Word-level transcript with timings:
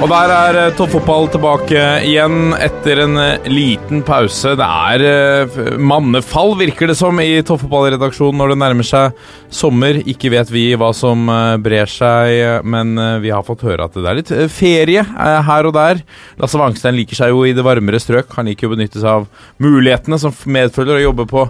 Og 0.00 0.08
der 0.08 0.30
er 0.32 0.56
eh, 0.56 0.70
toppfotball 0.78 1.26
tilbake 1.28 1.80
igjen 2.08 2.54
etter 2.56 3.02
en 3.02 3.18
eh, 3.20 3.48
liten 3.52 4.00
pause. 4.06 4.54
Det 4.56 4.64
er 4.64 5.02
eh, 5.04 5.58
mannefall, 5.76 6.54
virker 6.56 6.88
det 6.88 6.96
som, 6.96 7.20
i 7.20 7.42
toppfotballredaksjonen 7.44 8.40
når 8.40 8.54
det 8.54 8.56
nærmer 8.62 8.88
seg 8.88 9.20
sommer. 9.52 9.98
Ikke 10.08 10.32
vet 10.32 10.48
vi 10.54 10.70
hva 10.80 10.88
som 10.96 11.28
brer 11.60 11.90
seg, 11.90 12.64
men 12.64 12.94
vi 13.20 13.32
har 13.34 13.44
fått 13.44 13.66
høre 13.66 13.90
at 13.90 13.98
det 13.98 14.08
er 14.08 14.18
litt 14.22 14.32
ferie 14.54 15.04
her 15.04 15.68
og 15.68 15.76
der. 15.76 16.00
Lasse 16.40 16.56
Wangstein 16.60 16.96
liker 16.96 17.20
seg 17.20 17.34
jo 17.34 17.44
i 17.44 17.52
det 17.56 17.66
varmere 17.66 18.00
strøk. 18.00 18.32
Han 18.38 18.48
liker 18.48 18.66
jo 18.66 18.72
å 18.72 18.76
benytte 18.78 19.02
seg 19.02 19.20
av 19.20 19.28
mulighetene 19.60 20.20
som 20.22 20.32
medfølger 20.48 20.96
å 20.96 21.06
jobbe 21.10 21.28
på 21.28 21.44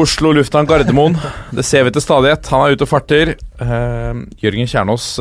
Oslo 0.00 0.32
lufthavn 0.38 0.70
Gardermoen. 0.70 1.20
Det 1.52 1.66
ser 1.66 1.84
vi 1.84 1.92
til 1.92 2.08
stadighet. 2.08 2.48
Han 2.54 2.64
er 2.64 2.76
ute 2.78 2.88
og 2.88 2.94
farter. 2.94 3.36
Jørgen 4.40 4.70
Kjernås 4.70 5.16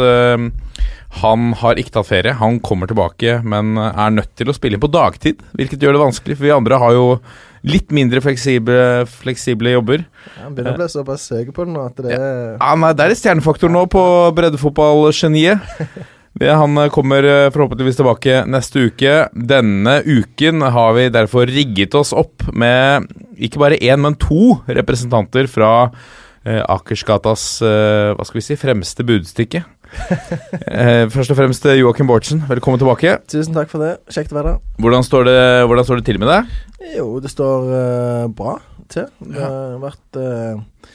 han 1.19 1.51
har 1.59 1.79
ikke 1.79 1.95
tatt 1.97 2.07
ferie. 2.07 2.35
Han 2.39 2.59
kommer 2.63 2.87
tilbake, 2.87 3.39
men 3.43 3.75
er 3.77 4.13
nødt 4.15 4.31
til 4.39 4.51
å 4.51 4.55
spille 4.55 4.77
inn 4.77 4.83
på 4.83 4.91
dagtid, 4.91 5.41
hvilket 5.57 5.83
gjør 5.83 5.97
det 5.97 6.05
vanskelig, 6.05 6.37
for 6.39 6.47
vi 6.47 6.53
andre 6.55 6.79
har 6.81 6.95
jo 6.95 7.07
litt 7.67 7.91
mindre 7.93 8.21
fleksible, 8.23 8.77
fleksible 9.09 9.75
jobber. 9.75 10.05
Han 10.39 10.55
begynner 10.55 10.77
å 10.77 10.81
bli 10.81 10.87
såpass 10.91 11.27
søker 11.29 11.53
på 11.55 11.67
det 11.67 11.75
nå 11.75 11.83
at 11.85 11.99
det 12.01 12.15
er 12.15 12.55
Ja, 12.55 12.71
nei, 12.79 12.93
det 12.97 13.05
er 13.05 13.13
litt 13.13 13.21
stjernefaktor 13.21 13.71
nå 13.73 13.85
på 13.91 14.05
breddefotballgeniet. 14.37 15.61
Han 16.41 16.77
eh, 16.79 16.89
kommer 16.95 17.25
eh, 17.27 17.49
forhåpentligvis 17.51 17.99
tilbake 17.99 18.37
neste 18.49 18.87
uke. 18.87 19.15
Denne 19.35 19.97
uken 20.05 20.63
har 20.73 20.95
vi 20.95 21.09
derfor 21.11 21.49
rigget 21.51 21.97
oss 21.99 22.13
opp 22.17 22.47
med 22.55 23.11
ikke 23.35 23.61
bare 23.61 23.79
én, 23.83 23.99
men 24.01 24.15
to 24.15 24.55
representanter 24.65 25.49
fra 25.51 25.91
eh, 26.47 26.63
Akersgatas 26.63 27.45
eh, 27.65 28.13
hva 28.15 28.25
skal 28.25 28.39
vi 28.39 28.45
si, 28.47 28.57
fremste 28.57 29.05
budstikke. 29.05 29.65
Eh, 29.91 31.05
først 31.11 31.33
og 31.33 31.37
fremst 31.39 31.65
eh, 31.67 31.79
Joakim 31.79 32.09
Bortsen, 32.09 32.43
velkommen 32.49 32.79
tilbake. 32.81 33.17
Tusen 33.31 33.55
takk 33.55 33.71
for 33.71 33.83
det. 33.83 33.93
Kjekt 34.11 34.33
å 34.33 34.39
være 34.39 34.53
her. 34.53 34.63
Hvordan 34.81 35.05
står 35.07 35.27
det, 35.27 35.37
hvordan 35.67 35.87
står 35.87 36.01
det 36.01 36.07
til 36.09 36.21
med 36.21 36.31
deg? 36.31 36.55
Jo, 36.95 37.07
det 37.23 37.31
står 37.33 37.69
uh, 37.69 38.25
bra 38.35 38.55
til. 38.91 39.07
Det 39.21 39.43
har 39.43 39.77
vært 39.83 40.19
uh, 40.19 40.89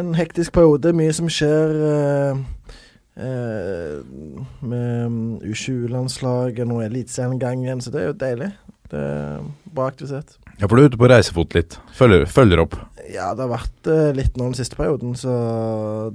en 0.00 0.12
hektisk 0.18 0.54
periode. 0.56 0.94
Mye 0.96 1.14
som 1.16 1.30
skjer 1.32 1.78
Uh, 3.12 4.00
med 4.64 5.42
U20-landslaget, 5.44 6.64
nå 6.64 6.78
er 6.80 6.86
Eliteserien 6.88 7.36
gang 7.36 7.60
igjen, 7.60 7.82
så 7.84 7.92
det 7.92 8.00
er 8.00 8.06
jo 8.08 8.14
deilig. 8.16 8.48
Det 8.88 9.02
er 9.04 9.42
bra 9.68 9.90
aktivitet. 9.92 10.38
Ja, 10.60 10.68
for 10.68 10.76
du 10.76 10.82
er 10.84 10.90
ute 10.92 10.98
på 11.00 11.08
reisefot 11.10 11.54
litt. 11.56 11.78
Følger, 11.96 12.26
følger 12.30 12.60
opp. 12.62 12.76
Ja, 13.12 13.32
det 13.36 13.42
har 13.44 13.50
vært 13.50 13.88
eh, 13.90 14.12
litt 14.16 14.36
nå 14.38 14.46
den 14.50 14.56
siste 14.56 14.76
perioden, 14.78 15.12
så 15.18 15.32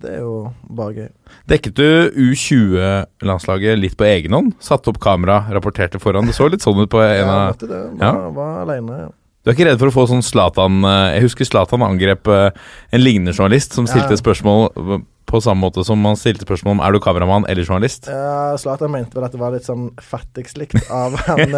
det 0.02 0.16
er 0.16 0.22
jo 0.24 0.38
bare 0.74 0.94
gøy. 0.96 1.10
Dekket 1.52 1.76
du 1.78 1.88
U20-landslaget 2.16 3.78
litt 3.82 3.98
på 4.00 4.08
egen 4.08 4.34
hånd? 4.34 4.54
Satte 4.64 4.90
opp 4.94 5.00
kamera, 5.04 5.42
rapporterte 5.54 6.00
foran. 6.02 6.30
Det 6.30 6.36
så 6.38 6.48
litt 6.50 6.64
sånn 6.66 6.80
ut 6.80 6.90
på 6.94 7.02
en 7.04 7.14
Ja, 7.20 7.28
av 7.28 7.52
måtte 7.52 7.70
det. 7.70 7.82
Ja. 8.00 8.12
Var, 8.16 8.32
var 8.38 8.62
alene. 8.66 9.00
Ja. 9.06 9.12
Du 9.44 9.52
er 9.52 9.56
ikke 9.56 9.68
redd 9.70 9.80
for 9.80 9.92
å 9.92 9.96
få 9.96 10.04
sånn 10.10 10.24
Zlatan 10.28 10.82
eh, 10.84 11.14
Jeg 11.16 11.24
husker 11.28 11.48
Zlatan 11.48 11.84
angrep 11.86 12.28
eh, 12.34 12.50
en 12.92 13.04
lignende 13.04 13.32
journalist 13.36 13.78
som 13.78 13.86
stilte 13.88 14.18
Ja. 14.18 14.20
spørsmål 14.20 15.04
på 15.28 15.40
samme 15.44 15.60
måte 15.68 15.84
som 15.88 16.04
han 16.08 16.16
stilte 16.20 16.46
spørsmål 16.48 16.78
om 16.78 16.82
er 16.88 16.96
du 16.96 17.02
kameramann 17.04 17.46
eller 17.52 17.68
journalist. 17.68 18.08
Ja, 18.12 18.56
Zlatan 18.60 18.92
mente 18.96 19.16
vel 19.20 19.26
at 19.28 19.34
det 19.36 19.40
var 19.42 19.52
litt 19.56 19.68
sånn 19.68 19.90
fattigslikt 20.00 20.88
av 20.88 21.16
han 21.28 21.52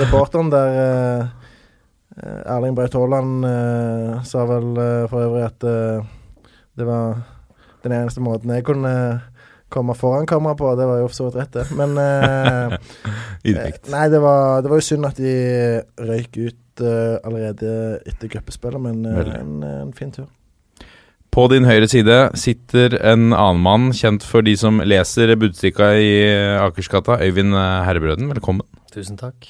reporteren 0.00 0.50
der 0.52 1.30
Erling 2.18 2.74
Braut 2.76 2.94
Haaland 2.98 3.44
eh, 3.46 4.22
sa 4.26 4.46
vel 4.48 4.72
eh, 4.82 5.04
for 5.10 5.26
øvrig 5.28 5.44
at 5.46 5.66
eh, 5.68 6.08
det 6.78 6.86
var 6.88 7.20
den 7.84 7.94
eneste 7.96 8.22
måten 8.24 8.50
jeg 8.52 8.66
kunne 8.66 8.94
komme 9.70 9.94
foran 9.94 10.26
kamera 10.26 10.56
på. 10.58 10.72
Det 10.76 10.88
var 10.90 10.98
jo 10.98 11.06
for 11.08 11.18
så 11.18 11.28
vidt 11.28 11.38
rett, 11.38 11.54
det. 11.54 11.66
Men 11.78 11.94
eh, 12.06 12.74
eh, 13.54 13.78
Nei, 13.94 14.08
det 14.10 14.20
var, 14.22 14.64
det 14.64 14.72
var 14.72 14.82
jo 14.82 14.88
synd 14.88 15.06
at 15.06 15.22
de 15.22 15.36
røyk 16.10 16.42
ut 16.42 16.82
uh, 16.82 17.16
allerede 17.22 17.72
etter 18.08 18.32
gruppespillet, 18.32 18.82
men 18.82 19.06
uh, 19.06 19.22
en, 19.38 19.56
en 19.62 19.94
fin 19.96 20.12
tur. 20.12 20.26
På 21.30 21.44
din 21.46 21.62
høyre 21.62 21.86
side 21.86 22.14
sitter 22.38 22.96
en 23.06 23.28
annen 23.30 23.60
mann 23.62 23.90
kjent 23.94 24.24
for 24.26 24.42
de 24.42 24.56
som 24.58 24.80
leser 24.82 25.30
Budstikka 25.38 25.92
i 25.94 26.08
eh, 26.26 26.56
Akersgata. 26.58 27.20
Øyvind 27.22 27.54
eh, 27.54 27.82
Herrebrøden, 27.86 28.26
velkommen. 28.32 28.66
Tusen 28.90 29.18
takk. 29.20 29.46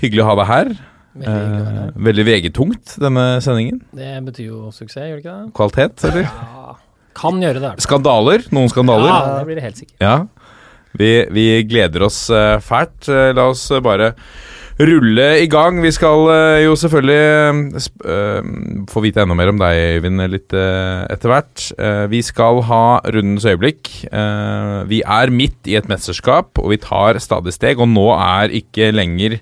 Hyggelig 0.00 0.24
å 0.24 0.30
ha 0.30 0.38
deg 0.40 0.48
her. 0.48 0.72
Veldig 1.10 1.26
Eh, 1.26 1.88
veldig 2.06 2.24
VG-tungt, 2.28 2.92
denne 3.02 3.24
sendingen. 3.42 3.80
Det 3.96 4.12
betyr 4.28 4.46
jo 4.46 4.68
suksess, 4.70 5.08
gjør 5.10 5.16
det 5.18 5.24
ikke 5.24 5.32
det? 5.40 5.48
Kvalitet, 5.58 6.04
eller? 6.10 6.28
Ja, 6.28 6.76
kan 7.18 7.40
gjøre 7.42 7.60
det. 7.64 7.72
Skandaler? 7.82 8.44
Noen 8.54 8.70
skandaler? 8.70 9.10
Ja, 9.10 9.32
det 9.40 9.46
blir 9.48 9.56
det 9.58 9.64
helt 9.64 9.80
sikkert. 9.80 9.96
Ja. 10.00 10.26
Vi, 10.98 11.10
vi 11.34 11.48
gleder 11.70 12.02
oss 12.06 12.20
eh, 12.30 12.60
fælt. 12.62 13.08
Eh, 13.10 13.32
la 13.34 13.48
oss 13.50 13.64
eh, 13.74 13.82
bare 13.82 14.12
rulle 14.80 15.26
i 15.42 15.48
gang. 15.50 15.82
Vi 15.84 15.90
skal 15.92 16.22
jo 16.64 16.72
selvfølgelig 16.78 17.82
få 18.88 19.02
vite 19.04 19.20
enda 19.20 19.34
mer 19.36 19.50
om 19.52 19.58
deg, 19.60 19.76
Øyvind, 19.98 20.22
litt 20.32 20.54
etter 20.56 21.28
hvert. 21.28 21.66
Vi 22.08 22.22
skal 22.24 22.62
ha 22.64 22.84
rundens 23.12 23.44
øyeblikk. 23.44 23.90
Eh, 24.08 24.78
vi 24.88 25.02
er 25.04 25.28
midt 25.34 25.68
i 25.68 25.76
et 25.76 25.90
mesterskap, 25.90 26.56
og 26.62 26.70
vi 26.72 26.78
tar 26.80 27.18
stadig 27.20 27.52
steg. 27.52 27.76
Og 27.82 27.90
nå 27.92 28.06
er 28.16 28.48
ikke 28.62 28.88
lenger 28.94 29.36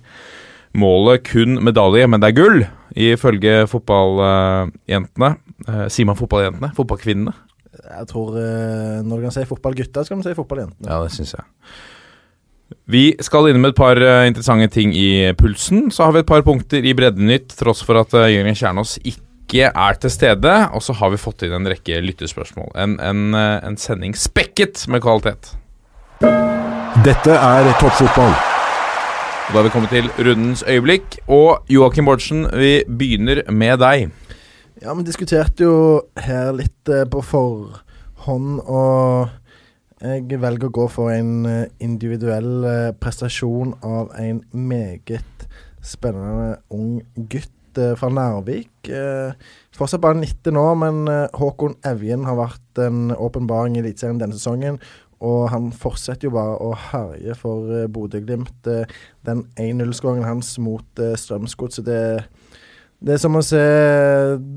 målet 0.79 1.27
kun 1.29 1.59
medalje, 1.65 2.07
men 2.11 2.23
det 2.23 2.31
er 2.31 2.39
gull, 2.39 2.65
ifølge 2.99 3.67
fotballjentene. 3.71 5.35
Eh, 5.67 5.85
sier 5.93 6.09
man 6.09 6.19
fotballjentene? 6.19 6.73
Fotballkvinnene? 6.77 7.35
Jeg 7.79 8.09
tror 8.11 8.35
eh, 8.41 8.99
når 9.05 9.21
du 9.21 9.29
kan 9.29 9.37
si 9.37 9.47
fotballgutter, 9.49 10.07
skal 10.07 10.19
man 10.19 10.27
si 10.27 10.35
fotballjentene. 10.39 10.89
Ja, 10.89 11.01
det 11.05 11.15
syns 11.15 11.37
jeg. 11.37 11.47
Vi 12.89 13.05
skal 13.25 13.49
inn 13.49 13.61
med 13.63 13.73
et 13.73 13.79
par 13.79 14.01
eh, 14.01 14.27
interessante 14.29 14.71
ting 14.75 14.93
i 14.97 15.31
pulsen. 15.39 15.89
Så 15.95 16.07
har 16.07 16.17
vi 16.17 16.25
et 16.25 16.31
par 16.31 16.45
punkter 16.47 16.85
i 16.85 16.97
Breddenytt, 16.97 17.55
tross 17.59 17.85
for 17.87 18.01
at 18.01 18.15
Jørgen 18.15 18.59
Kjernås 18.59 18.99
ikke 19.05 19.71
er 19.71 20.03
til 20.03 20.13
stede. 20.13 20.59
Og 20.77 20.85
så 20.85 20.97
har 20.99 21.15
vi 21.15 21.23
fått 21.23 21.47
inn 21.47 21.57
en 21.61 21.71
rekke 21.71 22.03
lyttespørsmål. 22.05 22.75
En, 22.77 22.99
en, 23.01 23.25
en 23.37 23.81
sending 23.81 24.17
spekket 24.19 24.85
med 24.93 25.05
kvalitet. 25.05 25.55
Dette 27.05 27.41
er 27.41 27.75
toppfotball. 27.79 28.58
Da 29.49 29.55
har 29.57 29.65
vi 29.65 29.71
kommet 29.73 29.89
til 29.89 30.11
rundens 30.21 30.61
øyeblikk. 30.69 31.15
Og 31.33 31.65
Joakim 31.73 32.05
Bordtsen, 32.05 32.43
vi 32.53 32.83
begynner 32.85 33.39
med 33.49 33.79
deg. 33.81 34.11
Ja, 34.83 34.93
vi 34.93 35.07
diskuterte 35.07 35.65
jo 35.65 35.79
her 36.21 36.51
litt 36.53 36.91
eh, 36.93 37.07
på 37.09 37.23
forhånd, 37.25 38.59
og 38.61 40.05
jeg 40.05 40.43
velger 40.43 40.69
å 40.69 40.75
gå 40.77 40.85
for 40.93 41.15
en 41.15 41.49
eh, 41.49 41.65
individuell 41.81 42.69
eh, 42.69 42.91
prestasjon 43.01 43.73
av 43.81 44.13
en 44.21 44.45
meget 44.53 45.49
spennende 45.81 46.59
ung 46.69 47.01
gutt 47.17 47.55
fra 47.97 48.09
Nærvik. 48.11 48.89
Fortsatt 49.77 50.03
bare 50.03 50.19
19 50.19 50.57
år, 50.59 50.73
men 50.81 50.97
Håkon 51.39 51.77
Evjen 51.87 52.25
har 52.27 52.35
vært 52.41 52.81
en 52.83 53.13
åpenbaring 53.15 53.77
i 53.77 53.85
Eliteserien 53.85 54.19
denne 54.19 54.35
sesongen. 54.35 54.81
Og 55.25 55.49
han 55.51 55.73
fortsetter 55.75 56.29
jo 56.29 56.37
bare 56.37 56.59
å 56.63 56.75
herje 56.91 57.35
for 57.39 57.71
uh, 57.73 57.87
Bodø-Glimt. 57.91 58.69
Eh, 58.71 58.87
den 59.27 59.47
1-0-skåringen 59.59 60.29
hans 60.29 60.53
mot 60.63 61.03
uh, 61.03 61.17
Strømsgodset, 61.19 61.89
det 61.89 62.03
det 62.99 63.15
er 63.15 63.21
som 63.23 63.37
å 63.39 63.45
se 63.47 63.61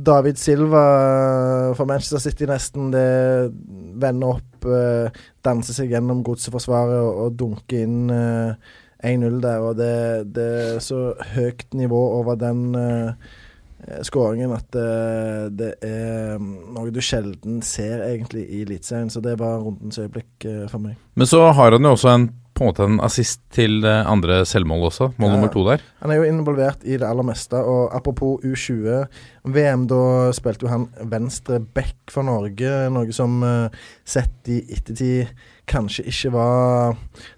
David 0.02 0.40
Silva 0.42 0.82
for 1.78 1.86
Manchester 1.86 2.22
City 2.24 2.48
nesten. 2.50 2.90
Det 2.94 3.52
vender 4.02 4.40
opp, 4.40 4.66
eh, 4.66 5.20
danser 5.46 5.78
seg 5.78 5.94
gjennom 5.94 6.24
godseforsvaret 6.26 7.04
og, 7.06 7.36
dunker 7.38 7.84
inn 7.86 8.10
eh, 8.10 8.72
1-0 9.12 9.38
der. 9.46 9.62
Og 9.62 9.78
det, 9.78 9.94
det 10.34 10.48
er 10.64 10.82
så 10.82 11.12
høyt 11.36 11.70
nivå 11.78 12.02
over 12.18 12.40
den 12.42 12.74
eh, 12.78 13.30
skåringen 14.06 14.52
at 14.56 14.68
det, 14.76 15.56
det 15.58 15.72
er 15.88 16.38
noe 16.42 16.92
du 16.94 17.00
sjelden 17.04 17.62
ser 17.66 18.04
egentlig 18.06 18.46
i 18.50 18.62
Eliteserien. 18.66 19.10
Så 19.14 19.22
det 19.26 19.38
var 19.42 19.62
rundens 19.64 19.98
øyeblikk 20.02 20.46
eh, 20.46 20.68
for 20.72 20.80
meg. 20.84 21.00
Men 21.18 21.28
så 21.30 21.48
har 21.52 21.76
han 21.78 21.84
jo 21.90 21.96
også 21.98 22.14
en 22.14 22.30
på 22.52 22.66
en 22.66 22.68
måte 22.68 22.84
en 22.84 22.98
assist 23.02 23.40
til 23.56 23.78
det 23.82 23.94
andre 24.12 24.42
selvmål 24.46 24.84
også. 24.90 25.06
Mål 25.18 25.30
Ja. 25.30 25.36
nummer 25.38 25.50
to 25.54 25.62
der. 25.66 25.82
Han 26.04 26.12
er 26.12 26.18
jo 26.20 26.26
involvert 26.28 26.84
i 26.84 26.98
det 27.00 27.08
aller 27.08 27.24
meste. 27.26 27.56
Og 27.58 27.96
apropos 27.96 28.44
U20-VM, 28.44 29.88
da 29.90 30.02
spilte 30.36 30.68
jo 30.68 30.72
han 30.74 30.86
venstre 31.10 31.62
back 31.64 32.12
for 32.12 32.28
Norge. 32.28 32.74
Noe 32.94 33.16
som 33.16 33.40
eh, 33.48 33.80
sett 34.06 34.52
i 34.52 34.60
ettertid 34.76 35.32
kanskje 35.70 36.06
ikke 36.10 36.32
var 36.34 36.96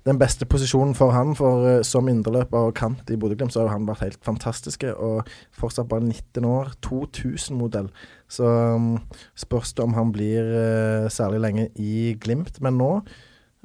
den 0.08 0.20
beste 0.20 0.46
posisjonen 0.50 0.96
for 0.96 1.14
han. 1.16 1.34
For 1.38 1.68
eh, 1.70 1.82
som 1.88 2.10
indreløper 2.10 2.70
og 2.70 2.76
kant 2.78 3.10
i 3.12 3.18
Bodø-Glimt, 3.20 3.54
så 3.54 3.66
har 3.66 3.74
han 3.76 3.88
vært 3.88 4.06
helt 4.06 4.26
fantastiske. 4.26 4.94
Og 4.96 5.28
fortsatt 5.56 5.90
bare 5.92 6.06
19 6.06 6.48
år. 6.48 6.74
2000-modell. 6.86 7.90
Så 8.32 8.48
um, 8.48 8.96
spørs 9.36 9.74
det 9.74 9.86
om 9.86 9.98
han 9.98 10.14
blir 10.16 10.54
eh, 10.60 11.10
særlig 11.14 11.44
lenge 11.44 11.68
i 11.76 12.14
Glimt. 12.22 12.62
Men 12.64 12.80
nå, 12.82 12.94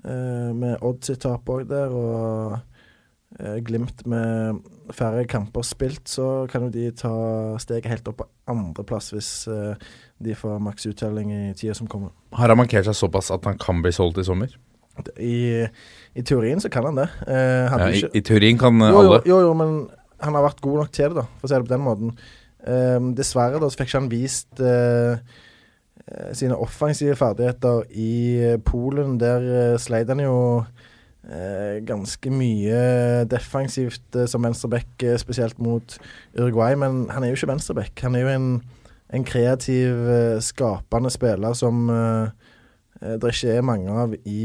eh, 0.04 0.50
med 0.54 0.82
Odd 0.82 1.04
sitt 1.06 1.22
tap 1.26 1.48
òg 1.48 1.68
der, 1.70 1.94
og 1.94 2.58
Glimt 3.38 4.06
med 4.08 4.62
færre 4.96 5.26
kamper 5.28 5.62
spilt, 5.62 6.08
så 6.08 6.46
kan 6.48 6.64
jo 6.64 6.70
de 6.72 6.86
ta 6.96 7.10
steget 7.60 7.90
helt 7.92 8.08
opp 8.08 8.22
på 8.22 8.26
andreplass 8.48 9.10
hvis 9.12 9.28
de 10.22 10.34
får 10.34 10.58
maks 10.62 10.88
uttelling 10.90 11.30
i 11.32 11.42
tida 11.54 11.74
som 11.78 11.86
kommer. 11.90 12.10
Har 12.34 12.50
han 12.50 12.58
markert 12.58 12.88
seg 12.88 12.96
såpass 12.98 13.30
at 13.34 13.44
han 13.46 13.58
kan 13.60 13.82
bli 13.84 13.92
solgt 13.94 14.18
i 14.18 14.26
sommer? 14.26 14.54
I, 15.22 15.62
i 16.18 16.22
teorien 16.26 16.58
så 16.58 16.70
kan 16.74 16.88
han 16.88 16.96
det. 16.98 17.06
Eh, 17.30 17.68
han 17.70 17.84
Ja, 17.84 17.90
i, 17.94 18.00
I 18.18 18.22
teorien 18.26 18.58
kan 18.58 18.74
jo, 18.82 18.88
alle. 18.98 19.20
jo, 19.30 19.38
jo, 19.46 19.52
men 19.54 19.76
han 20.18 20.34
har 20.34 20.42
vært 20.48 20.60
god 20.64 20.80
nok 20.82 20.90
til 20.96 21.12
det, 21.12 21.20
da, 21.20 21.26
for 21.38 21.46
å 21.46 21.50
si 21.52 21.54
det 21.54 21.68
på 21.68 21.74
den 21.76 21.84
måten. 21.86 22.16
Eh, 22.66 22.98
dessverre 23.14 23.60
da 23.62 23.68
så 23.70 23.78
fikk 23.78 23.92
ikke 23.92 24.00
han 24.00 24.10
vist 24.10 24.58
eh, 24.64 25.20
sine 26.34 26.56
offensive 26.58 27.14
ferdigheter 27.20 27.84
i 27.94 28.56
Polen. 28.66 29.18
Der 29.22 29.46
eh, 29.52 29.76
sleit 29.78 30.10
han 30.10 30.22
jo 30.24 30.34
eh, 31.28 31.78
ganske 31.86 32.32
mye 32.34 32.80
defensivt 33.30 34.18
eh, 34.18 34.26
som 34.30 34.42
venstreback, 34.42 35.06
spesielt 35.22 35.62
mot 35.62 35.94
Uruguay. 36.34 36.74
Men 36.80 37.04
han 37.14 37.22
er 37.22 37.30
jo 37.32 37.38
ikke 37.38 37.52
venstreback. 37.52 37.94
Han 38.02 38.18
er 38.18 38.26
jo 38.26 38.34
en, 38.34 38.50
en 39.12 39.24
kreativ, 39.24 40.08
eh, 40.10 40.38
skapende 40.40 41.10
spiller 41.10 41.56
som 41.56 41.88
eh, 41.90 42.28
eh, 43.00 43.16
det 43.16 43.32
ikke 43.32 43.56
er 43.56 43.64
mange 43.64 43.94
av 43.94 44.14
i 44.28 44.44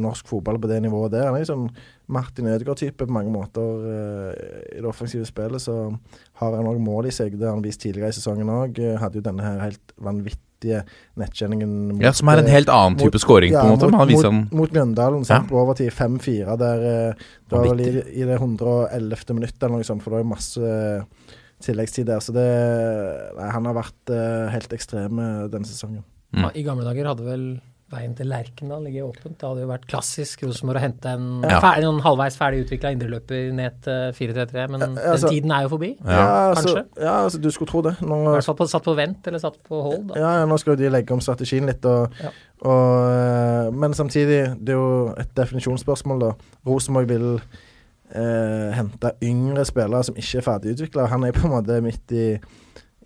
norsk 0.00 0.28
fotball 0.30 0.60
på 0.62 0.70
det 0.70 0.80
nivået 0.84 1.12
der. 1.12 1.26
Han 1.28 1.36
er 1.36 1.44
liksom 1.44 1.68
Martin 2.08 2.48
Ødegaard-type 2.48 3.04
på 3.04 3.12
mange 3.12 3.32
måter 3.34 3.82
i 4.72 4.78
det 4.78 4.88
offensive 4.88 5.26
spillet. 5.28 5.60
Så 5.60 5.74
har 6.40 6.54
han 6.56 6.68
òg 6.70 6.78
mål 6.80 7.10
i 7.10 7.12
seg. 7.12 7.34
Det 7.36 7.44
har 7.44 7.56
han 7.58 7.64
vist 7.64 7.82
tidligere 7.82 8.14
i 8.14 8.16
sesongen 8.16 8.48
òg. 8.48 8.78
Hadde 9.02 9.20
jo 9.20 9.24
denne 9.26 9.44
her 9.44 9.58
helt 9.66 9.92
vanvittige 10.00 10.84
nettkjenningen 11.20 11.74
mot 11.90 12.06
Ja, 12.06 12.14
Som 12.16 12.30
er 12.32 12.40
en 12.40 12.48
helt 12.48 12.70
annen 12.72 12.96
type 12.96 13.20
skåring 13.20 13.52
scoring, 13.52 13.58
på 13.58 13.66
en 13.66 13.74
måte. 13.74 13.90
Mot, 13.90 14.14
mot, 14.14 14.24
han 14.24 14.40
mot 14.62 14.72
Mjøndalen, 14.78 15.26
Ja. 15.28 15.42
på 15.50 15.58
overtid 15.60 15.90
5-4. 15.92 16.56
Der 16.56 16.86
det 17.18 17.52
var 17.52 17.66
vel 17.68 17.80
i, 17.84 17.90
i 18.22 18.24
det 18.24 18.38
111. 18.38 19.34
minuttet 19.34 19.62
eller 19.62 19.76
noe 19.76 19.84
sånt, 19.84 20.02
for 20.06 20.14
det 20.14 20.22
jo 20.24 20.30
masse 20.32 20.72
tilleggstid 21.64 22.06
der. 22.06 22.20
Så 22.24 22.32
det 22.36 22.46
Nei, 23.38 23.48
han 23.54 23.64
har 23.70 23.74
vært 23.74 24.12
uh, 24.14 24.48
helt 24.54 24.72
ekstrem 24.76 25.18
denne 25.50 25.66
sesongen. 25.66 26.04
Mm. 26.34 26.44
Ja, 26.44 26.52
I 26.54 26.62
gamle 26.66 26.84
dager 26.84 27.08
hadde 27.14 27.24
vel 27.24 27.48
veien 27.88 28.12
til 28.12 28.28
Lerkendal 28.28 28.82
ligget 28.84 29.00
åpent. 29.06 29.38
Det 29.40 29.46
hadde 29.48 29.62
jo 29.62 29.68
vært 29.70 29.86
klassisk 29.88 30.42
Rosenborg 30.44 30.76
å 30.76 30.82
hente 30.82 31.08
en, 31.08 31.22
Ja. 31.48 31.56
ferdig, 31.64 31.86
en 31.88 32.02
halvveis 32.04 32.36
ferdig 32.36 32.66
utvikla 32.66 32.90
indreløper 32.92 33.46
ned 33.56 33.78
til 33.86 34.12
4-3-3, 34.12 34.66
men 34.74 34.80
Ja, 34.82 34.88
altså- 35.14 35.30
den 35.30 35.32
tiden 35.38 35.50
er 35.56 35.62
jo 35.62 35.70
forbi. 35.72 35.88
Ja. 36.04 36.26
altså, 36.52 36.74
kanskje. 36.74 36.84
ja, 37.00 37.14
altså, 37.24 37.40
du 37.40 37.50
skulle 37.50 37.70
tro 37.70 37.80
det. 37.80 37.94
Nå, 38.02 38.18
I 38.28 38.42
hvert 38.42 38.58
fall 38.58 38.68
satt 38.68 38.84
på 38.84 38.94
vent 38.94 39.26
eller 39.26 39.38
satt 39.38 39.56
på 39.64 39.80
hold. 39.82 40.08
Da. 40.08 40.14
Ja, 40.20 40.34
ja, 40.40 40.44
nå 40.44 40.58
skal 40.60 40.76
jo 40.76 40.82
de 40.84 40.90
legge 40.90 41.12
om 41.16 41.20
strategien 41.20 41.64
litt. 41.64 41.82
Og, 41.86 42.12
Ja. 42.20 42.28
og, 42.60 43.08
eh, 43.08 43.70
men 43.72 43.92
samtidig, 43.96 44.58
det 44.62 44.68
er 44.68 44.76
jo 44.76 45.14
et 45.16 45.34
definisjonsspørsmål, 45.34 46.20
da. 46.20 46.32
Rosenborg 46.66 47.08
vil 47.08 47.40
eh, 48.14 48.68
hente 48.76 49.12
yngre 49.24 49.66
spillere 49.68 50.06
som 50.06 50.18
ikke 50.18 50.40
er 50.40 50.46
ferdigutvikla. 50.46 51.08
Han 51.12 51.26
er 51.28 51.36
på 51.36 51.46
en 51.48 51.54
måte 51.56 51.80
midt 51.84 52.14
i, 52.16 52.28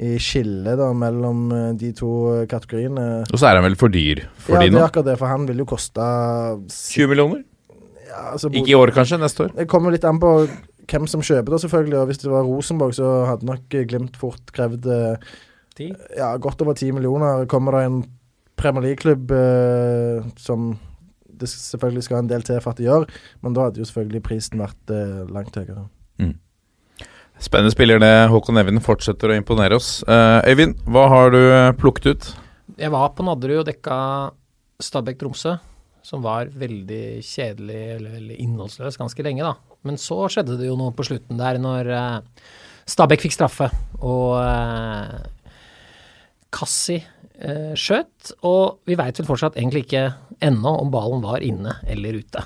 i 0.02 0.16
skillet 0.22 0.78
da, 0.80 0.90
mellom 0.96 1.46
eh, 1.56 1.70
de 1.80 1.92
to 1.96 2.12
kategoriene. 2.50 3.06
Og 3.28 3.38
så 3.38 3.50
er 3.50 3.60
han 3.60 3.66
vel 3.68 3.78
for 3.80 3.92
dyr 3.92 4.26
for 4.36 4.58
ja, 4.58 4.66
de 4.66 4.74
det 4.74 4.82
er 4.82 4.90
akkurat 4.90 5.12
det, 5.12 5.18
for 5.20 5.32
han 5.32 5.48
vil 5.50 5.64
jo 5.64 5.68
koste 5.74 6.10
20 6.68 7.12
millioner? 7.14 7.42
ja, 8.12 8.32
altså, 8.32 8.50
Ikke 8.52 8.72
i 8.72 8.76
år, 8.76 8.92
kanskje? 8.94 9.18
Neste 9.20 9.46
år? 9.46 9.56
Det 9.56 9.68
kommer 9.70 9.94
litt 9.94 10.04
an 10.08 10.20
på 10.22 10.32
hvem 10.90 11.08
som 11.10 11.24
kjøper 11.24 11.54
det, 11.54 11.60
selvfølgelig. 11.64 11.98
Og 12.00 12.10
hvis 12.10 12.22
det 12.22 12.32
var 12.32 12.46
Rosenborg, 12.48 12.94
så 12.98 13.10
hadde 13.30 13.48
nok 13.48 13.76
Glimt 13.88 14.18
fort 14.20 14.52
krevd 14.54 14.88
eh, 14.92 15.32
ja, 16.18 16.34
godt 16.36 16.62
over 16.64 16.76
10 16.76 16.92
millioner. 16.98 17.46
Kommer 17.50 17.78
det 17.78 17.84
en 17.86 18.02
Premier 18.58 18.90
League-klubb 18.90 19.32
eh, 19.34 20.26
som 20.38 20.74
det 21.40 21.48
selvfølgelig 21.50 22.06
skal 22.06 22.22
en 22.22 22.30
del 22.30 22.44
til 22.46 22.60
for 22.62 22.74
at 22.74 22.80
de 22.80 22.88
gjør, 22.88 23.08
men 23.42 23.56
da 23.56 23.66
hadde 23.66 23.82
jo 23.82 23.88
selvfølgelig 23.88 24.22
prisen 24.26 24.62
vært 24.62 24.94
eh, 24.94 25.24
langt 25.32 25.56
høyere. 25.58 25.88
Spennende 27.42 27.72
spiller 27.74 27.98
det. 27.98 28.12
Håkon 28.30 28.60
Evjen 28.60 28.78
fortsetter 28.82 29.32
å 29.32 29.36
imponere 29.36 29.74
oss. 29.74 29.96
Eh, 30.06 30.52
Øyvind, 30.52 30.76
hva 30.86 31.08
har 31.10 31.32
du 31.34 31.40
eh, 31.40 31.72
plukket 31.74 32.06
ut? 32.06 32.28
Jeg 32.78 32.92
var 32.94 33.10
på 33.16 33.26
Nadderud 33.26 33.64
og 33.64 33.66
dekka 33.66 33.96
Stabæk 34.82 35.18
Tromsø, 35.18 35.56
som 36.06 36.22
var 36.22 36.52
veldig 36.54 37.18
kjedelig 37.26 37.80
eller 37.96 38.14
veldig 38.14 38.38
innholdsløs 38.44 38.98
ganske 39.00 39.26
lenge, 39.26 39.42
da. 39.42 39.78
Men 39.82 39.98
så 39.98 40.20
skjedde 40.30 40.54
det 40.60 40.68
jo 40.68 40.78
noe 40.78 40.94
på 40.94 41.06
slutten 41.08 41.40
der 41.40 41.58
når 41.62 41.90
eh, 41.96 42.46
Stabæk 42.92 43.26
fikk 43.26 43.34
straffe, 43.34 43.70
og 43.98 44.38
eh, 44.38 45.18
Kassi 46.54 47.00
skjøt. 47.78 48.32
Og 48.48 48.82
vi 48.88 48.96
veit 48.98 49.18
vel 49.18 49.28
fortsatt 49.28 49.56
egentlig 49.58 49.86
ikke 49.86 50.08
ennå 50.42 50.74
om 50.82 50.90
ballen 50.92 51.24
var 51.24 51.44
inne 51.44 51.78
eller 51.90 52.20
ute. 52.22 52.44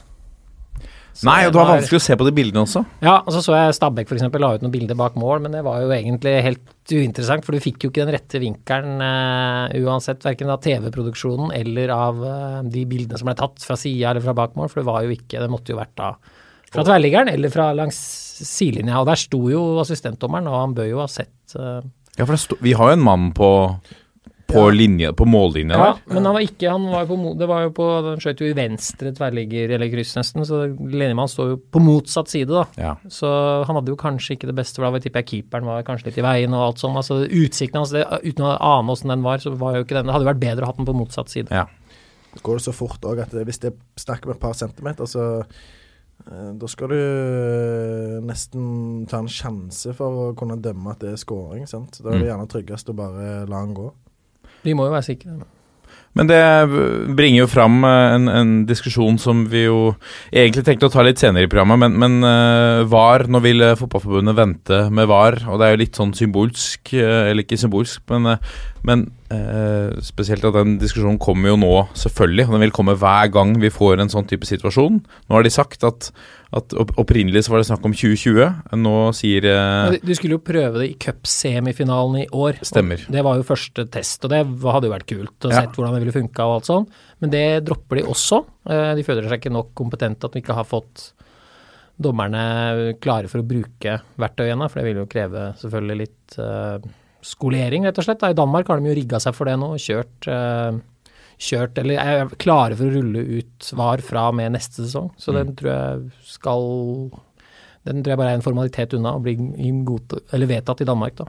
Så 1.17 1.25
Nei, 1.25 1.47
og 1.47 1.53
det 1.55 1.61
var 1.63 1.71
vanskelig 1.71 1.97
å 1.97 2.05
se 2.05 2.17
på 2.21 2.25
de 2.27 2.33
bildene 2.37 2.63
også. 2.67 2.83
Ja, 3.01 3.15
og 3.23 3.33
så 3.33 3.41
så 3.41 3.55
jeg 3.57 3.77
Stabæk 3.79 4.11
f.eks. 4.11 4.25
la 4.37 4.51
ut 4.53 4.65
noen 4.65 4.73
bilder 4.75 4.99
bak 5.01 5.15
mål, 5.17 5.41
men 5.47 5.55
det 5.57 5.63
var 5.65 5.81
jo 5.81 5.95
egentlig 5.95 6.35
helt 6.45 6.93
uinteressant, 6.93 7.47
for 7.47 7.57
du 7.57 7.65
fikk 7.65 7.87
jo 7.87 7.91
ikke 7.91 8.05
den 8.05 8.13
rette 8.13 8.41
vinkelen 8.43 9.01
eh, 9.01 9.79
uansett, 9.81 10.21
verken 10.27 10.53
av 10.53 10.61
TV-produksjonen 10.67 11.55
eller 11.57 11.93
av 11.95 12.21
eh, 12.21 12.59
de 12.75 12.85
bildene 12.91 13.17
som 13.17 13.31
ble 13.31 13.37
tatt 13.39 13.65
fra 13.65 13.79
sida 13.81 14.13
eller 14.13 14.27
fra 14.27 14.37
bak 14.37 14.59
mål, 14.61 14.69
for 14.69 14.83
det 14.83 14.89
var 14.91 15.07
jo 15.07 15.17
ikke 15.17 15.41
Det 15.41 15.49
måtte 15.53 15.73
jo 15.73 15.81
vært 15.81 15.97
da 15.97 16.13
fra 16.67 16.85
tverrliggeren 16.85 17.33
eller 17.33 17.55
fra 17.55 17.71
langs 17.79 17.97
sidelinja, 18.45 19.01
og 19.01 19.09
der 19.09 19.21
sto 19.23 19.41
jo 19.49 19.63
assistentdommeren, 19.81 20.51
og 20.53 20.61
han 20.67 20.77
bør 20.77 20.91
jo 20.91 21.01
ha 21.01 21.09
sett 21.09 21.57
eh, 21.57 21.81
Ja, 22.19 22.27
for 22.27 22.37
det 22.37 22.43
sto, 22.45 22.61
vi 22.61 22.77
har 22.77 22.93
jo 22.93 22.99
en 23.01 23.09
mann 23.09 23.31
på, 23.37 23.49
på, 24.47 24.61
Ja. 24.63 24.71
linje, 24.71 25.13
på 25.13 25.27
mållinja 25.27 25.75
Ja, 25.77 25.87
der. 25.93 26.15
men 26.15 26.25
han 26.25 26.35
var 26.35 26.41
ikke 26.47 26.71
Han 26.71 26.85
var 26.93 27.05
på 27.07 27.17
Det 27.39 27.49
var 27.49 27.63
jo 27.65 27.71
på 27.75 27.87
Han 28.05 28.19
skjøt 28.23 28.39
jo 28.41 28.47
i 28.47 28.53
venstre 28.55 29.11
tverrligger 29.13 29.71
eller 29.75 29.89
kryss, 29.91 30.15
nesten, 30.17 30.45
så 30.47 30.61
Lenemann 30.79 31.27
står 31.29 31.49
jo 31.51 31.57
på 31.73 31.81
motsatt 31.83 32.29
side, 32.29 32.49
da. 32.49 32.65
Ja. 32.79 32.95
Så 33.09 33.27
han 33.67 33.75
hadde 33.75 33.89
jo 33.91 33.97
kanskje 33.97 34.37
ikke 34.37 34.47
det 34.47 34.55
beste, 34.55 34.77
for 34.77 34.91
da 34.91 34.99
tipper 35.03 35.23
jeg 35.25 35.27
keeperen 35.51 35.65
var 35.67 35.83
kanskje 35.83 36.07
litt 36.07 36.19
i 36.19 36.23
veien 36.23 36.55
og 36.55 36.63
alt 36.69 36.79
sånn. 36.79 36.95
Altså 36.97 37.27
utsikten 37.29 37.75
hans, 37.83 37.93
altså, 37.93 38.21
uten 38.23 38.45
å 38.47 38.57
ane 38.61 38.89
åssen 38.95 39.09
den 39.11 39.23
var, 39.23 39.39
så 39.39 39.57
var 39.57 39.75
jo 39.75 39.85
ikke 39.85 39.99
den 39.99 40.07
Det 40.07 40.13
hadde 40.15 40.25
jo 40.27 40.33
vært 40.35 40.41
bedre 40.47 40.63
å 40.63 40.67
ha 40.67 40.73
den 40.79 40.87
på 40.87 40.95
motsatt 40.95 41.29
side. 41.29 41.49
Ja. 41.51 41.67
Går 42.43 42.57
det 42.59 42.65
så 42.69 42.73
fort 42.75 43.01
òg 43.03 43.19
at 43.23 43.31
hvis 43.33 43.59
det 43.61 43.75
snakker 43.97 44.27
med 44.27 44.37
om 44.37 44.39
et 44.39 44.41
par 44.41 44.53
centimeter, 44.55 45.05
så 45.09 45.41
eh, 46.31 46.53
da 46.55 46.67
skal 46.69 46.89
du 46.89 46.95
eh, 46.95 48.21
nesten 48.25 49.07
ta 49.09 49.19
en 49.23 49.29
sjanse 49.31 49.93
for 49.97 50.31
å 50.33 50.37
kunne 50.39 50.59
dømme 50.63 50.91
at 50.93 51.01
det 51.01 51.13
er 51.15 51.17
scoring. 51.21 51.67
sant? 51.67 51.99
Da 52.03 52.11
er 52.11 52.19
det 52.19 52.29
Mm. 52.29 52.29
gjerne 52.31 52.49
tryggest 52.49 52.89
å 52.91 52.97
bare 52.97 53.47
la 53.49 53.57
han 53.61 53.75
gå. 53.75 53.93
Vi 54.67 54.75
må 54.75 54.89
jo 54.89 54.97
være 54.97 55.07
sikre. 55.07 55.39
Men 56.17 56.31
det 56.31 56.41
bringer 57.17 57.43
jo 57.43 57.49
fram 57.51 57.83
eh, 57.85 58.15
en, 58.15 58.31
en 58.33 58.53
diskusjon 58.69 59.19
som 59.21 59.45
vi 59.53 59.67
jo 59.67 59.81
egentlig 60.31 60.65
tenkte 60.65 60.89
å 60.89 60.95
ta 60.95 61.05
litt 61.05 61.21
senere 61.21 61.45
i 61.45 61.51
programmet, 61.53 61.83
men, 61.83 61.99
men 62.01 62.29
eh, 62.29 62.85
VAR, 62.89 63.27
nå 63.29 63.43
vil 63.45 63.65
eh, 63.67 63.77
Fotballforbundet 63.77 64.39
vente 64.39 64.81
med 64.97 65.11
VAR, 65.11 65.43
og 65.45 65.61
det 65.61 65.69
er 65.69 65.77
jo 65.77 65.83
litt 65.85 66.01
sånn 66.01 66.17
symbolsk, 66.17 66.95
eller 66.97 67.45
ikke 67.45 67.61
symbolsk, 67.61 68.01
men, 68.15 68.39
men 68.89 69.05
eh, 69.31 69.97
spesielt 70.05 70.45
at 70.47 70.55
den 70.57 70.77
diskusjonen 70.79 71.19
kommer 71.23 71.51
jo 71.53 71.57
nå, 71.61 71.71
selvfølgelig, 71.99 72.47
og 72.49 72.53
den 72.57 72.65
vil 72.67 72.75
komme 72.77 72.95
hver 72.99 73.31
gang 73.35 73.55
vi 73.63 73.71
får 73.73 74.01
en 74.03 74.13
sånn 74.13 74.27
type 74.31 74.47
situasjon. 74.49 75.01
Nå 75.29 75.35
har 75.37 75.43
de 75.47 75.51
sagt 75.55 75.85
at, 75.89 76.11
at 76.57 76.75
opp- 76.79 76.95
opprinnelig 77.03 77.45
så 77.47 77.53
var 77.55 77.63
det 77.63 77.69
snakk 77.71 77.85
om 77.89 77.95
2020, 77.97 78.77
nå 78.83 78.95
sier 79.19 79.49
eh, 79.51 79.97
Du 80.05 80.15
skulle 80.15 80.39
jo 80.39 80.43
prøve 80.47 80.79
det 80.83 80.91
i 80.93 80.99
cupsemifinalen 81.07 82.23
i 82.25 82.29
år. 82.33 82.61
Stemmer. 82.67 83.03
Det 83.11 83.25
var 83.27 83.37
jo 83.41 83.47
første 83.49 83.87
test, 83.91 84.25
og 84.25 84.31
det 84.35 84.45
hadde 84.47 84.87
jo 84.91 84.95
vært 84.95 85.09
kult 85.11 85.49
å 85.49 85.53
Ja. 85.53 85.63
sett 85.63 85.75
hvordan 85.77 85.95
det 85.99 86.05
ville 86.07 86.17
funka 86.21 86.47
og 86.47 86.55
alt 86.61 86.71
sånn. 86.71 86.87
Men 87.21 87.31
det 87.35 87.45
dropper 87.67 88.01
de 88.03 88.07
også. 88.13 88.45
Eh, 88.71 88.95
De 88.95 89.03
føler 89.07 89.29
seg 89.29 89.41
ikke 89.43 89.53
nok 89.55 89.75
kompetente 89.75 90.25
at 90.25 90.33
de 90.33 90.41
ikke 90.45 90.55
har 90.55 90.65
fått 90.69 91.13
dommerne 91.97 92.93
klare 93.01 93.29
for 93.33 93.41
å 93.41 93.47
bruke 93.49 94.01
verktøyene, 94.21 94.67
for 94.69 94.81
det 94.83 94.87
vil 94.91 94.99
jo 95.01 95.07
kreve 95.09 95.47
selvfølgelig 95.57 95.97
litt 96.03 96.35
eh, 96.43 96.79
skolering, 97.27 97.87
rett 97.87 97.99
og 97.99 98.07
slett. 98.07 98.23
Da. 98.23 98.31
I 98.33 98.39
Danmark 98.39 98.71
har 98.71 98.81
de 98.81 98.91
jo 98.91 98.99
rigga 98.99 99.21
seg 99.23 99.35
for 99.37 99.49
det 99.49 99.57
nå, 99.61 99.73
og 99.75 99.83
kjørt 99.83 100.29
eh, 100.31 100.79
kjørt, 101.37 101.79
eller 101.81 102.01
er 102.01 102.37
klare 102.41 102.77
for 102.79 102.89
å 102.89 102.97
rulle 102.97 103.23
ut 103.39 103.71
VAR 103.77 104.03
fra 104.05 104.29
og 104.31 104.39
med 104.39 104.55
neste 104.57 104.85
sesong. 104.85 105.11
Så 105.21 105.35
den 105.37 105.55
tror 105.59 105.73
jeg 105.73 106.29
skal 106.37 106.63
Den 107.87 108.03
tror 108.03 108.15
jeg 108.15 108.21
bare 108.21 108.31
er 108.35 108.41
en 108.41 108.47
formalitet 108.47 108.97
unna 108.97 109.15
å 109.15 109.23
bli 109.23 109.37
god, 109.87 110.17
eller 110.35 110.51
vedtatt 110.51 110.81
i 110.83 110.89
Danmark, 110.89 111.19
da. 111.21 111.29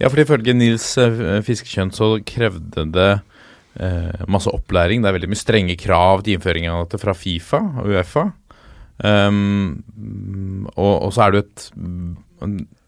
Ja, 0.00 0.08
for 0.10 0.20
ifølge 0.20 0.52
Nils 0.56 0.84
eh, 1.00 1.38
Fiskekjønn 1.46 1.92
så 1.96 2.16
krevde 2.28 2.84
det 2.92 3.10
eh, 3.80 4.24
masse 4.28 4.52
opplæring. 4.52 5.00
Det 5.00 5.08
er 5.08 5.16
veldig 5.16 5.30
mye 5.32 5.40
strenge 5.40 5.76
krav 5.80 6.24
til 6.24 6.36
innføring 6.36 6.68
av 6.68 6.84
dette 6.84 7.00
fra 7.00 7.14
Fifa 7.16 7.62
og 7.80 7.92
Uefa. 7.92 8.26
Um, 9.02 9.80
og, 10.76 10.92
og 11.08 11.14
så 11.14 11.24
er 11.24 11.32
det 11.32 11.40
jo 11.40 11.44
et 11.46 11.62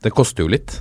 Det 0.04 0.12
koster 0.14 0.44
jo 0.44 0.52
litt. 0.52 0.76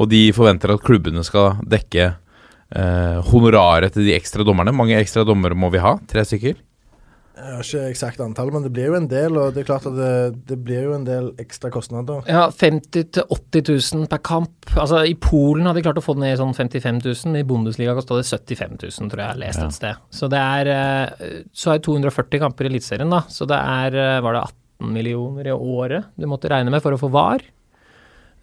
Og 0.00 0.10
de 0.10 0.26
forventer 0.34 0.74
at 0.74 0.84
klubbene 0.84 1.22
skal 1.26 1.60
dekke 1.70 2.06
eh, 2.10 3.18
honoraret 3.30 3.94
til 3.94 4.08
de 4.08 4.14
ekstra 4.16 4.46
dommerne. 4.46 4.74
Mange 4.74 4.98
ekstra 4.98 5.24
dommere 5.26 5.58
må 5.58 5.70
vi 5.74 5.82
ha? 5.82 5.96
Tre 6.10 6.24
stykker? 6.26 6.62
Jeg 7.34 7.50
har 7.50 7.64
ikke 7.66 7.88
eksakt 7.90 8.20
antall, 8.22 8.52
men 8.54 8.62
det 8.62 8.70
blir 8.70 8.92
jo 8.92 8.94
en 8.94 9.08
del, 9.10 9.34
og 9.40 9.56
det 9.56 9.64
er 9.64 9.66
klart 9.66 9.86
at 9.90 9.96
det, 9.98 10.10
det 10.46 10.58
blir 10.62 10.84
jo 10.86 10.92
en 10.94 11.06
del 11.06 11.32
ekstra 11.42 11.66
kostnader. 11.74 12.22
Ja, 12.30 12.44
50 12.46 13.08
000-80 13.26 13.72
000 13.96 14.06
per 14.12 14.20
kamp. 14.22 14.54
Altså 14.70 15.00
I 15.02 15.16
Polen 15.18 15.66
hadde 15.66 15.80
de 15.80 15.84
klart 15.88 15.98
å 15.98 16.04
få 16.04 16.14
det 16.14 16.22
ned 16.22 16.36
i 16.36 16.38
sånn 16.38 16.54
55 16.54 17.00
000. 17.02 17.40
I 17.40 17.46
Bundesliga 17.48 17.96
kosta 17.98 18.20
det 18.20 18.28
75 18.28 18.78
000, 18.78 19.10
tror 19.10 19.24
jeg 19.24 19.26
jeg 19.26 19.32
har 19.32 19.42
lest 19.42 19.64
et 19.64 19.78
sted. 19.80 20.06
Så 20.14 20.30
det 20.30 20.44
er 20.44 20.70
eh, 20.76 21.34
Så 21.50 21.74
er 21.74 21.82
det 21.82 21.88
240 21.88 22.44
kamper 22.44 22.68
i 22.68 22.70
Eliteserien, 22.70 23.10
da. 23.10 23.24
Så 23.26 23.50
det 23.50 23.58
er 23.58 23.98
eh, 23.98 24.22
Var 24.22 24.38
det 24.38 24.46
18 24.46 24.94
millioner 24.94 25.50
i 25.50 25.58
året 25.58 26.14
du 26.14 26.30
måtte 26.30 26.50
regne 26.54 26.70
med 26.70 26.86
for 26.86 26.94
å 26.94 27.02
få 27.02 27.10
VAR? 27.14 27.42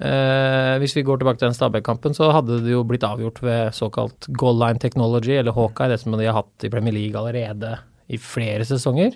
Eh, 0.02 0.76
hvis 0.82 0.96
vi 0.98 1.04
går 1.06 1.20
tilbake 1.22 1.38
til 1.42 1.50
den 1.52 1.58
Stabæk-kampen, 1.58 2.16
så 2.18 2.32
hadde 2.34 2.58
det 2.66 2.72
jo 2.74 2.82
blitt 2.88 3.04
avgjort 3.06 3.42
ved 3.46 3.76
såkalt 3.78 4.28
goal 4.38 4.58
line 4.58 4.82
technology, 4.82 5.36
eller 5.38 5.54
Hawkeye, 5.54 5.92
det 5.94 6.00
som 6.02 6.16
de 6.18 6.26
har 6.26 6.40
hatt 6.40 6.66
i 6.66 6.72
Premier 6.74 6.96
League 6.96 7.18
allerede 7.20 7.76
i 8.10 8.18
flere 8.18 8.66
sesonger. 8.66 9.14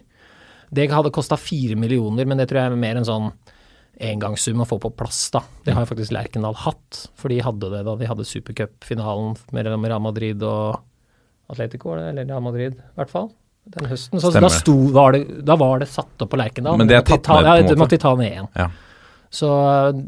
Det 0.75 0.89
hadde 0.91 1.11
kosta 1.13 1.37
fire 1.39 1.75
millioner, 1.79 2.25
men 2.29 2.37
det 2.37 2.49
tror 2.49 2.61
jeg 2.61 2.71
er 2.73 2.79
mer 2.81 2.99
en 3.01 3.07
sånn 3.07 3.31
engangssum 4.05 4.59
å 4.61 4.67
få 4.67 4.77
på 4.83 4.91
plass, 4.99 5.29
da. 5.31 5.41
Det 5.63 5.73
har 5.73 5.85
jo 5.85 5.89
faktisk 5.93 6.11
Lerkendal 6.13 6.57
hatt, 6.65 7.05
for 7.15 7.31
de 7.31 7.39
hadde 7.45 7.69
det 7.71 7.83
da 7.87 7.95
de 7.95 8.09
hadde 8.09 8.25
supercupfinalen 8.27 9.37
mellom 9.55 9.85
Real 9.87 10.03
Madrid 10.03 10.43
og 10.43 10.81
Atletico, 11.49 11.95
eller 11.95 12.25
Real 12.25 12.43
Madrid, 12.43 12.75
i 12.75 12.99
hvert 12.99 13.13
fall. 13.13 13.29
Den 13.65 13.87
høsten. 13.89 14.19
Så 14.21 14.29
da, 14.35 14.49
sto, 14.53 14.75
var 14.93 15.15
det, 15.15 15.23
da 15.47 15.55
var 15.57 15.79
det 15.81 15.87
satt 15.89 16.21
opp 16.21 16.29
på 16.33 16.37
Lerkendal. 16.37 16.77
Men 16.77 16.89
det 16.89 16.99
er 16.99 17.05
de 17.05 17.13
tatt 17.15 17.23
ta- 17.25 17.39
ned, 17.41 17.45
på 17.45 17.55
en 17.55 17.65
måte. 17.65 17.79
måtte 17.81 17.97
de 17.97 18.03
ta 18.03 18.11
ned 18.19 18.27
igjen. 18.31 18.49
Ja. 18.59 18.67
Så, 19.35 19.49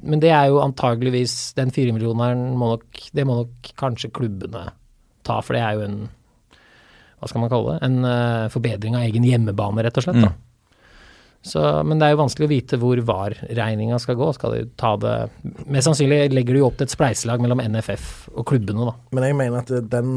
men 0.07 0.21
det 0.23 0.29
er 0.31 0.47
jo 0.47 0.61
antageligvis 0.63 1.51
Den 1.57 1.73
firemillioneren 1.75 2.53
må 2.55 2.69
nok 2.75 2.99
Det 3.11 3.25
må 3.27 3.41
nok 3.41 3.71
kanskje 3.75 4.13
klubbene 4.15 4.69
ta, 5.27 5.41
for 5.43 5.57
det 5.57 5.63
er 5.65 5.75
jo 5.75 5.83
en 5.83 5.97
Hva 7.19 7.27
skal 7.27 7.43
man 7.43 7.51
kalle 7.51 7.73
det? 7.75 7.89
En 7.89 7.97
uh, 8.07 8.51
forbedring 8.53 8.95
av 8.95 9.07
egen 9.09 9.25
hjemmebane, 9.27 9.83
rett 9.83 9.97
og 9.99 10.05
slett. 10.05 10.21
Da. 10.23 10.31
Så, 11.47 11.61
men 11.87 11.99
det 11.99 12.07
er 12.07 12.15
jo 12.15 12.21
vanskelig 12.21 12.47
å 12.47 12.51
vite 12.51 12.79
hvor 12.81 12.99
VAR-regninga 13.07 13.99
skal 14.01 14.17
gå. 14.19 14.27
Skal 14.35 14.55
de 14.55 14.61
ta 14.79 14.93
det 14.99 15.15
Mest 15.65 15.87
sannsynlig 15.87 16.27
legger 16.33 16.57
de 16.57 16.61
jo 16.61 16.69
opp 16.69 16.77
til 16.79 16.87
et 16.87 16.93
spleiselag 16.93 17.43
mellom 17.43 17.61
NFF 17.63 18.29
og 18.33 18.47
klubbene, 18.49 18.89
da. 18.89 18.95
Men 19.15 19.27
jeg 19.29 19.37
mener 19.39 19.63
at 19.63 19.73
eh, 19.73 19.85
den 19.93 20.11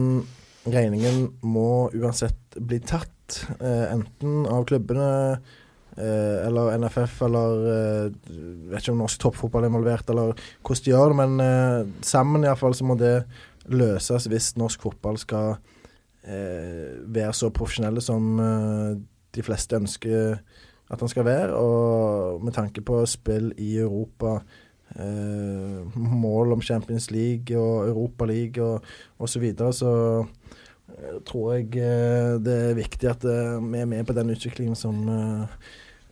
regningen 0.70 1.22
må 1.46 1.88
uansett 1.96 2.58
bli 2.58 2.80
tatt, 2.84 3.44
eh, 3.58 3.86
enten 3.92 4.44
av 4.50 4.66
klubbene 4.68 5.10
eh, 5.96 6.46
eller 6.46 6.78
NFF 6.78 7.22
eller 7.26 7.66
eh, 7.74 8.30
Vet 8.70 8.82
ikke 8.82 8.94
om 8.94 9.02
norsk 9.02 9.20
toppfotball 9.24 9.66
er 9.66 9.72
involvert, 9.72 10.10
eller 10.10 10.32
hvordan 10.62 10.84
de 10.84 10.92
gjør 10.92 11.12
det, 11.12 11.18
men 11.20 11.44
eh, 11.44 11.92
sammen 12.06 12.46
iallfall 12.46 12.76
så 12.76 12.86
må 12.86 12.96
det 13.00 13.14
løses 13.70 14.26
hvis 14.30 14.54
norsk 14.58 14.82
fotball 14.86 15.18
skal 15.20 15.56
eh, 16.24 16.96
være 17.06 17.34
så 17.36 17.52
profesjonelle 17.54 18.02
som 18.04 18.32
eh, 18.40 18.98
de 19.34 19.46
fleste 19.46 19.78
ønsker 19.78 20.40
at 20.90 20.98
han 20.98 21.10
skal 21.10 21.24
være, 21.24 21.54
og 21.54 22.42
med 22.42 22.54
tanke 22.56 22.82
på 22.82 23.04
spill 23.06 23.52
i 23.62 23.76
Europa 23.78 24.40
eh, 24.98 25.96
mål 25.96 26.56
om 26.56 26.62
Champions 26.62 27.10
League 27.14 27.58
og 27.58 27.88
Europa 27.88 28.26
League 28.26 28.64
og 28.64 28.82
osv. 29.18 29.26
Så, 29.26 29.38
videre, 29.38 29.72
så 29.72 29.92
tror 31.26 31.54
jeg 31.56 31.76
eh, 31.80 32.38
det 32.44 32.56
er 32.70 32.74
viktig 32.78 33.10
at 33.10 33.24
eh, 33.24 33.58
vi 33.60 33.78
er 33.82 33.86
med 33.90 34.06
på 34.08 34.14
den 34.16 34.30
utviklingen 34.34 34.76
som 34.78 34.96
eh, 35.08 35.46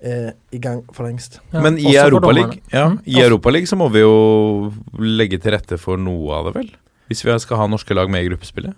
er 0.01 0.29
i 0.55 0.59
gang 0.63 0.85
for 0.95 1.05
lengst. 1.09 1.41
Ja, 1.53 1.61
Men 1.65 1.79
i 1.79 1.95
Europaligaen 1.99 2.61
ja, 2.73 2.89
Mm, 2.89 3.01
i 3.05 3.15
også- 3.17 3.25
Europaligaen 3.29 3.67
så 3.73 3.77
må 3.81 3.89
vi 3.93 4.01
jo 4.05 4.73
legge 4.99 5.39
til 5.43 5.53
rette 5.57 5.79
for 5.79 5.97
noe 5.99 6.33
av 6.39 6.45
det, 6.49 6.55
vel? 6.55 6.69
Hvis 7.09 7.25
vi 7.25 7.39
skal 7.41 7.57
ha 7.57 7.67
norske 7.67 7.95
lag 7.97 8.11
med 8.11 8.25
i 8.25 8.29
gruppespillet? 8.29 8.75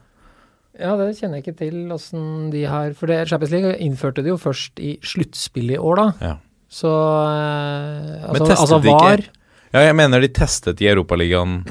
Ja, 0.80 0.94
det 0.96 1.18
kjenner 1.18 1.40
jeg 1.40 1.44
ikke 1.44 1.58
til 1.58 1.90
åssen 1.92 2.50
de 2.54 2.62
har 2.64 2.94
For 2.96 3.06
det 3.10 3.28
Champions 3.28 3.50
League 3.52 3.74
innførte 3.84 4.22
det 4.24 4.30
jo 4.30 4.38
først 4.40 4.78
i 4.80 4.94
sluttspillet 5.04 5.74
i 5.76 5.78
år, 5.82 5.96
da. 5.96 6.06
Ja. 6.22 6.36
Så 6.70 6.88
altså, 6.88 8.32
Men 8.32 8.48
testet 8.48 8.60
altså 8.64 8.78
de 8.82 8.88
ikke- 8.88 9.28
Ja, 9.74 9.80
jeg 9.86 9.94
mener 9.96 10.20
de 10.20 10.28
testet 10.28 10.80
i 10.80 10.86
Europaligaen 10.88 11.64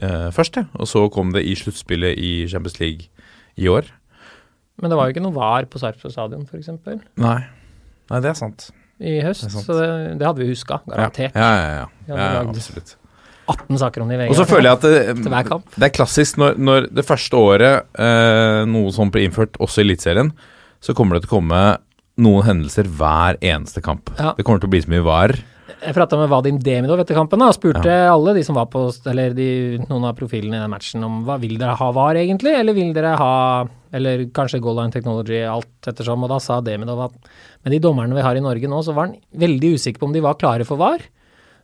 eh, 0.00 0.30
først, 0.32 0.56
ja. 0.56 0.64
Og 0.74 0.86
så 0.88 1.08
kom 1.12 1.32
det 1.32 1.44
i 1.44 1.54
sluttspillet 1.54 2.16
i 2.18 2.48
Champions 2.48 2.80
League 2.80 3.06
i 3.56 3.70
år. 3.72 3.88
Men 4.80 4.92
det 4.92 4.98
var 4.98 5.08
jo 5.08 5.16
ikke 5.16 5.24
noe 5.24 5.36
VAR 5.36 5.68
på 5.72 5.80
Sarpsborg 5.80 6.12
stadion, 6.12 6.44
f.eks. 6.44 6.68
Nei. 7.22 7.38
Nei, 8.10 8.20
det 8.20 8.30
er 8.30 8.38
sant. 8.38 8.68
i 9.00 9.18
høst. 9.24 9.48
Det 9.48 9.64
så 9.64 9.78
det, 9.78 9.88
det 10.20 10.28
hadde 10.28 10.44
vi 10.44 10.50
huska, 10.52 10.80
garantert. 10.86 11.34
ja, 11.34 11.50
ja. 11.56 11.66
ja. 11.80 11.88
Ja, 12.06 12.14
ja, 12.14 12.30
ja 12.36 12.44
absolutt. 12.46 12.96
18 13.46 13.78
saker 13.78 14.02
om 14.02 14.10
det 14.10 14.16
i 14.16 14.20
VG. 14.24 14.30
Og 14.34 14.38
så 14.40 14.46
føler 14.48 14.68
jeg 14.68 14.78
at 14.78 14.86
det, 14.86 15.64
det 15.76 15.88
er 15.88 15.94
klassisk 15.94 16.38
når, 16.42 16.56
når 16.58 16.88
det 16.98 17.04
første 17.06 17.38
året 17.38 17.98
eh, 18.02 18.62
noe 18.68 18.92
sånt 18.94 19.14
blir 19.14 19.28
innført, 19.28 19.58
også 19.62 19.82
i 19.82 19.86
Eliteserien, 19.86 20.32
så 20.82 20.94
kommer 20.98 21.16
det 21.16 21.24
til 21.24 21.30
å 21.30 21.36
komme 21.38 21.60
noen 22.22 22.46
hendelser 22.46 22.88
hver 22.98 23.38
eneste 23.44 23.82
kamp. 23.84 24.10
Ja. 24.18 24.32
Det 24.36 24.44
kommer 24.46 24.62
til 24.62 24.70
å 24.70 24.74
bli 24.74 24.82
så 24.82 24.92
mye 24.92 25.04
var. 25.06 25.36
Jeg 25.76 25.92
prata 25.92 26.16
med 26.16 26.30
Vadim 26.32 26.56
Demidov 26.62 27.02
etter 27.02 27.18
kampen 27.18 27.42
da, 27.42 27.50
og 27.50 27.56
spurte 27.56 27.92
alle 28.08 28.32
de 28.38 28.42
som 28.46 28.56
var 28.56 28.68
på 28.72 28.86
Eller 29.10 29.34
de, 29.36 29.48
noen 29.84 30.06
av 30.08 30.14
profilene 30.16 30.56
i 30.56 30.62
den 30.62 30.72
matchen 30.72 31.04
om 31.04 31.18
hva 31.26 31.36
vil 31.42 31.58
dere 31.60 31.74
ha 31.76 31.88
VAR 31.92 32.16
egentlig, 32.22 32.54
eller 32.56 32.76
vil 32.76 32.94
dere 32.96 33.12
ha 33.20 33.34
Eller 33.96 34.24
kanskje 34.34 34.62
goal 34.64 34.80
line 34.80 34.94
technology, 34.94 35.42
alt 35.44 35.90
ettersom. 35.90 36.24
Og 36.24 36.32
da 36.32 36.40
sa 36.42 36.62
Demidov 36.64 37.04
at 37.10 37.28
med 37.66 37.74
de 37.74 37.82
dommerne 37.82 38.16
vi 38.16 38.24
har 38.24 38.38
i 38.38 38.44
Norge 38.44 38.70
nå, 38.70 38.80
så 38.84 38.94
var 38.96 39.10
han 39.10 39.20
veldig 39.36 39.74
usikker 39.76 40.00
på 40.00 40.08
om 40.08 40.16
de 40.16 40.24
var 40.24 40.40
klare 40.40 40.64
for 40.68 40.80
VAR. 40.80 41.04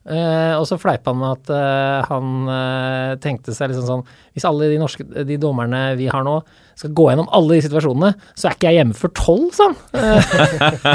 Uh, 0.03 0.59
og 0.59 0.67
så 0.67 0.81
fleipa 0.83 1.13
han 1.13 1.21
med 1.21 1.37
at 1.37 1.51
uh, 1.55 2.09
han 2.09 2.31
uh, 2.51 3.13
tenkte 3.23 3.53
seg 3.55 3.71
liksom 3.71 3.85
sånn 3.87 4.01
Hvis 4.35 4.47
alle 4.49 4.67
de 4.73 4.81
norske 4.81 5.05
de 5.07 5.37
dommerne 5.39 5.93
vi 5.95 6.09
har 6.11 6.25
nå, 6.27 6.41
skal 6.79 6.95
gå 6.97 7.07
gjennom 7.11 7.29
alle 7.35 7.59
de 7.59 7.65
situasjonene, 7.67 8.11
så 8.39 8.49
er 8.49 8.57
ikke 8.57 8.71
jeg 8.71 8.81
hjemme 8.81 8.97
før 8.99 9.13
tolv, 9.19 9.49
sa 9.57 9.71
han. 9.71 9.79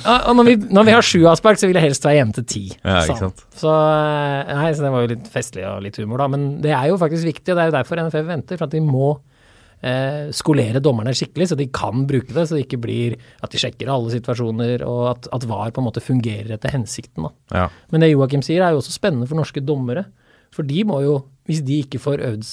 Eh, 0.00 0.26
og 0.30 0.36
når 0.36 0.46
vi, 0.46 0.54
når 0.72 0.86
vi 0.86 0.92
har 0.94 1.04
sju 1.04 1.18
avspark, 1.28 1.58
så 1.60 1.68
vil 1.68 1.76
jeg 1.78 1.84
helst 1.84 2.04
være 2.06 2.20
hjemme 2.20 2.34
til 2.36 2.44
ti. 2.48 2.62
Ja? 2.82 3.00
Så, 3.04 3.70
eh, 3.70 4.52
nei, 4.56 4.70
så 4.76 4.84
det 4.84 4.92
var 4.92 5.04
jo 5.04 5.10
litt 5.12 5.26
festlig 5.30 5.64
og 5.68 5.82
litt 5.84 5.98
humor, 6.00 6.22
da. 6.22 6.28
Men 6.32 6.46
det 6.64 6.72
er 6.76 6.88
jo 6.90 6.98
faktisk 7.00 7.28
viktig, 7.28 7.52
og 7.52 7.58
det 7.58 7.64
er 7.64 7.70
jo 7.70 7.76
derfor 7.76 8.00
NFF 8.06 8.26
venter. 8.28 8.60
For 8.60 8.68
at 8.68 8.74
de 8.74 8.82
må 8.84 9.10
eh, 9.82 10.30
skolere 10.36 10.82
dommerne 10.84 11.14
skikkelig, 11.16 11.50
så 11.50 11.58
de 11.58 11.68
kan 11.74 12.06
bruke 12.08 12.32
det. 12.34 12.46
Så 12.48 12.56
det 12.56 12.66
ikke 12.66 12.82
blir 12.84 13.16
at 13.44 13.52
de 13.52 13.60
sjekker 13.62 13.90
alle 13.92 14.12
situasjoner, 14.14 14.84
og 14.88 15.02
at, 15.14 15.30
at 15.36 15.48
VAR 15.50 15.74
på 15.74 15.82
en 15.82 15.88
måte 15.90 16.04
fungerer 16.04 16.54
etter 16.56 16.74
hensikten. 16.74 17.28
Ja. 17.54 17.68
Men 17.92 18.04
det 18.04 18.12
Joakim 18.12 18.44
sier, 18.46 18.64
er 18.64 18.74
jo 18.74 18.82
også 18.82 18.96
spennende 18.96 19.28
for 19.30 19.40
norske 19.40 19.64
dommere. 19.64 20.06
For 20.54 20.66
de 20.66 20.82
må 20.88 21.02
jo, 21.04 21.16
hvis 21.48 21.62
de 21.66 21.82
ikke 21.84 22.02
får 22.02 22.24
øvd 22.26 22.46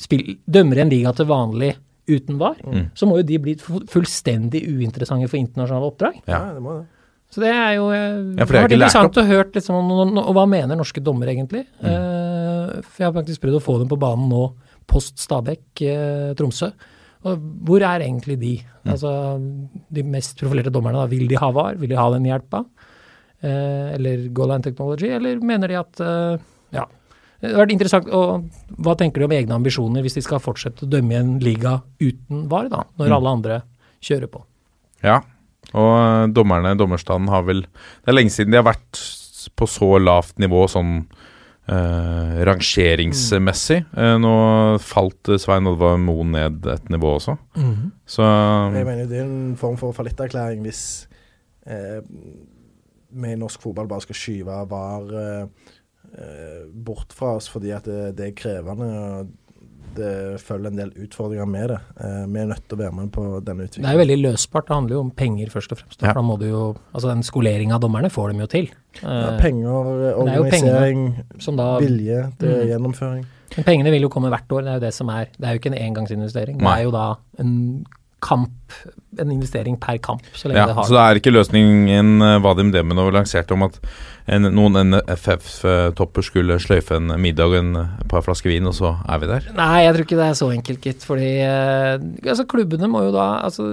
spill, 0.00 0.36
dømmer 0.46 0.84
en 0.84 0.92
liga 0.92 1.14
til 1.16 1.28
vanlig 1.30 1.74
uten 2.08 2.38
VAR, 2.40 2.56
så 2.96 3.06
må 3.08 3.18
jo 3.20 3.26
de 3.26 3.38
bli 3.42 3.54
fullstendig 3.60 4.62
uinteressante 4.68 5.28
for 5.28 5.40
internasjonale 5.40 5.90
oppdrag. 5.92 6.22
Ja. 6.30 6.46
det 6.54 6.64
må 6.64 6.80
det. 6.80 6.86
Så 7.30 7.44
det 7.44 7.50
er 7.54 7.76
jo 7.76 7.90
eh, 7.94 8.16
Ja, 8.40 8.46
for 8.46 8.56
det 8.56 8.60
er 8.60 8.72
interessant 8.74 9.18
å 9.20 9.26
høre 9.28 9.52
liksom, 9.54 9.76
om 9.78 9.90
noen- 9.92 10.22
og 10.24 10.32
hva 10.34 10.48
mener 10.50 10.78
norske 10.78 11.02
dommere 11.02 11.30
egentlig. 11.36 11.62
Eh, 11.78 12.80
for 12.82 13.04
jeg 13.04 13.06
har 13.06 13.14
faktisk 13.14 13.44
prøvd 13.44 13.60
å 13.60 13.62
få 13.62 13.76
dem 13.78 13.90
på 13.92 14.00
banen 14.02 14.26
nå, 14.32 14.48
post 14.90 15.20
Stabekk, 15.22 15.84
uh, 15.86 16.32
Tromsø. 16.34 16.72
Og 17.30 17.42
hvor 17.68 17.84
er 17.86 18.02
egentlig 18.02 18.34
de? 18.40 18.56
Altså, 18.88 19.12
de 19.92 20.02
mest 20.02 20.40
profilerte 20.40 20.72
dommerne, 20.74 20.98
da, 20.98 21.06
vil 21.06 21.28
de 21.30 21.38
ha 21.38 21.50
VAR? 21.54 21.76
Vil 21.78 21.92
de 21.92 21.98
ha 22.00 22.06
den 22.16 22.26
hjelpa? 22.26 22.64
Eh, 23.40 23.94
eller 23.96 24.26
goal 24.36 24.50
line 24.52 24.64
technology? 24.64 25.12
Eller 25.14 25.38
mener 25.44 25.70
de 25.70 25.78
at 25.80 26.02
eh. 26.04 26.48
Det 27.40 27.52
har 27.54 27.62
vært 27.64 27.72
interessant. 27.72 28.08
Og 28.12 28.50
hva 28.84 28.94
tenker 29.00 29.20
du 29.20 29.24
om 29.24 29.32
egne 29.32 29.54
ambisjoner 29.56 30.02
hvis 30.04 30.14
de 30.18 30.22
skal 30.26 30.42
fortsette 30.44 30.84
å 30.84 30.90
dømme 30.92 31.14
i 31.14 31.20
en 31.20 31.38
liga 31.40 31.78
uten 32.00 32.48
VAR, 32.50 32.68
da, 32.68 32.82
når 32.98 33.08
Mm. 33.08 33.16
alle 33.16 33.30
andre 33.36 33.62
kjører 34.02 34.28
på? 34.28 34.42
Ja, 35.02 35.20
og 35.72 35.94
eh, 35.96 36.26
dommerne, 36.36 36.76
dommerstanden 36.76 37.28
har 37.32 37.42
vel 37.46 37.62
Det 37.62 38.08
er 38.08 38.12
lenge 38.18 38.30
siden 38.34 38.50
de 38.52 38.60
har 38.60 38.68
vært 38.68 39.00
på 39.56 39.66
så 39.68 39.96
lavt 40.00 40.36
nivå 40.38 40.66
sånn 40.68 41.06
eh, 41.70 42.44
rangeringsmessig. 42.44 43.84
Eh, 43.96 44.16
nå 44.20 44.32
falt 44.84 45.28
eh, 45.32 45.38
Svein 45.40 45.66
Oddvar 45.70 45.96
Moen 46.02 46.32
ned 46.34 46.66
et 46.68 46.88
nivå 46.92 47.14
også. 47.18 47.36
Så 48.06 48.22
Jeg 48.74 48.84
mener 48.86 49.06
det 49.08 49.20
er 49.20 49.24
en 49.28 49.56
form 49.60 49.78
for 49.80 49.92
fallitterklæring 49.96 50.60
hvis 50.66 50.82
eh, 51.66 52.00
vi 53.10 53.32
i 53.32 53.38
norsk 53.40 53.62
fotball 53.64 53.88
bare 53.90 54.04
skal 54.04 54.18
skyve 54.18 54.60
VAR 54.70 55.14
eh, 55.24 55.46
bort 56.74 57.12
fra 57.16 57.36
oss 57.36 57.48
fordi 57.48 57.70
at 57.76 57.84
det, 57.84 58.16
det 58.18 58.26
er 58.30 58.32
krevende. 58.38 58.88
og 59.20 59.28
Det 59.96 60.40
følger 60.40 60.70
en 60.70 60.76
del 60.78 60.90
utfordringer 61.02 61.46
med 61.50 61.68
det. 61.72 61.78
Eh, 62.00 62.26
vi 62.30 62.38
er 62.42 62.46
nødt 62.50 62.62
til 62.68 62.76
å 62.78 62.80
være 62.82 62.94
med 62.94 63.10
på 63.14 63.24
denne 63.46 63.64
utviklingen. 63.66 63.86
Det 63.86 63.90
er 63.90 63.96
jo 63.98 64.02
veldig 64.04 64.18
løsbart. 64.22 64.66
Det 64.68 64.74
handler 64.76 64.94
jo 64.96 65.00
om 65.00 65.10
penger 65.10 65.50
først 65.50 65.72
og 65.74 65.78
fremst. 65.80 65.98
Ja. 66.02 66.08
For 66.12 66.20
da 66.20 66.22
må 66.26 66.36
du 66.38 66.46
jo, 66.48 66.62
altså 66.94 67.08
Den 67.10 67.22
skoleringa 67.26 67.74
av 67.74 67.80
dommerne 67.82 68.10
får 68.10 68.32
de 68.32 68.38
jo 68.44 68.46
til. 68.46 68.70
Ja, 69.02 69.08
Eh, 69.34 69.40
penger, 69.40 69.68
er 70.10 70.18
organisering, 70.18 71.02
penger, 71.38 71.56
da, 71.56 71.68
vilje 71.78 72.20
til 72.38 72.48
Mm. 72.56 72.66
gjennomføring. 72.70 73.24
men 73.56 73.64
pengene 73.64 73.90
vil 73.90 74.02
jo 74.02 74.08
komme 74.08 74.30
hvert 74.30 74.48
år. 74.52 74.62
Det 74.62 74.68
er 74.70 74.74
jo 74.78 74.80
det 74.86 74.94
som 74.94 75.08
er 75.10 75.24
Det 75.38 75.46
er 75.48 75.52
jo 75.54 75.58
ikke 75.58 75.72
en 75.74 75.82
engangsinvestering. 75.88 76.58
Det 76.58 76.66
er 76.78 76.82
jo 76.84 76.90
da 76.90 77.14
en 77.40 77.86
kamp, 78.22 78.50
en 79.18 79.30
investering 79.32 79.76
per 79.80 79.96
kamp, 79.98 80.20
så 80.34 80.44
lenge 80.48 80.56
Ja, 80.60 80.66
det 80.66 80.74
har 80.76 80.84
så 80.84 80.92
det 80.92 81.00
er 81.00 81.14
ikke 81.20 81.32
løsningen 81.32 82.22
eh, 82.22 82.38
Vadim 82.42 82.70
Demenov 82.70 83.10
lanserte 83.12 83.52
om 83.52 83.62
at 83.62 83.80
en, 84.30 84.46
noen 84.54 84.94
NFF-topper 84.94 86.24
skulle 86.24 86.58
sløyfe 86.62 86.96
en 86.98 87.14
middag 87.20 87.50
og 87.50 87.56
en, 87.58 87.70
et 87.82 88.08
par 88.10 88.22
flasker 88.26 88.52
vin, 88.52 88.68
og 88.68 88.76
så 88.76 88.92
er 89.10 89.22
vi 89.22 89.30
der? 89.30 89.48
Nei, 89.56 89.84
jeg 89.84 89.96
tror 89.96 90.06
ikke 90.06 90.20
det 90.20 90.26
er 90.28 90.38
så 90.38 90.50
enkelt, 90.54 90.82
gitt. 90.84 91.06
Fordi 91.06 91.30
eh, 91.42 92.04
altså, 92.22 92.46
klubbene 92.50 92.90
må 92.90 93.02
jo 93.08 93.14
da 93.14 93.26
altså, 93.48 93.72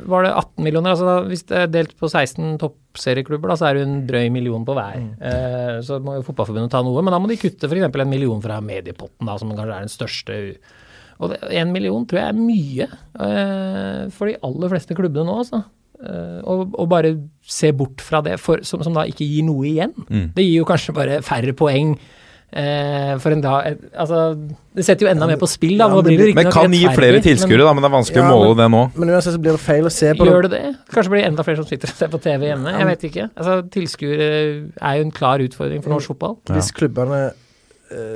Var 0.00 0.26
det 0.26 0.34
18 0.34 0.66
millioner? 0.66 0.92
Altså, 0.92 1.08
da, 1.08 1.16
hvis 1.30 1.46
det 1.48 1.62
er 1.62 1.72
delt 1.72 1.96
på 1.96 2.10
16 2.10 2.60
toppserieklubber, 2.60 3.52
da, 3.52 3.58
så 3.60 3.70
er 3.70 3.78
det 3.78 3.86
en 3.88 4.04
drøy 4.10 4.28
million 4.34 4.68
på 4.68 4.76
hver. 4.76 5.00
Eh, 5.30 5.80
så 5.86 5.98
må 6.04 6.18
jo 6.18 6.26
Fotballforbundet 6.28 6.72
ta 6.76 6.84
noe, 6.84 7.00
men 7.04 7.16
da 7.16 7.22
må 7.22 7.30
de 7.30 7.40
kutte 7.40 7.70
f.eks. 7.70 7.88
en 7.88 8.12
million 8.12 8.44
fra 8.44 8.60
mediepotten, 8.64 9.24
da, 9.28 9.40
som 9.40 9.52
kanskje 9.54 9.72
er 9.72 9.88
den 9.88 9.96
største. 9.96 10.40
Og 11.20 11.36
én 11.50 11.66
en 11.66 11.72
million 11.72 12.04
tror 12.08 12.22
jeg 12.22 12.32
er 12.32 12.40
mye 12.40 12.86
eh, 12.86 14.08
for 14.12 14.28
de 14.28 14.40
aller 14.44 14.72
fleste 14.72 14.96
klubbene 14.96 15.28
nå, 15.28 15.42
altså. 15.42 15.64
Eh, 16.00 16.40
og, 16.48 16.72
og 16.80 16.88
bare 16.88 17.12
se 17.44 17.72
bort 17.76 18.00
fra 18.04 18.22
det, 18.24 18.38
for, 18.40 18.62
som, 18.64 18.82
som 18.86 18.96
da 18.96 19.04
ikke 19.10 19.26
gir 19.26 19.44
noe 19.44 19.66
igjen. 19.68 19.92
Mm. 20.08 20.30
Det 20.36 20.46
gir 20.46 20.62
jo 20.62 20.68
kanskje 20.68 20.96
bare 20.96 21.20
færre 21.26 21.52
poeng. 21.56 21.94
Eh, 22.50 23.12
for 23.22 23.30
en 23.30 23.42
da, 23.44 23.58
altså, 23.94 24.20
det 24.74 24.82
setter 24.82 25.06
jo 25.06 25.10
enda 25.12 25.28
mer 25.30 25.38
på 25.38 25.46
spill, 25.46 25.76
da. 25.78 25.86
Ja, 25.86 25.94
men 26.00 26.08
blir 26.08 26.32
det 26.32 26.34
Men 26.34 26.48
kan 26.50 26.72
gi 26.74 26.80
flere 26.96 27.20
tilskuere, 27.22 27.62
da, 27.62 27.74
men 27.76 27.84
det 27.84 27.90
er 27.90 27.94
vanskelig 27.94 28.22
Ja, 28.24 28.24
å 28.26 28.32
måle 28.32 28.48
men- 28.56 28.58
det 28.58 28.70
nå. 28.74 28.80
Men 28.96 29.12
uansett 29.14 29.36
så 29.36 29.42
blir 29.44 29.54
det 29.54 29.62
feil 29.62 29.86
å 29.86 29.92
se 29.94 30.10
på 30.14 30.24
det. 30.24 30.32
Gjør 30.32 30.48
det 30.48 30.50
det? 30.56 30.64
Kanskje 30.90 31.12
blir 31.12 31.22
det 31.22 31.28
enda 31.30 31.44
flere 31.46 31.60
som 31.62 31.68
sitter 31.68 31.92
og 31.92 32.00
ser 32.00 32.10
på 32.10 32.22
TV 32.24 32.48
hjemme? 32.50 32.72
Jeg 32.80 32.88
vet 32.90 33.06
ikke. 33.10 33.28
Altså, 33.36 33.54
Tilskuere 33.70 34.26
er 34.82 34.96
jo 34.98 35.06
en 35.06 35.14
klar 35.14 35.38
utfordring 35.46 35.84
for 35.84 35.94
norsk 35.94 36.10
fotball. 36.14 36.36
Hvis 36.50 36.72
klubbene 36.74 37.20
eh, 37.28 37.38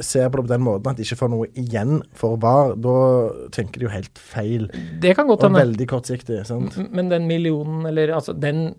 ser 0.02 0.28
på 0.30 0.36
det 0.40 0.44
på 0.46 0.52
den 0.54 0.62
måten 0.64 0.90
at 0.90 0.96
de 0.96 1.02
ikke 1.02 1.18
får 1.18 1.30
noe 1.32 1.46
igjen 1.58 2.02
for 2.14 2.36
VAR, 2.36 2.74
da 2.76 2.94
tenker 3.50 3.80
de 3.80 3.86
jo 3.88 3.92
helt 3.92 4.18
feil. 4.18 4.68
Det 5.02 5.16
kan 5.16 5.26
godt 5.26 5.42
Og 5.44 5.50
hende. 5.50 5.64
veldig 5.64 5.86
kortsiktig. 5.90 6.46
sant? 6.46 6.76
Men 6.92 7.08
den 7.08 7.26
millionen, 7.26 7.86
eller 7.86 8.14
altså 8.14 8.32
den 8.38 8.74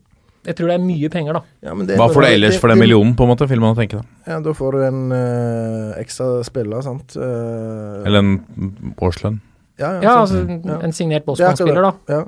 Jeg 0.45 0.55
tror 0.57 0.67
det 0.69 0.73
er 0.75 0.83
mye 0.85 1.09
penger, 1.09 1.33
da. 1.33 1.39
Ja, 1.63 1.73
men 1.73 1.87
det- 1.87 1.97
Hva 1.97 2.05
får 2.13 2.21
du 2.21 2.27
ellers 2.27 2.51
det- 2.53 2.59
for 2.61 2.67
den 2.69 2.77
millionen, 2.77 3.15
på 3.15 3.23
en 3.23 3.29
måte, 3.35 3.47
vil 3.49 3.59
man 3.59 3.75
tenke 3.75 3.97
da? 3.97 4.03
Ja, 4.27 4.39
Da 4.39 4.51
får 4.53 4.71
du 4.73 4.83
en 4.85 5.11
eh, 5.11 5.99
ekstra 5.99 6.43
spiller, 6.45 6.83
sant. 6.83 7.15
Eh, 7.17 8.05
Eller 8.05 8.19
en 8.19 8.93
årslønn? 9.01 9.39
ja, 9.79 9.93
ja, 9.93 10.01
Ja, 10.03 10.21
altså 10.21 10.45
Ja. 10.47 10.79
en 10.83 10.91
signert 10.91 11.23
er 11.23 11.25
Bosman-spiller, 11.25 11.81
da. 11.81 11.93
Ja. 12.07 12.23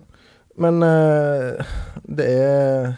Men 0.57 0.81
eh, 0.81 1.63
det 2.09 2.25
er 2.27 2.97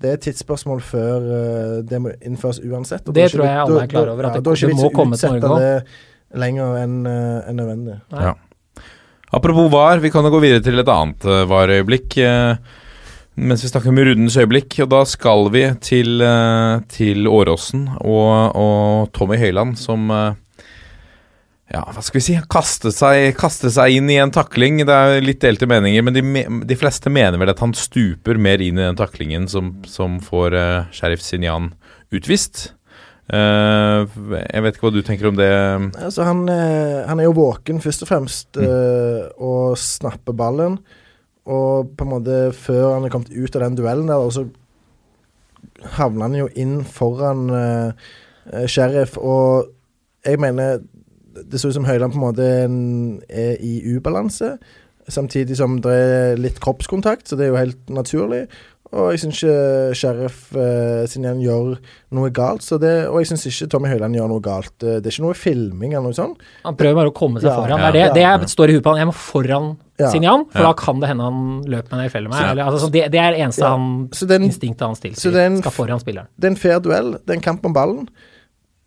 det 0.00 0.10
er 0.10 0.18
et 0.18 0.22
tidsspørsmål 0.28 0.80
før 0.86 1.28
eh, 1.38 1.82
det 1.88 1.98
må 2.00 2.12
innføres 2.22 2.60
uansett. 2.64 3.08
og 3.08 3.14
Det 3.14 3.30
tror 3.32 3.44
jeg 3.44 3.56
alle 3.64 3.82
er 3.82 3.86
klar 3.90 4.08
over, 4.12 4.28
at 4.28 4.34
ja, 4.34 4.40
det- 4.40 4.44
da 4.44 4.50
er 4.50 4.54
ikke 4.60 4.66
det 4.68 4.74
vits 4.74 4.82
må 4.82 4.90
å 4.90 4.94
komme 4.94 5.16
til 5.18 5.28
utsette 5.30 5.48
Norge 5.48 5.60
det 5.64 6.38
lenger 6.38 6.76
enn 6.84 7.06
en 7.06 7.56
nødvendig. 7.56 8.00
Ja. 8.12 8.34
Apropos 9.32 9.70
VAR, 9.72 9.98
vi 10.00 10.10
kan 10.10 10.24
jo 10.24 10.30
gå 10.30 10.40
videre 10.40 10.62
til 10.64 10.78
et 10.80 10.88
annet 10.88 11.24
uh, 11.28 11.44
VAR-øyeblikk. 11.50 12.16
eh, 12.24 12.56
mens 13.36 13.62
vi 13.62 13.68
snakker 13.68 13.88
om 13.92 13.98
rundens 13.98 14.36
øyeblikk, 14.40 14.78
og 14.82 14.88
da 14.90 15.04
skal 15.04 15.48
vi 15.54 15.64
til, 15.84 16.20
eh, 16.22 16.80
til 16.88 17.26
Åråsen 17.28 17.84
og, 18.00 18.56
og 18.56 19.12
Tommy 19.12 19.36
Høiland 19.38 19.76
som 19.78 20.10
eh, 20.10 20.32
ja, 21.68 21.82
hva 21.92 22.00
skal 22.00 22.16
vi 22.18 22.24
si? 22.24 22.34
Kaste 22.48 22.92
seg, 22.94 23.34
kaste 23.36 23.68
seg 23.74 23.98
inn 23.98 24.08
i 24.08 24.16
en 24.22 24.32
takling. 24.32 24.80
Det 24.88 24.94
er 24.94 25.24
litt 25.24 25.42
delte 25.44 25.68
meninger, 25.68 26.04
men 26.06 26.16
de, 26.16 26.22
de 26.70 26.76
fleste 26.80 27.12
mener 27.12 27.36
vel 27.40 27.52
at 27.52 27.60
han 27.60 27.74
stuper 27.76 28.40
mer 28.40 28.62
inn 28.64 28.80
i 28.80 28.86
den 28.86 28.96
taklingen 28.98 29.44
som, 29.52 29.74
som 29.84 30.16
får 30.24 30.56
uh, 30.56 30.88
sheriff 30.96 31.20
Sinjan 31.24 31.74
utvist. 32.14 32.70
Uh, 33.28 34.08
jeg 34.40 34.64
vet 34.64 34.78
ikke 34.78 34.86
hva 34.86 34.94
du 34.94 35.02
tenker 35.04 35.28
om 35.28 35.36
det. 35.36 35.50
Altså, 36.00 36.24
han, 36.24 36.46
eh, 36.48 37.02
han 37.04 37.20
er 37.20 37.26
jo 37.28 37.34
våken 37.36 37.82
først 37.84 38.06
og 38.06 38.08
fremst 38.08 38.56
Mm. 38.56 38.64
eh, 38.64 39.26
og 39.36 39.76
snapper 39.76 40.32
ballen. 40.32 40.78
Og 41.48 41.92
på 41.96 42.04
en 42.06 42.10
måte 42.14 42.38
før 42.56 42.94
han 42.94 43.04
er 43.04 43.12
kommet 43.12 43.28
ut 43.32 43.56
av 43.56 43.66
den 43.66 43.76
duellen 43.76 44.08
der, 44.08 44.20
og 44.24 44.32
så 44.32 44.46
havner 45.98 46.26
han 46.26 46.36
jo 46.36 46.48
inn 46.56 46.78
foran 46.84 47.48
eh, 47.52 47.92
eh, 48.52 48.66
sheriff. 48.68 49.18
Og 49.20 49.68
jeg 50.24 50.40
mener 50.40 50.80
det 51.46 51.60
ser 51.60 51.68
ut 51.68 51.74
som 51.78 51.84
Høyland 51.88 52.12
på 52.12 52.18
en 52.18 52.26
måte 52.26 52.48
er 53.28 53.56
i 53.60 53.82
ubalanse. 53.96 54.56
Samtidig 55.08 55.56
som 55.56 55.78
det 55.80 55.92
er 55.94 56.36
litt 56.36 56.58
kroppskontakt, 56.60 57.28
så 57.28 57.36
det 57.38 57.46
er 57.46 57.54
jo 57.54 57.62
helt 57.62 57.86
naturlig. 57.88 58.42
Og 58.88 59.10
jeg 59.12 59.20
syns 59.20 59.38
ikke 59.42 59.94
Sheriff 60.00 60.36
eh, 60.56 61.02
Sinjan 61.08 61.40
gjør 61.44 61.74
noe 62.16 62.30
galt. 62.32 62.62
Så 62.64 62.78
det, 62.80 63.06
og 63.08 63.18
jeg 63.20 63.28
syns 63.28 63.44
ikke 63.50 63.66
Tommy 63.74 63.88
Høiland 63.92 64.16
gjør 64.16 64.28
noe 64.30 64.40
galt. 64.40 64.72
Eh, 64.80 64.96
Det 65.00 65.10
er 65.10 65.12
ikke 65.12 65.24
noe 65.26 65.36
filming 65.36 65.92
eller 65.92 66.06
noe 66.08 66.16
sånt. 66.16 66.40
Han 66.64 66.76
prøver 66.76 66.96
bare 66.96 67.10
å 67.12 67.14
komme 67.16 67.40
seg 67.40 67.50
Ja, 67.50 67.56
foran. 67.60 67.82
ja, 67.84 67.90
det 67.92 68.00
er 68.00 68.14
det, 68.14 68.22
ja. 68.24 68.36
det 68.38 68.44
er, 68.46 68.48
står 68.48 68.68
i 68.72 68.76
huet 68.78 68.84
på 68.86 68.94
han. 68.94 69.02
Jeg 69.02 69.10
må 69.10 69.14
foran 69.14 69.76
Ja. 69.98 70.08
Sinjan, 70.12 70.46
for 70.52 70.62
Ja. 70.62 70.68
da 70.70 70.72
kan 70.78 71.00
det 71.00 71.08
hende 71.10 71.24
han 71.24 71.62
løper 71.68 71.90
meg 71.90 71.98
ned 72.00 72.06
i 72.06 72.14
fjellet 72.16 72.30
med. 72.30 72.38
Så- 72.38 72.50
Eller, 72.52 72.64
altså, 72.64 72.80
så 72.86 72.90
det, 72.92 73.10
det 73.12 73.20
er 73.20 73.30
det 73.32 73.40
eneste 73.44 73.60
Ja. 73.64 73.70
han 73.76 74.08
Så 74.12 74.26
den, 74.28 74.42
instinktet 74.48 74.80
hans 74.86 75.00
så 75.00 75.02
tilsier. 75.08 75.32
den- 75.32 75.58
Skal 75.60 75.72
foran 75.72 76.00
spilleren. 76.00 76.28
det 76.38 76.44
er 76.44 76.50
en 76.50 76.56
fair 76.56 76.80
duell. 76.80 77.12
Det 77.12 77.28
er 77.30 77.34
en 77.34 77.40
kamp 77.44 77.66
om 77.66 77.72
ballen. 77.74 78.08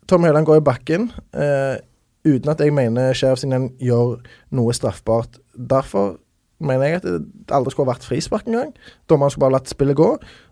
Tommy 0.08 0.28
Høiland 0.30 0.46
går 0.48 0.58
i 0.58 0.66
bakken 0.66 1.12
eh, 1.34 1.78
uten 2.26 2.50
at 2.52 2.60
jeg 2.62 2.74
mener 2.74 3.14
Sheriff 3.18 3.42
Sinjan 3.42 3.72
gjør 3.82 4.20
noe 4.52 4.74
straffbart. 4.74 5.40
Derfor 5.56 6.18
mener 6.62 6.86
jeg 6.86 6.96
at 7.02 7.08
det 7.08 7.52
aldri 7.52 7.72
skulle 7.74 7.90
ha 7.90 7.96
vært 7.96 8.06
frispark 8.06 8.46
engang. 8.48 8.74
Dommeren 9.10 9.32
skulle 9.34 9.48
bare 9.48 9.58
latt 9.58 9.72
spillet 9.72 9.98
gå. 9.98 10.10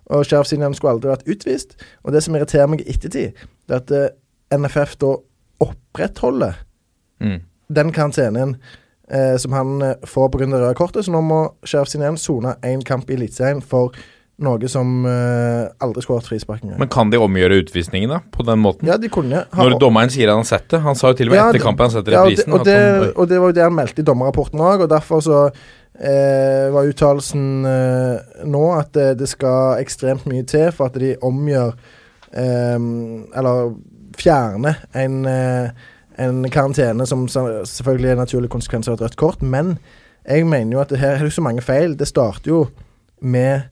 Og 0.10 0.26
Sheriff 0.26 0.50
Sinjan 0.50 0.74
skulle 0.74 0.96
aldri 0.98 1.12
vært 1.12 1.28
utvist. 1.30 1.76
Og 2.04 2.14
det 2.16 2.24
som 2.26 2.36
irriterer 2.36 2.68
meg 2.72 2.82
i 2.82 2.90
ettertid, 2.90 3.38
det 3.70 3.76
er 3.76 3.84
at 3.84 3.92
eh, 3.94 4.58
NFF 4.58 4.98
da 5.04 5.16
opprettholder 5.66 6.66
Mm. 7.20 7.42
den 7.76 7.92
karantenen 7.92 8.54
eh, 9.12 9.36
som 9.38 9.52
han 9.52 9.82
eh, 9.82 9.96
får 10.08 10.30
pga. 10.32 10.46
det 10.46 10.54
røde 10.62 10.76
kortet. 10.76 11.06
Så 11.06 11.12
nå 11.12 11.20
må 11.22 11.40
Sheriff 11.66 11.90
Sinén 11.92 12.18
sone 12.18 12.56
én 12.64 12.84
kamp 12.88 13.10
i 13.10 13.14
Eliteserien 13.18 13.62
for 13.62 13.92
noe 14.40 14.70
som 14.72 15.06
eh, 15.06 15.68
aldri 15.84 16.02
skulle 16.06 16.22
vært 16.22 16.30
frispark 16.32 16.62
engang. 16.64 16.80
Men 16.80 16.90
kan 16.94 17.10
de 17.12 17.20
omgjøre 17.20 17.58
utvisningen 17.64 18.10
da, 18.14 18.22
på 18.32 18.46
den 18.48 18.62
måten? 18.64 18.88
Ja, 18.88 18.96
de 18.98 19.10
kunne 19.12 19.42
ha 19.52 19.66
Når 19.68 19.80
dommeren 19.82 20.10
sier 20.14 20.32
han 20.32 20.42
har 20.44 20.48
sett 20.48 20.70
det. 20.72 20.80
Han 20.86 20.96
sa 20.96 21.12
jo 21.12 21.18
til 21.20 21.28
og 21.28 21.34
med 21.36 21.40
Ja, 21.42 21.50
etter 21.50 21.60
det- 21.60 21.66
kampen 21.66 21.86
han 21.90 21.92
setter 21.98 22.16
ja, 22.16 22.22
og, 22.24 22.30
det, 22.32 22.38
reprisen. 22.40 22.54
og, 22.54 22.60
at 22.60 22.66
det, 22.70 22.78
han, 22.80 23.14
og 23.20 23.28
det 23.30 23.40
var 23.44 23.52
jo 23.52 23.58
det 23.60 23.64
han 23.68 23.76
meldte 23.76 24.00
i 24.02 24.08
dommerrapporten 24.08 24.60
òg, 24.64 24.86
og 24.86 24.90
derfor 24.94 25.22
så 25.26 25.40
eh, 26.00 26.70
var 26.74 26.88
uttalelsen 26.88 27.46
eh, 27.66 28.44
nå 28.48 28.64
at 28.80 28.94
det, 28.96 29.08
det 29.20 29.28
skal 29.32 29.80
ekstremt 29.84 30.26
mye 30.32 30.46
til 30.48 30.72
for 30.72 30.88
at 30.88 31.00
de 31.02 31.16
omgjør 31.22 31.74
eh, 32.34 32.78
Eller 33.40 33.74
fjerner 34.20 34.80
en, 35.00 35.26
eh, 35.26 35.70
en 36.20 36.44
karantene 36.52 37.06
som 37.08 37.28
sa- 37.32 37.64
selvfølgelig 37.68 38.10
er 38.10 38.18
en 38.18 38.24
naturlig 38.26 38.50
konsekvens 38.52 38.88
av 38.90 38.96
et 38.98 39.02
rødt 39.08 39.16
kort, 39.20 39.42
men 39.42 39.78
jeg 40.28 40.46
mener 40.46 40.74
jo 40.78 40.82
at 40.82 40.90
det 40.92 41.00
her 41.00 41.16
er 41.18 41.24
jo 41.26 41.32
så 41.32 41.42
mange 41.42 41.62
feil. 41.64 41.96
Det 41.98 42.06
starter 42.08 42.52
jo 42.52 42.58
med 43.22 43.64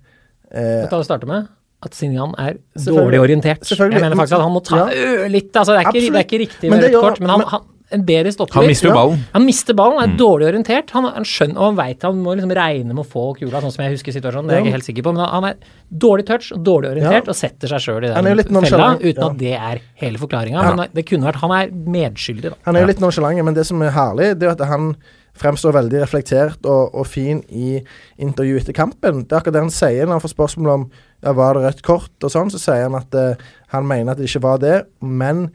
eh, 0.52 0.82
Vet 0.84 0.90
du 0.90 0.96
hva 0.96 1.00
det 1.04 1.10
starter 1.10 1.28
med? 1.28 1.48
At 1.86 1.94
Sinjan 1.94 2.34
er 2.42 2.58
dårlig 2.76 3.20
orientert. 3.22 3.62
Jeg 3.70 3.90
mener 3.94 4.16
faktisk 4.18 4.34
at 4.40 4.42
han 4.42 4.52
må 4.52 4.64
ta 4.66 4.88
Ja. 4.90 5.28
litt 5.30 5.54
altså, 5.54 5.76
det, 5.78 5.86
er 5.86 5.92
ikke, 5.92 6.12
det 6.12 6.22
er 6.22 6.26
ikke 6.26 6.40
riktig 6.48 6.70
med 6.72 6.84
rødt 6.84 7.02
kort, 7.02 7.20
men 7.20 7.30
han, 7.30 7.40
men- 7.40 7.48
han 7.48 7.62
en 7.90 8.02
bedre 8.04 8.32
stopper. 8.34 8.54
han 8.60 8.68
mister 8.68 8.90
jo 8.90 8.94
Ja. 8.94 8.96
ballen. 9.00 9.20
Han 9.32 9.46
mister 9.46 9.74
ballen, 9.74 10.02
er 10.04 10.08
Mm. 10.10 10.18
dårlig 10.18 10.48
orientert. 10.50 10.90
Han, 10.92 11.06
han 11.06 11.24
skjønner, 11.24 11.56
og 11.56 11.64
han 11.64 11.76
vet, 11.78 12.02
han 12.02 12.16
må 12.22 12.36
liksom 12.36 12.52
regne 12.52 12.88
med 12.94 13.06
å 13.06 13.08
få 13.08 13.38
kula, 13.38 13.62
sånn 13.62 13.72
som 13.72 13.86
jeg 13.86 13.94
husker 13.96 14.12
situasjonen. 14.12 14.48
Det 14.50 14.52
er 14.52 14.58
jeg 14.58 14.66
Ja. 14.66 14.68
ikke 14.68 14.76
helt 14.76 14.84
sikker 14.84 15.04
på, 15.04 15.14
men 15.16 15.26
han 15.26 15.44
er 15.46 15.56
dårlig 15.96 16.26
touch 16.26 16.52
og 16.52 16.64
dårlig 16.66 16.92
orientert 16.98 17.24
Ja. 17.26 17.30
og 17.32 17.36
setter 17.36 17.68
seg 17.70 17.80
sjøl 17.80 18.04
i 18.04 18.14
Han 18.14 18.28
er 18.28 18.36
jo 18.36 18.44
den 18.44 18.66
fella, 18.66 18.98
uten 19.00 19.16
ja. 19.24 19.30
at 19.30 19.38
det 19.38 19.54
er 19.54 19.80
hele 19.96 20.18
forklaringa. 20.18 20.64
Ja. 20.64 20.76
Men 20.76 20.88
det 20.94 21.06
kunne 21.06 21.24
vært 21.32 21.36
Han 21.36 21.52
er 21.52 21.68
medskyldig, 21.72 22.42
da. 22.50 22.56
Han 22.66 22.76
er 22.76 22.80
jo 22.82 22.88
litt 22.88 23.00
nonchalant, 23.00 23.46
men 23.46 23.54
det 23.54 23.66
som 23.66 23.82
er 23.82 23.92
herlig, 23.92 24.38
det 24.38 24.44
er 24.44 24.52
at 24.52 24.68
han 24.68 24.96
fremstår 25.40 25.76
veldig 25.78 26.02
reflektert 26.04 26.66
og, 26.68 26.96
og 26.98 27.08
fin 27.10 27.42
i 27.50 27.78
intervjuet 28.22 28.66
etter 28.66 28.78
kampen. 28.78 29.24
Det 29.24 29.36
er 29.36 29.42
akkurat 29.42 29.58
det 29.58 29.66
han 29.68 29.74
sier 29.74 30.06
når 30.06 30.18
han 30.18 30.26
får 30.26 30.36
spørsmål 30.36 30.74
om 30.74 30.86
ja, 31.24 31.34
var 31.34 31.58
det 31.58 31.64
rødt 31.66 31.86
kort 31.86 32.28
og 32.28 32.34
sånn, 32.34 32.52
så 32.54 32.62
sier 32.62 32.86
han 32.86 32.98
at 33.00 33.18
eh, 33.18 33.48
han 33.74 33.88
mener 33.90 34.14
at 34.14 34.22
det 34.22 34.30
ikke 34.30 34.46
var 34.46 34.62
det, 34.62 34.76
men 35.02 35.48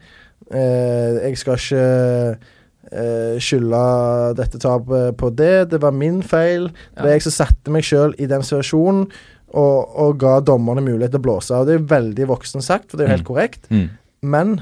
eh, 0.51 1.21
jeg 1.29 1.39
skal 1.39 1.59
ikke 1.59 1.85
eh, 2.91 3.37
skylde 3.43 3.83
dette 4.39 4.61
tapet 4.61 5.19
på 5.19 5.31
det. 5.33 5.69
Det 5.71 5.79
var 5.83 5.95
min 5.95 6.21
feil. 6.25 6.69
Det 6.97 7.07
er 7.07 7.17
jeg 7.17 7.27
som 7.27 7.37
satte 7.41 7.73
meg 7.73 7.87
sjøl 7.87 8.15
i 8.19 8.29
den 8.29 8.45
situasjonen. 8.45 9.07
Og, 9.53 9.97
og 10.01 10.15
ga 10.17 10.39
dommerne 10.41 10.81
mulighet 10.81 11.11
til 11.13 11.19
å 11.21 11.25
blåse. 11.27 11.53
Og 11.53 11.67
det 11.69 11.75
er 11.77 11.83
veldig 11.91 12.25
voksen 12.31 12.63
sagt, 12.65 12.87
for 12.89 12.97
det 12.97 13.03
er 13.03 13.11
jo 13.11 13.15
helt 13.19 13.27
korrekt. 13.27 13.67
Mm. 13.69 13.83
Men 14.25 14.55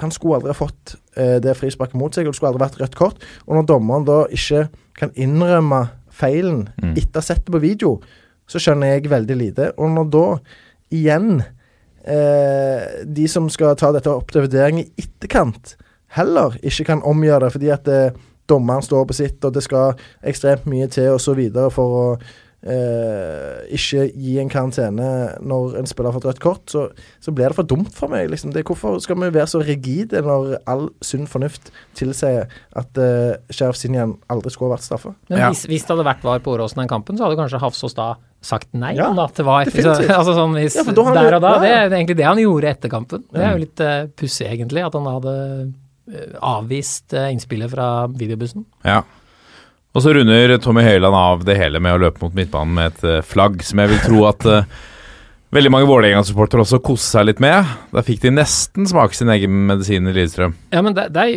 han 0.00 0.10
skulle 0.14 0.38
aldri 0.40 0.52
ha 0.54 0.56
fått 0.56 0.94
eh, 1.16 1.36
det 1.44 1.56
frisparket 1.58 1.98
mot 2.00 2.14
seg, 2.14 2.26
og 2.26 2.32
det 2.32 2.38
skulle 2.38 2.52
aldri 2.54 2.64
vært 2.64 2.80
rødt 2.80 2.98
kort. 2.98 3.24
Og 3.46 3.56
når 3.58 3.66
dommeren 3.68 4.06
da 4.08 4.22
ikke 4.32 4.66
kan 4.98 5.12
innrømme 5.14 5.84
feilen 6.12 6.68
Mm. 6.82 6.94
etter 6.96 7.18
å 7.18 7.22
ha 7.22 7.26
sett 7.26 7.44
det 7.46 7.52
på 7.52 7.60
video, 7.60 8.00
så 8.48 8.60
skjønner 8.60 8.94
jeg 8.94 9.10
veldig 9.10 9.36
lite. 9.36 9.72
Og 9.78 9.90
når 9.94 10.10
da 10.12 10.26
igjen 10.92 11.42
eh, 12.04 13.04
de 13.04 13.28
som 13.28 13.48
skal 13.52 13.76
ta 13.76 13.92
dette 13.92 14.10
opp 14.10 14.32
til 14.32 14.46
vurdering 14.46 14.82
i 14.82 14.88
etterkant, 14.98 15.76
heller 16.16 16.58
ikke 16.62 16.84
kan 16.90 17.02
omgjøre 17.02 17.46
det 17.46 17.52
fordi 17.54 17.70
at 17.72 17.88
eh, 17.88 18.12
dommeren 18.50 18.82
står 18.84 19.06
på 19.08 19.16
sitt, 19.16 19.44
og 19.44 19.54
det 19.54 19.62
skal 19.64 19.94
ekstremt 20.28 20.66
mye 20.68 20.88
til 20.92 21.16
videre 21.36 21.70
for 21.72 21.96
å 21.96 22.06
eh, 22.62 23.62
ikke 23.74 24.06
gi 24.14 24.36
en 24.42 24.50
karantene 24.52 25.08
når 25.42 25.78
en 25.80 25.88
spiller 25.90 26.10
har 26.12 26.18
fått 26.18 26.28
rødt 26.30 26.42
kort, 26.42 26.64
så, 26.72 26.86
så 27.22 27.34
blir 27.34 27.50
det 27.52 27.58
for 27.58 27.68
dumt 27.68 27.92
for 27.96 28.12
meg. 28.12 28.30
Liksom. 28.32 28.52
Det, 28.54 28.64
hvorfor 28.68 29.00
skal 29.02 29.18
vi 29.20 29.30
være 29.34 29.50
så 29.50 29.62
rigide 29.64 30.22
når 30.24 30.56
all 30.70 30.88
sunn 31.04 31.28
fornuft 31.30 31.72
tilsier 31.98 32.50
at 32.78 33.00
eh, 33.02 33.38
Sheriff 33.52 33.80
Sinjan 33.80 34.16
aldri 34.32 34.52
skulle 34.54 34.72
ha 34.72 34.76
vært 34.78 34.86
straffa? 34.88 35.14
Men 35.30 35.42
Ja. 35.42 35.48
hvis, 35.52 35.64
hvis 35.70 35.86
det 35.86 35.94
hadde 35.96 36.08
vært 36.08 36.26
VAR 36.26 36.42
på 36.44 36.54
Åråsen 36.54 36.82
den 36.84 36.90
kampen, 36.92 37.18
så 37.18 37.26
hadde 37.26 37.40
kanskje 37.40 37.62
Hafsås 37.62 37.96
da 37.98 38.12
sagt 38.42 38.72
nei 38.74 38.96
Ja, 38.98 39.12
da, 39.14 39.28
til 39.30 39.46
VAR. 39.46 39.68
definitivt. 39.68 40.10
Altså 40.18 40.34
sånn 40.36 40.56
hvis, 40.58 40.76
Ja, 40.78 40.84
der 40.90 41.36
og 41.38 41.44
da, 41.44 41.52
det 41.62 41.70
er 41.70 41.88
egentlig 41.90 42.18
det 42.18 42.26
han 42.26 42.40
gjorde 42.42 42.72
etter 42.74 42.90
kampen. 42.92 43.24
Det 43.30 43.42
er 43.42 43.54
jo 43.54 43.62
litt 43.62 43.82
uh, 43.86 44.06
pussig 44.18 44.48
egentlig, 44.50 44.82
at 44.86 44.96
han 44.98 45.06
hadde 45.06 45.34
eh, 46.10 46.38
avvist 46.42 47.14
eh, 47.14 47.30
innspillet 47.34 47.70
fra 47.70 47.88
videobussen. 48.10 48.66
Ja. 48.86 49.02
Og 49.92 50.04
så 50.04 50.14
runder 50.16 50.54
Tommy 50.62 50.84
Høiland 50.86 51.16
av 51.16 51.42
det 51.44 51.58
hele 51.58 51.80
med 51.82 51.96
å 51.96 52.00
løpe 52.06 52.24
mot 52.24 52.36
midtbanen 52.36 52.76
med 52.78 52.94
et 52.94 53.02
eh, 53.08 53.24
flagg, 53.26 53.60
som 53.66 53.82
jeg 53.82 53.92
vil 53.92 54.00
tro 54.06 54.22
at 54.30 54.46
eh, 54.48 54.78
veldig 55.52 55.70
mange 55.72 55.86
Vålerenga-supportere 55.88 56.62
også 56.64 56.78
koste 56.84 57.10
seg 57.18 57.26
litt 57.28 57.40
med. 57.44 57.66
Da 57.92 58.00
fikk 58.04 58.22
de 58.24 58.30
nesten 58.32 58.86
smake 58.88 59.14
sin 59.14 59.28
egen 59.34 59.52
medisin 59.68 60.06
i 60.08 60.14
Lillestrøm. 60.16 60.54
Ja, 60.72 60.80
men 60.84 60.94
der, 60.96 61.10
der 61.12 61.28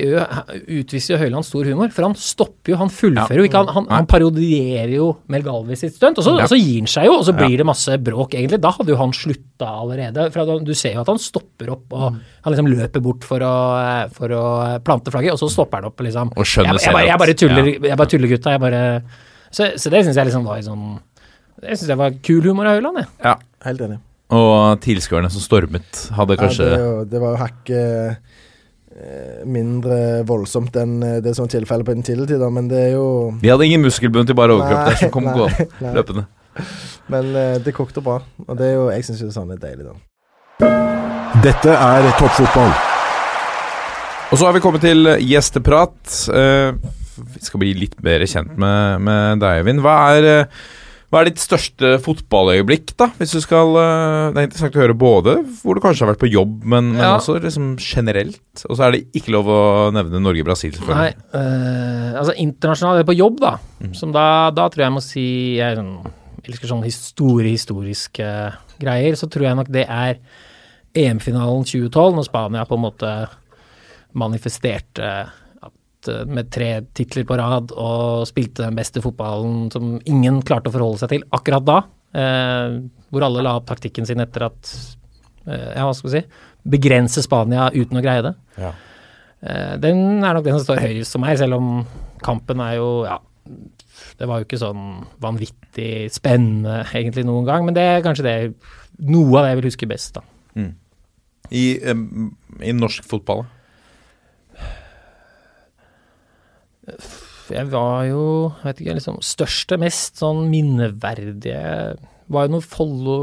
utviser 0.72 1.16
jo 1.16 1.20
Høyland 1.20 1.44
stor 1.48 1.68
humor, 1.68 1.90
for 1.92 2.08
han 2.08 2.16
stopper 2.16 2.72
jo, 2.74 2.78
han 2.80 2.92
fullfører 2.94 3.42
jo 3.42 3.48
ikke. 3.50 3.62
Han, 3.66 3.72
han, 3.76 3.90
han 3.92 4.08
parodierer 4.08 4.94
jo 4.96 5.10
Mel 5.34 5.44
Galvis 5.46 5.84
sitt 5.84 5.98
stunt, 5.98 6.22
og 6.22 6.24
så, 6.28 6.36
Ja. 6.40 6.46
og 6.48 6.54
så 6.54 6.60
gir 6.60 6.80
han 6.80 6.88
seg 6.88 7.10
jo, 7.10 7.18
og 7.20 7.26
så 7.28 7.34
Ja. 7.36 7.40
blir 7.44 7.58
det 7.60 7.66
masse 7.68 7.98
bråk, 8.08 8.34
egentlig. 8.40 8.62
Da 8.64 8.72
hadde 8.78 8.94
jo 8.96 9.00
han 9.02 9.12
slutta 9.12 9.68
allerede. 9.82 10.30
For 10.32 10.60
du 10.64 10.74
ser 10.74 10.94
jo 10.96 11.02
at 11.04 11.08
han 11.12 11.20
stopper 11.20 11.72
opp, 11.76 11.86
og 11.92 12.14
Mm. 12.14 12.20
han 12.44 12.54
liksom 12.54 12.68
løper 12.72 13.02
bort 13.04 13.24
for 13.24 13.40
å, 13.40 14.10
for 14.14 14.28
å 14.30 14.80
plante 14.84 15.12
flagget, 15.12 15.34
og 15.34 15.40
så 15.40 15.50
stopper 15.52 15.82
han 15.84 15.86
opp, 15.92 15.98
liksom. 16.00 16.32
Og 16.38 16.46
skjønner 16.46 16.80
jeg, 16.80 16.88
jeg, 16.94 17.06
jeg 17.06 17.12
at- 17.12 17.20
bare 17.20 17.34
tuller, 17.34 17.66
jeg 17.90 17.98
bare 17.98 18.08
tuller 18.08 18.28
gutta. 18.28 18.52
Jeg 18.52 18.60
bare 18.62 19.02
Så, 19.52 19.74
så 19.80 19.90
det 19.90 20.06
syns 20.06 20.16
jeg 20.16 20.26
liksom 20.28 20.44
var 20.44 20.58
sånn 20.60 21.00
Det 21.62 21.78
syns 21.80 21.88
jeg 21.88 21.98
var 21.98 22.12
kul 22.22 22.42
humor 22.42 22.66
av 22.68 22.76
Høyland, 22.76 22.98
jeg. 22.98 23.08
Ja. 23.24 23.36
Helt 23.66 23.82
enig. 23.86 24.00
Og 24.36 24.80
tilskuerne 24.82 25.30
som 25.30 25.44
stormet, 25.44 26.08
hadde 26.18 26.38
kanskje 26.40 26.66
Ja, 26.66 26.78
det, 26.78 26.86
jo, 26.86 27.04
det 27.12 27.22
var 27.22 27.36
jo 27.36 27.42
hakket 27.44 28.32
eh, 28.96 29.44
mindre 29.46 30.00
voldsomt 30.26 30.80
enn 30.82 30.96
eh, 31.06 31.20
det 31.22 31.36
som 31.38 31.46
var 31.46 31.54
tilfellet 31.54 31.86
på 31.86 31.94
den 31.94 32.08
tidligere 32.08 32.34
tida, 32.34 32.50
men 32.50 32.72
det 32.72 32.80
er 32.88 32.92
jo 32.96 33.06
Vi 33.44 33.52
hadde 33.54 33.68
ingen 33.70 33.86
muskelbunn 33.86 34.26
til 34.26 34.38
bare 34.38 34.58
overkropp 34.58 34.90
der 34.90 35.00
som 35.04 35.14
kom 35.14 35.30
Nei, 35.30 35.36
gående 35.38 35.94
løpende. 36.00 36.26
Men 37.14 37.32
eh, 37.38 37.56
det 37.62 37.76
kokte 37.78 38.02
bra, 38.02 38.18
og 38.48 38.58
det 38.58 38.72
er 38.72 38.78
jo 38.80 38.90
Jeg 38.96 39.06
syns 39.10 39.24
jo 39.28 39.32
sånn 39.36 39.54
er 39.54 39.62
deilig, 39.62 39.92
da. 39.92 39.96
Dette 41.44 41.74
er 41.76 42.06
toppfotball. 42.18 42.72
Og 44.32 44.40
så 44.40 44.48
har 44.48 44.56
vi 44.56 44.62
kommet 44.64 44.82
til 44.82 45.12
gjesteprat. 45.22 46.16
Eh, 46.34 46.72
vi 47.36 47.44
skal 47.44 47.62
bli 47.62 47.74
litt 47.78 47.94
bedre 48.02 48.26
kjent 48.28 48.56
med, 48.60 49.04
med 49.06 49.44
deg, 49.44 49.62
Eivind. 49.62 49.84
Hva 49.86 49.96
er, 50.16 50.30
eh, 50.32 50.64
hva 51.16 51.22
er 51.24 51.30
ditt 51.30 51.40
største 51.40 51.94
fotballøyeblikk, 52.04 52.90
da? 53.00 53.06
Hvis 53.16 53.32
du 53.38 53.40
skal 53.40 53.70
eh, 53.80 54.34
Det 54.36 54.42
er 54.42 54.48
interessant 54.50 54.76
å 54.76 54.82
høre 54.82 54.96
både 55.00 55.36
hvor 55.62 55.78
du 55.78 55.80
kanskje 55.84 56.04
har 56.04 56.10
vært 56.12 56.24
på 56.26 56.28
jobb, 56.28 56.58
men, 56.68 56.90
men 56.92 57.00
Ja. 57.06 57.14
også 57.16 57.38
liksom 57.40 57.70
generelt. 57.80 58.42
Og 58.68 58.76
så 58.76 58.84
er 58.84 58.98
det 58.98 59.06
ikke 59.16 59.32
lov 59.32 59.48
å 59.48 59.60
nevne 59.96 60.20
Norge-Brasil, 60.20 60.76
Nei, 60.90 61.14
eh, 61.32 62.10
altså 62.20 62.36
internasjonalt, 62.44 63.08
på 63.08 63.16
jobb, 63.16 63.40
da. 63.40 63.54
Mm. 63.80 63.94
Som 63.96 64.12
da, 64.12 64.52
da 64.52 64.68
tror 64.68 64.84
jeg 64.90 64.96
må 64.98 65.04
si 65.06 65.26
Jeg 65.56 65.80
elsker 66.44 66.68
sånne 66.74 66.92
store 66.92 67.48
historiske 67.48 68.28
greier. 68.84 69.16
Så 69.16 69.32
tror 69.32 69.48
jeg 69.48 69.56
nok 69.62 69.72
det 69.72 69.88
er 69.88 70.20
EM-finalen 70.96 71.64
2012, 71.64 72.20
når 72.20 72.28
Spania 72.28 72.68
på 72.68 72.76
en 72.76 72.86
måte 72.90 73.14
manifesterte 74.16 75.10
med 76.28 76.50
tre 76.54 76.70
titler 76.98 77.26
på 77.28 77.38
rad 77.40 77.74
og 77.74 78.26
spilte 78.30 78.66
den 78.66 78.78
beste 78.78 79.04
fotballen 79.04 79.70
som 79.74 79.96
ingen 80.06 80.42
klarte 80.46 80.72
å 80.72 80.76
forholde 80.76 81.02
seg 81.04 81.14
til 81.14 81.26
akkurat 81.36 81.66
da. 81.68 81.78
Eh, 82.16 82.78
hvor 83.12 83.26
alle 83.28 83.44
la 83.44 83.58
opp 83.60 83.68
taktikken 83.70 84.08
sin 84.08 84.24
etter 84.24 84.48
at 84.48 84.70
eh, 85.50 85.72
Ja, 85.76 85.84
hva 85.84 85.94
skal 85.98 86.08
vi 86.08 86.20
si 86.22 86.22
Begrense 86.76 87.22
Spania 87.26 87.68
uten 87.74 88.00
å 88.00 88.04
greie 88.06 88.24
det. 88.24 88.32
Ja. 88.62 88.72
Eh, 89.44 89.74
den 89.84 90.24
er 90.24 90.38
nok 90.38 90.46
den 90.46 90.56
som 90.56 90.64
står 90.64 90.84
høyest 90.86 91.18
for 91.18 91.24
meg, 91.26 91.36
selv 91.42 91.60
om 91.60 91.74
kampen 92.24 92.64
er 92.64 92.78
jo 92.80 92.90
Ja, 93.06 93.20
det 94.20 94.30
var 94.30 94.40
jo 94.40 94.48
ikke 94.48 94.62
sånn 94.62 95.04
vanvittig 95.22 96.08
spennende 96.16 96.80
egentlig 96.88 97.26
noen 97.28 97.46
gang, 97.50 97.68
men 97.68 97.76
det 97.76 97.84
er 97.84 98.06
kanskje 98.06 98.26
det 98.26 98.38
noe 99.06 99.36
av 99.36 99.44
det 99.44 99.52
jeg 99.52 99.60
vil 99.60 99.70
huske 99.70 99.92
best, 99.92 100.16
da. 100.16 100.24
I, 101.52 101.66
um, 101.92 102.32
I 102.64 102.74
norsk 102.74 103.06
fotball? 103.06 103.44
Jeg 107.56 107.70
var 107.70 108.06
jo, 108.10 108.24
jeg 108.62 108.68
vet 108.70 108.82
ikke, 108.82 108.98
liksom 109.00 109.22
største, 109.26 109.78
mest 109.82 110.18
sånn 110.22 110.48
minneverdige 110.50 111.62
Var 112.34 112.48
jo 112.48 112.54
når 112.56 112.66
Follo 112.66 113.18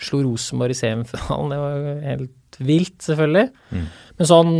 slo 0.00 0.20
Rosenborg 0.24 0.72
i 0.72 0.78
semifinalen. 0.78 1.50
Det 1.52 1.58
var 1.58 1.74
jo 1.74 1.94
helt 2.04 2.58
vilt, 2.64 2.96
selvfølgelig. 3.04 3.48
Mm. 3.74 3.86
Men 4.18 4.30
sånn 4.30 4.52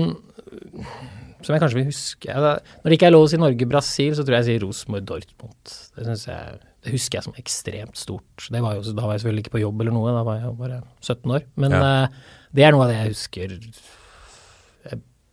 som 1.38 1.54
jeg 1.54 1.62
kanskje 1.62 1.78
vil 1.78 1.87
huske 1.87 2.34
Når 2.34 2.90
det 2.90 2.96
ikke 2.96 3.06
er 3.08 3.14
lov 3.14 3.28
å 3.28 3.30
si 3.30 3.38
Norge-Brasil, 3.40 4.16
så 4.18 4.24
tror 4.24 4.37
jeg 4.37 4.42
jeg 4.42 4.48
sier 4.50 4.64
Rosenborg-Dortmund. 4.66 5.76
Det 5.94 6.16
jeg 6.26 6.58
det 6.78 6.94
husker 6.94 7.18
jeg 7.18 7.26
som 7.26 7.38
ekstremt 7.40 7.98
stort. 7.98 8.48
Det 8.54 8.61
var 8.62 8.76
jo, 8.78 8.84
da 8.94 9.02
var 9.04 9.16
jeg 9.16 9.24
selvfølgelig 9.24 9.44
ikke 9.44 9.54
på 9.56 9.62
jobb 9.64 9.80
eller 9.82 9.96
noe, 9.96 10.12
da 10.14 10.22
var 10.26 10.38
jeg 10.38 10.52
bare 10.61 10.76
17 11.02 11.34
år. 11.34 11.46
Men 11.58 11.74
Ja. 11.74 11.80
uh, 11.82 12.37
det 12.54 12.64
er 12.64 12.72
noe 12.72 12.84
av 12.87 12.92
det 12.92 12.98
jeg 12.98 13.14
husker 13.14 13.56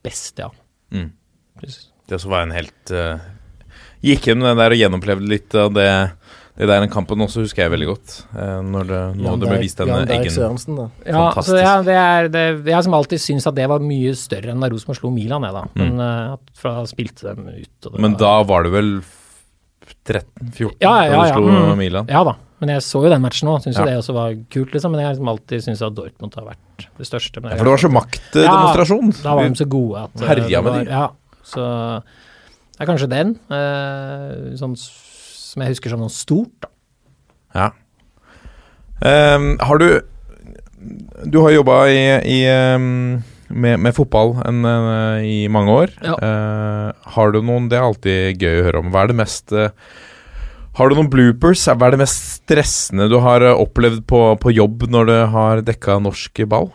best, 0.06 0.41
ja. 0.41 0.49
Mm. 0.91 1.12
Det 2.06 2.20
også 2.20 2.32
var 2.32 2.46
en 2.46 2.54
helt 2.56 2.94
uh, 2.94 3.18
Gikk 4.06 4.28
gjennom 4.30 4.46
det 4.52 4.60
der 4.60 4.76
og 4.76 4.82
gjenopplevde 4.84 5.30
litt 5.32 5.56
av 5.58 5.72
det, 5.74 5.88
det 6.60 6.68
der 6.70 6.84
den 6.84 6.91
kampen 6.94 7.24
også, 7.26 7.41
husker 7.41 7.63
jeg 7.65 7.74
veldig 7.74 7.88
godt. 7.89 8.15
Uh, 8.36 8.62
når 8.62 8.89
det, 8.91 9.02
når 9.18 9.26
Jan 9.26 9.41
det 9.41 9.50
ble 9.50 9.60
vist 9.63 9.82
denne 9.82 9.98
Jan 9.98 10.12
Derek 10.12 10.36
Sørensen, 10.36 10.78
da. 10.78 10.86
Ja, 11.02 11.15
så 11.15 11.24
Fantastisk. 11.24 11.60
ja 11.63 11.74
det 11.88 11.98
er, 12.04 12.30
det, 12.36 12.46
jeg 12.70 12.78
har 12.78 12.86
som 12.86 12.98
alltid 13.00 13.24
syntes 13.24 13.50
at 13.50 13.58
det 13.58 13.68
var 13.72 13.82
mye 13.84 14.13
større 14.20 14.54
enn 14.54 14.62
da 14.62 14.70
Rosenborg 14.70 15.02
slo 15.02 15.12
Milan, 15.15 15.48
jeg, 15.48 15.58
da. 15.58 15.65
Men 15.82 16.06
eh, 16.06 16.34
at 16.36 16.56
fra 16.62 16.78
da 16.78 16.86
spilte 16.91 17.32
dem 17.32 17.50
ut. 17.50 17.76
Og 17.82 17.91
det 17.91 17.96
Mm. 17.96 18.02
Men 18.06 18.18
var, 18.20 18.22
da 18.22 18.34
var 18.54 18.68
det 18.68 18.76
vel 18.76 18.91
13-14 20.06 20.82
ja, 20.82 20.94
ja, 21.06 21.10
da 21.10 21.15
ja, 21.15 21.22
du 21.26 21.34
slo 21.34 21.50
mm. 21.50 21.78
Milan? 21.80 22.10
Ja 22.13 22.22
da. 22.28 22.36
Men 22.62 22.72
jeg 22.72 22.86
så 22.86 23.02
jo 23.04 23.10
den 23.12 23.22
matchen 23.22 23.50
òg, 23.52 23.60
syns 23.65 23.76
Ja. 23.76 23.84
jo 23.84 23.89
det 23.89 23.98
også 24.00 24.13
var 24.15 24.36
kult, 24.54 24.72
liksom. 24.72 24.94
Men 24.94 25.02
jeg 25.02 25.08
har 25.10 25.13
liksom 25.18 25.30
alltid 25.34 25.63
syntes 25.65 25.82
at 25.84 25.96
Dortmund 25.98 26.38
har 26.39 26.46
vært 26.48 26.86
det 26.98 27.08
største. 27.10 27.41
Men 27.44 27.52
Ja, 27.52 27.58
for 27.60 27.68
det 27.68 27.74
var 27.74 27.84
så 27.84 27.91
maktdemonstrasjon. 27.91 29.12
Da 29.26 29.36
var 29.36 29.50
de 29.50 29.60
så 29.60 29.68
gode 29.70 30.06
at 30.06 30.26
Herja 30.30 30.62
med 30.63 30.74
de. 30.78 30.91
Ja, 30.94 31.10
så 31.45 31.67
det 32.75 32.84
er 32.84 32.89
kanskje 32.89 33.12
den, 33.12 33.36
eh, 33.53 34.55
sånn 34.60 34.73
som 34.75 35.63
jeg 35.63 35.75
husker 35.75 35.93
som 35.93 36.01
noe 36.03 36.12
stort, 36.12 36.55
da. 36.65 36.71
Ja. 37.55 37.69
Um, 39.05 39.55
har 39.60 39.79
du 39.79 40.01
Du 41.25 41.41
har 41.41 41.51
jobba 41.51 41.88
i, 41.91 42.03
i 42.31 42.39
um 42.75 43.23
med, 43.49 43.79
med 43.79 43.93
fotball 43.95 44.36
en, 44.45 44.63
en, 44.65 44.89
i 45.25 45.45
mange 45.51 45.73
år. 45.73 45.93
Ja. 46.03 46.17
Uh, 46.17 47.12
har 47.15 47.34
du 47.34 47.41
noen 47.45 47.69
Det 47.69 47.77
er 47.77 47.86
alltid 47.86 48.41
gøy 48.41 48.62
å 48.62 48.65
høre 48.69 48.81
om. 48.81 48.91
Hva 48.93 49.05
er 49.05 49.12
det 49.12 49.19
mest 49.19 49.53
uh, 49.55 49.69
Har 50.79 50.89
du 50.89 50.97
noen 50.97 51.12
bloopers? 51.12 51.67
Hva 51.69 51.89
er 51.89 51.95
det 51.95 52.01
mest 52.03 52.23
stressende 52.41 53.08
du 53.12 53.19
har 53.23 53.45
eh, 53.45 53.55
opplevd 53.55 54.03
på, 54.10 54.21
på 54.41 54.55
jobb 54.55 54.89
når 54.91 55.08
du 55.08 55.15
har 55.31 55.62
dekka 55.65 55.99
norsk 56.03 56.43
ball? 56.51 56.71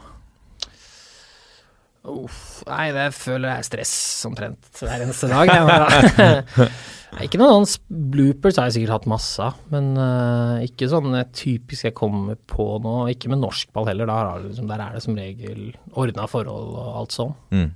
Uff, 2.09 2.63
nei, 2.65 2.87
det 2.97 3.11
føler 3.13 3.51
jeg 3.51 3.61
er 3.61 3.67
stress 3.67 3.93
omtrent 4.25 4.71
hver 4.81 5.03
eneste 5.05 5.29
dag. 5.29 5.51
Ikke 7.25 7.41
noen 7.41 7.67
sånn 7.67 8.01
bloopers 8.15 8.57
har 8.57 8.69
jeg 8.69 8.79
sikkert 8.79 8.95
hatt 8.95 9.09
masse 9.11 9.43
av, 9.43 9.57
men 9.73 9.89
uh, 9.99 10.63
ikke 10.63 10.87
sånn 10.93 11.11
typisk 11.35 11.89
jeg 11.89 11.97
kommer 11.99 12.39
på 12.39 12.67
nå. 12.85 12.95
Ikke 13.11 13.33
med 13.33 13.43
norskball 13.43 13.89
heller, 13.91 14.07
der, 14.07 14.31
er 14.31 14.45
liksom, 14.45 14.69
der 14.71 14.85
er 14.85 14.95
det 14.95 15.03
som 15.03 15.19
regel 15.19 15.73
ordna 15.99 16.29
forhold 16.31 16.77
og 16.79 16.93
alt 17.01 17.17
sånn. 17.17 17.35
Mm. 17.51 17.67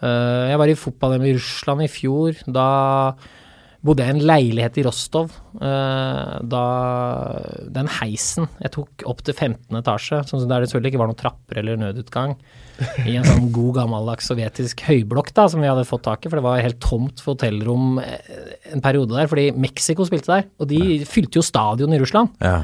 Uh, 0.00 0.50
jeg 0.50 0.58
var 0.64 0.72
i 0.72 0.78
fotball-EM 0.82 1.28
i 1.28 1.36
Russland 1.38 1.86
i 1.86 1.90
fjor. 1.92 2.42
Da 2.50 2.66
bodde 3.80 4.04
jeg 4.04 4.12
i 4.12 4.18
en 4.18 4.26
leilighet 4.28 4.76
i 4.76 4.82
Rostov. 4.84 5.30
Eh, 5.56 6.32
da 6.52 6.64
Den 7.72 7.88
heisen 8.00 8.48
jeg 8.60 8.72
tok 8.74 9.04
opp 9.08 9.22
til 9.24 9.32
15. 9.36 9.78
etasje, 9.80 10.18
sånn 10.28 10.42
som 10.42 10.50
der 10.50 10.60
det 10.64 10.68
selvfølgelig 10.70 10.92
ikke 10.92 11.00
var 11.02 11.10
noen 11.12 11.20
trapper 11.22 11.60
eller 11.62 11.80
nødutgang, 11.80 12.34
i 13.08 13.14
en 13.16 13.24
sånn 13.28 13.48
god 13.52 13.74
gammeldags 13.80 14.28
sovjetisk 14.30 14.84
høyblokk 14.88 15.32
da, 15.36 15.46
som 15.52 15.60
vi 15.64 15.68
hadde 15.70 15.86
fått 15.88 16.04
tak 16.08 16.24
i, 16.24 16.30
for 16.32 16.40
det 16.40 16.44
var 16.46 16.60
helt 16.64 16.80
tomt 16.84 17.20
for 17.24 17.34
hotellrom 17.36 17.98
eh, 18.04 18.52
en 18.74 18.84
periode 18.84 19.16
der, 19.16 19.28
fordi 19.32 19.48
Mexico 19.56 20.04
spilte 20.08 20.32
der, 20.32 20.46
og 20.60 20.68
de 20.70 21.00
fylte 21.08 21.40
jo 21.40 21.46
stadion 21.46 21.96
i 21.96 22.00
Russland 22.00 22.36
Ja. 22.44 22.62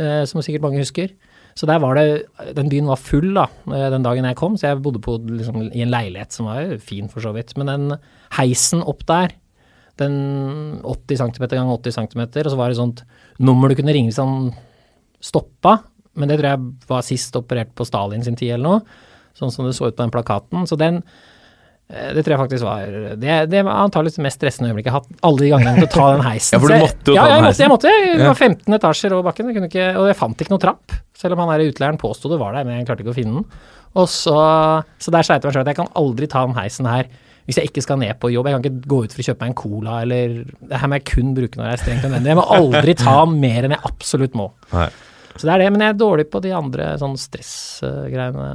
eh, 0.00 0.24
som 0.28 0.40
sikkert 0.44 0.64
mange 0.64 0.80
husker. 0.80 1.12
Så 1.54 1.68
der 1.70 1.78
var 1.78 1.94
det, 1.94 2.24
den 2.56 2.66
byen 2.72 2.88
var 2.90 2.98
full 2.98 3.28
da, 3.36 3.44
den 3.68 4.02
dagen 4.02 4.26
jeg 4.26 4.34
kom, 4.40 4.56
så 4.58 4.72
jeg 4.72 4.82
bodde 4.82 4.98
på, 5.04 5.20
liksom, 5.28 5.60
i 5.70 5.84
en 5.84 5.92
leilighet 5.92 6.34
som 6.34 6.48
var 6.50 6.72
fin 6.82 7.06
for 7.12 7.22
så 7.22 7.30
vidt. 7.36 7.52
Men 7.60 7.70
den 7.70 7.98
heisen 8.40 8.82
opp 8.82 9.04
der, 9.06 9.36
den 10.00 10.14
80 10.82 11.20
cm 11.22 11.44
gang 11.52 11.70
80 11.70 11.98
cm, 11.98 12.22
og 12.24 12.50
så 12.52 12.58
var 12.58 12.72
det 12.72 12.78
sånt 12.80 13.04
nummer 13.38 13.70
du 13.70 13.76
kunne 13.78 13.94
ringe 13.94 14.10
hvis 14.10 14.22
han 14.22 14.50
stoppa, 15.24 15.78
men 16.18 16.30
det 16.30 16.38
tror 16.40 16.50
jeg 16.52 16.88
var 16.90 17.06
sist 17.06 17.36
operert 17.38 17.72
på 17.74 17.86
Stalin 17.88 18.24
sin 18.26 18.38
tid 18.38 18.56
eller 18.56 18.66
noe, 18.68 18.98
sånn 19.38 19.52
som 19.54 19.66
det 19.66 19.74
så 19.76 19.88
ut 19.88 19.96
på 19.96 20.04
den 20.04 20.14
plakaten. 20.14 20.66
Så 20.70 20.78
den, 20.78 21.02
Eh, 21.88 22.14
Det 22.14 22.24
tror 22.24 22.34
jeg 22.34 22.40
faktisk 22.40 22.64
var 22.64 23.16
Det, 23.20 23.34
det 23.52 23.62
var 23.64 23.82
antakelig 23.84 24.14
det 24.16 24.24
mest 24.24 24.40
stressende 24.40 24.70
øyeblikket 24.70 24.88
jeg 24.88 24.94
har 24.94 25.02
hatt 25.02 25.26
alle 25.28 25.42
de 25.42 25.50
gangene 25.52 25.74
til 25.82 25.88
å 25.88 25.92
ta 25.92 26.06
den 26.14 26.24
heisen. 26.24 26.54
Ja, 26.56 26.60
for 26.62 26.72
du 26.72 26.80
måtte 26.80 27.12
jo 27.12 27.16
ja, 27.16 27.24
ta 27.24 27.28
den 27.28 27.36
jeg 27.36 27.44
heisen. 27.50 27.72
Måtte, 27.72 27.92
jeg 27.92 28.08
måtte. 28.08 28.20
Det 28.22 28.28
var 28.30 28.40
15 28.40 28.78
etasjer 28.78 29.16
over 29.16 29.26
bakken, 29.28 29.50
jeg 29.52 29.68
ikke, 29.68 29.88
og 30.00 30.08
jeg 30.08 30.18
fant 30.18 30.44
ikke 30.44 30.54
noen 30.54 30.64
trapp. 30.64 30.96
Selv 31.20 31.36
om 31.36 31.44
han 31.44 31.52
der 31.52 31.66
utleieren 31.68 32.00
påsto 32.00 32.32
det 32.32 32.40
var 32.40 32.56
der, 32.56 32.64
men 32.64 32.78
jeg 32.78 32.88
klarte 32.88 33.04
ikke 33.04 33.12
å 33.12 33.18
finne 33.18 33.42
den. 33.42 33.60
Og 34.00 34.08
så, 34.10 34.38
så 34.98 35.14
der 35.14 35.26
sa 35.26 35.36
jeg 35.36 35.44
meg 35.44 35.54
selv 35.54 35.66
at 35.66 35.72
jeg 35.74 35.80
kan 35.82 35.92
aldri 36.00 36.30
ta 36.30 36.46
den 36.48 36.56
heisen 36.56 36.88
her 36.88 37.10
hvis 37.44 37.58
jeg 37.60 37.68
ikke 37.68 37.82
skal 37.84 37.98
ned 38.00 38.14
på 38.20 38.30
jobb. 38.32 38.48
Jeg 38.48 38.56
kan 38.56 38.64
ikke 38.64 38.88
gå 38.88 38.98
ut 39.04 39.14
for 39.14 39.20
å 39.22 39.26
kjøpe 39.26 39.44
meg 39.44 39.50
en 39.52 39.58
cola, 39.58 39.96
eller 40.04 40.36
Det 40.44 40.80
her 40.80 40.90
må 40.90 40.98
jeg 40.98 41.06
kun 41.10 41.34
bruke 41.36 41.60
når 41.60 41.66
jeg 41.66 41.76
er 41.76 41.82
strengt 41.82 42.06
nødvendig. 42.06 42.32
Jeg 42.32 42.40
må 42.40 42.46
aldri 42.56 42.94
ta 43.00 43.16
mer 43.28 43.66
enn 43.66 43.76
jeg 43.76 43.84
absolutt 43.90 44.38
må. 44.38 44.48
Nei. 44.72 44.88
Så 45.34 45.48
det 45.48 45.52
er 45.54 45.64
det, 45.64 45.70
men 45.74 45.82
jeg 45.82 45.92
er 45.92 45.98
dårlig 45.98 46.28
på 46.30 46.40
de 46.44 46.52
andre 46.54 46.92
sånn 47.00 47.16
stressgreiene 47.18 48.48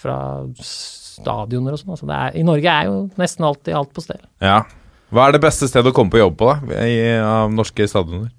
fra 0.00 0.18
stadioner 0.62 1.74
og 1.74 1.80
sånn. 1.82 1.94
Altså 1.96 2.08
er, 2.08 2.36
I 2.38 2.44
Norge 2.46 2.70
er 2.72 2.88
jo 2.88 3.00
nesten 3.20 3.48
alltid 3.48 3.76
alt 3.76 3.92
på 3.96 4.04
stell. 4.04 4.22
Ja. 4.40 4.62
Hva 5.10 5.26
er 5.26 5.34
det 5.34 5.42
beste 5.42 5.66
stedet 5.68 5.90
å 5.90 5.94
komme 5.96 6.12
på 6.14 6.20
jobb 6.22 6.36
på, 6.38 6.52
da? 6.52 6.84
I, 6.86 7.18
av 7.18 7.50
norske 7.52 7.86
stadioner? 7.90 8.30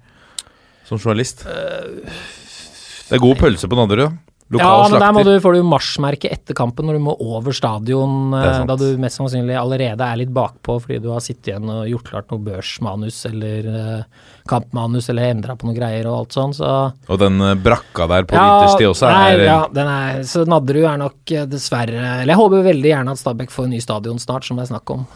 Som 0.88 0.98
journalist? 0.98 1.44
Det 1.44 3.18
er 3.18 3.22
god 3.22 3.38
pølse 3.42 3.68
på 3.68 3.76
Nadderud. 3.78 4.08
da. 4.08 4.31
Lokal 4.52 4.82
ja, 4.84 4.88
men 4.92 5.00
der 5.00 5.12
må 5.16 5.22
du, 5.24 5.30
får 5.40 5.54
du 5.56 5.62
marsjmerke 5.64 6.28
etter 6.32 6.56
kampen 6.58 6.84
når 6.88 6.98
du 6.98 7.04
må 7.06 7.14
over 7.24 7.54
stadion, 7.56 8.34
eh, 8.36 8.58
da 8.68 8.76
du 8.76 8.84
mest 9.00 9.16
sannsynlig 9.20 9.56
allerede 9.56 10.04
er 10.04 10.20
litt 10.20 10.32
bakpå 10.34 10.76
fordi 10.84 10.98
du 11.00 11.08
har 11.14 11.22
sittet 11.24 11.52
igjen 11.54 11.70
og 11.72 11.86
gjort 11.88 12.10
klart 12.10 12.30
noe 12.34 12.42
børsmanus 12.44 13.22
eller 13.30 13.68
eh, 13.72 14.28
kampmanus 14.50 15.08
eller 15.12 15.30
endra 15.32 15.54
på 15.56 15.68
noen 15.68 15.76
greier 15.78 16.06
og 16.10 16.18
alt 16.24 16.36
sånn, 16.36 16.52
så 16.56 16.68
Og 17.08 17.20
den 17.22 17.40
eh, 17.46 17.54
brakka 17.62 18.08
der 18.10 18.26
på 18.28 18.36
vinterstid 18.36 18.90
også 18.90 19.08
nei, 19.12 19.22
er 19.38 19.44
ja, 19.46 19.58
den 19.72 19.92
er, 19.92 20.22
så 20.28 20.44
Nadderud 20.48 20.88
er 20.92 21.00
nok 21.00 21.34
dessverre 21.48 22.02
Eller 22.22 22.34
jeg 22.34 22.40
håper 22.42 22.64
veldig 22.66 22.90
gjerne 22.92 23.14
at 23.16 23.22
Stabæk 23.22 23.54
får 23.54 23.68
en 23.68 23.74
ny 23.76 23.80
stadion 23.84 24.18
snart, 24.22 24.44
som 24.44 24.58
det 24.58 24.66
er 24.66 24.72
snakk 24.74 24.90
om. 24.92 25.06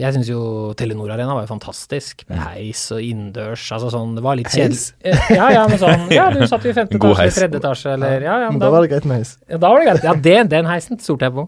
Jeg 0.00 0.14
syns 0.16 0.28
jo 0.30 0.40
Telenor 0.78 1.12
Arena 1.14 1.34
var 1.36 1.44
jo 1.46 1.52
fantastisk, 1.52 2.22
Mm. 2.22 2.28
med 2.32 2.38
heis 2.46 2.80
og 2.94 3.00
innendørs. 3.02 3.64
Altså 3.74 3.88
sånn, 3.92 4.12
det 4.16 4.22
var 4.24 4.36
litt 4.38 4.48
kjedelig. 4.52 4.92
Ja, 5.36 5.48
ja, 5.52 5.62
men 5.68 5.78
sånn 5.80 6.06
Ja, 6.16 6.28
du 6.32 6.40
satt 6.48 6.64
jo 6.64 6.70
i 6.70 6.76
femte 6.76 6.96
etasje, 6.98 7.28
tredje 7.36 7.58
etasje, 7.60 7.91
eller 7.96 8.24
Ja, 8.24 8.38
ja, 8.44 8.48
men 8.50 8.60
Da 8.62 8.70
var 8.72 8.82
det 8.84 8.90
greit 8.92 9.04
med 9.08 9.20
heis. 9.22 9.34
ja, 9.48 9.58
da 9.58 9.68
var 9.72 9.80
det 9.82 9.86
greit. 9.90 10.06
Ja, 10.08 10.14
det, 10.26 10.36
den 10.52 10.68
heisen 10.70 10.98
stolte 11.02 11.28
jeg 11.28 11.34
på. 11.36 11.44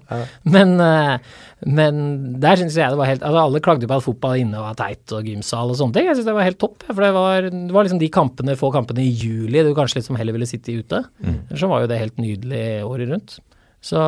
Men, 0.54 0.74
eh, 0.80 1.18
men 1.64 2.00
der 2.42 2.61
syns 2.61 2.76
jeg 2.76 2.92
det 2.92 2.98
var 3.00 3.09
helt 3.09 3.22
Altså, 3.24 3.40
alle 3.46 3.61
klagde 3.64 3.88
på 3.88 3.96
at 3.96 4.04
fotball 4.04 4.37
inne 4.42 4.61
var 4.61 4.76
teit 4.78 5.14
og 5.16 5.24
gymsal 5.30 5.72
og 5.72 5.78
sånne 5.80 5.96
ting. 5.96 6.07
Jeg 6.11 6.18
syns 6.18 6.28
det 6.28 6.37
var 6.37 6.48
helt 6.48 6.61
topp. 6.61 6.85
For 6.90 7.00
det 7.07 7.12
var, 7.16 7.48
det 7.50 7.72
var 7.74 7.87
liksom 7.88 8.02
de 8.02 8.11
kampene, 8.12 8.57
få 8.61 8.70
kampene 8.74 9.02
i 9.04 9.11
juli 9.11 9.62
du 9.64 9.72
kanskje 9.76 10.00
liksom 10.02 10.18
heller 10.20 10.37
ville 10.37 10.48
sitte 10.50 10.74
ute. 10.76 11.02
Ellers 11.24 11.61
så 11.64 11.70
var 11.70 11.85
jo 11.85 11.90
det 11.90 12.00
helt 12.02 12.20
nydelig 12.20 12.64
året 12.85 13.11
rundt. 13.14 13.38
Så 13.85 14.00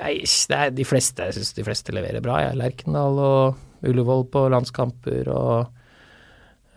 nei, 0.00 0.14
det 0.26 0.56
er 0.58 0.74
de 0.76 0.84
fleste, 0.86 1.24
jeg 1.30 1.38
syns 1.38 1.54
de 1.56 1.64
fleste 1.66 1.94
leverer 1.94 2.22
bra. 2.24 2.40
Jeg. 2.42 2.54
er 2.54 2.60
Lerkendal 2.62 3.18
og 3.22 3.62
Ullevål 3.86 4.24
på 4.32 4.46
landskamper 4.50 5.28
og 5.30 5.66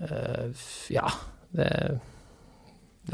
øh, 0.06 0.52
Ja, 0.94 1.08
det 1.56 1.70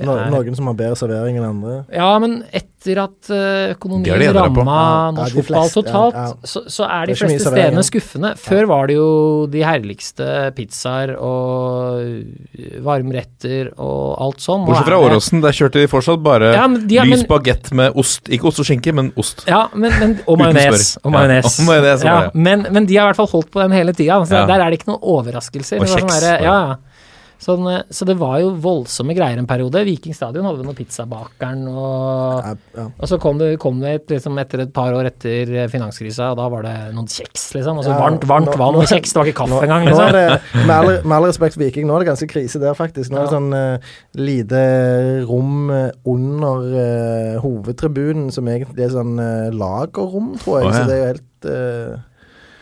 No, 0.04 0.18
er- 0.18 0.32
noen 0.34 0.56
som 0.58 0.68
har 0.68 0.76
bedre 0.76 0.96
servering 1.00 1.38
enn 1.40 1.46
andre. 1.48 1.86
ja, 1.94 2.10
men 2.20 2.44
etter 2.52 3.00
at 3.02 3.30
eh, 3.34 3.36
de 3.36 3.76
økonomien 3.76 4.06
på. 4.06 4.34
ramma 4.36 5.12
norsk 5.16 5.40
fotball 5.40 5.70
totalt, 5.74 6.14
ja, 6.20 6.26
ja. 6.30 6.34
Så, 6.46 6.62
så 6.70 6.86
er 6.86 7.08
de 7.08 7.16
er 7.16 7.22
fleste 7.22 7.50
stedene 7.50 7.84
skuffende. 7.88 8.34
Før 8.38 8.68
var 8.70 8.88
det 8.88 8.98
jo 9.00 9.08
de 9.50 9.64
herligste 9.66 10.28
pizzaer 10.56 11.16
og 11.18 12.26
varmretter 12.86 13.72
og 13.82 14.16
alt 14.22 14.44
sånn. 14.44 14.66
Bortsett 14.68 14.90
fra 14.90 15.00
Åråsen, 15.02 15.42
der 15.44 15.56
kjørte 15.58 15.82
de 15.82 15.90
fortsatt 15.92 16.22
bare 16.26 16.52
Ja, 16.56 16.68
men 16.68 16.86
de 16.88 17.00
lys 17.10 17.26
bagett 17.30 17.72
med 17.76 17.98
ost. 17.98 18.30
Ikke 18.30 18.50
ost 18.52 18.62
og 18.62 18.68
skinke, 18.70 18.94
men 18.96 19.12
ost. 19.20 19.46
Ja, 19.50 19.66
men, 19.74 19.94
men, 20.00 20.18
og 20.28 20.40
majones. 20.42 20.96
Og 21.04 21.14
majones. 21.16 21.62
ja, 22.06 22.18
ja. 22.26 22.32
men, 22.34 22.68
men 22.72 22.86
de 22.90 22.98
har 23.00 23.08
i 23.10 23.14
hvert 23.14 23.22
fall 23.24 23.32
holdt 23.34 23.52
på 23.54 23.64
den 23.64 23.76
hele 23.76 23.94
tida. 23.96 24.22
Så 24.26 24.36
Ja. 24.36 24.46
Der 24.50 24.62
er 24.62 24.70
det 24.70 24.82
ikke 24.82 24.92
noen 24.94 25.02
overraskelser. 25.16 25.80
Og 25.82 25.88
kjeks, 25.90 26.06
sånn 26.06 26.22
der, 26.22 26.44
ja, 26.44 26.56
ja. 26.70 26.76
Sånn, 27.46 27.68
eh, 27.70 27.84
så 27.94 28.08
det 28.10 28.16
var 28.18 28.40
jo 28.42 28.54
voldsomme 28.58 29.14
greier 29.14 29.38
en 29.38 29.46
periode. 29.46 29.84
Viking 29.86 30.16
stadion 30.18 30.48
hadde 30.48 30.64
noe 30.66 30.74
pizzabakeren 30.78 31.68
og 31.70 32.40
Ja, 32.42 32.54
ja. 32.80 32.86
Og 32.90 33.12
så 33.12 33.20
kom 33.22 33.38
det, 33.38 33.52
kom 33.62 33.78
det 33.84 33.92
et, 34.00 34.08
liksom 34.16 34.40
etter 34.42 34.64
et 34.64 34.72
par 34.74 34.96
år 34.98 35.12
etter 35.12 35.52
eh, 35.54 35.68
finanskrisa, 35.70 36.32
og 36.34 36.40
da 36.40 36.48
var 36.50 36.66
det 36.66 36.74
noen 36.96 37.06
kjeks, 37.12 37.52
liksom. 37.54 37.82
Altså 37.82 37.94
Ja, 37.94 38.00
varmt, 38.02 38.26
varmt 38.26 38.50
nå- 38.50 38.58
vann 38.58 38.80
og 38.80 38.88
kjeks, 38.90 39.14
det 39.14 39.22
var 39.22 39.30
ikke 39.30 39.44
kaffe 39.44 39.62
engang, 39.68 39.86
nå 39.86 39.94
er 39.94 40.18
liksom. 40.18 40.18
det, 40.18 40.66
med 40.66 40.74
all, 40.76 40.92
med 41.04 41.16
all 41.20 41.30
respekt 41.30 41.58
for 41.58 41.66
Viking, 41.68 41.86
nå 41.86 42.00
er 42.00 42.06
det 42.06 42.10
ganske 42.10 42.30
krise 42.34 42.64
der, 42.64 42.74
faktisk. 42.78 43.14
Nå 43.14 43.22
er 43.22 43.30
det 43.30 43.36
sånn 43.36 43.54
uh, 43.54 43.94
lite 44.18 44.64
rom 45.30 45.70
under 45.70 46.66
uh, 46.74 47.38
hovedtribunen, 47.46 48.32
som 48.34 48.50
egentlig 48.50 48.88
er 48.88 48.94
sånn 48.96 49.16
uh, 49.22 49.54
lagerrom, 49.54 50.34
tror 50.42 50.64
jeg. 50.64 50.66
Oh, 50.66 50.74
ja. 50.74 50.82
Så 50.82 50.90
det 50.90 50.98
er 50.98 51.02
jo 51.04 51.08
helt 51.14 51.50
uh, 51.54 52.04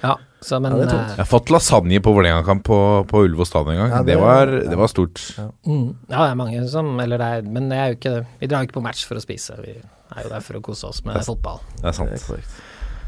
Ja, 0.04 0.17
så 0.46 0.60
men 0.62 0.76
Ja, 0.78 0.86
Jeg 0.86 1.18
har 1.24 1.30
fått 1.30 1.50
lasagne 1.54 2.00
på 2.04 2.14
Vålerenga-kamp 2.16 2.64
på, 2.68 2.80
på 3.10 3.24
Ullevål 3.26 3.48
stadion 3.50 3.74
en 3.74 3.80
gang. 3.82 3.90
Ja, 3.92 4.02
det, 4.04 4.14
det- 4.14 4.20
var, 4.22 4.48
ja. 4.48 4.70
det 4.70 4.78
var 4.80 4.88
stort. 4.92 5.22
mm, 5.66 5.88
Ja, 6.10 6.20
det 6.26 6.30
er 6.32 6.36
mange 6.36 6.68
som 6.70 7.00
Eller 7.00 7.18
det 7.18 7.28
er 7.38 7.42
Men 7.48 7.70
det 7.70 7.78
er 7.80 7.88
jo 7.92 7.98
ikke 8.00 8.14
det. 8.18 8.26
Vi 8.42 8.48
drar 8.52 8.64
jo 8.64 8.68
ikke 8.70 8.80
på 8.80 8.84
match 8.86 9.06
for 9.10 9.16
å 9.20 9.24
spise. 9.24 9.56
Vi 9.64 9.74
er 9.80 10.24
jo 10.28 10.30
der 10.30 10.44
for 10.46 10.60
å 10.60 10.62
kose 10.62 10.86
oss 10.92 11.02
med 11.06 11.18
fotball. 11.26 11.60
Det 11.82 11.90
er 11.90 11.98
sant. 11.98 12.12
det 12.14 12.22
er 12.22 12.28
korrekt. 12.28 12.62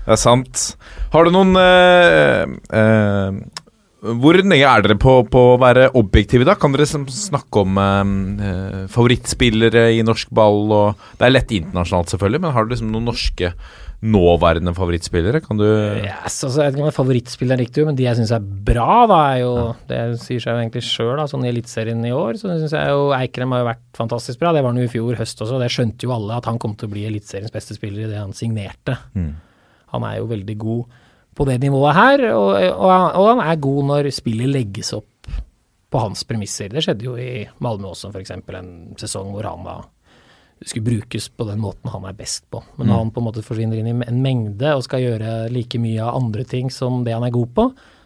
Det 0.06 0.14
er 0.14 0.22
sant. 0.22 0.64
Har 1.14 1.26
du 1.26 1.32
noen 1.34 1.56
eh, 1.58 2.46
eh, 2.78 3.40
Hvor 4.06 4.38
nøye 4.46 4.68
er 4.70 4.84
dere 4.86 4.98
på, 5.02 5.16
på 5.32 5.42
å 5.54 5.56
være 5.62 5.90
objektive, 5.98 6.46
da? 6.48 6.58
Kan 6.60 6.76
dere 6.76 6.86
snakke 6.88 7.64
om 7.64 7.80
eh, 7.82 8.12
eh, 8.50 8.84
favorittspillere 8.92 9.88
i 9.96 10.04
norsk 10.06 10.30
ball 10.36 10.62
og 10.76 11.08
Det 11.18 11.28
er 11.28 11.34
lett 11.34 11.56
internasjonalt, 11.56 12.14
selvfølgelig, 12.14 12.44
men 12.44 12.56
har 12.56 12.66
du 12.66 12.76
liksom 12.76 12.94
noen 12.94 13.10
norske 13.10 13.52
nåværende 14.06 14.74
favorittspillere? 14.76 15.42
Kan 15.42 15.58
du 15.58 15.66
Yes, 15.66 16.44
altså, 16.46 16.62
jeg 16.62 16.68
vet 16.68 16.76
ikke 16.76 16.84
om 16.84 16.90
det 16.90 16.92
er 16.92 16.98
favorittspilleren 17.00 17.64
riktig, 17.64 17.86
men 17.88 17.98
de 17.98 18.06
jeg 18.06 18.20
syns 18.20 18.34
er 18.36 18.44
bra, 18.70 19.06
da, 19.10 19.22
er 19.32 19.40
jo 19.42 19.54
Det 19.90 20.02
sier 20.22 20.44
seg 20.44 20.52
jo 20.52 20.62
egentlig 20.62 20.84
sjøl, 20.86 21.24
sånn 21.32 21.48
i 21.48 21.52
Eliteserien 21.54 22.04
i 22.06 22.14
år. 22.14 22.38
Så 22.42 22.52
syns 22.52 22.76
jeg 22.76 22.92
jo 22.94 23.10
Eikrem 23.16 23.56
har 23.56 23.64
jo 23.64 23.70
vært 23.72 23.86
fantastisk 23.98 24.42
bra. 24.42 24.54
Det 24.54 24.62
var 24.66 24.76
han 24.76 24.84
jo 24.84 24.90
i 24.90 24.92
fjor 24.92 25.18
høst 25.22 25.42
også. 25.42 25.62
Det 25.62 25.72
skjønte 25.74 26.08
jo 26.08 26.14
alle 26.16 26.38
at 26.38 26.50
han 26.50 26.62
kom 26.62 26.76
til 26.78 26.90
å 26.90 26.94
bli 26.94 27.08
Eliteseriens 27.10 27.54
beste 27.56 27.78
spiller 27.78 28.06
idet 28.06 28.22
han 28.22 28.36
signerte. 28.38 29.00
Mm. 29.16 29.34
Han 29.96 30.08
er 30.08 30.20
jo 30.20 30.30
veldig 30.30 30.58
god 30.62 31.02
på 31.36 31.46
det 31.50 31.58
nivået 31.64 31.96
her, 31.98 32.24
og, 32.34 32.52
og, 32.56 32.92
han- 32.92 33.16
og 33.20 33.28
han 33.34 33.42
er 33.50 33.60
god 33.62 33.84
når 33.90 34.12
spillet 34.16 34.48
legges 34.54 34.94
opp 34.96 35.28
på 35.92 36.00
hans 36.02 36.24
premisser. 36.28 36.70
Det 36.72 36.84
skjedde 36.84 37.06
jo 37.06 37.16
i 37.20 37.46
Malmö 37.64 37.92
også, 37.92 38.10
f.eks. 38.12 38.32
en 38.32 38.96
sesong 39.00 39.32
hvor 39.36 39.44
han 39.48 39.64
da 39.68 39.76
skulle 40.66 40.86
brukes 40.88 41.28
på 41.36 41.46
den 41.50 41.60
måten 41.62 41.92
han 41.92 42.06
er 42.08 42.16
best 42.18 42.46
på. 42.52 42.62
Men 42.80 42.88
når 42.88 43.02
han 43.02 43.12
på 43.12 43.20
en 43.22 43.26
måte 43.28 43.44
forsvinner 43.46 43.78
inn 43.82 43.90
i 43.92 44.08
en 44.08 44.22
mengde 44.24 44.72
og 44.76 44.84
skal 44.88 45.04
gjøre 45.04 45.34
like 45.52 45.78
mye 45.84 46.00
av 46.02 46.16
andre 46.18 46.46
ting 46.48 46.72
som 46.72 47.04
det 47.06 47.14
han 47.14 47.24
er 47.28 47.34
god 47.36 47.52
på, 47.54 47.66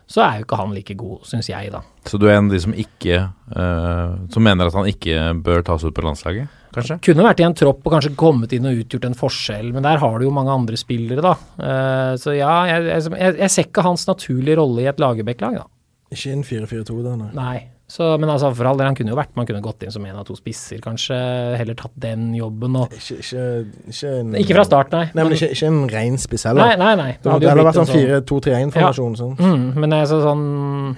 så 0.10 0.24
er 0.26 0.39
jo 0.39 0.48
ikke 0.48 0.58
han 0.58 0.74
like 0.74 0.96
god, 0.98 1.20
syns 1.30 1.50
jeg, 1.52 1.70
da. 1.72 1.84
Så 2.10 2.18
du 2.18 2.26
er 2.28 2.39
en 2.39 2.50
av 2.50 2.56
de 2.56 2.60
som 2.63 2.74
ikke 2.74 3.20
uh, 3.54 4.15
Som 4.34 4.42
mener 4.48 4.65
at 4.65 4.74
han 4.74 4.88
ikke 4.89 5.20
bør 5.46 5.62
tas 5.68 5.86
ut 5.86 5.94
på 5.94 6.02
landslaget, 6.02 6.50
kanskje? 6.75 6.99
Kunne 7.10 7.25
vært 7.25 7.41
i 7.43 7.47
en 7.47 7.58
tropp 7.58 7.82
og 7.84 7.95
kanskje 7.95 8.13
kommet 8.19 8.53
inn 8.55 8.69
og 8.69 8.84
utgjort 8.84 9.10
en 9.10 9.17
forskjell, 9.17 9.73
men 9.75 9.88
der 9.88 10.01
har 10.03 10.19
du 10.19 10.27
jo 10.27 10.36
mange 10.36 10.53
andre 10.53 10.79
spillere, 10.79 11.23
da. 11.25 11.36
Uh, 11.58 12.13
så 12.21 12.38
ja, 12.38 12.53
jeg, 12.69 12.88
jeg, 12.91 13.17
jeg, 13.17 13.36
jeg 13.43 13.55
ser 13.55 13.67
ikke 13.69 13.86
hans 13.86 14.08
naturlige 14.10 14.60
rolle 14.62 14.86
i 14.86 14.89
et 14.91 15.01
Lagerbäck-lag, 15.01 15.60
da. 15.63 15.67
Ikke 16.10 16.32
en 16.34 16.47
4-4-2 16.47 17.03
da, 17.05 17.17
nei. 17.19 17.34
Nei. 17.38 17.60
Så, 17.89 18.05
men 18.21 18.29
altså, 18.29 18.51
for 18.53 18.69
all 18.69 18.77
del, 18.77 18.86
han 18.86 18.95
kunne 18.97 19.10
jo 19.10 19.17
vært 19.17 19.32
Man 19.34 19.47
kunne 19.49 19.63
gått 19.65 19.82
inn 19.82 19.89
som 19.89 20.03
en 20.05 20.17
av 20.21 20.25
to 20.27 20.36
spisser, 20.38 20.77
kanskje. 20.84 21.17
Heller 21.58 21.77
tatt 21.77 21.95
den 21.97 22.27
jobben 22.38 22.77
og 22.77 22.93
Ikke, 22.93 23.17
ikke, 23.23 23.45
ikke, 23.89 24.12
en, 24.13 24.36
Ikke 24.38 24.58
fra 24.60 24.65
start, 24.67 24.93
nei. 24.93 25.03
Nei, 25.17 25.23
men 25.25 25.34
ikke, 25.34 25.49
ikke 25.55 25.69
en 25.71 25.79
ren 25.89 26.19
spiss 26.21 26.45
nei, 26.45 26.51
heller. 26.53 26.75
nei, 26.84 26.91
nei. 26.99 27.10
Det 27.23 27.34
hadde 27.34 27.65
vært 27.65 27.79
sånn 27.79 27.89
4-2-3-1-formasjon. 27.89 29.15
Sånn. 29.17 29.34
Mm, 29.41 29.65
men 29.82 29.95
altså, 29.97 30.19
sånn 30.21 30.45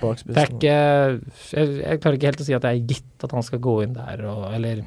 Det 0.02 0.36
er 0.36 0.52
ikke 0.52 0.76
jeg, 0.76 1.70
jeg 1.80 2.02
klarer 2.04 2.20
ikke 2.20 2.34
helt 2.34 2.44
å 2.44 2.50
si 2.50 2.58
at 2.58 2.68
det 2.68 2.74
er 2.74 2.84
gitt 2.92 3.28
at 3.28 3.38
han 3.40 3.48
skal 3.48 3.64
gå 3.64 3.78
inn 3.86 3.96
der, 3.96 4.26
og, 4.28 4.50
eller 4.52 4.84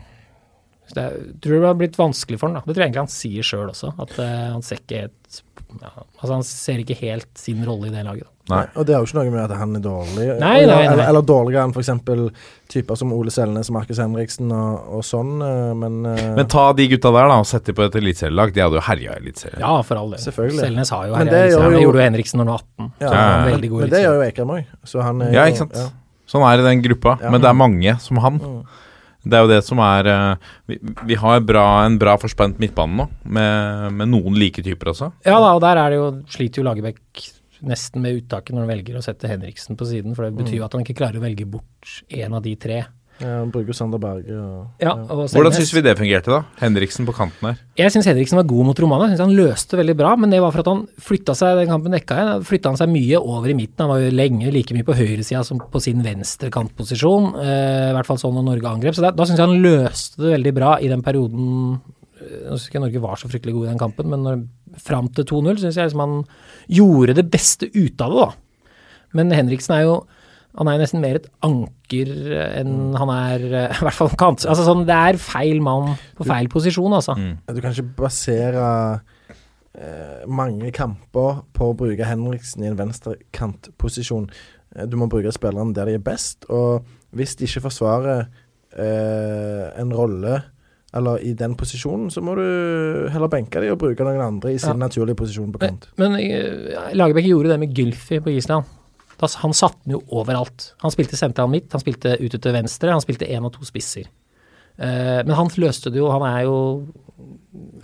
så 0.89 0.99
det 0.99 1.03
er, 1.09 1.19
tror 1.41 1.61
det 1.61 1.69
har 1.71 1.81
blitt 1.81 1.99
vanskelig 1.99 2.39
for 2.41 2.51
han 2.51 2.61
da. 2.61 2.65
Det 2.67 2.75
tror 2.75 2.85
jeg 2.85 2.91
egentlig 2.91 3.05
han 3.07 3.15
sier 3.15 3.47
sjøl 3.47 3.71
også. 3.71 3.95
At 4.05 4.15
uh, 4.21 4.31
han 4.53 4.65
ser 4.67 4.83
ikke 4.83 5.05
helt 5.07 5.43
ja, 5.81 5.91
Altså 6.21 6.31
han 6.31 6.45
ser 6.47 6.83
ikke 6.85 6.97
helt 7.01 7.31
sin 7.41 7.65
rolle 7.67 7.89
i 7.89 7.93
det 7.95 8.05
laget. 8.07 8.29
Da. 8.29 8.35
Nei. 8.53 8.65
Og 8.77 8.85
det 8.85 8.93
har 8.93 9.01
jo 9.01 9.09
ikke 9.09 9.17
noe 9.23 9.33
med 9.33 9.41
at 9.41 9.55
han 9.57 9.71
er 9.79 9.81
dårlig 9.81 10.25
Nei, 10.27 10.35
eller, 10.37 10.43
nei, 10.45 10.65
nei. 10.67 10.81
Eller, 10.93 11.07
eller 11.09 11.25
dårligere 11.25 11.63
enn 11.65 11.73
f.eks. 11.73 12.43
typer 12.75 12.99
som 13.01 13.15
Ole 13.17 13.33
Selnes, 13.33 13.71
Markus 13.73 14.03
Henriksen 14.03 14.53
og, 14.53 14.91
og 14.99 15.07
sånn, 15.09 15.33
eh, 15.41 15.71
men, 15.81 15.97
eh, 16.11 16.27
Men 16.37 16.51
ta 16.53 16.67
de 16.77 16.87
gutta 16.93 17.09
der 17.17 17.31
da 17.33 17.39
og 17.41 17.49
sett 17.49 17.65
dem 17.71 17.79
på 17.79 17.87
et 17.87 17.97
eliteserielag. 18.03 18.53
De 18.53 18.61
hadde 18.67 18.77
jo 18.77 18.85
herja 18.85 19.17
i 19.17 19.23
eliteserien. 19.23 19.65
Ja, 19.65 19.73
for 19.89 20.03
all 20.03 20.13
del. 20.13 20.21
Selnes 20.21 20.93
har 20.93 21.09
jo 21.09 21.17
herja 21.17 21.25
i 21.25 21.41
Eliteserien. 21.47 21.79
Det 21.79 21.83
gjorde 21.87 22.03
jo 22.03 22.05
Henriksen 22.05 22.43
når 22.43 22.51
han 22.51 22.53
var 22.53 22.67
18. 22.69 22.93
ja, 23.01 23.15
Ja, 23.17 23.27
men, 23.49 23.69
god 23.73 23.87
men 23.87 23.95
det 23.97 24.05
gjør 24.05 24.21
jo 24.21 24.27
Ekrem 24.29 24.57
òg. 24.59 24.73
Så 24.93 25.09
han 25.09 25.25
er 25.25 25.37
Ja, 25.39 25.49
ikke 25.49 25.65
sant? 25.65 25.81
ja. 25.81 25.89
Sånn 26.29 26.45
er 26.45 26.61
det 26.61 26.65
i 26.67 26.69
den 26.69 26.85
gruppa. 26.85 27.17
Ja. 27.25 27.33
Men 27.33 27.41
det 27.41 27.49
er 27.49 27.57
mange 27.57 27.97
som 28.05 28.21
han. 28.25 28.41
Mm. 28.45 28.83
Det 29.25 29.39
er 29.39 29.45
jo 29.45 29.51
det 29.51 29.61
som 29.65 29.81
er 29.81 30.09
eh, 30.11 30.51
Vi, 30.71 30.79
vi 31.09 31.17
har 31.21 31.45
bra, 31.47 31.65
en 31.85 31.97
bra 32.01 32.17
forspent 32.21 32.61
midtbane 32.63 32.99
nå, 33.01 33.09
med, 33.25 33.95
med 34.01 34.13
noen 34.13 34.37
like 34.41 34.65
typer 34.65 34.93
også. 34.93 35.11
Ja 35.27 35.39
da, 35.41 35.55
og 35.57 35.63
der 35.65 35.81
er 35.81 35.95
det 35.95 36.01
jo, 36.01 36.11
sliter 36.35 36.63
jo 36.63 36.69
Lagerbäck 36.69 37.31
nesten 37.65 38.03
med 38.05 38.19
uttaket 38.19 38.53
når 38.53 38.67
han 38.67 38.73
velger 38.75 38.99
å 38.99 39.05
sette 39.05 39.31
Henriksen 39.31 39.79
på 39.81 39.87
siden, 39.89 40.13
for 40.17 40.27
det 40.27 40.37
betyr 40.37 40.59
jo 40.59 40.67
at 40.67 40.75
han 40.77 40.85
ikke 40.85 40.99
klarer 40.99 41.21
å 41.21 41.25
velge 41.25 41.47
bort 41.49 41.95
en 42.13 42.37
av 42.37 42.45
de 42.45 42.53
tre. 42.61 42.83
Ja, 43.23 43.37
han 43.45 43.51
bruker 43.55 43.77
Sander 43.77 44.01
Berge 44.03 44.35
og 44.35 44.83
Ja, 44.83 44.93
og 44.97 45.29
Hvordan 45.31 45.55
syns 45.55 45.71
vi 45.71 45.83
det 45.85 45.93
fungerte, 45.99 46.33
da? 46.33 46.41
Henriksen 46.59 47.07
på 47.07 47.15
kanten 47.15 47.47
her. 47.47 47.61
Jeg 47.79 47.93
syns 47.95 48.09
Henriksen 48.11 48.41
var 48.41 48.47
god 48.51 48.67
mot 48.67 48.81
Romania. 48.83 49.07
Jeg 49.13 49.21
synes 49.21 49.29
Han 49.29 49.37
løste 49.39 49.79
veldig 49.79 49.95
bra, 50.01 50.15
men 50.19 50.35
det 50.35 50.41
var 50.43 50.51
for 50.51 50.65
at 50.65 50.71
han 50.73 50.81
flytta 50.99 51.37
seg 51.39 51.61
den 51.61 51.71
kampen 51.71 51.95
dekka 51.95 52.17
igjen. 52.19 52.47
Flytta 52.49 52.73
han 52.73 52.81
seg 52.81 52.91
mye 52.91 53.21
over 53.21 53.53
i 53.53 53.57
midten. 53.59 53.85
Han 53.85 53.93
var 53.93 54.03
jo 54.03 54.11
lenge 54.19 54.51
like 54.55 54.75
mye 54.75 54.87
på 54.89 54.97
høyresida 54.99 55.45
som 55.47 55.63
på 55.63 55.83
sin 55.85 56.03
venstre 56.03 56.51
kantposisjon. 56.55 57.31
Eh, 57.39 57.91
I 57.93 57.95
hvert 57.95 58.11
fall 58.11 58.19
sånn 58.19 58.35
når 58.35 58.49
Norge 58.51 58.73
angrep. 58.73 58.99
Så 58.99 59.07
da, 59.07 59.13
da 59.15 59.29
syns 59.29 59.39
jeg 59.39 59.47
han 59.47 59.63
løste 59.63 60.25
det 60.25 60.35
veldig 60.35 60.55
bra 60.59 60.75
i 60.83 60.91
den 60.91 61.07
perioden 61.07 61.47
eh, 62.19 62.49
Nå 62.49 62.59
syns 62.59 62.67
ikke 62.73 62.83
Norge 62.83 63.05
var 63.07 63.23
så 63.23 63.31
fryktelig 63.31 63.55
god 63.55 63.69
i 63.69 63.71
den 63.71 63.83
kampen, 63.85 64.11
men 64.11 64.27
når, 64.27 64.43
fram 64.83 65.07
til 65.15 65.27
2-0 65.31 65.63
syns 65.63 65.79
jeg 65.79 65.87
liksom 65.87 66.03
han 66.03 66.19
gjorde 66.67 67.15
det 67.21 67.29
beste 67.31 67.71
ut 67.71 68.03
av 68.03 68.11
det, 68.11 68.25
da. 68.25 68.31
Men 69.15 69.31
Henriksen 69.31 69.77
er 69.77 69.85
jo 69.87 69.97
han 70.55 70.69
er 70.71 70.79
nesten 70.79 71.01
mer 71.03 71.17
et 71.19 71.27
anker 71.43 72.11
enn 72.61 72.95
han 72.95 73.11
er 73.11 73.45
eh, 73.49 73.75
I 73.81 73.85
hvert 73.89 73.99
fall 73.99 74.13
kant. 74.21 74.45
Altså 74.47 74.67
sånn, 74.69 74.85
det 74.87 74.95
er 74.95 75.19
feil 75.19 75.61
mann 75.65 75.97
på 76.19 76.27
feil 76.29 76.49
posisjon, 76.53 76.95
altså. 76.95 77.17
Du 77.19 77.61
kan 77.61 77.75
ikke 77.75 77.89
basere 78.05 78.69
eh, 79.75 80.23
mange 80.31 80.71
kamper 80.75 81.43
på 81.57 81.71
å 81.73 81.77
bruke 81.79 82.07
Henriksen 82.07 82.63
i 82.65 82.71
en 82.71 82.79
venstrekantposisjon. 82.79 84.29
Eh, 84.77 84.87
du 84.91 84.97
må 85.01 85.09
bruke 85.11 85.33
spillerne 85.35 85.75
der 85.75 85.91
de 85.91 85.99
er 85.99 86.07
best, 86.07 86.47
og 86.51 86.87
hvis 87.15 87.37
de 87.39 87.49
ikke 87.51 87.65
forsvarer 87.69 88.27
eh, 88.79 89.67
en 89.83 89.95
rolle 89.95 90.41
eller 90.95 91.19
i 91.27 91.33
den 91.35 91.57
posisjonen, 91.59 92.07
så 92.15 92.23
må 92.23 92.37
du 92.39 92.45
heller 93.11 93.27
benke 93.33 93.59
dem 93.59 93.73
og 93.75 93.81
bruke 93.83 94.05
noen 94.07 94.21
andre 94.23 94.53
i 94.55 94.59
sin 94.63 94.77
Ja. 94.77 94.87
naturlige 94.87 95.19
posisjon 95.19 95.51
på 95.51 95.59
kant. 95.59 95.89
Men 95.99 96.13
men 96.15 96.21
Lagerbäck 96.95 97.27
gjorde 97.27 97.51
det 97.51 97.59
med 97.59 97.75
Gylfi 97.75 98.21
på 98.23 98.31
Island. 98.31 98.63
Da, 99.21 99.31
han 99.43 99.55
satte 99.57 99.85
den 99.85 99.97
jo 99.97 100.03
overalt. 100.17 100.73
Han 100.83 100.93
spilte 100.95 101.19
sentral 101.19 101.51
midt, 101.53 101.73
han 101.75 101.83
spilte 101.83 102.17
ute 102.21 102.41
til 102.41 102.55
venstre, 102.57 102.93
han 102.93 103.05
spilte 103.05 103.29
én 103.31 103.47
og 103.47 103.55
to 103.55 103.67
spisser. 103.69 104.09
Uh, 104.75 105.23
men 105.23 105.37
han 105.39 105.51
løste 105.63 105.93
det 105.95 106.01
jo, 106.01 106.09
han 106.11 106.25
er 106.27 106.41
jo 106.49 106.57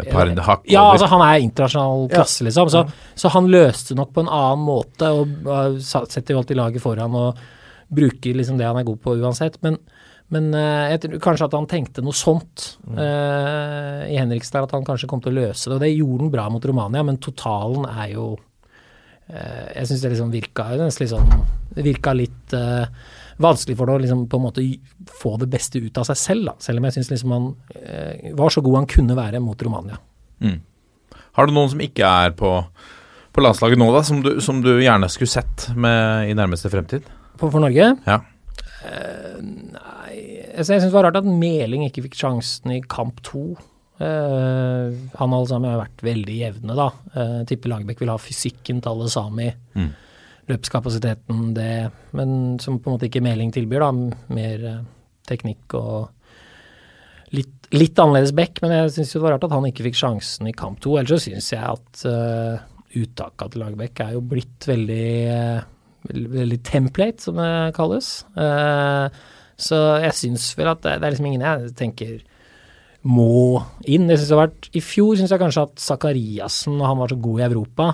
Et 0.02 0.08
par 0.10 0.26
hakk 0.26 0.64
Ja, 0.66 0.88
altså 0.90 1.06
han 1.06 1.22
er 1.22 1.44
internasjonal 1.44 2.08
klasse, 2.10 2.42
liksom. 2.42 2.66
Så, 2.72 2.82
så 3.14 3.30
han 3.30 3.46
løste 3.46 3.94
nok 3.94 4.10
på 4.16 4.24
en 4.24 4.32
annen 4.32 4.64
måte, 4.66 5.12
og 5.14 5.46
uh, 5.46 5.78
setter 5.80 6.34
jo 6.34 6.40
alltid 6.42 6.58
laget 6.58 6.82
foran 6.82 7.14
og 7.14 7.38
bruker 7.90 8.34
liksom 8.34 8.58
det 8.58 8.66
han 8.66 8.78
er 8.80 8.86
god 8.86 8.98
på 9.02 9.14
uansett. 9.20 9.60
Men, 9.62 9.78
men 10.34 10.50
uh, 10.50 10.90
jeg 10.90 11.04
tror 11.04 11.22
kanskje 11.28 11.46
at 11.46 11.56
han 11.60 11.70
tenkte 11.70 12.02
noe 12.06 12.16
sånt 12.16 12.66
eh, 12.90 14.10
i 14.10 14.18
Henrikstad, 14.18 14.60
der, 14.60 14.68
at 14.68 14.74
han 14.74 14.86
kanskje 14.86 15.08
kom 15.10 15.22
til 15.22 15.34
å 15.34 15.44
løse 15.44 15.70
det. 15.70 15.78
Og 15.78 15.82
det 15.82 15.94
gjorde 15.94 16.26
han 16.26 16.34
bra 16.34 16.50
mot 16.50 16.70
Romania, 16.70 17.06
men 17.06 17.22
totalen 17.22 17.86
er 17.90 18.16
jo 18.16 18.28
Jeg 19.30 19.88
syns 19.88 20.02
det 20.02 20.12
liksom 20.14 20.30
virka 20.34 20.64
sånn 20.90 21.28
Det 21.76 21.84
virka 21.86 22.14
litt 22.16 22.54
uh, 22.56 22.88
vanskelig 23.40 23.76
for 23.78 23.86
det 23.86 23.94
å 23.94 24.02
liksom 24.02 24.24
på 24.30 24.40
en 24.40 24.44
måte 24.44 24.64
få 25.20 25.36
det 25.40 25.48
beste 25.52 25.78
ut 25.78 26.00
av 26.00 26.08
seg 26.08 26.18
selv, 26.18 26.48
da. 26.50 26.54
Selv 26.58 26.80
om 26.80 26.88
jeg 26.88 26.96
syns 26.98 27.12
liksom 27.12 27.34
han 27.36 27.46
uh, 27.76 28.32
var 28.38 28.50
så 28.54 28.64
god 28.64 28.80
han 28.82 28.90
kunne 28.90 29.18
være 29.18 29.42
mot 29.44 29.62
Romania. 29.62 30.00
Har 31.38 31.46
du 31.46 31.54
noen 31.54 31.70
som 31.72 31.80
ikke 31.84 32.08
er 32.24 32.34
på, 32.36 32.50
på 33.30 33.44
landslaget 33.44 33.80
nå, 33.80 33.88
da, 33.94 34.02
som 34.06 34.20
du, 34.24 34.32
som 34.42 34.60
du 34.64 34.72
gjerne 34.82 35.08
skulle 35.12 35.30
sett 35.30 35.70
med 35.78 36.30
i 36.30 36.36
nærmeste 36.36 36.72
fremtid? 36.72 37.06
For, 37.36 37.48
for 37.48 37.62
Norge? 37.62 37.94
Ja. 38.06 38.20
Uh, 38.80 39.38
nei 39.76 39.90
altså 40.56 40.74
Jeg 40.74 40.82
syns 40.82 40.90
det 40.90 40.96
var 40.96 41.06
rart 41.08 41.18
at 41.20 41.28
Meling 41.28 41.84
ikke 41.86 42.04
fikk 42.08 42.18
sjansen 42.20 42.74
i 42.74 42.80
kamp 42.84 43.20
to. 43.26 43.54
Eh, 44.00 44.92
han 45.18 45.32
og 45.34 45.42
alle 45.42 45.48
sammen 45.50 45.68
har 45.68 45.82
vært 45.82 46.04
veldig 46.04 46.36
jevne, 46.38 46.76
da. 46.78 46.86
Uh, 47.12 47.40
tipper 47.48 47.72
Lagerbäck 47.72 48.00
vil 48.00 48.12
ha 48.12 48.16
fysikken 48.20 48.80
til 48.80 48.94
alle 48.94 49.10
sami. 49.12 49.50
Mm. 49.76 49.90
Løpskapasiteten, 50.50 51.50
det. 51.56 51.90
Men 52.16 52.56
som 52.62 52.78
på 52.80 52.88
en 52.88 52.96
måte 52.96 53.10
ikke 53.10 53.22
Meling 53.24 53.52
tilbyr, 53.52 53.84
da. 53.84 53.90
Mer 54.32 54.64
uh, 54.64 54.78
teknikk 55.28 55.76
og 55.76 57.34
litt, 57.36 57.68
litt 57.76 58.00
annerledes 58.00 58.32
back. 58.36 58.62
Men 58.64 58.72
jeg 58.78 58.94
syns 58.96 59.12
det 59.18 59.24
var 59.26 59.36
rart 59.36 59.44
at 59.50 59.56
han 59.58 59.68
ikke 59.68 59.90
fikk 59.90 60.00
sjansen 60.00 60.48
i 60.48 60.56
kamp 60.56 60.80
to. 60.80 60.96
Ellers 60.96 61.18
så 61.18 61.20
syns 61.26 61.52
jeg 61.52 61.60
at 61.60 62.06
uh, 62.08 62.64
uttaka 62.96 63.50
til 63.50 63.66
Lagerbäck 63.66 64.00
er 64.06 64.16
jo 64.16 64.24
blitt 64.32 64.70
veldig 64.70 65.10
uh, 65.28 65.68
veldig, 66.08 66.32
veldig 66.38 66.62
template, 66.64 67.20
som 67.20 67.36
det 67.36 67.52
kalles. 67.76 68.06
Så 69.60 69.78
jeg 70.00 70.16
syns 70.16 70.46
vel 70.56 70.70
at 70.70 70.80
det, 70.80 70.94
det 70.96 71.04
er 71.04 71.12
liksom 71.12 71.26
ingen 71.28 71.44
jeg 71.44 71.74
tenker 71.76 72.14
må 73.08 73.62
inn. 73.88 74.08
Jeg 74.10 74.20
synes 74.20 74.28
det 74.28 74.36
har 74.36 74.46
vært, 74.48 74.70
I 74.76 74.82
fjor 74.84 75.16
syns 75.16 75.32
jeg 75.32 75.40
kanskje 75.40 75.66
at 75.68 75.80
Sakariassen, 75.80 76.76
når 76.76 76.90
han 76.90 77.00
var 77.00 77.12
så 77.12 77.18
god 77.20 77.40
i 77.40 77.46
Europa, 77.48 77.90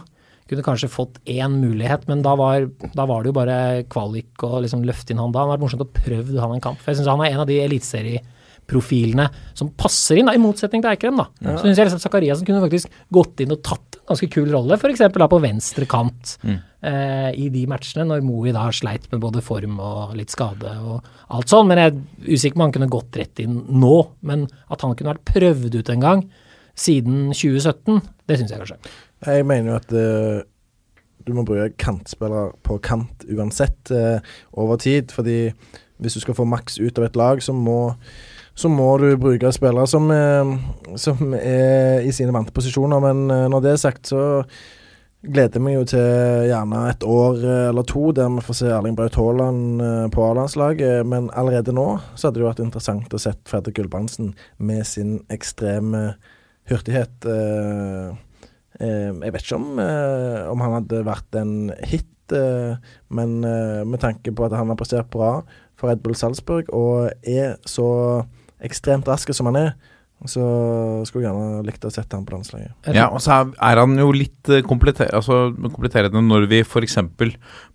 kunne 0.47 0.63
kanskje 0.63 0.91
fått 0.91 1.17
én 1.27 1.57
mulighet, 1.59 2.05
men 2.07 2.21
da 2.23 2.37
var, 2.39 2.69
da 2.95 3.07
var 3.09 3.23
det 3.23 3.33
jo 3.33 3.35
bare 3.35 3.57
kvalik 3.91 4.45
og 4.47 4.61
liksom 4.63 4.85
løfte 4.87 5.11
inn 5.15 5.19
han 5.23 5.33
da. 5.35 5.41
Det 5.41 5.43
hadde 5.43 5.55
vært 5.57 5.65
morsomt 5.65 5.83
å 5.83 5.91
prøve 5.91 6.39
han 6.39 6.55
en 6.55 6.63
kamp. 6.63 6.79
For 6.83 6.93
jeg 6.93 7.01
syns 7.01 7.11
han 7.11 7.23
er 7.27 7.33
en 7.35 7.43
av 7.43 7.49
de 7.51 7.57
eliteserieprofilene 7.65 9.27
som 9.59 9.73
passer 9.79 10.21
inn, 10.21 10.31
da, 10.31 10.37
i 10.39 10.43
motsetning 10.43 10.85
til 10.85 10.93
Eikrem. 10.93 11.19
da. 11.19 11.27
Så 11.59 11.65
syns 11.67 11.81
jeg 11.83 11.89
liksom 11.91 12.03
Sakariassen 12.05 12.47
kunne 12.47 12.63
faktisk 12.63 12.95
gått 13.15 13.43
inn 13.43 13.55
og 13.57 13.63
tatt 13.67 13.99
en 13.99 14.07
ganske 14.13 14.31
kul 14.31 14.51
rolle, 14.55 14.79
f.eks. 14.79 15.03
på 15.19 15.43
venstre 15.43 15.87
kant 15.91 16.37
eh, 16.87 17.31
i 17.35 17.49
de 17.53 17.65
matchene, 17.71 18.07
når 18.09 18.25
Moe 18.27 18.55
da 18.55 18.67
sleit 18.75 19.07
med 19.13 19.23
både 19.23 19.43
form 19.45 19.79
og 19.83 20.17
litt 20.19 20.33
skade 20.35 20.73
og 20.87 21.07
alt 21.35 21.53
sånn. 21.53 21.69
Men 21.71 21.81
jeg 21.81 21.93
er 21.93 22.35
usikker 22.37 22.57
på 22.57 22.61
om 22.63 22.67
han 22.67 22.77
kunne 22.77 22.93
gått 22.93 23.21
rett 23.21 23.43
inn 23.43 23.63
nå. 23.69 23.95
Men 24.27 24.47
at 24.73 24.85
han 24.85 24.97
kunne 24.97 25.15
vært 25.15 25.27
prøvd 25.33 25.81
ut 25.81 25.95
en 25.95 26.05
gang 26.05 26.27
siden 26.77 27.33
2017, 27.33 28.03
det 28.29 28.39
syns 28.39 28.53
jeg 28.53 28.61
kanskje. 28.61 28.95
Jeg 29.27 29.49
mener 29.49 29.73
jo 29.73 29.79
at 29.79 29.95
uh, 29.97 30.45
du 31.25 31.33
må 31.35 31.47
bruke 31.49 31.73
kantspillere 31.81 32.53
på 32.67 32.77
kant 32.85 33.25
uansett 33.33 33.93
uh, 33.97 34.21
over 34.61 34.77
tid. 34.83 35.15
Fordi 35.17 35.39
hvis 35.97 36.19
du 36.19 36.21
skal 36.21 36.37
få 36.37 36.45
maks 36.49 36.77
ut 36.83 36.99
av 37.01 37.09
et 37.09 37.17
lag, 37.17 37.41
så 37.41 37.55
må, 37.57 37.97
så 38.53 38.69
må 38.69 38.91
du 39.01 39.09
bruke 39.17 39.49
spillere 39.57 39.89
som, 39.89 40.11
eh, 40.13 40.51
som 41.01 41.33
er 41.39 42.05
i 42.05 42.13
sine 42.13 42.35
vante 42.37 42.53
posisjoner. 42.53 43.01
Men 43.01 43.49
når 43.49 43.65
det 43.65 43.71
er 43.73 43.81
sagt, 43.81 44.11
så 44.13 44.45
gleder 45.23 45.63
meg 45.63 45.79
jo 45.79 45.87
til 45.91 46.47
gjerne 46.51 46.83
et 46.91 47.07
år 47.07 47.41
eh, 47.41 47.63
eller 47.71 47.87
to 47.89 48.11
der 48.17 48.29
vi 48.37 48.45
får 48.47 48.61
se 48.61 48.69
Erling 48.71 48.99
Braut 48.99 49.17
Haaland 49.19 49.83
eh, 49.83 50.05
på 50.13 50.27
A-landslaget. 50.27 51.07
Men 51.09 51.31
allerede 51.35 51.75
nå 51.75 51.89
så 52.15 52.29
hadde 52.29 52.41
det 52.41 52.45
jo 52.45 52.51
vært 52.51 52.65
interessant 52.67 53.17
å 53.17 53.23
sett 53.23 53.43
Fredrik 53.49 53.81
Gulbrandsen 53.81 54.35
med 54.59 54.87
sin 54.87 55.19
ekstreme 55.33 56.13
hurtighet. 56.71 57.27
eh, 57.27 58.15
Eh, 58.81 59.09
jeg 59.09 59.33
vet 59.33 59.45
ikke 59.45 59.57
om, 59.57 59.79
eh, 59.81 60.43
om 60.51 60.61
han 60.61 60.75
hadde 60.81 61.05
vært 61.07 61.39
en 61.41 61.73
hit, 61.89 62.33
eh, 62.37 62.77
men 63.09 63.39
eh, 63.45 63.85
med 63.89 64.03
tanke 64.03 64.35
på 64.35 64.45
at 64.45 64.57
han 64.57 64.69
har 64.69 64.77
prestert 64.77 65.09
bra 65.11 65.43
for 65.77 65.89
Red 65.89 66.03
Bull 66.05 66.17
Salzburg 66.17 66.69
og 66.75 67.11
er 67.25 67.57
så 67.65 68.27
ekstremt 68.65 69.09
rask 69.09 69.33
som 69.33 69.49
han 69.49 69.61
er, 69.61 69.71
så 70.25 70.43
skulle 71.05 71.27
jeg 71.27 71.29
gjerne 71.29 71.65
likt 71.67 71.83
å 71.85 71.91
sette 71.93 72.17
han 72.17 72.25
på 72.25 72.33
landslaget. 72.33 72.73
Ja, 72.97 73.11
og 73.13 73.21
så 73.21 73.35
er, 73.53 73.79
han 73.79 73.99
jo 74.01 74.09
litt 74.17 74.49
eh, 74.49 74.63
kompletter, 74.65 75.11
altså, 75.15 75.51
kompletterende 75.61 76.23
når 76.25 76.47
vi 76.51 76.63
f.eks. 76.65 76.97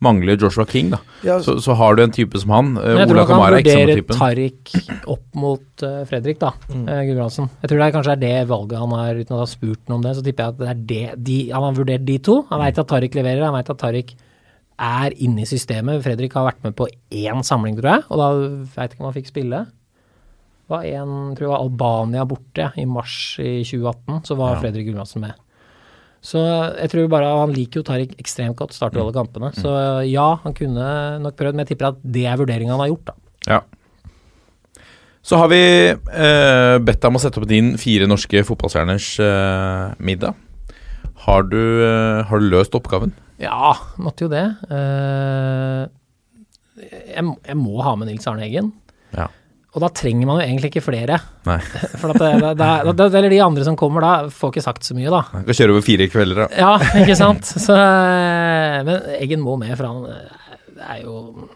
mangler 0.02 0.40
Joshua 0.42 0.66
King. 0.66 0.90
da 0.96 1.00
Ja, 1.24 1.38
så, 1.46 1.60
så 1.62 1.76
har 1.78 1.96
du 1.96 2.02
en 2.04 2.16
type 2.16 2.42
som 2.42 2.54
han. 2.56 2.72
eh, 2.82 2.96
Men 2.96 3.04
jeg 3.04 3.12
tror 3.12 3.20
Ola 3.22 3.28
man 3.30 3.44
kan 3.46 3.46
er 3.46 3.58
ikke 3.60 3.76
samme 3.76 3.86
vurdere 3.86 4.00
typen. 4.02 4.20
Tariq 4.24 4.74
opp 5.14 5.38
mot 5.44 5.86
uh, 5.86 6.02
Fredrik, 6.10 6.40
da. 6.42 6.52
Mm. 6.74 6.88
Uh, 6.90 7.04
Gudbrandsen. 7.12 7.52
Jeg 7.62 7.72
tror 7.72 7.84
det 7.84 7.86
er 7.88 7.96
kanskje 7.96 8.16
er 8.18 8.24
det 8.24 8.34
valget 8.50 8.82
han 8.82 8.96
har, 8.98 9.12
uten 9.22 9.30
at 9.30 9.36
han 9.36 9.44
har 9.44 9.52
spurt 9.54 9.84
noe 9.86 10.00
om 10.00 10.08
det. 10.08 10.16
Så 10.18 10.26
tipper 10.26 10.50
jeg 10.50 10.56
at 10.56 10.60
det 10.64 10.72
er 10.72 10.82
det 10.92 11.06
de, 11.30 11.38
Han 11.54 11.68
har 11.68 11.78
vurdert 11.78 12.08
de 12.10 12.18
to. 12.26 12.40
Han 12.50 12.64
veit 12.66 12.82
at 12.82 12.90
Tariq 12.90 13.20
leverer, 13.22 13.46
han 13.46 13.56
veit 13.60 13.70
at 13.70 13.82
Tariq 13.86 14.16
er 14.82 15.14
inne 15.22 15.46
i 15.46 15.50
systemet. 15.50 16.02
Fredrik 16.02 16.34
har 16.34 16.50
vært 16.50 16.66
med 16.66 16.74
på 16.74 16.90
én 16.90 17.46
samling, 17.46 17.78
tror 17.78 17.94
jeg, 17.94 18.08
og 18.10 18.24
da 18.24 18.32
veit 18.80 18.96
ikke 18.96 19.06
om 19.06 19.12
han 19.12 19.18
fikk 19.20 19.30
spille. 19.30 19.62
Var 20.72 20.86
en, 20.96 21.14
tror 21.36 21.46
jeg 21.48 21.52
var 21.54 21.64
Albania 21.66 22.26
borte 22.30 22.70
i 22.80 22.86
mars 22.88 23.16
i 23.44 23.60
2018, 23.68 24.22
så 24.30 24.38
var 24.40 24.56
Ja. 24.56 24.62
Fredrik 24.64 24.88
Gudbrandsen 24.88 25.22
med. 25.26 25.36
Så 26.22 26.38
jeg 26.78 26.90
tror 26.92 27.08
bare 27.10 27.30
Han 27.40 27.54
liker 27.56 27.80
jo 27.82 27.84
Tariq 27.88 28.12
ekstremt 28.22 28.56
godt, 28.60 28.76
starter 28.78 29.02
alle 29.02 29.14
kampene. 29.16 29.50
Så 29.58 29.72
ja, 30.06 30.36
han 30.44 30.54
kunne 30.54 31.20
nok 31.24 31.36
prøvd, 31.40 31.56
men 31.58 31.66
jeg 31.66 31.74
tipper 31.74 31.88
at 31.96 32.02
det 32.06 32.26
er 32.30 32.38
vurderinga 32.38 32.76
han 32.76 32.84
har 32.86 32.92
gjort, 32.94 33.10
da. 33.10 33.16
Ja. 33.50 33.62
Så 35.26 35.38
har 35.38 35.50
vi 35.52 35.62
eh, 35.90 36.76
bedt 36.82 37.02
deg 37.02 37.10
om 37.12 37.18
å 37.18 37.22
sette 37.22 37.42
opp 37.42 37.48
din 37.50 37.74
fire 37.82 38.08
norske 38.10 38.42
fotballstjerners 38.46 39.10
eh, 39.22 39.92
middag. 40.02 40.38
Har 41.28 41.44
du, 41.46 41.60
eh, 41.86 42.24
har 42.26 42.42
du 42.42 42.48
løst 42.50 42.74
oppgaven? 42.78 43.14
Ja, 43.42 43.74
måtte 44.02 44.26
jo 44.26 44.32
det. 44.32 44.46
Eh, 44.70 45.84
jeg, 46.82 47.26
jeg 47.46 47.58
må 47.60 47.82
ha 47.86 47.94
med 47.98 48.10
Nils 48.10 48.26
Arne 48.30 48.46
Eggen. 48.48 48.72
Ja. 49.14 49.28
Og 49.72 49.80
da 49.80 49.88
trenger 49.96 50.28
man 50.28 50.42
jo 50.42 50.44
egentlig 50.44 50.74
ikke 50.74 50.84
flere. 50.84 51.18
Nei. 51.48 51.58
For 52.02 52.12
at 52.12 52.20
det, 52.20 52.52
det, 52.60 52.96
det, 53.00 53.08
eller 53.08 53.32
de 53.32 53.40
andre 53.46 53.64
som 53.68 53.78
kommer 53.80 54.04
da, 54.04 54.12
får 54.36 54.52
ikke 54.52 54.66
sagt 54.66 54.88
så 54.88 54.98
mye, 54.98 55.12
da. 55.14 55.22
Man 55.32 55.48
kan 55.48 55.58
kjøre 55.62 55.78
over 55.78 55.86
fire 55.86 56.10
kvelder, 56.12 56.44
da. 56.44 56.50
Ja, 56.60 57.00
ikke 57.04 57.16
sant. 57.20 57.48
Så, 57.48 57.78
eh, 57.78 58.82
men 58.88 59.10
Eggen 59.16 59.44
må 59.46 59.56
med, 59.62 59.72
for 59.80 59.88
han 59.88 60.06
eh, 60.12 60.38
det 60.82 60.88
er 60.98 61.02
jo 61.06 61.48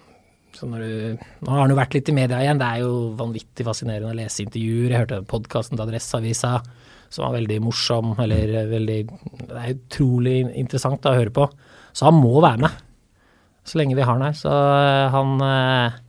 så 0.56 0.68
når 0.70 0.84
du, 0.86 1.24
Nå 1.44 1.52
har 1.52 1.66
han 1.66 1.72
jo 1.74 1.76
vært 1.76 1.96
litt 1.98 2.10
i 2.12 2.16
media 2.16 2.40
igjen, 2.40 2.60
det 2.62 2.68
er 2.68 2.84
jo 2.86 2.92
vanvittig 3.20 3.66
fascinerende 3.68 4.14
å 4.14 4.16
lese 4.16 4.46
intervjuer. 4.46 4.94
Jeg 4.94 5.02
hørte 5.02 5.24
podkasten 5.28 5.76
til 5.76 5.84
Adresseavisa 5.84 6.54
som 7.10 7.28
var 7.28 7.36
veldig 7.38 7.60
morsom, 7.64 8.14
eller 8.22 8.54
eh, 8.62 8.70
veldig 8.70 9.00
Det 9.46 9.60
er 9.62 9.76
utrolig 9.76 10.38
interessant 10.58 11.02
da, 11.04 11.14
å 11.14 11.20
høre 11.22 11.34
på. 11.36 11.48
Så 11.96 12.10
han 12.10 12.18
må 12.20 12.40
være 12.44 12.66
med, 12.66 12.80
så 13.66 13.80
lenge 13.80 13.98
vi 13.98 14.04
har 14.04 14.16
han 14.16 14.26
her. 14.26 14.38
Så 14.38 14.52
eh, 14.52 15.04
han 15.16 15.36
eh, 15.50 16.00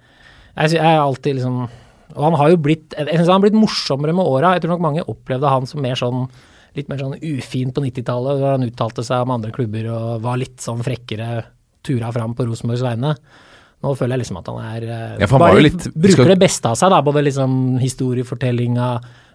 Jeg, 0.56 0.78
jeg 0.78 0.86
er 0.86 1.02
alltid 1.02 1.38
liksom 1.40 1.66
Og 2.14 2.22
han 2.22 2.36
har 2.38 2.50
jo 2.52 2.56
blitt 2.62 2.94
Jeg 2.96 3.08
synes 3.16 3.26
han 3.28 3.40
har 3.40 3.44
blitt 3.48 3.58
morsommere 3.58 4.14
med 4.14 4.24
åra. 4.24 4.52
Jeg 4.54 4.62
tror 4.62 4.76
nok 4.76 4.84
mange 4.84 5.02
opplevde 5.10 5.48
han 5.50 5.66
som 5.66 5.82
mer 5.82 5.98
sånn 5.98 6.28
litt 6.76 6.90
mer 6.92 6.98
sånn 7.00 7.14
ufin 7.24 7.70
på 7.72 7.80
90-tallet, 7.80 8.38
da 8.42 8.50
han 8.52 8.66
uttalte 8.66 9.00
seg 9.02 9.22
om 9.24 9.30
andre 9.32 9.50
klubber 9.50 9.86
og 9.88 10.20
var 10.20 10.36
litt 10.36 10.60
sånn 10.60 10.82
frekkere, 10.84 11.42
tura 11.82 12.10
fram 12.12 12.34
på 12.36 12.44
Rosenborgs 12.44 12.82
vegne. 12.84 13.14
Nå 13.82 13.94
føler 13.96 14.12
jeg 14.18 14.22
liksom 14.26 14.38
at 14.42 14.50
han 14.52 14.58
er 14.60 14.84
eh, 14.84 15.14
Ja, 15.22 15.26
han 15.30 15.40
bare 15.40 15.62
litt- 15.64 15.86
bruker 15.94 16.12
skal- 16.12 16.28
det 16.34 16.38
beste 16.42 16.68
av 16.68 16.76
seg, 16.76 16.90
da. 16.92 17.00
Både 17.00 17.22
liksom 17.24 17.78
historiefortellinga, 17.80 18.90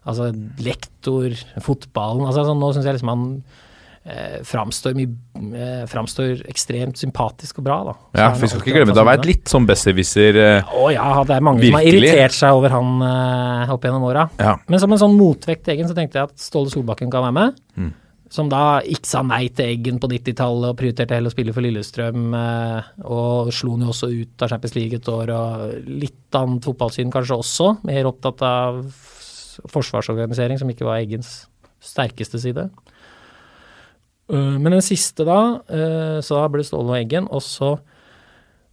altså 0.06 0.30
lektor, 0.62 1.34
fotballen. 1.66 2.28
Altså, 2.30 2.46
sånn, 2.46 2.62
nå 2.62 2.70
syns 2.76 2.86
jeg 2.86 3.00
liksom 3.00 3.10
han 3.10 3.26
eh, 4.06 4.42
framstår, 4.44 4.98
eh, 4.98 5.86
framstår 5.88 6.44
ekstremt 6.50 6.98
sympatisk 6.98 7.62
og 7.62 7.68
bra, 7.68 7.78
da. 7.86 7.94
Så 7.94 8.22
Ja, 8.22 8.34
for 8.34 8.42
vi 8.42 8.52
skal 8.52 8.62
ikke 8.62 8.76
glemme, 8.78 8.94
det 8.94 9.04
har 9.04 9.10
vært 9.12 9.30
litt 9.30 9.52
sånn 9.52 9.68
besserwisser 9.70 10.40
eh, 10.42 10.76
Å 10.76 10.92
ja, 10.94 11.10
det 11.28 11.38
er 11.38 11.46
mange 11.46 11.66
som 11.66 11.80
har 11.80 11.90
irritert 11.90 12.38
seg 12.38 12.60
over 12.60 12.76
han 12.76 13.08
eh, 13.08 13.74
opp 13.74 13.88
gjennom 13.88 14.06
åra. 14.10 14.28
Ja. 14.40 14.58
Men 14.68 14.84
som 14.84 14.94
en 14.94 15.02
sånn 15.02 15.18
motvekt 15.18 15.66
til 15.66 15.76
Eggen, 15.76 15.90
så 15.92 15.98
tenkte 15.98 16.22
jeg 16.22 16.32
at 16.32 16.40
Ståle 16.42 16.74
Solbakken 16.74 17.12
kan 17.14 17.28
være 17.28 17.38
med. 17.38 17.60
Mm. 17.78 17.92
Som 18.32 18.48
da 18.48 18.80
ikke 18.88 19.10
sa 19.10 19.22
nei 19.28 19.50
til 19.52 19.74
Eggen 19.74 19.98
på 20.00 20.08
90-tallet 20.08 20.72
og 20.72 20.78
prioriterte 20.80 21.18
heller 21.18 21.34
å 21.34 21.36
spille 21.36 21.52
for 21.56 21.66
Lillestrøm. 21.66 22.30
Eh, 22.40 22.92
og 23.04 23.52
slo 23.56 23.76
han 23.76 23.84
jo 23.84 23.92
også 23.92 24.12
ut 24.12 24.46
av 24.46 24.54
Champions 24.54 24.78
League 24.78 25.02
et 25.02 25.12
år, 25.12 25.34
og 25.36 25.90
litt 25.90 26.40
annet 26.40 26.64
fotballsyn 26.64 27.12
kanskje 27.12 27.42
også. 27.44 27.74
Mer 27.90 28.08
opptatt 28.08 28.46
av 28.48 28.86
forsvarsorganisering, 29.72 30.62
som 30.62 30.72
ikke 30.72 30.88
var 30.88 31.02
Eggens 31.04 31.42
sterkeste 31.84 32.40
side. 32.40 32.70
Eh, 34.30 34.58
men 34.58 34.76
den 34.76 34.84
siste 34.86 35.26
da, 35.28 35.62
eh, 35.72 36.20
så 36.24 36.40
da 36.40 36.50
ble 36.52 36.62
det 36.62 36.70
Ståle 36.70 36.94
og 36.94 37.00
Eggen, 37.00 37.30
og 37.32 37.44
så 37.46 37.78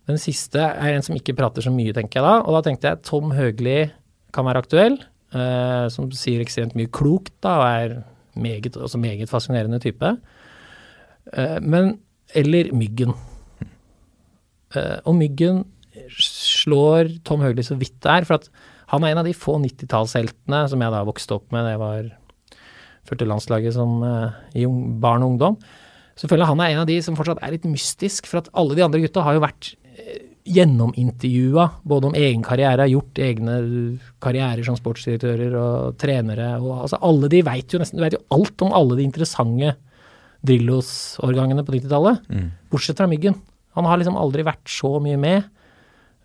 den 0.09 0.21
siste 0.21 0.61
er 0.61 0.95
en 0.95 1.05
som 1.05 1.17
ikke 1.17 1.37
prater 1.37 1.65
så 1.65 1.73
mye, 1.73 1.93
tenker 1.93 2.21
jeg 2.21 2.27
da. 2.27 2.37
Og 2.45 2.57
da 2.57 2.65
tenkte 2.65 2.89
jeg 2.89 3.03
Tom 3.05 3.33
Høgli 3.37 3.91
kan 4.33 4.47
være 4.49 4.63
aktuell, 4.65 4.97
eh, 5.35 5.87
som 5.93 6.09
sier 6.17 6.41
ekstremt 6.45 6.77
mye 6.79 6.89
klokt 6.89 7.35
da, 7.45 7.59
og 7.59 7.67
er 7.69 7.97
meget, 8.39 8.77
også 8.77 9.01
meget 9.01 9.29
fascinerende 9.29 9.81
type. 9.83 10.17
Men 11.61 11.99
Eller 12.35 12.73
Myggen. 12.73 13.13
Og 15.05 15.15
Myggen 15.15 15.65
slår 16.09 17.23
Tom 17.25 17.41
Høgli 17.41 17.63
så 17.63 17.77
vidt 17.77 18.01
det 18.01 18.11
er, 18.11 18.25
for 18.25 18.41
han 18.89 19.05
er 19.05 19.13
en 19.13 19.19
av 19.19 19.29
de 19.29 19.35
få 19.37 19.59
90-tallsheltene 19.61 20.69
som 20.69 20.81
jeg 20.81 20.95
da 20.95 21.05
vokste 21.05 21.37
opp 21.37 21.53
med 21.53 21.67
da 21.67 21.75
jeg 21.75 21.83
var 21.83 22.11
fulgte 23.09 23.29
landslaget 23.29 23.77
som 23.77 23.99
eh, 24.07 24.39
i 24.63 24.67
barn 25.03 25.25
og 25.25 25.35
ungdom. 25.35 25.59
Så 26.19 26.29
føler 26.29 26.45
jeg 26.45 26.53
han 26.53 26.63
er 26.65 26.73
en 26.73 26.83
av 26.83 26.89
de 26.91 26.99
som 27.05 27.17
fortsatt 27.19 27.43
er 27.45 27.55
litt 27.55 27.67
mystisk, 27.69 28.27
for 28.31 28.43
at 28.43 28.51
alle 28.59 28.79
de 28.79 28.85
andre 28.87 29.03
gutta 29.03 29.23
har 29.27 29.37
jo 29.37 29.45
vært 29.45 29.73
eh, 29.95 30.25
gjennomintervjua 30.49 31.67
både 31.89 32.09
om 32.09 32.17
egen 32.19 32.45
karriere, 32.47 32.87
har 32.87 32.91
gjort 32.91 33.21
egne 33.23 33.59
karrierer 34.25 34.65
som 34.67 34.79
sportsdirektører 34.79 35.55
og 35.61 35.99
trenere. 36.01 36.55
og 36.63 36.87
altså 36.87 37.01
Alle 37.05 37.29
de 37.33 37.43
vet 37.47 37.75
jo 37.75 37.81
nesten 37.83 38.01
du 38.01 38.05
vet 38.07 38.17
jo 38.17 38.25
alt 38.35 38.65
om 38.65 38.73
alle 38.77 38.97
de 38.99 39.05
interessante 39.07 39.75
Drillos-årgangene 40.49 41.65
på 41.67 41.75
90-tallet. 41.75 42.25
Bortsett 42.73 43.01
fra 43.01 43.09
Myggen. 43.11 43.35
Han 43.77 43.87
har 43.87 43.99
liksom 44.01 44.17
aldri 44.19 44.45
vært 44.47 44.71
så 44.71 44.97
mye 45.03 45.19
med. 45.21 45.49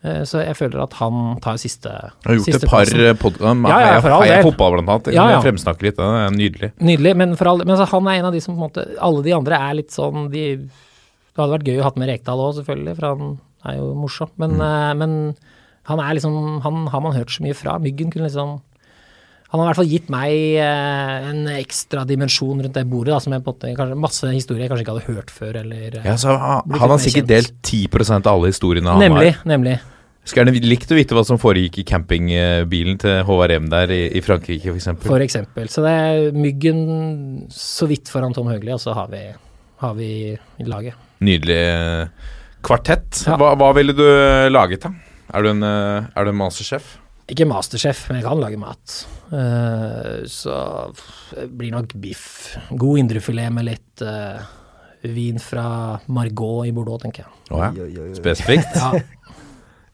Eh, 0.03 0.23
Så 0.27 0.41
jeg 0.43 0.55
føler 0.59 0.81
at 0.83 0.93
han 0.99 1.37
tar 1.39 1.55
siste 1.61 1.87
Har 1.89 2.35
gjort 2.35 2.47
et 2.57 2.65
par 2.67 2.83
plassen. 2.83 3.17
podkaster. 3.21 3.69
Ja, 3.69 3.79
ja, 3.93 4.01
for 4.03 4.09
Heia 4.19 4.35
del. 4.41 4.43
fotball, 4.51 4.73
blant 4.81 4.89
annet. 4.89 5.13
Ja, 5.15 5.29
ja. 5.29 5.37
jeg 5.39 5.45
fremsnakke 5.53 5.81
litt. 5.87 5.95
Det 5.95 6.03
er 6.03 6.33
nydelig. 6.35 6.71
Nydelig, 6.83 7.15
men, 7.15 7.35
for 7.39 7.47
alle, 7.53 7.63
men 7.65 7.75
altså, 7.77 7.87
han 7.93 8.07
er 8.11 8.19
en 8.19 8.25
av 8.25 8.33
de 8.35 8.41
som 8.43 8.55
på 8.55 8.59
en 8.59 8.67
måte 8.67 8.83
Alle 8.99 9.23
de 9.23 9.31
andre 9.37 9.55
er 9.69 9.73
litt 9.79 9.91
sånn 9.95 10.29
de, 10.33 10.43
Det 10.67 11.39
hadde 11.39 11.55
vært 11.55 11.67
gøy 11.71 11.79
å 11.79 11.87
ha 11.87 11.93
med 11.95 12.09
Rekdal 12.11 12.43
òg, 12.49 12.57
selvfølgelig, 12.59 12.95
for 12.99 13.07
han 13.13 13.39
er 13.65 13.77
jo 13.79 13.93
morsom. 13.95 14.29
Men, 14.37 14.59
eh, 14.59 14.93
men 14.99 15.15
han 15.87 15.99
er 15.99 16.13
liksom 16.19 16.61
Han 16.63 16.87
har 16.87 17.01
man 17.01 17.13
hørt 17.15 17.31
så 17.31 17.41
mye 17.43 17.55
fra. 17.55 17.79
Myggen 17.79 18.11
kunne 18.11 18.27
liksom 18.27 18.59
Han 19.53 19.59
har 19.61 19.67
i 19.67 19.69
hvert 19.69 19.79
fall 19.83 19.91
gitt 19.93 20.09
meg 20.09 20.31
eh, 20.57 21.29
en 21.29 21.45
ekstra 21.47 22.03
dimensjon 22.09 22.59
rundt 22.59 22.73
det 22.73 22.83
bordet, 22.89 23.13
da, 23.13 23.19
som 23.21 23.31
jeg 23.31 23.43
på 23.45 23.53
en 23.53 23.75
måte 23.77 23.95
Masse 24.03 24.25
historier 24.33 24.63
jeg 24.65 24.71
kanskje 24.71 24.83
ikke 24.83 24.95
hadde 24.97 25.15
hørt 25.15 25.29
før, 25.31 25.59
eller 25.63 25.99
Ja, 26.03 26.15
så 26.17 26.35
han, 26.35 26.73
han 26.73 26.89
har 26.89 26.97
sikkert 26.99 27.27
delt 27.29 27.53
10% 27.61 28.25
av 28.27 28.33
alle 28.39 28.49
historiene 28.51 28.89
han 28.89 28.99
Nemlig, 28.99 29.35
har. 29.37 29.45
nemlig. 29.45 29.79
Skulle 30.23 30.45
gjerne 30.45 30.69
likt 30.71 30.91
å 30.93 30.95
vite 30.95 31.15
hva 31.17 31.25
som 31.27 31.39
foregikk 31.39 31.81
i 31.81 31.85
campingbilen 31.87 32.99
til 33.01 33.25
HRM 33.27 33.67
der 33.71 33.91
i, 33.91 34.01
i 34.15 34.21
Frankrike, 34.23 34.71
f.eks. 34.71 34.87
For 35.03 35.23
eksempel. 35.23 35.67
Så 35.71 35.83
det 35.83 35.91
er 35.91 36.37
Myggen 36.37 36.83
så 37.51 37.89
vidt 37.91 38.11
foran 38.11 38.35
Tom 38.35 38.47
Høgli, 38.47 38.71
og 38.71 38.79
så 38.79 38.95
har 38.95 39.11
vi, 39.11 39.25
har 39.83 39.97
vi 39.99 40.11
laget. 40.63 40.95
Nydelig 41.23 41.59
eh, 41.59 42.31
kvartett. 42.63 43.25
Ja. 43.27 43.35
Hva, 43.41 43.51
hva 43.59 43.73
ville 43.75 43.95
du 43.97 44.05
laget, 44.51 44.87
da? 44.87 44.93
Er 45.33 45.43
du 45.43 45.51
en, 45.51 45.67
eh, 45.67 46.07
er 46.15 46.23
du 46.23 46.31
en 46.31 46.39
mastersjef? 46.39 46.95
Ikke 47.31 47.47
masterchef, 47.47 48.07
men 48.09 48.19
jeg 48.19 48.27
kan 48.27 48.39
lage 48.39 48.59
mat. 48.59 48.95
Uh, 49.31 50.23
så 50.29 50.55
det 51.31 51.47
blir 51.55 51.71
nok 51.71 51.95
biff. 52.03 52.57
God 52.69 52.99
indrefilet 52.99 53.53
med 53.55 53.69
litt 53.69 54.03
uh, 54.03 54.43
vin 55.07 55.39
fra 55.39 55.99
Margot 56.11 56.67
i 56.67 56.73
Bordeaux, 56.75 56.99
tenker 57.01 57.23
jeg. 57.23 57.31
Oh, 57.51 57.63
ja. 57.63 58.09
Spesifikt. 58.19 58.75
Ja, 58.83 58.99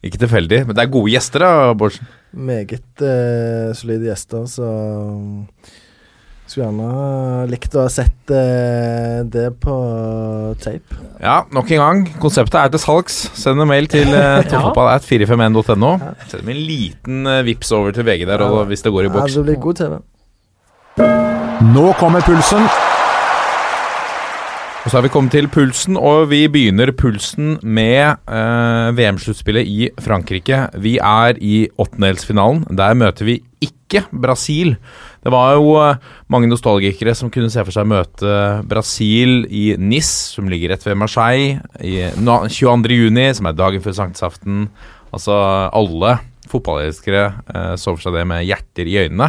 Ikke 0.06 0.20
tilfeldig. 0.22 0.62
Men 0.66 0.76
det 0.76 0.82
er 0.86 0.92
gode 0.94 1.12
gjester, 1.12 1.42
da, 1.44 1.74
Bårdsen. 1.76 2.08
Meget 2.32 3.02
eh, 3.04 3.70
solide 3.76 4.06
gjester, 4.08 4.46
så 4.48 4.64
um, 4.64 5.46
skulle 6.48 6.68
gjerne 6.68 7.48
likt 7.50 7.74
å 7.76 7.84
ha 7.84 7.90
sett 7.92 8.32
eh, 8.34 9.20
det 9.30 9.48
på 9.62 9.74
tape. 10.62 10.96
Ja, 11.20 11.42
nok 11.52 11.68
en 11.76 11.82
gang. 11.84 12.00
Konseptet 12.22 12.56
er 12.62 12.72
til 12.72 12.82
salgs. 12.82 13.18
Send 13.38 13.60
en 13.60 13.68
mail 13.70 13.90
til 13.92 14.08
uh, 14.16 14.40
toppfotballat451.no. 14.48 15.92
Send 16.32 16.48
en 16.54 16.62
liten 16.70 17.28
uh, 17.28 17.42
vips 17.46 17.74
over 17.76 17.92
til 17.94 18.08
VG 18.08 18.24
der 18.30 18.46
og, 18.46 18.62
hvis 18.72 18.86
det 18.86 18.94
går 18.94 19.04
i 19.04 19.10
Ja, 19.10 19.16
boks. 19.18 19.36
det 19.36 19.44
blir 19.50 19.60
god 19.66 19.82
TV. 19.82 20.00
Nå 21.74 21.90
kommer 22.00 22.24
pulsen. 22.24 22.64
Og 24.80 24.88
så 24.88 24.96
har 24.96 25.04
vi 25.04 25.10
kommet 25.12 25.34
til 25.34 25.44
pulsen, 25.52 25.98
og 26.00 26.30
vi 26.30 26.46
begynner 26.48 26.88
pulsen 26.96 27.58
med 27.60 28.14
eh, 28.32 28.86
VM-sluttspillet 28.96 29.68
i 29.68 29.88
Frankrike. 30.00 30.62
Vi 30.80 30.94
er 31.04 31.36
i 31.36 31.66
åttendelsfinalen. 31.76 32.62
Der 32.78 32.96
møter 32.96 33.28
vi 33.28 33.34
ikke 33.60 34.06
Brasil. 34.08 34.72
Det 35.20 35.32
var 35.34 35.52
jo 35.58 35.74
eh, 35.82 36.00
mange 36.32 36.48
nostalgikere 36.48 37.12
som 37.18 37.28
kunne 37.34 37.52
se 37.52 37.60
for 37.66 37.76
seg 37.76 37.90
møte 37.92 38.38
Brasil 38.70 39.42
i 39.52 39.66
Nis, 39.76 40.08
som 40.32 40.48
ligger 40.48 40.72
rett 40.72 40.88
ved 40.88 40.96
Marseille, 41.02 41.60
i 41.84 41.98
nå- 42.16 42.46
22. 42.48 42.96
juni, 43.02 43.28
som 43.36 43.50
er 43.52 43.58
dagen 43.60 43.84
før 43.84 43.98
sankthansaften. 44.00 44.64
Altså 45.12 45.36
alle 45.76 46.16
fotballelskere 46.48 47.26
eh, 47.52 47.74
så 47.76 47.92
for 47.92 48.00
seg 48.06 48.16
det 48.16 48.24
med 48.32 48.48
hjerter 48.48 48.88
i 48.88 48.96
øynene. 49.04 49.28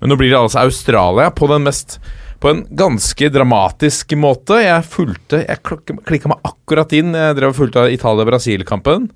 Men 0.00 0.08
nå 0.08 0.16
blir 0.16 0.32
det 0.32 0.40
altså 0.40 0.64
Australia 0.64 1.28
på 1.36 1.52
den 1.52 1.68
mest 1.68 1.98
på 2.40 2.50
en 2.50 2.62
ganske 2.72 3.28
dramatisk 3.32 4.14
måte. 4.16 4.62
Jeg 4.64 4.86
fulgte 4.88 5.42
Jeg 5.44 5.60
klikka 6.08 6.32
meg 6.32 6.40
akkurat 6.48 6.92
inn. 6.96 7.12
Jeg 7.14 7.36
drev 7.36 7.52
og 7.52 7.58
fulgte 7.58 7.86
Italia-Brasil-kampen. 7.92 9.10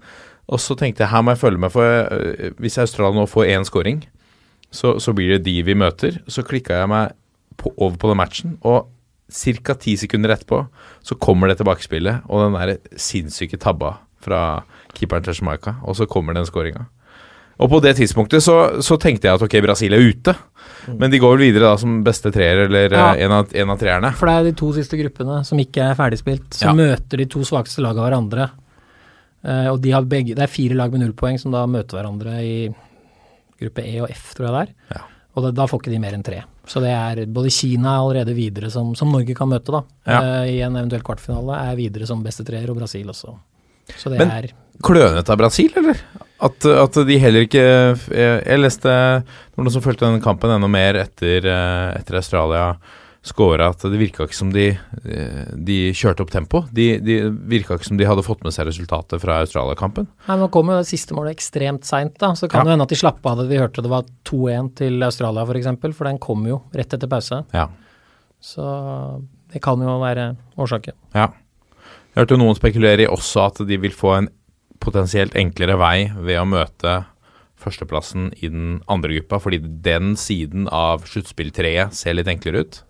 Og 0.52 0.60
så 0.60 0.76
tenkte 0.76 1.04
jeg 1.04 1.12
her 1.12 1.24
må 1.24 1.32
jeg 1.32 1.40
følge 1.40 1.62
med, 1.62 1.72
for 1.72 1.84
øh, 2.12 2.52
hvis 2.60 2.76
Australia 2.82 3.16
nå 3.16 3.24
får 3.30 3.48
én 3.54 3.64
scoring, 3.64 4.02
så, 4.68 4.98
så 5.00 5.14
blir 5.16 5.32
det 5.32 5.46
de 5.46 5.62
vi 5.64 5.76
møter. 5.78 6.18
Så 6.28 6.44
klikka 6.44 6.82
jeg 6.82 6.90
meg 6.92 7.14
på, 7.56 7.72
over 7.78 7.96
på 7.96 8.10
den 8.10 8.20
matchen, 8.20 8.58
og 8.60 8.90
ca. 9.32 9.76
ti 9.80 9.96
sekunder 9.96 10.34
etterpå 10.34 10.66
så 11.02 11.16
kommer 11.16 11.48
det 11.48 11.56
tilbakespillet, 11.62 12.26
og 12.28 12.44
den 12.44 12.58
der 12.58 12.98
sinnssyke 13.00 13.56
tabba 13.56 13.94
fra 14.24 14.64
keeperen 14.92 15.24
til 15.24 15.38
Jamaica, 15.40 15.78
og 15.82 15.96
så 15.96 16.06
kommer 16.06 16.36
den 16.36 16.46
scoringa. 16.48 16.86
Og 17.62 17.70
på 17.70 17.78
det 17.84 17.94
tidspunktet 17.96 18.42
så, 18.42 18.82
så 18.82 18.96
tenkte 18.98 19.28
jeg 19.28 19.34
at 19.38 19.42
ok, 19.46 19.54
Brasil 19.62 19.92
er 19.94 20.02
ute. 20.02 20.34
Men 20.98 21.10
de 21.12 21.20
går 21.22 21.36
vel 21.36 21.44
videre 21.46 21.70
da 21.70 21.76
som 21.80 22.00
beste 22.04 22.32
treer, 22.34 22.64
eller 22.66 22.90
Ja. 22.92 23.12
eh, 23.14 23.22
en, 23.24 23.32
av, 23.32 23.52
en 23.54 23.70
av 23.70 23.78
treerne. 23.78 24.10
For 24.18 24.26
det 24.26 24.34
er 24.34 24.44
de 24.50 24.52
to 24.58 24.72
siste 24.74 24.98
gruppene 24.98 25.44
som 25.46 25.58
ikke 25.62 25.84
er 25.90 25.94
ferdigspilt, 25.94 26.52
som 26.58 26.74
Ja. 26.78 26.96
møter 26.96 27.16
de 27.22 27.26
to 27.30 27.40
svakeste 27.46 27.80
lagene 27.84 28.04
hverandre. 28.08 28.50
Eh, 29.44 29.68
og 29.70 29.80
de 29.84 29.90
har 29.92 30.02
begge, 30.08 30.34
det 30.34 30.42
er 30.42 30.50
fire 30.50 30.74
lag 30.74 30.90
med 30.92 31.00
null 31.04 31.12
poeng 31.12 31.38
som 31.40 31.52
da 31.52 31.64
møter 31.66 31.98
hverandre 32.00 32.34
i 32.42 32.56
gruppe 33.60 33.84
E 33.86 34.00
og 34.02 34.10
F, 34.10 34.34
tror 34.34 34.48
jeg 34.48 34.54
det 34.54 34.62
er. 34.64 34.74
Ja. 34.96 35.02
Og 35.36 35.42
da, 35.46 35.50
da 35.50 35.66
får 35.70 35.80
ikke 35.82 35.90
de 35.94 35.98
mer 36.02 36.14
enn 36.16 36.22
tre. 36.26 36.42
Så 36.66 36.80
det 36.80 36.90
er 36.94 37.24
både 37.26 37.50
Kina 37.52 37.94
er 37.96 38.02
allerede 38.02 38.34
videre 38.36 38.70
som, 38.70 38.94
som 38.96 39.10
Norge 39.12 39.34
kan 39.36 39.48
møte, 39.50 39.70
da. 39.74 39.82
Eh, 40.06 40.56
I 40.56 40.60
en 40.64 40.76
eventuell 40.80 41.02
kvartfinale 41.06 41.58
er 41.70 41.76
videre 41.76 42.06
som 42.08 42.22
beste 42.24 42.44
treer, 42.46 42.70
og 42.70 42.78
Brasil 42.78 43.06
også. 43.12 43.34
Så 43.98 44.10
det 44.10 44.18
Men- 44.18 44.30
er 44.30 44.48
Klønete 44.82 45.30
av 45.30 45.38
Brasil, 45.38 45.70
eller? 45.76 45.94
At, 46.42 46.64
at 46.66 46.96
de 47.06 47.14
heller 47.22 47.44
ikke 47.46 47.60
Jeg, 47.62 48.42
jeg 48.42 48.58
leste 48.60 48.90
noen 49.56 49.70
som 49.70 49.82
fulgte 49.84 50.04
denne 50.08 50.20
kampen 50.24 50.50
enda 50.50 50.66
mer 50.68 50.98
etter, 51.04 51.46
eh, 51.46 51.94
etter 52.00 52.18
Australia 52.18 52.74
skåra, 53.24 53.70
at 53.72 53.80
det 53.88 53.96
virka 53.96 54.26
ikke 54.26 54.36
som 54.36 54.50
de, 54.52 54.66
eh, 55.08 55.44
de 55.56 55.76
kjørte 55.96 56.20
opp 56.26 56.32
tempo. 56.34 56.60
De, 56.76 56.98
de 57.00 57.14
virka 57.48 57.78
ikke 57.78 57.86
som 57.88 57.96
de 57.96 58.04
hadde 58.04 58.20
fått 58.26 58.42
med 58.44 58.52
seg 58.52 58.66
resultatet 58.68 59.22
fra 59.22 59.38
Australia-kampen. 59.40 60.04
Nei, 60.26 60.36
Nå 60.42 60.50
kom 60.52 60.68
jo 60.68 60.76
det 60.82 60.90
siste 60.90 61.16
målet 61.16 61.32
ekstremt 61.38 61.86
seint, 61.88 62.18
da. 62.20 62.34
Så 62.36 62.44
det 62.44 62.50
kan 62.52 62.66
Ja. 62.66 62.66
jo 62.66 62.74
hende 62.74 62.84
at 62.84 62.92
de 62.92 62.98
slapp 63.00 63.24
av 63.30 63.38
det 63.40 63.46
vi 63.48 63.62
hørte 63.62 63.80
det 63.80 63.88
var 63.94 64.04
2-1 64.28 64.74
til 64.76 65.00
Australia, 65.08 65.40
f.eks. 65.40 65.48
For, 65.54 65.60
eksempel, 65.62 65.94
for 65.96 66.04
den 66.10 66.18
kom 66.20 66.44
jo 66.50 66.58
rett 66.76 66.92
etter 66.98 67.08
pause. 67.08 67.40
Ja. 67.56 67.68
Så 68.44 68.60
det 69.54 69.62
kan 69.64 69.80
jo 69.80 69.96
være 70.04 70.34
årsaken. 70.60 70.92
ja. 71.14 71.30
Jeg 72.14 72.26
hørte 72.28 72.36
noen 72.38 72.54
spekulere 72.54 73.02
i 73.02 73.10
også 73.10 73.40
at 73.48 73.64
de 73.66 73.76
vil 73.80 73.90
få 73.96 74.12
en 74.18 74.28
potensielt 74.84 75.36
enklere 75.38 75.78
vei 75.80 76.10
ved 76.14 76.40
å 76.40 76.46
møte 76.48 77.00
førsteplassen 77.64 78.28
i 78.42 78.50
den 78.52 78.78
andre 78.90 79.16
gruppa, 79.18 79.40
fordi 79.40 79.62
den 79.84 80.14
siden 80.20 80.68
av 80.68 81.06
sluttspilltreet 81.08 81.96
ser 81.96 82.18
litt 82.18 82.28
enklere 82.30 82.64
ut. 82.64 82.82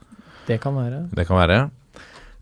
Det 0.49 0.59
kan 0.62 0.76
være. 0.76 1.07
Det 1.14 1.26
kan 1.28 1.38
være. 1.40 1.59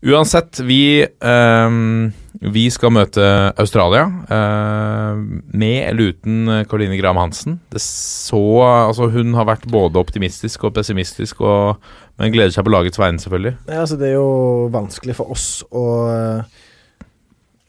Uansett, 0.03 0.59
vi, 0.67 1.05
ehm, 1.23 2.13
vi 2.43 2.65
skal 2.75 2.91
møte 2.91 3.23
Australia. 3.57 4.09
eh, 4.29 5.15
med 5.55 5.89
eller 5.89 6.11
uten 6.11 6.67
Caroline 6.67 6.99
Graham 6.99 7.17
Hansen. 7.17 7.61
Det 7.71 7.81
så 7.81 8.89
Altså, 8.89 9.09
hun 9.13 9.35
har 9.35 9.45
vært 9.45 9.71
både 9.71 9.95
optimistisk 10.01 10.65
og 10.65 10.75
pessimistisk, 10.75 11.41
og, 11.41 11.77
men 12.19 12.33
gleder 12.33 12.51
seg 12.51 12.65
på 12.65 12.73
lagets 12.75 12.99
vegne, 12.99 13.19
selvfølgelig. 13.19 13.57
Ja, 13.69 13.81
altså, 13.81 13.97
det 13.97 14.09
er 14.09 14.15
jo 14.15 14.69
vanskelig 14.73 15.15
for 15.15 15.31
oss 15.31 15.63
å 15.71 15.85
eh, 16.11 16.43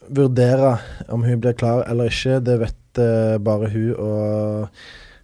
vurdere 0.10 0.78
om 1.10 1.24
hun 1.24 1.42
blir 1.42 1.56
klar 1.58 1.86
eller 1.90 2.12
ikke. 2.12 2.40
Det 2.44 2.60
vet 2.62 3.02
uh, 3.02 3.38
bare 3.44 3.70
hun 3.74 3.94
og 3.96 4.80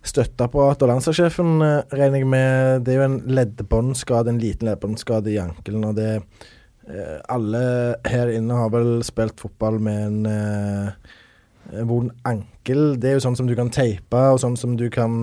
støtteapparat 0.10 0.84
og 0.86 0.92
landslagssjefen, 0.94 1.58
uh, 1.62 1.96
regner 1.96 2.24
jeg 2.24 2.30
med. 2.30 2.86
Det 2.86 2.94
er 2.94 3.02
jo 3.02 3.08
en 3.10 3.20
leddbåndskade, 3.40 4.34
en 4.34 4.42
liten 4.42 4.70
leddbåndskade 4.70 5.34
i 5.34 5.40
ankelen. 5.42 5.88
og 5.90 5.98
det 6.00 6.12
uh, 6.20 7.18
Alle 7.30 7.64
her 8.08 8.34
inne 8.34 8.62
har 8.62 8.72
vel 8.74 9.04
spilt 9.08 9.42
fotball 9.42 9.80
med 9.84 10.06
en 10.28 11.90
vond 11.90 12.14
ankel. 12.26 12.96
Det 13.00 13.12
er 13.12 13.20
jo 13.20 13.28
sånn 13.28 13.38
som 13.38 13.50
du 13.50 13.58
kan 13.58 13.70
teipe, 13.74 14.24
og 14.34 14.40
sånn 14.42 14.58
som 14.58 14.78
du 14.78 14.88
kan 14.90 15.20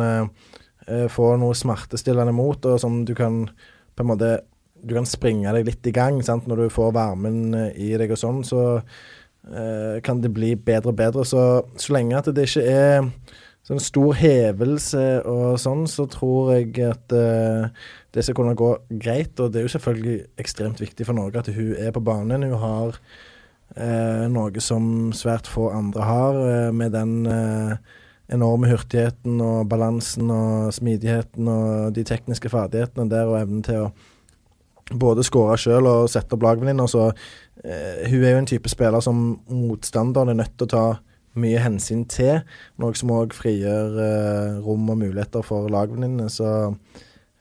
få 1.11 1.33
noe 1.41 1.57
smertestillende 1.59 2.31
mot, 2.31 2.63
og 2.63 2.79
som 2.79 3.01
du 3.03 3.11
kan 3.19 3.49
på 3.97 4.05
en 4.05 4.13
måte 4.13 4.29
Du 4.87 4.93
kan 4.95 5.09
springe 5.09 5.51
deg 5.51 5.65
litt 5.67 5.87
i 5.89 5.91
gang 5.91 6.21
sant? 6.23 6.47
når 6.47 6.61
du 6.61 6.71
får 6.71 6.93
varmen 6.95 7.57
i 7.75 7.89
deg 7.99 8.13
og 8.13 8.21
sånn. 8.21 8.45
Så 8.47 8.61
kan 10.03 10.19
det 10.19 10.33
bli 10.35 10.57
bedre 10.59 10.91
og 10.91 10.97
bedre. 10.99 11.23
Så, 11.23 11.41
så 11.79 11.93
lenge 11.95 12.17
at 12.19 12.27
det 12.35 12.49
ikke 12.49 12.65
er 12.67 13.05
sånn 13.67 13.83
stor 13.83 14.15
hevelse 14.15 15.05
og 15.27 15.59
sånn, 15.59 15.87
så 15.91 16.07
tror 16.11 16.53
jeg 16.55 16.71
at 16.87 17.15
uh, 17.17 17.67
det 18.15 18.23
skal 18.25 18.39
kunne 18.39 18.57
gå 18.59 18.73
greit. 19.03 19.35
Og 19.43 19.51
det 19.51 19.61
er 19.61 19.67
jo 19.67 19.75
selvfølgelig 19.75 20.19
ekstremt 20.43 20.83
viktig 20.83 21.07
for 21.09 21.19
Norge 21.19 21.43
at 21.43 21.51
hun 21.55 21.73
er 21.75 21.95
på 21.95 22.05
banen. 22.07 22.47
Hun 22.47 22.63
har 22.63 22.95
uh, 22.95 24.25
noe 24.31 24.63
som 24.63 25.11
svært 25.17 25.51
få 25.51 25.73
andre 25.75 26.07
har, 26.07 26.39
uh, 26.39 26.75
med 26.75 26.95
den 26.95 27.17
eh, 27.27 27.79
enorme 28.35 28.71
hurtigheten 28.71 29.41
og 29.43 29.69
balansen 29.71 30.31
og 30.35 30.73
smidigheten 30.75 31.47
og 31.51 31.95
de 31.95 32.03
tekniske 32.07 32.51
ferdighetene 32.51 33.11
der 33.11 33.31
og 33.31 33.41
evnen 33.41 33.67
til 33.67 33.85
å 33.85 33.91
både 34.93 35.25
skåre 35.27 35.57
sjøl 35.59 35.89
og 35.91 36.11
sette 36.13 36.37
opp 36.37 36.45
lagvenninner. 36.47 36.91
Så 36.91 37.09
eh, 37.09 38.07
hun 38.11 38.23
er 38.23 38.37
jo 38.37 38.43
en 38.43 38.51
type 38.51 38.71
spiller 38.71 39.03
som 39.05 39.41
motstanderen 39.51 40.33
er 40.33 40.41
nødt 40.43 40.57
til 40.57 40.69
å 40.69 40.75
ta 40.75 40.87
mye 41.37 41.61
hensyn 41.61 42.07
til. 42.11 42.41
Noe 42.81 42.97
som 42.97 43.13
òg 43.15 43.35
frigjør 43.37 43.99
eh, 44.03 44.63
rom 44.65 44.87
og 44.93 45.01
muligheter 45.03 45.45
for 45.47 45.69
lagvenninnene. 45.73 46.31
Så 46.33 46.49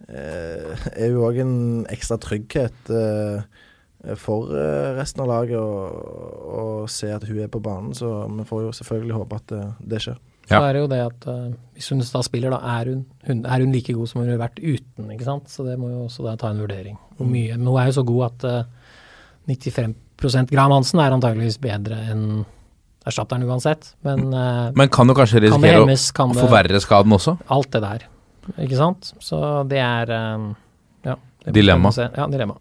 eh, 0.09 0.87
er 0.95 1.13
hun 1.13 1.23
òg 1.27 1.39
en 1.43 1.55
ekstra 1.93 2.19
trygghet 2.21 2.91
eh, 2.91 3.63
for 4.19 4.51
eh, 4.53 4.93
resten 4.97 5.23
av 5.23 5.31
laget 5.31 5.59
å 5.61 6.85
se 6.91 7.09
at 7.13 7.25
hun 7.29 7.41
er 7.45 7.51
på 7.51 7.63
banen. 7.63 7.95
Så 7.97 8.11
vi 8.35 8.47
får 8.47 8.67
jo 8.67 8.77
selvfølgelig 8.81 9.19
håpe 9.21 9.41
at 9.41 9.51
det, 9.53 9.65
det 9.95 10.03
skjer. 10.05 10.21
Så 10.45 10.53
Ja. 10.53 10.61
er 10.69 10.73
det 10.73 10.81
jo 10.83 10.87
det 10.87 11.01
at 11.01 11.27
uh, 11.27 11.53
hvis 11.73 11.89
hun 11.89 11.99
da 11.99 12.21
spiller, 12.21 12.53
da 12.53 12.59
er 12.79 12.91
hun, 12.91 13.05
hun, 13.27 13.45
er 13.45 13.59
hun 13.65 13.71
like 13.73 13.93
god 13.93 14.07
som 14.07 14.21
hun 14.21 14.29
har 14.29 14.37
vært 14.37 14.59
uten, 14.61 15.11
ikke 15.11 15.25
sant. 15.25 15.49
Så 15.49 15.65
det 15.65 15.77
må 15.81 15.89
jo 15.89 16.05
også 16.05 16.23
da 16.23 16.35
ta 16.37 16.51
en 16.53 16.61
vurdering. 16.61 16.97
Hvor 17.17 17.27
mye, 17.29 17.57
men 17.57 17.65
hun 17.67 17.79
er 17.81 17.89
jo 17.89 17.95
så 17.97 18.05
god 18.05 18.25
at 18.29 18.45
uh, 18.45 18.63
95% 19.49 20.51
Graham 20.53 20.71
Hansen 20.77 21.01
er 21.01 21.15
antageligvis 21.15 21.57
bedre 21.61 21.97
enn 22.11 22.45
erstatteren 23.05 23.45
uansett. 23.45 23.93
Men 24.05 24.33
uh, 24.33 24.71
Men 24.75 24.89
kan 24.89 25.07
du 25.07 25.15
kanskje 25.17 25.43
risikere 25.45 25.81
å 25.81 25.85
hemmes, 25.85 26.09
kan 26.15 26.33
å 26.33 26.37
forverre 26.39 26.81
skaden 26.81 27.13
også? 27.15 27.37
Alt 27.53 27.71
det 27.75 27.81
der. 27.85 28.05
Ikke 28.61 28.77
sant. 28.77 29.11
Så 29.23 29.39
det 29.69 29.79
er 29.81 30.11
eh, 30.13 30.43
ja. 31.07 31.15
det 31.45 31.53
Dilemma. 31.55 31.89
Ja, 31.97 32.27
dilemma. 32.29 32.57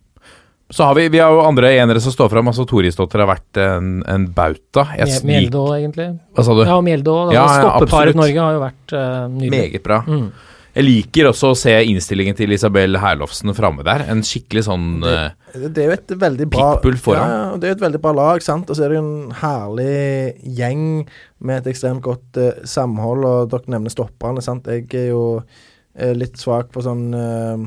Så 0.72 0.86
har 0.88 0.94
vi, 0.96 1.08
vi 1.12 1.18
har 1.20 1.30
jo 1.30 1.42
andre 1.44 1.74
enere 1.76 2.00
som 2.00 2.12
står 2.14 2.30
fram. 2.32 2.48
Altså 2.48 2.64
Torisdottir 2.66 3.20
har 3.20 3.28
vært 3.28 3.58
en, 3.60 3.98
en 4.08 4.24
bauta. 4.32 4.86
Jeg 4.96 5.10
Mje- 5.10 5.26
Mjeldå, 5.28 5.66
egentlig. 5.76 6.08
Hva 6.34 6.44
sa 6.46 6.56
du? 6.56 6.64
Ja, 6.64 6.78
Mjeldå. 6.80 7.14
Altså, 7.26 7.34
Ja, 7.36 7.44
ja. 7.44 7.68
Stoppeparet 7.68 8.16
Norge 8.18 8.40
har 8.40 8.56
jo 8.56 8.62
vært 8.64 8.94
uh, 8.96 9.28
nydelig. 9.28 9.50
Meget 9.58 9.84
bra. 9.84 10.00
Mm. 10.08 10.26
Jeg 10.74 10.86
liker 10.88 11.28
også 11.30 11.52
å 11.52 11.58
se 11.58 11.70
innstillingen 11.86 12.34
til 12.34 12.50
Isabel 12.56 12.96
Herlofsen 12.98 13.52
framme 13.54 13.84
der. 13.86 14.02
En 14.10 14.24
skikkelig 14.26 14.64
sånn 14.66 14.88
det, 15.04 15.20
Det 15.76 15.84
er 15.84 15.92
jo 15.92 15.94
et 16.00 16.16
veldig 16.24 16.48
bra 16.50 16.72
Pitbull 16.72 16.96
foran. 16.98 17.30
Ja, 17.30 17.44
det 17.60 17.68
er 17.68 17.74
jo 17.74 17.76
et 17.76 17.84
veldig 17.84 18.00
bra 18.02 18.14
lag, 18.18 18.42
sant. 18.42 18.72
Og 18.72 18.74
så 18.74 18.82
er 18.88 18.90
det 18.90 18.98
jo 18.98 19.04
en 19.04 19.36
herlig 19.38 20.34
gjeng 20.58 20.82
med 21.46 21.60
et 21.60 21.70
ekstremt 21.76 22.02
godt 22.02 22.40
uh, 22.42 22.50
samhold, 22.66 23.22
og 23.28 23.52
dere 23.52 23.76
nevner 23.76 23.94
stopperne, 23.94 24.42
sant. 24.42 24.66
Jeg 24.66 24.88
er 24.98 25.12
jo 25.12 25.22
uh, 25.44 26.12
litt 26.18 26.40
svak 26.42 26.72
på 26.74 26.82
sånn 26.82 27.06
eh, 27.14 27.64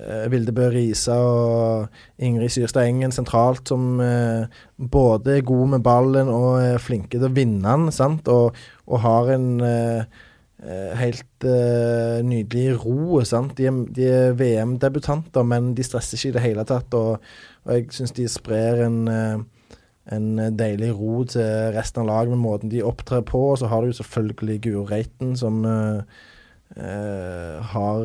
eh, 0.00 0.26
Vilde 0.32 0.68
Risa 0.72 1.16
og 1.16 2.22
Ingrid 2.22 2.52
Syrstad 2.52 2.88
Engen 2.88 3.12
sentralt, 3.14 3.68
som 3.68 4.00
eh, 4.00 4.46
både 4.76 5.38
er 5.38 5.46
gode 5.46 5.74
med 5.76 5.84
ballen 5.84 6.30
og 6.32 6.60
er 6.62 6.82
flinke 6.82 7.18
til 7.18 7.28
å 7.28 7.34
vinne 7.34 7.62
den, 7.66 7.92
sant. 7.94 8.28
Og, 8.32 8.56
og 8.88 9.02
har 9.04 9.32
en 9.36 9.48
eh, 9.66 10.20
eh, 10.62 10.92
helt 10.98 11.48
eh, 11.48 12.20
nydelig 12.26 12.78
ro. 12.84 13.22
Sant? 13.28 13.56
De 13.58 13.68
er, 13.70 13.80
er 14.08 14.36
VM-debutanter, 14.38 15.46
men 15.46 15.72
de 15.78 15.86
stresser 15.86 16.18
ikke 16.18 16.32
i 16.32 16.36
det 16.38 16.46
hele 16.46 16.66
tatt. 16.68 16.98
Og, 16.98 17.34
og 17.66 17.74
jeg 17.76 17.90
syns 17.94 18.16
de 18.16 18.28
sprer 18.30 18.84
en, 18.86 19.02
eh, 19.12 19.38
en 20.12 20.32
deilig 20.58 20.92
ro 20.98 21.22
til 21.30 21.72
resten 21.76 22.02
av 22.04 22.10
laget 22.10 22.34
med 22.34 22.42
måten 22.42 22.72
de 22.72 22.84
opptrer 22.86 23.22
på. 23.26 23.52
Og 23.52 23.62
så 23.62 23.70
har 23.70 23.84
du 23.84 23.94
selvfølgelig 23.96 24.60
Guro 24.66 24.86
Reiten, 24.90 25.36
som 25.38 25.62
har 27.72 27.98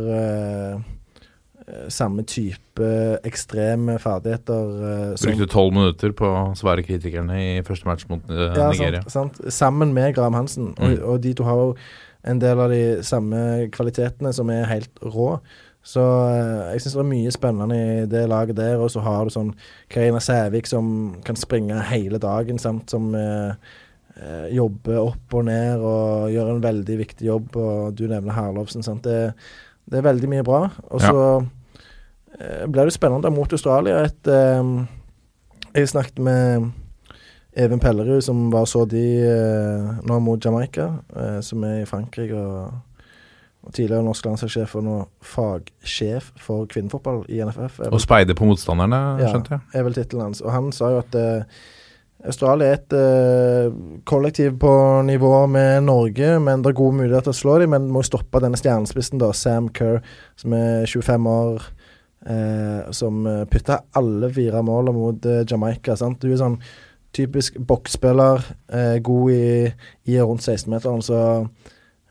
samme 1.92 2.24
type 2.24 2.88
ekstreme 3.28 3.98
ferdigheter 4.00 4.70
eh, 4.90 5.16
som 5.20 5.32
Brukte 5.34 5.50
tolv 5.52 5.74
minutter 5.76 6.14
på 6.16 6.26
å 6.32 6.44
svare 6.56 6.84
kritikerne 6.88 7.38
i 7.42 7.62
første 7.68 7.90
match 7.90 8.06
mot 8.10 8.24
eh, 8.32 8.54
ja, 8.56 8.70
Nigeria. 8.72 9.02
sant, 9.08 9.36
sant. 9.36 9.54
Sammen 9.54 9.92
med 9.94 10.16
Graham 10.16 10.38
Hansen. 10.40 10.74
Og, 10.78 10.88
Mm. 10.94 11.00
og 11.04 11.22
de 11.24 11.34
to 11.34 11.44
har 11.44 11.56
jo 11.66 11.74
en 12.28 12.40
del 12.40 12.60
av 12.60 12.70
de 12.72 12.84
samme 13.04 13.70
kvalitetene 13.72 14.32
som 14.36 14.50
er 14.50 14.66
helt 14.72 15.02
rå. 15.04 15.40
Så 15.88 16.04
eh, 16.04 16.74
jeg 16.76 16.82
syns 16.86 16.96
det 16.98 17.04
er 17.04 17.10
mye 17.12 17.32
spennende 17.36 17.76
i 17.80 18.06
det 18.12 18.24
laget 18.32 18.56
der. 18.58 18.78
Og 18.84 18.90
så 18.92 19.00
har 19.04 19.26
du 19.28 19.32
sånn 19.36 19.54
Karina 19.90 20.20
Sævik 20.24 20.68
som 20.68 20.90
kan 21.24 21.36
springe 21.40 21.78
hele 21.92 22.20
dagen, 22.20 22.60
sant, 22.60 22.90
som 22.92 23.14
eh, 23.16 23.54
eh, 24.20 24.48
jobber 24.56 25.00
opp 25.04 25.34
og 25.40 25.46
ned 25.48 25.80
og 25.84 26.32
gjør 26.32 26.56
en 26.56 26.64
veldig 26.66 26.98
viktig 27.04 27.28
jobb. 27.28 27.56
Og 27.56 27.96
du 27.96 28.08
nevner 28.08 28.36
Herlovsen. 28.36 28.84
Sant? 28.84 29.04
Det, 29.08 29.34
det 29.88 30.00
er 30.02 30.08
veldig 30.10 30.32
mye 30.36 30.44
bra. 30.48 30.66
Og 30.92 31.00
så 31.04 31.16
eh, 31.38 31.48
blir 32.40 32.86
det 32.86 32.94
spennende 32.94 33.32
mot 33.34 33.54
Australia. 33.54 34.04
Et, 34.06 34.28
eh, 34.28 34.64
jeg 35.76 35.90
snakket 35.90 36.20
med 36.20 36.72
Even 37.58 37.80
Pellerud, 37.82 38.22
som 38.22 38.52
var 38.54 38.66
så 38.70 38.86
de 38.86 39.06
eh, 39.26 39.94
nå 40.06 40.20
mot 40.22 40.46
Jamaica, 40.46 40.92
eh, 41.16 41.40
som 41.42 41.64
er 41.64 41.82
i 41.82 41.86
Frankrike. 41.90 42.36
og 42.36 42.84
og 43.68 43.74
tidligere 43.76 44.06
norsk 44.06 44.24
landslagssjef 44.26 44.76
og 44.80 44.84
nå 44.86 44.94
fagsjef 45.28 46.30
for 46.40 46.68
kvinnefotball 46.72 47.26
i 47.28 47.42
NFF. 47.44 47.82
Vel, 47.82 47.90
Og 47.92 48.00
speide 48.00 48.36
på 48.38 48.46
motstanderne, 48.48 49.00
skjønte 49.20 49.58
jeg. 49.58 49.60
er 49.74 49.84
vel 49.84 49.98
tittelen 49.98 50.24
hans. 50.30 50.40
Og 50.42 50.54
han 50.54 50.72
sa 50.72 50.92
jo 50.94 51.02
at 51.02 51.18
eh, 51.20 51.44
Australia 52.24 52.70
er 52.70 52.78
et 52.78 52.96
eh, 52.96 53.74
kollektiv 54.08 54.56
på 54.62 54.72
nivå 55.04 55.48
med 55.52 55.84
Norge, 55.84 56.40
men 56.40 56.64
det 56.64 56.72
er 56.72 56.80
gode 56.80 56.96
muligheter 57.02 57.28
til 57.28 57.36
å 57.36 57.42
slå 57.42 57.58
dem. 57.60 57.76
Men 57.76 57.90
må 57.92 58.06
stoppe 58.08 58.40
denne 58.40 58.56
stjernespissen, 58.56 59.20
da, 59.20 59.34
Sam 59.36 59.68
Kerr, 59.76 60.00
som 60.40 60.56
er 60.56 60.88
25 60.88 61.28
år, 61.34 61.68
eh, 62.28 62.92
som 62.92 63.24
uh, 63.28 63.46
putta 63.50 63.80
alle 63.98 64.30
fire 64.36 64.62
måla 64.66 64.92
mot 64.96 65.26
eh, 65.26 65.44
Jamaica. 65.48 65.96
sant? 66.00 66.20
Du 66.22 66.32
er 66.32 66.38
sånn 66.42 66.60
typisk 67.18 67.56
boksspiller, 67.58 68.44
eh, 68.70 68.98
god 69.02 69.32
i, 69.32 69.72
i 70.12 70.18
rundt 70.20 70.44
16-meteren, 70.44 71.02
så 71.02 71.22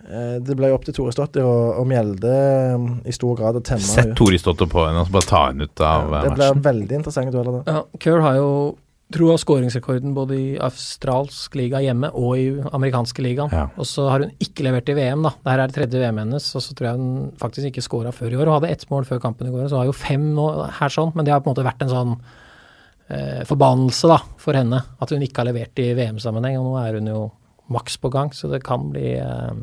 eh, 0.08 0.38
det 0.42 0.56
ble 0.58 0.70
opp 0.74 0.86
til 0.88 0.96
Tore 0.96 1.12
Stotter 1.14 1.44
og, 1.46 1.76
og 1.82 1.86
Mjelde 1.90 2.32
eh, 2.32 2.86
i 3.06 3.14
stor 3.14 3.36
grad 3.38 3.60
å 3.60 3.62
temme 3.66 3.84
Sett 3.84 4.10
Tore 4.14 4.18
Torisdottir 4.32 4.70
på 4.72 4.86
henne 4.88 5.04
og 5.04 5.10
så 5.10 5.14
bare 5.18 5.28
ta 5.30 5.42
henne 5.50 5.68
ut 5.68 5.84
av 5.84 6.08
Ja, 6.10 6.16
eh, 6.16 6.24
det 6.24 6.32
blir 6.32 6.48
matchen. 6.48 6.64
veldig 6.70 6.98
interessant 7.02 7.32
dueller 7.36 7.60
da. 7.60 7.76
Ja, 7.76 7.84
Kerr 8.02 8.24
har 8.24 8.40
jo 8.40 8.50
tro 9.14 9.28
har 9.30 9.38
skåringsrekorden 9.38 10.14
både 10.16 10.36
i 10.36 10.46
australsk 10.62 11.54
liga 11.59 11.78
hjemme 11.84 12.11
og 12.18 12.40
i 12.40 12.46
amerikanske 12.74 13.22
ligaen. 13.22 13.52
Ja. 13.54 13.68
Og 13.78 13.86
så 13.86 14.09
har 14.11 14.24
hun 14.24 14.32
ikke 14.42 14.66
levert 14.66 14.90
i 14.90 14.96
VM, 14.98 15.22
da. 15.26 15.32
Dette 15.36 15.54
er 15.54 15.62
det 15.62 15.76
tredje 15.76 16.02
VM 16.02 16.18
hennes, 16.24 16.48
og 16.59 16.64
så 16.64 16.74
tror 16.74 16.88
jeg 16.88 17.00
hun 17.00 17.28
faktisk 17.38 17.70
ikke 17.70 17.84
scora 17.86 18.14
før 18.14 18.32
i 18.32 18.40
år. 18.40 18.48
Hun 18.48 18.57
hadde 18.59 18.72
ett 18.74 18.86
mål 18.90 19.07
før 19.07 19.22
kampen 19.22 19.50
i 19.50 19.54
går, 19.54 19.68
så 19.70 19.80
har 19.80 19.90
hun 19.90 19.96
fem 19.96 20.26
nå 20.34 20.48
her 20.80 20.92
sånn, 20.92 21.14
men 21.14 21.26
det 21.26 21.34
har 21.34 21.44
på 21.44 21.50
en 21.50 21.54
måte 21.54 21.66
vært 21.66 21.86
en 21.86 21.94
sånn 21.94 22.16
eh, 22.16 23.42
forbannelse 23.46 24.11
da, 24.11 24.18
for 24.42 24.59
henne 24.59 24.82
at 24.82 25.14
hun 25.14 25.22
ikke 25.22 25.44
har 25.44 25.50
levert 25.52 25.82
i 25.82 25.92
VM-sammenheng, 25.98 26.59
og 26.59 26.70
nå 26.70 26.76
er 26.82 26.98
hun 26.98 27.12
jo 27.12 27.22
maks 27.72 27.98
på 28.02 28.11
gang, 28.14 28.34
så 28.34 28.50
det 28.50 28.64
kan 28.66 28.90
bli 28.90 29.14
eh, 29.20 29.54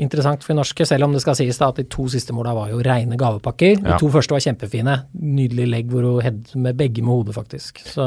interessant 0.00 0.44
for 0.44 0.54
de 0.54 0.60
norske, 0.60 0.86
selv 0.88 1.06
om 1.06 1.14
det 1.14 1.22
skal 1.24 1.36
sies 1.38 1.58
da 1.60 1.70
at 1.72 1.80
de 1.80 1.86
to 1.90 2.06
siste 2.12 2.34
måla 2.36 2.54
var 2.56 2.70
jo 2.72 2.80
reine 2.84 3.18
gavepakker. 3.20 3.76
Ja. 3.76 3.92
De 3.92 3.98
to 4.00 4.10
første 4.12 4.36
var 4.36 4.44
kjempefine. 4.44 4.96
Nydelig 5.20 5.68
legg 5.68 5.92
hvor 5.92 6.06
hun 6.06 6.24
head 6.24 6.56
med 6.56 6.78
begge 6.78 7.04
med 7.04 7.14
hodet, 7.14 7.36
faktisk. 7.36 7.82
Så 7.88 8.06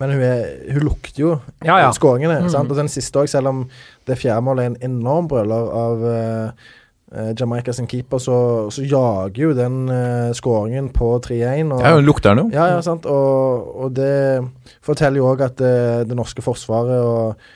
Men 0.00 0.14
hun, 0.16 0.24
er, 0.24 0.44
hun 0.72 0.86
lukter 0.88 1.20
jo 1.20 1.30
Ja, 1.64 1.78
ja. 1.78 1.90
skåringene. 1.92 2.40
Mm 2.40 2.52
sant? 2.52 2.70
Og 2.72 2.78
den 2.78 2.88
siste 2.88 3.20
òg, 3.20 3.30
selv 3.30 3.52
om 3.52 3.64
det 4.08 4.18
fjerde 4.18 4.44
målet 4.44 4.64
er 4.64 4.72
en 4.72 4.92
enorm 4.92 5.28
brøler 5.28 5.72
av 5.76 6.04
uh, 6.04 6.70
eh, 7.12 7.32
Jamaica 7.38 7.72
sin 7.76 7.88
keeper, 7.90 8.18
så, 8.18 8.38
så 8.72 8.82
jager 8.82 9.42
jo 9.44 9.52
den 9.54 9.84
uh, 9.92 10.32
skåringen 10.36 10.88
på 10.96 11.12
3-1. 11.26 11.76
Ja, 11.84 11.94
hun 11.98 12.08
lukter 12.08 12.34
den 12.34 12.46
jo. 12.46 12.56
Ja, 12.56 12.70
ja, 12.74 12.82
sant. 12.82 13.06
Og, 13.06 13.70
og 13.84 13.94
det 13.98 14.42
forteller 14.84 15.20
jo 15.20 15.30
òg 15.30 15.44
at 15.44 15.60
eh, 15.62 16.02
det 16.08 16.16
norske 16.16 16.42
forsvaret 16.44 17.04
og, 17.04 17.50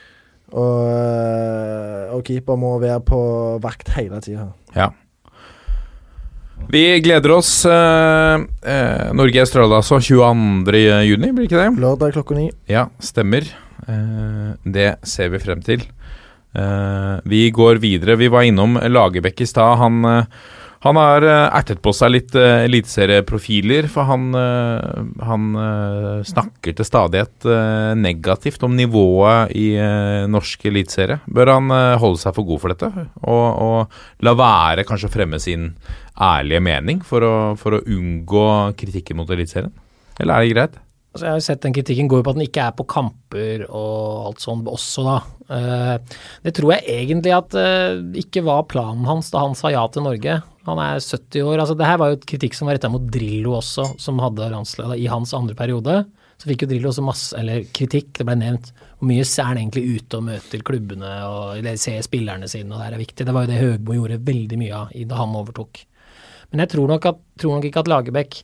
og, 0.53 0.85
eh, 0.91 2.13
og 2.15 2.23
keeper 2.27 2.57
må 2.59 2.75
være 2.81 2.99
på 3.05 3.19
vakt 3.63 3.89
hele 3.97 4.21
tida. 4.21 4.49
Ja. 4.75 4.91
Vi 6.71 6.99
gleder 7.03 7.31
oss. 7.35 7.65
eh, 7.65 8.45
eh, 8.63 9.11
Norge-Australia 9.13 9.81
altså 9.81 9.99
22. 10.01 11.05
juni, 11.05 11.31
blir 11.35 11.45
ikke 11.49 11.61
det? 11.61 11.79
Lørdag 11.81 12.13
klokka 12.15 12.35
ni. 12.37 12.49
Ja, 12.69 12.87
stemmer. 12.99 13.45
Eh, 13.87 14.53
det 14.65 14.95
ser 15.03 15.29
vi 15.29 15.39
frem 15.43 15.61
til. 15.61 15.83
Eh, 16.55 17.19
vi 17.25 17.51
går 17.51 17.81
videre. 17.83 18.15
Vi 18.17 18.27
var 18.31 18.47
innom 18.47 18.77
Lagerbäck 18.79 19.41
i 19.41 19.45
stad. 19.45 19.77
Han, 19.77 20.05
eh, 20.05 20.25
han 20.85 20.99
har 20.99 21.25
eh, 21.25 21.47
ertet 21.57 21.79
på 21.81 21.89
seg 21.97 22.11
litt 22.13 22.35
uh, 22.37 22.61
eliteserieprofiler, 22.67 23.87
for 23.89 24.05
han, 24.05 24.27
uh, 24.37 25.01
han 25.25 25.47
uh, 25.57 26.19
snakker 26.27 26.75
til 26.77 26.85
stadighet 26.85 27.47
uh, 27.49 27.97
negativt 27.97 28.61
om 28.67 28.75
nivået 28.77 29.55
i 29.57 29.65
norsk 30.29 30.67
eliteserie. 30.69 31.17
Bør 31.25 31.55
han 31.55 31.73
holde 32.01 32.21
seg 32.21 32.37
for 32.37 32.45
god 32.45 32.61
for 32.61 32.73
dette, 32.73 33.07
og, 33.25 33.45
og 33.65 34.25
la 34.25 34.35
være 34.37 34.85
kanskje 34.85 35.09
å 35.09 35.15
fremme 35.15 35.41
sin 35.41 35.71
ærlige 36.21 36.61
mening 36.63 37.01
for 37.05 37.25
å, 37.25 37.35
for 37.59 37.79
å 37.79 37.83
unngå 37.89 38.47
kritikken 38.77 39.17
mot 39.17 39.29
eliteserien? 39.33 39.73
Eller 40.21 40.37
er 40.37 40.45
det 40.45 40.53
greit? 40.53 40.79
Altså, 41.15 41.25
jeg 41.25 41.33
har 41.33 41.45
sett 41.47 41.65
den 41.65 41.75
kritikken 41.75 42.09
går 42.11 42.21
på 42.21 42.33
at 42.33 42.37
den 42.37 42.45
ikke 42.45 42.69
er 42.69 42.77
på 42.77 42.85
kamper 42.91 43.65
og 43.65 44.29
alt 44.29 44.43
sånt 44.43 44.67
også, 44.69 45.05
da. 45.07 45.19
Det 46.45 46.53
tror 46.57 46.75
jeg 46.75 46.99
egentlig 47.01 47.33
at 47.35 47.55
ikke 48.19 48.43
var 48.45 48.67
planen 48.69 49.07
hans 49.09 49.31
da 49.33 49.45
han 49.47 49.57
sa 49.57 49.73
ja 49.73 49.85
til 49.89 50.05
Norge. 50.05 50.43
Han 50.65 50.81
er 50.81 50.99
70 50.99 51.45
år. 51.45 51.59
altså 51.61 51.75
Det 51.77 51.87
her 51.87 51.99
var 52.01 52.11
jo 52.11 52.19
et 52.19 52.27
kritikk 52.29 52.55
som 52.57 52.69
var 52.69 52.77
retta 52.77 52.89
mot 52.89 53.03
Drillo 53.13 53.55
også, 53.59 53.91
som 54.01 54.21
hadde 54.23 54.49
landslaget 54.53 55.01
i 55.01 55.09
hans 55.11 55.33
andre 55.37 55.55
periode. 55.57 55.99
Så 56.41 56.49
fikk 56.49 56.65
jo 56.65 56.69
Drillo 56.71 56.89
også 56.89 57.05
masse, 57.05 57.31
eller 57.39 57.67
kritikk, 57.75 58.11
det 58.17 58.25
ble 58.27 58.35
nevnt. 58.39 58.71
Hvor 58.97 59.09
mye 59.11 59.23
er 59.23 59.49
han 59.49 59.59
egentlig 59.61 60.01
ute 60.01 60.19
og 60.19 60.27
møter 60.27 60.65
klubbene 60.65 61.13
og 61.29 61.69
ser 61.79 62.01
spillerne 62.05 62.49
sine, 62.51 62.71
og 62.73 62.79
det 62.79 62.87
her 62.87 62.97
er 62.97 63.03
viktig. 63.05 63.27
Det 63.27 63.35
var 63.35 63.45
jo 63.45 63.51
det 63.53 63.61
Høgmo 63.61 63.99
gjorde 63.99 64.23
veldig 64.25 64.59
mye 64.59 64.81
av 64.81 64.97
da 65.11 65.21
han 65.21 65.37
overtok. 65.37 65.85
Men 66.51 66.65
jeg 66.65 66.73
tror 66.75 66.91
nok, 66.91 67.09
at, 67.11 67.23
tror 67.41 67.57
nok 67.57 67.69
ikke 67.69 67.85
at 67.85 67.91
Lagerbäck 67.91 68.43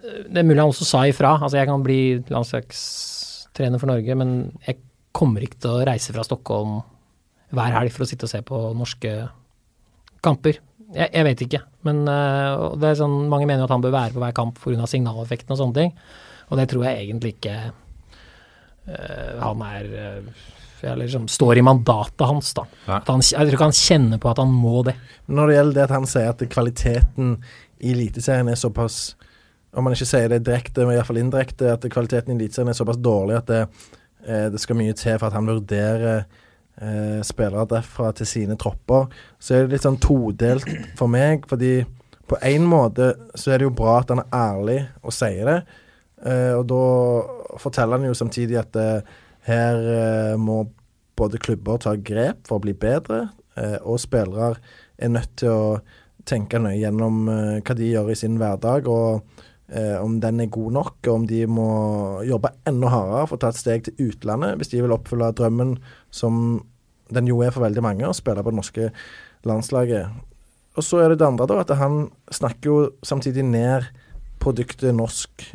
det 0.00 0.40
er 0.40 0.46
mulig 0.46 0.60
han 0.60 0.70
også 0.70 0.86
sa 0.88 1.02
ifra. 1.08 1.34
Altså, 1.36 1.58
jeg 1.58 1.68
kan 1.68 1.82
bli 1.84 2.00
landslagstrener 2.30 3.80
for 3.80 3.90
Norge, 3.90 4.16
men 4.16 4.32
jeg 4.64 4.80
kommer 5.16 5.44
ikke 5.44 5.60
til 5.60 5.74
å 5.74 5.84
reise 5.84 6.14
fra 6.14 6.24
Stockholm 6.24 6.80
hver 7.50 7.74
helg 7.74 7.92
for 7.92 8.06
å 8.06 8.08
sitte 8.08 8.28
og 8.28 8.32
se 8.32 8.40
på 8.46 8.60
norske 8.78 9.14
kamper. 10.24 10.60
Jeg, 10.94 11.08
jeg 11.14 11.26
vet 11.26 11.42
ikke, 11.46 11.60
men 11.86 12.02
øh, 12.10 12.64
det 12.80 12.88
er 12.88 12.96
sånn, 12.98 13.28
mange 13.30 13.46
mener 13.46 13.66
at 13.66 13.74
han 13.74 13.84
bør 13.84 13.94
være 13.94 14.14
på 14.14 14.22
hver 14.22 14.34
kamp 14.34 14.58
pga. 14.58 14.88
signaleffekten 14.90 15.54
og 15.54 15.60
sånne 15.60 15.76
ting. 15.76 15.92
Og 16.50 16.58
det 16.58 16.66
tror 16.72 16.88
jeg 16.88 17.04
egentlig 17.04 17.36
ikke 17.36 17.54
uh, 17.70 19.36
han 19.38 19.60
er 19.62 19.92
uh, 19.94 20.48
eller 20.82 21.04
liksom 21.04 21.28
står 21.28 21.58
i 21.58 21.62
mandatet 21.62 22.26
hans, 22.26 22.54
da. 22.54 22.64
At 22.86 23.08
han, 23.08 23.22
jeg 23.24 23.46
tror 23.46 23.56
ikke 23.56 23.68
han 23.68 23.76
kjenner 23.76 24.20
på 24.20 24.30
at 24.30 24.40
han 24.40 24.52
må 24.52 24.82
det. 24.86 24.96
Når 25.28 25.50
det 25.50 25.56
gjelder 25.56 25.76
det 25.76 25.84
at 25.84 25.94
han 25.94 26.08
sier 26.08 26.30
at 26.32 26.44
kvaliteten 26.52 27.34
i 27.80 27.94
Eliteserien 27.94 28.48
er 28.52 28.60
såpass 28.60 29.16
Om 29.70 29.86
han 29.86 29.94
ikke 29.94 30.08
sier 30.10 30.32
det 30.32 30.40
direkte, 30.42 30.82
men 30.82 30.96
iallfall 30.96 31.20
indirekte, 31.20 31.68
at 31.76 31.84
kvaliteten 31.92 32.32
i 32.32 32.34
Eliteserien 32.34 32.72
er 32.72 32.78
såpass 32.78 32.98
dårlig 32.98 33.36
at 33.38 33.46
det, 33.46 33.60
eh, 34.26 34.48
det 34.50 34.58
skal 34.58 34.74
mye 34.80 34.96
til 34.98 35.14
for 35.14 35.28
at 35.28 35.36
han 35.36 35.46
vurderer 35.46 36.24
eh, 36.80 37.20
spillere 37.26 37.68
derfra 37.70 38.10
til 38.16 38.28
sine 38.28 38.56
tropper, 38.60 39.08
så 39.38 39.56
er 39.56 39.64
det 39.64 39.76
litt 39.76 39.86
sånn 39.86 40.00
todelt 40.02 40.66
for 40.98 41.12
meg. 41.12 41.46
Fordi 41.50 41.80
på 42.30 42.38
én 42.46 42.66
måte 42.68 43.12
så 43.34 43.52
er 43.54 43.60
det 43.60 43.70
jo 43.70 43.76
bra 43.80 44.00
at 44.00 44.12
han 44.14 44.24
er 44.24 44.36
ærlig 44.36 44.80
og 45.02 45.14
sier 45.14 45.50
det. 45.50 45.60
Eh, 46.26 46.52
og 46.58 46.66
da 46.70 46.84
forteller 47.60 47.98
han 47.98 48.10
jo 48.10 48.16
samtidig 48.16 48.60
at 48.60 48.76
eh, 48.78 49.16
her 49.48 49.80
eh, 49.94 50.36
må 50.40 50.64
både 51.20 51.40
klubber 51.40 51.80
ta 51.80 51.96
grep 51.96 52.46
for 52.48 52.58
å 52.58 52.64
bli 52.64 52.74
bedre, 52.76 53.28
eh, 53.56 53.78
og 53.82 54.00
spillere 54.00 54.56
er 55.00 55.12
nødt 55.12 55.36
til 55.40 55.52
å 55.52 55.78
tenke 56.28 56.60
nøye 56.60 56.80
gjennom 56.80 57.28
eh, 57.32 57.60
hva 57.64 57.76
de 57.76 57.88
gjør 57.92 58.12
i 58.12 58.18
sin 58.18 58.38
hverdag, 58.40 58.88
og 58.88 59.22
eh, 59.72 59.96
om 60.00 60.18
den 60.22 60.44
er 60.44 60.52
god 60.52 60.76
nok, 60.76 60.96
og 61.06 61.14
om 61.14 61.26
de 61.28 61.44
må 61.50 61.70
jobbe 62.28 62.52
enda 62.68 62.92
hardere 62.92 63.26
for 63.28 63.38
å 63.38 63.44
ta 63.44 63.52
et 63.52 63.60
steg 63.60 63.86
til 63.86 64.10
utlandet 64.10 64.60
hvis 64.60 64.72
de 64.74 64.84
vil 64.84 64.96
oppfylle 64.96 65.32
drømmen 65.36 65.76
som 66.14 66.60
den 67.14 67.30
jo 67.30 67.40
er 67.44 67.54
for 67.54 67.66
veldig 67.66 67.84
mange, 67.84 68.08
å 68.08 68.16
spille 68.16 68.42
på 68.44 68.52
det 68.52 68.60
norske 68.60 68.90
landslaget. 69.48 70.10
Og 70.78 70.86
så 70.86 71.00
er 71.02 71.12
det 71.12 71.20
det 71.20 71.28
andre, 71.28 71.48
da, 71.50 71.62
at 71.64 71.72
han 71.80 72.04
snakker 72.32 72.70
jo 72.70 72.76
samtidig 73.06 73.44
ned 73.46 73.88
produktet 74.40 74.94
norsk 74.96 75.48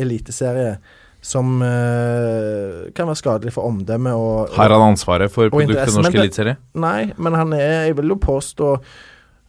eliteserie, 0.00 0.76
som 1.24 1.62
eh, 1.64 2.92
kan 2.96 3.08
være 3.08 3.16
skadelig 3.16 3.54
for 3.54 3.64
omdømmet 3.70 4.12
og 4.12 4.52
Har 4.58 4.74
han 4.74 4.90
ansvaret 4.90 5.32
for 5.32 5.48
produktet 5.52 5.94
norsk 5.96 6.18
eliteserie? 6.20 6.58
Nei, 6.76 7.14
men 7.16 7.36
han 7.38 7.54
er 7.56 7.86
Jeg 7.88 7.96
vil 7.96 8.12
jo 8.12 8.18
påstå 8.20 8.74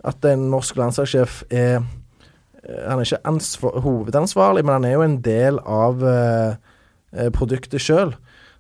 at 0.08 0.28
en 0.30 0.46
norsk 0.54 0.78
landslagssjef 0.80 1.42
er 1.50 1.82
eh, 1.82 1.90
Han 2.88 3.02
er 3.02 3.04
ikke 3.04 3.28
ansvar, 3.28 3.76
hovedansvarlig, 3.84 4.64
men 4.64 4.78
han 4.78 4.88
er 4.88 4.96
jo 4.96 5.04
en 5.04 5.20
del 5.26 5.60
av 5.68 6.06
eh, 6.10 7.28
produktet 7.36 7.84
sjøl. 7.84 8.16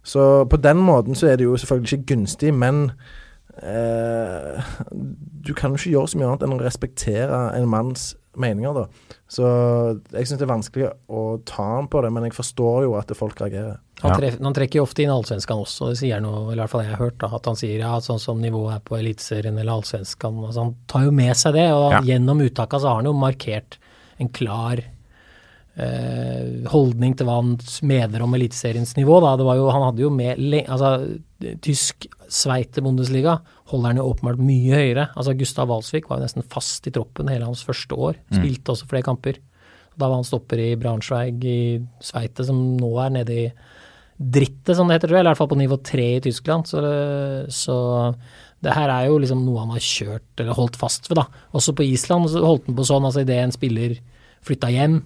Så 0.06 0.46
på 0.52 0.60
den 0.62 0.78
måten 0.86 1.18
så 1.18 1.32
er 1.32 1.40
det 1.42 1.48
jo 1.48 1.56
selvfølgelig 1.58 1.98
ikke 1.98 2.12
gunstig, 2.14 2.52
men 2.54 2.92
eh, 3.64 4.62
du 5.46 5.54
kan 5.58 5.74
jo 5.74 5.80
ikke 5.80 5.94
gjøre 5.96 6.12
så 6.12 6.20
mye 6.20 6.30
annet 6.30 6.46
enn 6.46 6.56
å 6.58 6.62
respektere 6.62 7.40
en 7.58 7.68
manns 7.72 8.12
meninger, 8.36 8.76
da. 8.76 9.14
Så 9.32 9.48
jeg 10.12 10.28
syns 10.28 10.42
det 10.42 10.44
er 10.46 10.52
vanskelig 10.52 10.88
å 11.08 11.22
ta 11.48 11.64
han 11.78 11.88
på 11.92 12.02
det, 12.04 12.10
men 12.12 12.26
jeg 12.28 12.36
forstår 12.36 12.84
jo 12.84 12.96
at 13.00 13.14
folk 13.16 13.40
reagerer. 13.40 13.78
Han, 14.04 14.12
Ja. 14.12 14.18
treff, 14.20 14.36
han 14.44 14.54
trekker 14.54 14.82
jo 14.82 14.84
ofte 14.84 15.06
inn 15.06 15.10
allsvenskan 15.14 15.62
også, 15.64 15.88
det 15.94 15.98
sier 16.02 16.20
han 16.20 16.28
jo, 16.28 16.34
eller 16.52 16.60
i 16.60 16.64
hvert 16.66 16.70
fall 16.74 16.84
jeg 16.84 16.92
har 16.98 17.06
hørt, 17.06 17.18
da, 17.24 17.30
at 17.34 17.46
han 17.48 17.56
sier 17.56 17.80
ja, 17.80 17.94
sånn 18.04 18.20
som 18.20 18.42
nivået 18.44 18.76
er 18.76 18.82
på 18.84 18.98
Eliteserien 19.00 19.58
eller 19.58 19.72
allsvenskan. 19.80 20.42
Altså, 20.44 20.66
han 20.66 20.76
tar 20.92 21.06
jo 21.08 21.12
med 21.16 21.34
seg 21.40 21.54
det, 21.56 21.70
og 21.72 21.92
Ja. 21.94 22.02
gjennom 22.02 22.44
uttaka 22.44 22.78
så 22.78 22.90
har 22.92 22.96
han 23.02 23.06
jo 23.06 23.14
markert 23.14 23.78
en 24.20 24.28
klar 24.30 24.84
holdning 25.76 27.18
til 27.20 27.28
hva 27.28 27.34
han 27.42 27.56
mener 27.84 28.24
om 28.24 28.36
Eliteseriens 28.38 28.94
nivå. 28.96 29.18
Da. 29.20 29.34
Det 29.36 29.48
var 29.48 29.58
jo, 29.60 29.66
han 29.76 29.84
hadde 29.90 30.06
jo 30.06 30.12
med 30.14 30.40
altså, 30.72 30.92
Tysk 31.66 32.08
Sveite 32.32 32.80
Bundesliga 32.86 33.34
holder 33.72 33.92
han 33.92 34.00
jo 34.00 34.06
åpenbart 34.08 34.40
mye 34.40 34.78
høyere. 34.80 35.10
Altså 35.20 35.36
Gustav 35.36 35.68
Walsvik 35.68 36.08
var 36.08 36.22
jo 36.22 36.30
nesten 36.30 36.48
fast 36.48 36.88
i 36.88 36.94
troppen 36.96 37.28
hele 37.32 37.50
hans 37.50 37.66
første 37.68 37.98
år. 37.98 38.22
Spilte 38.32 38.72
også 38.72 38.88
flere 38.88 39.06
kamper. 39.06 39.42
Da 39.96 40.08
var 40.08 40.20
han 40.20 40.28
stopper 40.28 40.62
i 40.64 40.70
Braunschweig 40.80 41.44
i 41.48 41.60
Sveite, 42.04 42.48
som 42.48 42.62
nå 42.80 42.94
er 43.04 43.14
nede 43.18 43.36
i 43.36 43.46
drittet, 44.16 44.78
som 44.78 44.88
det 44.88 44.98
heter, 44.98 45.12
tror 45.12 45.18
jeg. 45.18 45.26
Eller 45.26 45.32
i 45.32 45.34
hvert 45.34 45.44
fall 45.44 45.52
på 45.52 45.60
nivå 45.60 45.80
tre 45.84 46.08
i 46.16 46.24
Tyskland. 46.24 46.68
Så, 46.72 46.82
så 47.52 47.78
det 48.64 48.76
her 48.76 48.92
er 48.92 49.10
jo 49.10 49.20
liksom 49.22 49.44
noe 49.44 49.64
han 49.64 49.76
har 49.76 49.84
kjørt, 49.84 50.32
eller 50.40 50.58
holdt 50.58 50.80
fast 50.80 51.12
ved, 51.12 51.20
da. 51.20 51.28
Også 51.56 51.76
på 51.76 51.86
Island 51.88 52.32
så 52.32 52.44
holdt 52.46 52.70
han 52.70 52.80
på 52.80 52.88
sånn, 52.88 53.08
altså 53.08 53.24
idet 53.26 53.42
en 53.44 53.56
spiller 53.56 54.00
flytta 54.46 54.72
hjem, 54.72 55.00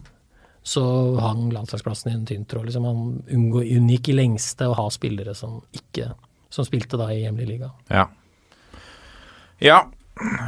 så 0.64 0.84
hang 1.24 1.50
landslagsplassen 1.54 2.12
i 2.12 2.16
en 2.18 2.26
tynn 2.30 2.48
tråd. 2.50 2.68
Liksom 2.68 2.88
han 2.88 3.06
unngå, 3.32 3.64
unngikk 3.78 4.12
i 4.12 4.18
lengste 4.18 4.68
å 4.70 4.76
ha 4.78 4.90
spillere 4.94 5.36
som 5.38 5.62
ikke 5.76 6.12
som 6.50 6.66
spilte 6.66 6.98
da 7.00 7.12
i 7.14 7.24
hjemlig 7.24 7.48
liga. 7.48 7.72
Ja. 7.94 8.08
Ja. 9.60 9.84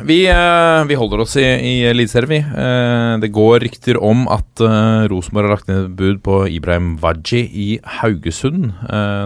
Vi, 0.04 0.26
eh, 0.28 0.84
vi 0.84 0.98
holder 1.00 1.22
oss 1.24 1.38
i, 1.40 1.46
i 1.46 1.74
Eliteserien, 1.88 2.32
vi. 2.32 2.40
Eh, 2.44 3.14
det 3.24 3.32
går 3.32 3.62
rykter 3.64 4.00
om 4.04 4.26
at 4.32 4.60
eh, 4.60 5.08
Rosenborg 5.12 5.48
har 5.48 5.56
lagt 5.56 5.72
ned 5.72 5.94
bud 6.00 6.20
på 6.26 6.42
Ibrahim 6.52 6.98
Waji 7.00 7.46
i 7.48 7.68
Haugesund. 8.02 8.74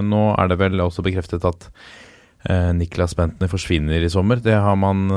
Nå 0.05 0.23
er 0.35 0.51
det 0.51 0.59
vel 0.61 0.83
også 0.83 1.05
bekreftet 1.05 1.47
at 1.47 1.69
Niklas 2.77 3.15
Bentner 3.17 3.49
forsvinner 3.49 4.03
i 4.05 4.09
sommer. 4.13 4.37
Det 4.37 4.53
har 4.53 4.75
man 4.77 5.07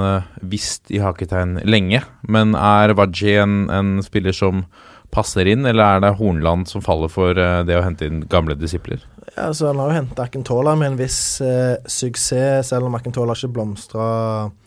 visst 0.41 0.89
i 0.89 1.03
haketegn 1.03 1.59
lenge. 1.69 2.01
Men 2.25 2.55
er 2.57 2.95
Waji 2.97 3.35
en, 3.43 3.67
en 3.69 3.99
spiller 4.07 4.33
som 4.33 4.65
passer 5.15 5.49
inn, 5.49 5.67
eller 5.67 5.97
er 5.97 6.03
det 6.05 6.17
Hornland 6.19 6.69
som 6.69 6.85
faller 6.85 7.11
for 7.13 7.39
eh, 7.39 7.63
det 7.69 7.79
å 7.79 7.85
hente 7.85 8.09
inn 8.09 8.25
gamle 8.31 8.57
disipler? 8.59 9.05
Ja, 9.37 9.53
så 9.55 9.69
Han 9.71 9.81
har 9.83 9.91
jo 9.91 9.99
henta 9.99 10.25
Akintola 10.25 10.75
med 10.79 10.93
en 10.93 10.99
viss 10.99 11.41
eh, 11.45 11.77
suksess, 11.87 12.71
selv 12.71 12.89
om 12.89 12.97
Akintola 12.99 13.37
ikke 13.37 13.53
blomstra 13.59 14.09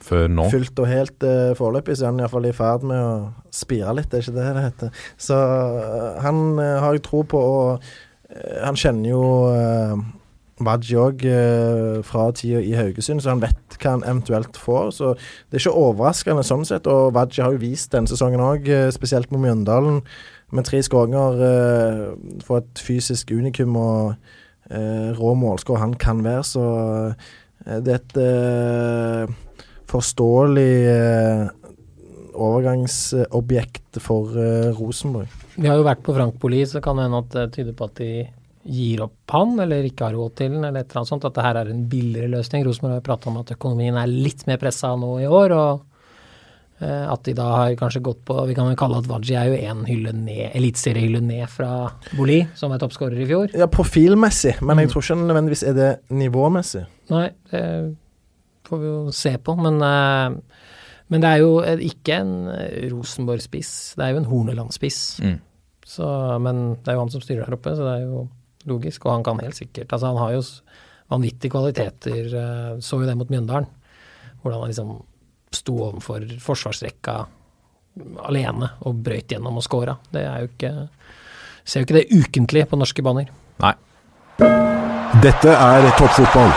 fullt 0.05 0.79
og 0.81 0.89
helt 0.89 1.25
eh, 1.27 1.51
foreløpig, 1.57 1.97
så 1.97 2.07
er 2.07 2.13
han 2.13 2.23
iallfall 2.23 2.47
i 2.49 2.55
ferd 2.55 2.85
med 2.87 3.01
å 3.01 3.11
spire 3.53 3.95
litt, 3.97 4.09
det 4.11 4.21
er 4.21 4.25
ikke 4.25 4.37
det 4.37 4.47
det 4.55 4.65
heter. 4.67 5.03
Så 5.19 5.37
eh, 5.37 6.23
han 6.25 6.41
eh, 6.61 6.79
har 6.83 6.97
jeg 6.97 7.05
tro 7.09 7.23
på, 7.27 7.41
og 7.41 7.91
eh, 8.31 8.61
han 8.63 8.79
kjenner 8.79 9.13
jo 9.13 9.23
Waji 10.65 10.97
òg 10.99 11.23
fra 12.07 12.27
tida 12.37 12.61
i 12.63 12.75
Haugesund, 12.77 13.23
så 13.23 13.33
han 13.33 13.41
vet 13.43 13.77
hva 13.81 13.95
han 13.95 14.05
eventuelt 14.05 14.57
får. 14.59 14.91
Så 14.97 15.13
det 15.15 15.57
er 15.57 15.63
ikke 15.63 15.79
overraskende 15.83 16.43
sånn 16.47 16.67
sett, 16.67 16.89
og 16.89 17.15
Wadji 17.15 17.43
har 17.43 17.55
jo 17.55 17.63
vist 17.63 17.91
denne 17.95 18.09
sesongen 18.11 18.43
òg, 18.43 18.69
spesielt 18.95 19.31
med 19.33 19.43
Mjøndalen, 19.45 20.01
med 20.51 20.67
tre 20.67 20.81
skåringer 20.83 21.43
eh, 21.47 22.01
for 22.43 22.59
et 22.59 22.81
fysisk 22.83 23.31
unikum 23.31 23.77
og 23.79 24.17
eh, 24.67 25.11
rå 25.15 25.31
målskår 25.39 25.79
han 25.79 25.95
kan 25.99 26.23
være, 26.25 26.43
så 26.43 26.65
eh, 27.63 27.79
det 27.85 27.93
er 27.93 28.01
et 28.01 28.19
eh, 28.19 29.31
forståelig 29.91 30.73
eh, 30.91 31.45
overgangsobjekt 32.31 34.01
for 34.03 34.35
eh, 34.39 34.69
Rosenborg. 34.75 35.31
Vi 35.55 35.67
har 35.67 35.79
jo 35.79 35.87
vært 35.87 36.03
på 36.03 36.15
Frank 36.15 36.37
Poli, 36.41 36.63
så 36.67 36.83
kan 36.83 36.99
det 36.99 37.07
hende 37.07 37.23
at 37.23 37.33
det 37.35 37.47
tyder 37.55 37.75
på 37.77 37.87
at 37.87 37.99
de 37.99 38.11
gir 38.63 39.03
opp 39.05 39.33
han, 39.33 39.55
eller 39.63 39.85
ikke 39.87 40.09
har 40.09 40.17
råd 40.17 40.35
til 40.37 40.51
den, 40.55 40.65
eller 40.65 40.81
et 40.83 40.89
eller 40.89 41.01
annet 41.01 41.11
sånt. 41.11 41.27
At 41.27 41.37
det 41.37 41.45
her 41.45 41.59
er 41.61 41.71
en 41.71 41.85
billigere 41.89 42.31
løsning. 42.31 42.65
Rosenborg 42.65 42.99
har 42.99 43.05
prata 43.05 43.31
om 43.31 43.39
at 43.41 43.53
økonomien 43.55 43.97
er 43.97 44.11
litt 44.11 44.45
mer 44.49 44.59
pressa 44.61 44.93
nå 44.99 45.13
i 45.23 45.29
år, 45.29 45.55
og 45.55 46.83
eh, 46.83 47.05
at 47.13 47.23
de 47.27 47.35
da 47.37 47.47
har 47.53 47.77
kanskje 47.79 48.03
gått 48.05 48.21
på 48.27 48.37
Vi 48.49 48.57
kan 48.57 48.69
jo 48.71 48.79
kalle 48.79 49.01
at 49.01 49.09
Wadji 49.09 49.37
er 49.39 49.51
jo 49.51 49.59
én 49.71 49.85
hylle 49.89 50.13
ned, 50.17 50.51
eliteseriehylle 50.57 51.23
ned 51.25 51.47
fra 51.51 51.71
Boli, 52.17 52.41
som 52.57 52.73
er 52.73 52.83
toppskårer 52.83 53.23
i 53.23 53.29
fjor. 53.29 53.55
Ja, 53.57 53.69
profilmessig, 53.71 54.57
men 54.61 54.83
jeg 54.83 54.93
tror 54.93 55.07
ikke 55.07 55.21
nødvendigvis 55.23 55.65
er 55.71 55.77
det 55.77 55.91
nivåmessig. 56.13 56.85
Nei, 57.11 57.27
det 57.51 57.65
får 58.69 58.83
vi 58.83 58.91
jo 58.91 59.15
se 59.15 59.35
på, 59.41 59.57
men 59.59 59.81
eh, 59.85 60.41
men 61.11 61.19
det 61.19 61.27
er 61.27 61.41
jo 61.41 61.57
ikke 61.83 62.21
en 62.21 62.35
Rosenborg-spiss, 62.93 63.71
det 63.99 64.05
er 64.05 64.13
jo 64.13 64.21
en 64.21 64.29
Horneland-spiss. 64.29 64.99
Mm. 65.19 65.39
Men 66.45 66.61
det 66.79 66.87
er 66.87 66.95
jo 66.95 67.01
han 67.01 67.11
som 67.11 67.23
styrer 67.23 67.43
der 67.43 67.57
oppe, 67.57 67.73
så 67.75 67.83
det 67.83 67.95
er 67.97 68.05
jo 68.05 68.21
logisk. 68.69 69.05
Og 69.05 69.15
han 69.17 69.23
kan 69.23 69.39
helt 69.43 69.57
sikkert 69.57 69.91
Altså, 69.93 70.07
han 70.07 70.17
har 70.17 70.33
jo 70.35 70.41
vanvittige 71.11 71.51
kvaliteter. 71.51 72.33
eh, 72.33 72.79
Så 72.79 72.99
jo 73.01 73.07
det 73.07 73.17
mot 73.17 73.29
Mjøndalen, 73.29 73.67
hvordan 74.41 74.59
han 74.61 74.69
liksom 74.69 75.03
sto 75.51 75.77
overfor 75.89 76.23
forsvarsrekka 76.39 77.25
alene 78.23 78.69
og 78.87 79.03
brøyt 79.03 79.33
gjennom 79.33 79.57
og 79.59 79.63
scora. 79.63 79.97
Det 80.11 80.23
er 80.23 80.39
jo 80.45 80.51
ikke 80.53 80.89
Ser 81.63 81.83
jo 81.83 81.85
ikke 81.85 81.99
det 81.99 82.09
ukentlig 82.09 82.63
på 82.71 82.77
norske 82.79 83.03
baner. 83.05 83.27
Nei. 83.61 83.75
Dette 85.21 85.51
er 85.53 85.85
toppfotball. 85.93 86.49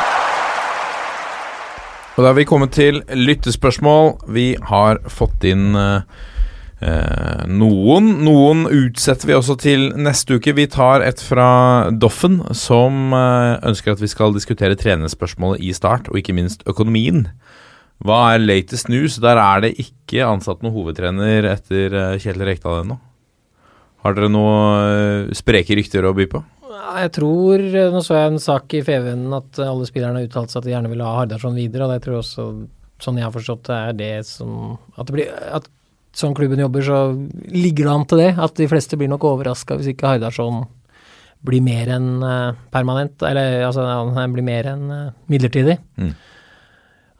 Og 2.15 2.23
da 2.23 2.31
har 2.31 2.37
vi 2.39 2.47
kommet 2.49 2.73
til 2.73 3.03
lyttespørsmål. 3.13 4.15
Vi 4.33 4.55
har 4.71 5.03
fått 5.13 5.45
inn 5.45 5.77
eh, 5.77 6.07
eh, 6.85 7.45
noen. 7.49 8.11
Noen 8.26 8.64
utsetter 8.68 9.30
vi 9.30 9.37
også 9.37 9.57
til 9.61 9.89
neste 9.97 10.39
uke. 10.39 10.55
Vi 10.57 10.68
tar 10.70 11.05
et 11.07 11.22
fra 11.24 11.91
Doffen, 11.91 12.43
som 12.57 13.14
eh, 13.16 13.57
ønsker 13.70 13.95
at 13.95 14.03
vi 14.03 14.11
skal 14.12 14.37
diskutere 14.37 14.78
trenerspørsmålet 14.78 15.64
i 15.64 15.72
start, 15.76 16.11
og 16.12 16.20
ikke 16.20 16.37
minst 16.37 16.66
økonomien. 16.70 17.26
Hva 18.05 18.35
er 18.35 18.43
latest 18.43 18.91
news? 18.93 19.18
Der 19.22 19.39
er 19.41 19.64
det 19.64 19.74
ikke 19.80 20.26
ansatt 20.26 20.64
noen 20.64 20.74
hovedtrener 20.74 21.47
etter 21.55 21.95
eh, 21.95 22.16
Kjell 22.22 22.43
Rekdal 22.45 22.82
ennå. 22.82 22.99
Har 24.05 24.16
dere 24.16 24.32
noen 24.32 25.28
eh, 25.30 25.37
spreke 25.37 25.78
rykter 25.78 26.05
å 26.05 26.12
by 26.16 26.28
på? 26.32 26.43
Jeg 26.85 27.11
tror 27.16 27.62
Nå 27.95 28.01
så 28.05 28.16
jeg 28.18 28.30
en 28.32 28.43
sak 28.43 28.74
i 28.76 28.82
FVN 28.85 29.28
at 29.35 29.61
alle 29.62 29.87
spillerne 29.89 30.20
har 30.20 30.26
uttalt 30.28 30.53
seg 30.53 30.61
at 30.61 30.66
de 30.66 30.74
gjerne 30.74 30.91
vil 30.91 31.03
ha 31.05 31.14
Hardarson 31.20 31.57
videre, 31.57 31.87
og 31.87 31.95
jeg 31.97 32.03
tror 32.05 32.18
også, 32.18 32.45
sånn 33.03 33.20
jeg 33.20 33.26
har 33.26 33.35
forstått 33.35 33.70
det, 33.70 33.78
er 33.78 33.97
det 33.99 34.12
som 34.28 34.53
At 34.99 35.09
det 35.09 35.16
blir 35.16 35.32
at 35.32 35.70
sånn 36.15 36.35
klubben 36.37 36.62
jobber, 36.62 36.85
så 36.87 36.99
ligger 37.51 37.89
det 37.89 37.95
an 37.95 38.07
til 38.11 38.23
det. 38.23 38.31
At 38.47 38.57
de 38.59 38.71
fleste 38.71 38.99
blir 38.99 39.11
nok 39.11 39.27
overraska 39.29 39.79
hvis 39.79 39.93
ikke 39.95 40.15
Hardarson 40.15 40.65
blir 41.45 41.65
mer 41.65 41.91
enn 41.93 42.23
eh, 42.25 42.61
permanent, 42.73 43.21
eller 43.27 43.67
altså 43.67 43.85
han 43.85 44.33
blir 44.33 44.47
mer 44.47 44.71
enn 44.71 44.87
eh, 44.93 45.11
midlertidig. 45.33 45.77
Mm. 46.01 46.15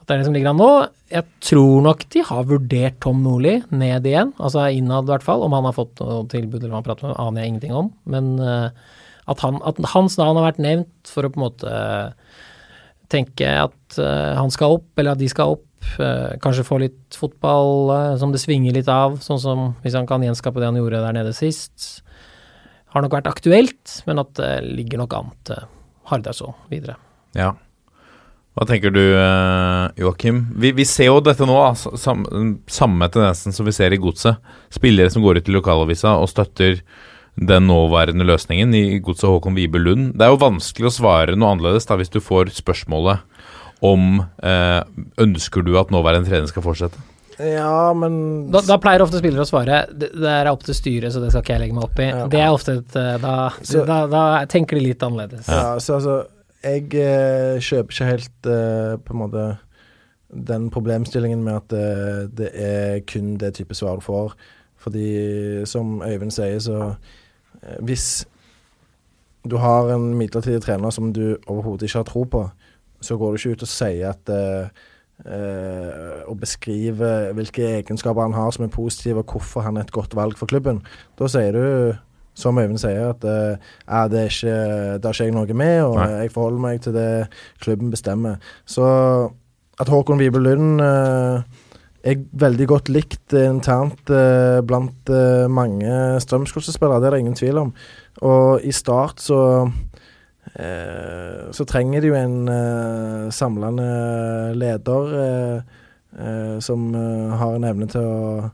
At 0.01 0.07
det 0.09 0.15
er 0.15 0.23
det 0.23 0.29
som 0.29 0.37
ligger 0.37 0.53
an 0.53 0.61
nå. 0.61 0.71
Jeg 1.13 1.29
tror 1.45 1.85
nok 1.85 2.07
de 2.13 2.25
har 2.29 2.49
vurdert 2.49 2.99
Tom 3.05 3.23
Nordli 3.25 3.59
ned 3.73 4.09
igjen, 4.09 4.33
altså 4.41 4.67
innad 4.73 5.09
i 5.09 5.15
hvert 5.15 5.27
fall. 5.27 5.45
Om 5.45 5.57
han 5.57 5.69
har 5.69 5.77
fått 5.77 6.01
noe 6.01 6.25
tilbud 6.33 6.63
eller 6.63 6.73
hva 6.73 6.81
han 6.81 6.89
prater 6.89 7.11
med, 7.11 7.21
aner 7.21 7.45
jeg 7.45 7.53
ingenting 7.53 7.77
om. 7.77 7.93
Men 8.09 8.35
eh, 8.41 8.69
at, 9.29 9.45
han, 9.45 9.61
at 9.65 9.81
hans 9.93 10.19
navn 10.21 10.41
har 10.41 10.51
vært 10.51 10.65
nevnt 10.65 11.13
for 11.13 11.27
å 11.27 11.33
på 11.33 11.41
en 11.41 11.47
måte 11.47 11.77
tenke 13.13 13.47
at 13.47 13.97
han 14.35 14.51
skal 14.51 14.79
opp, 14.81 14.89
eller 14.99 15.13
at 15.13 15.21
de 15.21 15.29
skal 15.31 15.53
opp. 15.55 15.69
Eh, 16.03 16.37
kanskje 16.43 16.67
få 16.67 16.79
litt 16.83 17.19
fotball 17.19 17.93
eh, 17.95 18.13
som 18.21 18.33
det 18.35 18.43
svinger 18.43 18.77
litt 18.77 18.91
av, 18.91 19.19
sånn 19.25 19.41
som 19.43 19.67
hvis 19.85 19.97
han 19.99 20.09
kan 20.11 20.25
gjenskape 20.25 20.61
det 20.61 20.71
han 20.71 20.79
gjorde 20.81 21.03
der 21.05 21.17
nede 21.17 21.35
sist. 21.37 22.05
Har 22.95 23.05
nok 23.05 23.17
vært 23.17 23.31
aktuelt, 23.31 24.01
men 24.07 24.23
at 24.23 24.35
det 24.39 24.53
ligger 24.67 25.03
nok 25.03 25.17
an 25.19 25.33
til 25.49 26.35
så 26.37 26.53
videre. 26.71 26.97
Ja. 27.35 27.53
Hva 28.55 28.69
tenker 28.71 28.93
du, 28.95 29.03
eh, 29.03 29.89
Joakim? 29.99 30.45
Vi, 30.63 30.71
vi 30.79 30.85
ser 30.87 31.11
jo 31.11 31.19
dette 31.25 31.47
nå, 31.49 31.57
sam, 31.99 32.23
samme 32.71 33.09
tendensen 33.11 33.55
som 33.57 33.67
vi 33.67 33.75
ser 33.75 33.95
i 33.95 33.99
Godset. 33.99 34.39
Spillere 34.71 35.11
som 35.11 35.25
går 35.25 35.41
ut 35.41 35.51
i 35.51 35.57
lokalavisa 35.57 36.15
og 36.21 36.31
støtter 36.31 36.79
den 37.35 37.67
nåværende 37.67 38.27
løsningen 38.29 38.75
i 38.79 39.01
Godset 39.03 39.27
Håkon 39.27 39.57
Wibe 39.59 39.81
Lund. 39.83 40.13
Det 40.15 40.23
er 40.23 40.31
jo 40.31 40.43
vanskelig 40.45 40.87
å 40.87 40.95
svare 41.01 41.35
noe 41.35 41.57
annerledes 41.57 41.89
da 41.89 41.99
hvis 41.99 42.15
du 42.15 42.21
får 42.23 42.55
spørsmålet 42.55 43.27
om 43.83 44.21
eh, 44.43 44.83
ønsker 45.21 45.65
du 45.67 45.75
at 45.81 45.91
nåværende 45.91 46.29
trener 46.31 46.47
skal 46.51 46.63
fortsette. 46.65 46.99
Ja, 47.35 47.91
men 47.99 48.47
Da, 48.55 48.61
da 48.63 48.77
pleier 48.79 49.03
ofte 49.03 49.19
spillere 49.19 49.43
å 49.43 49.49
svare 49.49 49.81
det, 49.91 50.13
det 50.15 50.31
er 50.31 50.47
opp 50.53 50.63
til 50.63 50.77
styret, 50.79 51.11
så 51.11 51.19
det 51.19 51.33
skal 51.33 51.43
ikke 51.43 51.57
jeg 51.57 51.63
legge 51.65 51.75
meg 51.75 51.85
opp 51.89 51.99
i. 51.99 52.07
Ja. 52.13 52.27
Det 52.31 52.41
er 52.45 52.53
ofte 52.55 52.77
et 52.79 52.95
eh, 53.01 53.17
da, 53.19 53.35
Så- 53.63 53.83
da, 53.89 54.05
da 54.07 54.23
tenker 54.47 54.79
de 54.79 54.85
litt 54.87 55.03
annerledes. 55.03 55.49
Ja, 55.51 55.75
så 55.83 55.97
altså 55.99 56.21
Jeg 56.65 56.95
eh, 56.95 57.59
kjøper 57.61 57.93
ikke 57.93 58.07
helt 58.13 58.47
eh, 58.49 58.95
på 59.05 59.13
en 59.17 59.21
måte 59.25 59.47
den 60.35 60.71
problemstillingen 60.71 61.43
med 61.45 61.57
at 61.59 61.69
det, 61.75 62.37
det 62.39 62.53
er 62.55 63.01
kun 63.07 63.35
det 63.39 63.53
type 63.59 63.75
svar 63.77 63.99
du 63.99 64.07
får. 64.07 64.33
Fordi 64.85 65.65
som 65.67 66.01
Øyvind 66.03 66.33
sier, 66.35 66.59
så 66.61 66.95
Hvis 67.83 68.27
du 69.49 69.57
har 69.61 69.91
en 69.95 70.15
midlertidig 70.19 70.63
trener 70.65 70.91
som 70.93 71.13
du 71.13 71.37
overhodet 71.47 71.89
ikke 71.89 71.99
har 72.01 72.09
tro 72.09 72.25
på, 72.25 72.43
så 73.05 73.19
går 73.21 73.35
du 73.35 73.41
ikke 73.41 73.59
ut 73.59 73.67
og 73.67 73.71
sier 73.71 74.15
at 74.15 74.33
uh, 74.35 74.67
og 76.27 76.41
beskriver 76.41 77.31
hvilke 77.37 77.69
egenskaper 77.79 78.27
han 78.27 78.35
har 78.35 78.51
som 78.55 78.65
er 78.67 78.73
positive, 78.73 79.23
og 79.23 79.37
hvorfor 79.37 79.63
han 79.65 79.79
er 79.79 79.87
et 79.87 79.95
godt 79.95 80.17
valg 80.19 80.39
for 80.41 80.51
klubben. 80.51 80.83
Da 81.21 81.29
sier 81.31 81.55
du 81.55 81.65
som 82.35 82.59
Øyvind 82.59 82.81
sier, 82.83 83.13
at 83.13 83.23
uh, 83.23 84.09
det, 84.11 84.25
er 84.25 84.33
ikke, 84.33 84.57
det 84.99 85.07
har 85.07 85.15
ikke 85.15 85.29
jeg 85.29 85.37
noe 85.37 85.55
med, 85.55 85.77
og 85.85 86.01
Nei. 86.01 86.09
jeg 86.25 86.35
forholder 86.35 86.65
meg 86.65 86.83
til 86.83 86.97
det 86.97 87.11
klubben 87.63 87.95
bestemmer. 87.95 88.43
Så 88.67 88.89
at 89.79 89.91
Håkon 89.91 90.19
Wibe 90.19 90.43
Lund 90.43 90.83
er 92.05 92.21
veldig 92.37 92.67
godt 92.69 92.91
likt 92.93 93.35
internt 93.39 94.13
eh, 94.13 94.61
blant 94.67 95.11
eh, 95.13 95.47
mange 95.49 96.21
Strømsgodset-spillere, 96.21 97.01
det 97.01 97.09
er 97.09 97.17
det 97.17 97.23
ingen 97.25 97.39
tvil 97.39 97.61
om. 97.63 97.73
Og 98.29 98.65
i 98.65 98.73
start 98.77 99.25
så 99.25 99.39
så 100.55 101.65
trenger 101.67 102.05
de 102.05 102.13
jo 102.13 102.15
en 102.15 102.49
eh, 102.49 103.31
samlende 103.35 104.55
leder 104.55 105.15
eh, 105.19 105.77
eh, 106.15 106.57
som 106.63 106.93
har 106.95 107.57
en 107.57 107.67
evne 107.67 107.89
til 107.91 108.07
å 108.07 108.51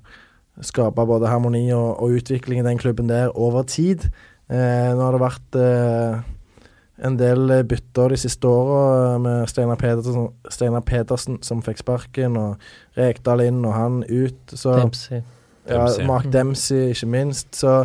skape 0.64 1.04
både 1.08 1.28
harmoni 1.28 1.66
og, 1.76 2.00
og 2.00 2.16
utvikling 2.20 2.62
i 2.62 2.64
den 2.64 2.80
klubben 2.80 3.08
der 3.10 3.32
over 3.36 3.66
tid. 3.68 4.08
Eh, 4.48 4.90
nå 4.96 5.02
har 5.04 5.16
det 5.16 5.22
vært 5.22 5.58
en 7.00 7.16
del 7.20 7.52
bytter 7.68 8.12
de 8.12 8.20
siste 8.20 8.48
åra 8.48 9.18
med 9.20 9.48
Steinar 9.48 9.80
Pedersen, 9.80 10.30
Steinar 10.52 10.84
Pedersen 10.84 11.38
som 11.44 11.60
fikk 11.64 11.80
sparken, 11.80 12.36
og 12.36 12.96
Rekdal 12.96 13.44
inn 13.44 13.60
og 13.64 13.76
han 13.76 14.00
ut. 14.08 14.40
Så, 14.52 14.78
Dempsey. 14.80 15.20
ja, 15.68 15.84
Dempsey. 15.84 16.08
Mark 16.08 16.32
Dempsey, 16.32 16.90
ikke 16.94 17.12
minst. 17.12 17.52
Så 17.60 17.82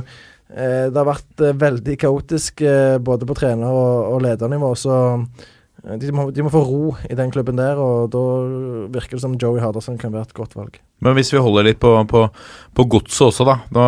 det 0.54 1.00
har 1.00 1.08
vært 1.08 1.42
eh, 1.42 1.58
veldig 1.58 1.98
kaotisk 2.06 2.62
eh, 2.66 2.96
både 3.02 3.28
på 3.28 3.38
trener- 3.38 3.74
og, 3.74 4.14
og 4.14 4.26
ledernivå. 4.26 4.72
Så 4.78 4.96
eh, 5.82 5.96
de 6.02 6.12
må, 6.14 6.28
de 6.34 6.46
må 6.46 6.52
få 6.54 6.62
ro 6.66 6.96
i 7.10 7.18
den 7.18 7.34
klubben 7.34 7.58
der, 7.58 7.82
og 7.82 8.12
da 8.14 8.26
virker 8.94 9.18
det 9.18 9.24
som 9.24 9.38
Joey 9.42 9.64
Harderson 9.64 9.98
kan 10.02 10.14
være 10.14 10.30
et 10.30 10.38
godt 10.38 10.54
valg. 10.58 10.78
Men 11.04 11.18
hvis 11.18 11.34
vi 11.34 11.42
holder 11.44 11.66
litt 11.68 11.82
på, 11.82 11.92
på, 12.08 12.22
på 12.78 12.86
godset 12.94 13.26
også, 13.28 13.46
da. 13.46 13.58
Nå, 13.76 13.88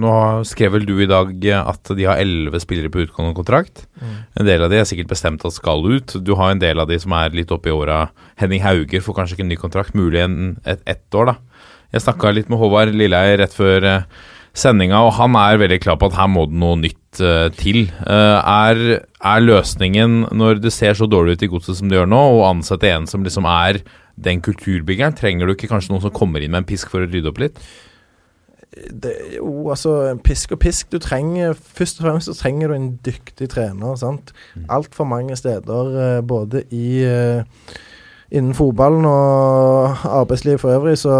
nå 0.00 0.12
skrev 0.48 0.72
vel 0.72 0.86
du 0.88 0.94
i 1.04 1.10
dag 1.10 1.34
at 1.60 1.92
de 1.94 2.06
har 2.08 2.22
elleve 2.22 2.62
spillere 2.62 2.90
på 2.90 3.02
utgående 3.04 3.36
kontrakt. 3.36 3.84
En 4.00 4.48
del 4.48 4.64
av 4.64 4.72
de 4.72 4.80
er 4.80 4.88
sikkert 4.88 5.12
bestemt 5.12 5.44
at 5.44 5.54
skal 5.54 5.84
ut. 5.84 6.16
Du 6.24 6.32
har 6.40 6.54
en 6.54 6.62
del 6.62 6.80
av 6.80 6.88
de 6.88 6.96
som 7.02 7.12
er 7.18 7.36
litt 7.36 7.52
oppe 7.54 7.68
i 7.68 7.76
åra. 7.76 8.06
Henning 8.40 8.64
Hauger 8.64 9.04
får 9.04 9.18
kanskje 9.18 9.36
ikke 9.36 9.46
en 9.46 9.52
ny 9.52 9.60
kontrakt, 9.60 9.98
mulig 9.98 10.24
en, 10.24 10.56
et, 10.64 10.80
ett 10.88 11.20
år, 11.20 11.34
da. 11.34 11.62
Jeg 11.92 12.04
snakka 12.04 12.32
litt 12.32 12.50
med 12.52 12.60
Håvard 12.60 12.96
Lilleheie 12.96 13.38
rett 13.40 13.54
før 13.56 13.86
eh, 13.88 14.26
sendinga, 14.56 15.00
og 15.06 15.16
han 15.18 15.36
er 15.38 15.60
veldig 15.60 15.80
klar 15.82 15.98
på 16.00 16.10
at 16.10 16.18
her 16.18 16.30
må 16.32 16.46
det 16.48 16.58
noe 16.60 16.78
nytt 16.80 17.22
uh, 17.22 17.48
til. 17.58 17.86
Uh, 18.02 18.38
er, 18.42 18.82
er 19.20 19.44
løsningen, 19.44 20.20
når 20.36 20.62
det 20.64 20.74
ser 20.74 20.98
så 20.98 21.08
dårlig 21.10 21.36
ut 21.36 21.46
i 21.46 21.50
godset 21.52 21.80
som 21.80 21.90
det 21.90 21.98
gjør 21.98 22.10
nå, 22.10 22.22
å 22.38 22.46
ansette 22.50 22.90
en 22.92 23.08
som 23.10 23.26
liksom 23.26 23.48
er 23.50 23.82
den 24.18 24.42
kulturbyggeren? 24.44 25.16
Trenger 25.18 25.46
du 25.46 25.54
ikke 25.54 25.70
kanskje 25.70 25.94
noen 25.94 26.06
som 26.06 26.14
kommer 26.14 26.42
inn 26.42 26.54
med 26.54 26.64
en 26.64 26.70
pisk 26.70 26.90
for 26.92 27.04
å 27.04 27.10
rydde 27.10 27.32
opp 27.32 27.42
litt? 27.44 27.60
det, 28.78 29.14
jo, 29.36 29.70
altså 29.72 29.92
pisk 30.22 30.52
og 30.54 30.60
pisk. 30.62 30.90
Du 30.92 31.00
trenger 31.02 31.56
Først 31.56 31.98
og 31.98 32.06
fremst 32.06 32.28
så 32.28 32.34
trenger 32.36 32.70
du 32.70 32.74
en 32.76 32.90
dyktig 33.04 33.48
trener. 33.50 33.96
sant? 33.96 34.30
Altfor 34.70 35.08
mange 35.08 35.36
steder, 35.36 35.94
eh, 35.98 36.20
både 36.22 36.62
i 36.70 37.02
innen 38.30 38.54
fotballen 38.54 39.06
og 39.08 40.04
arbeidslivet 40.04 40.60
for 40.60 40.76
øvrig, 40.76 40.98
så 40.98 41.14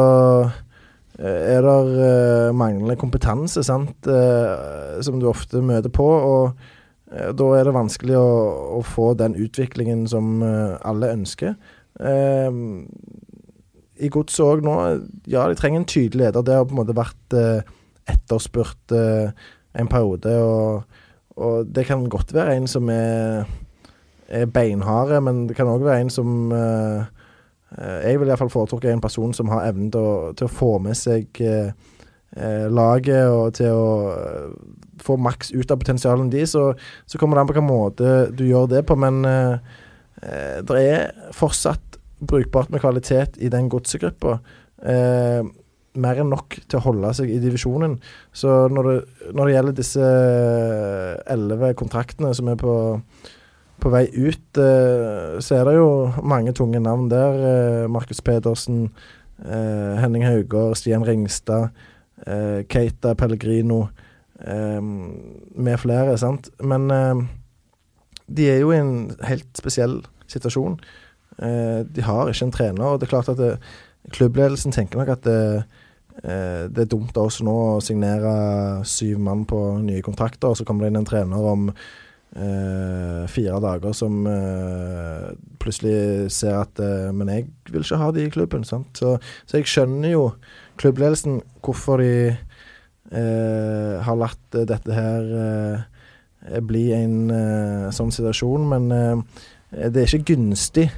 er 1.18 1.64
det 1.66 2.02
eh, 2.06 2.54
manglende 2.54 2.94
kompetanse, 2.98 3.64
sant, 3.66 4.06
eh, 4.06 5.00
som 5.02 5.18
du 5.18 5.26
ofte 5.30 5.62
møter 5.64 5.90
på. 5.90 6.06
og 6.06 6.52
eh, 7.10 7.32
da 7.34 7.48
er 7.56 7.66
det 7.66 7.74
vanskelig 7.74 8.14
å, 8.18 8.30
å 8.78 8.82
få 8.86 9.12
den 9.18 9.34
utviklingen 9.34 10.06
som 10.10 10.38
eh, 10.46 10.76
alle 10.86 11.10
ønsker. 11.16 11.56
Eh, 11.98 12.62
I 13.98 14.12
godset 14.14 14.46
òg 14.46 14.62
nå, 14.62 14.78
ja, 15.26 15.48
de 15.48 15.58
trenger 15.58 15.82
en 15.82 15.90
tydelig 15.90 16.28
leder. 16.28 16.46
Det 16.46 16.54
har 16.54 16.68
på 16.68 16.76
en 16.76 16.82
måte 16.84 16.98
vært 16.98 17.38
eh, 17.38 17.74
etterspurt 18.08 18.94
eh, 18.94 19.34
en 19.78 19.90
periode. 19.90 20.38
Og, 20.38 21.02
og 21.34 21.74
det 21.74 21.88
kan 21.90 22.06
godt 22.10 22.34
være 22.34 22.56
en 22.56 22.70
som 22.70 22.88
er, 22.94 23.48
er 24.28 24.46
beinharde, 24.46 25.18
men 25.24 25.48
det 25.48 25.58
kan 25.58 25.70
òg 25.70 25.82
være 25.82 26.06
en 26.06 26.14
som 26.14 26.52
eh, 26.54 27.02
eh, 27.02 27.17
Jeg 27.76 28.16
vil 28.20 28.30
iallfall 28.30 28.50
foretrukket 28.52 28.94
en 28.94 29.02
person 29.04 29.34
som 29.36 29.50
har 29.52 29.66
evnen 29.68 29.90
til 29.92 30.00
å, 30.00 30.12
til 30.32 30.48
å 30.48 30.52
få 30.52 30.70
med 30.80 30.96
seg 30.96 31.40
eh, 31.44 31.74
eh, 32.36 32.64
laget 32.72 33.28
og 33.28 33.58
til 33.58 33.76
å 33.76 33.90
eh, 34.14 34.54
få 35.04 35.18
maks 35.20 35.52
ut 35.52 35.70
av 35.70 35.80
potensialet 35.80 36.32
de, 36.32 36.46
så, 36.48 36.70
så 37.06 37.20
kommer 37.20 37.36
det 37.36 37.44
an 37.44 37.50
på 37.50 37.56
hvilken 37.56 37.68
måte 37.68 38.16
du 38.34 38.46
gjør 38.48 38.70
det 38.72 38.84
på. 38.88 38.96
Men 39.00 39.20
eh, 39.28 39.76
eh, 40.22 40.58
det 40.66 40.82
er 40.82 41.32
fortsatt 41.36 41.98
brukbart 42.18 42.72
med 42.72 42.82
kvalitet 42.82 43.38
i 43.38 43.50
den 43.52 43.70
godsegruppa. 43.70 44.38
Eh, 44.82 45.40
mer 45.98 46.20
enn 46.20 46.30
nok 46.30 46.58
til 46.68 46.78
å 46.78 46.84
holde 46.84 47.10
seg 47.16 47.30
i 47.32 47.40
divisjonen. 47.42 47.96
Så 48.36 48.68
når 48.70 48.88
det, 48.88 48.98
når 49.34 49.48
det 49.48 49.54
gjelder 49.54 49.78
disse 49.78 50.10
elleve 51.34 51.72
kontraktene 51.78 52.32
som 52.36 52.50
er 52.52 52.58
på, 52.60 52.74
på 53.78 53.90
vei 53.92 54.06
ut, 54.10 54.58
eh, 54.58 55.38
så 55.42 55.58
er 55.58 55.68
det 55.68 55.76
jo 55.78 55.88
mange 56.26 56.52
tunge 56.56 56.80
navn 56.82 57.08
der. 57.10 57.38
Eh, 57.50 57.88
Markus 57.90 58.20
Pedersen, 58.20 58.90
eh, 59.44 59.96
Henning 60.02 60.26
Haugård, 60.26 60.76
Stian 60.76 61.06
Ringstad, 61.06 61.70
eh, 62.26 62.64
Keita 62.68 63.14
Pellegrino 63.14 63.88
eh, 64.44 64.80
med 64.80 65.78
flere, 65.78 66.18
sant. 66.18 66.50
Men 66.60 66.90
eh, 66.90 67.26
de 68.28 68.48
er 68.50 68.60
jo 68.60 68.72
i 68.72 68.80
en 68.80 69.10
helt 69.28 69.50
spesiell 69.58 70.00
situasjon. 70.26 70.78
Eh, 71.38 71.84
de 71.86 72.02
har 72.02 72.28
ikke 72.28 72.48
en 72.48 72.54
trener, 72.54 72.84
og 72.84 72.98
det 72.98 73.08
er 73.08 73.14
klart 73.14 73.30
at 73.30 73.38
det, 73.38 73.58
klubbledelsen 74.10 74.72
tenker 74.72 74.98
nok 74.98 75.08
at 75.18 75.24
det, 75.26 75.64
det 76.18 76.82
er 76.82 76.88
dumt 76.90 77.14
også 77.14 77.44
nå 77.44 77.52
å 77.76 77.80
signere 77.84 78.30
syv 78.88 79.20
mann 79.22 79.44
på 79.46 79.58
nye 79.84 80.02
kontrakter, 80.02 80.48
og 80.48 80.56
så 80.56 80.64
kommer 80.66 80.86
det 80.86 80.90
inn 80.90 81.00
en 81.02 81.06
trener 81.06 81.44
om 81.50 81.68
eh, 82.36 83.24
fire 83.30 83.60
dager 83.62 83.94
som 83.96 84.26
uh, 84.26 85.30
plutselig 85.60 86.30
ser 86.34 86.58
at 86.60 86.80
uh, 86.82 87.08
Men 87.14 87.28
jeg 87.32 87.46
vil 87.70 87.84
ikke 87.84 88.00
ha 88.00 88.10
de 88.12 88.26
i 88.26 88.32
klubben. 88.32 88.64
Sant? 88.64 88.90
Så, 88.98 89.16
så 89.46 89.60
jeg 89.60 89.68
skjønner 89.70 90.12
jo 90.14 90.24
klubbledelsen 90.78 91.42
hvorfor 91.64 92.02
de 92.02 92.36
har 93.08 94.16
latt 94.20 94.56
dette 94.68 94.92
her 94.92 95.30
bli 96.68 96.82
en 96.92 97.30
sånn 97.96 98.10
situasjon, 98.12 98.66
men 98.68 99.22
det 99.72 100.02
er 100.02 100.12
ikke 100.12 100.34
gunstig. 100.34 100.90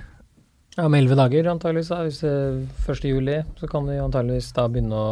Ja, 0.81 0.87
Om 0.89 0.95
elleve 0.97 1.17
dager, 1.19 1.45
antageligvis. 1.53 1.89
da. 1.93 2.01
Hvis 2.07 2.21
det 2.25 2.31
er 2.33 2.95
1. 2.95 3.05
juli, 3.11 3.39
så 3.61 3.69
kan 3.69 3.85
de 3.87 3.99
antageligvis 4.01 4.53
da 4.57 4.65
begynne 4.73 4.97
å 4.97 5.09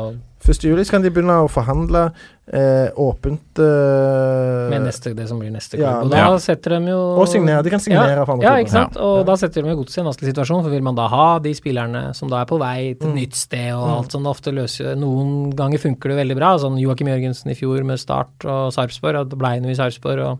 1. 0.48 0.62
juli 0.64 0.84
kan 0.88 1.02
de 1.02 1.10
begynne 1.12 1.34
å 1.44 1.48
forhandle 1.50 2.06
eh, 2.54 2.88
åpent 2.96 3.58
eh, 3.60 4.68
Med 4.70 4.84
neste, 4.86 5.10
det 5.18 5.26
som 5.28 5.40
blir 5.42 5.50
neste 5.52 5.76
klubb. 5.76 5.84
ja, 5.84 5.96
og 6.06 6.12
da 6.12 6.20
ja. 6.22 6.38
setter 6.40 6.76
de 6.78 6.92
jo 6.94 6.98
Og 7.20 7.26
signere. 7.28 7.60
De 7.66 7.72
kan 7.74 7.82
signere 7.82 8.14
ja, 8.16 8.24
for 8.24 8.36
andre 8.38 8.46
Ja, 8.46 8.54
ikke 8.62 8.72
sant. 8.72 8.96
Og 9.02 9.26
da 9.28 9.34
setter 9.36 9.66
de 9.66 9.74
jo 9.74 9.80
godset 9.82 9.98
i 9.98 10.02
en 10.04 10.08
vanskelig 10.08 10.30
situasjon, 10.32 10.62
for 10.64 10.70
vil 10.72 10.86
man 10.86 10.96
da 10.96 11.08
ha 11.12 11.26
de 11.44 11.52
spillerne 11.58 12.04
som 12.16 12.30
da 12.32 12.40
er 12.44 12.48
på 12.48 12.58
vei 12.62 12.94
til 12.94 13.08
et 13.10 13.14
Mm. 13.14 13.18
nytt 13.18 13.34
sted 13.34 13.72
og 13.74 13.84
Mm. 13.88 13.94
alt 13.98 14.12
sånt, 14.14 14.26
ofte 14.30 14.54
løser 14.54 14.96
Noen 14.96 15.50
ganger 15.58 15.78
funker 15.78 16.08
det 16.14 16.18
veldig 16.22 16.36
bra, 16.38 16.56
sånn 16.56 16.78
Joakim 16.80 17.08
Jørgensen 17.12 17.50
i 17.50 17.54
fjor 17.58 17.84
med 17.84 17.98
Start 17.98 18.44
og 18.46 18.72
Sarpsborg, 18.72 19.20
og 19.20 19.28
det 19.30 19.38
ble 19.38 19.60
noe 19.60 19.70
i 19.70 19.74
Sarpsborg 19.74 20.22
og 20.24 20.38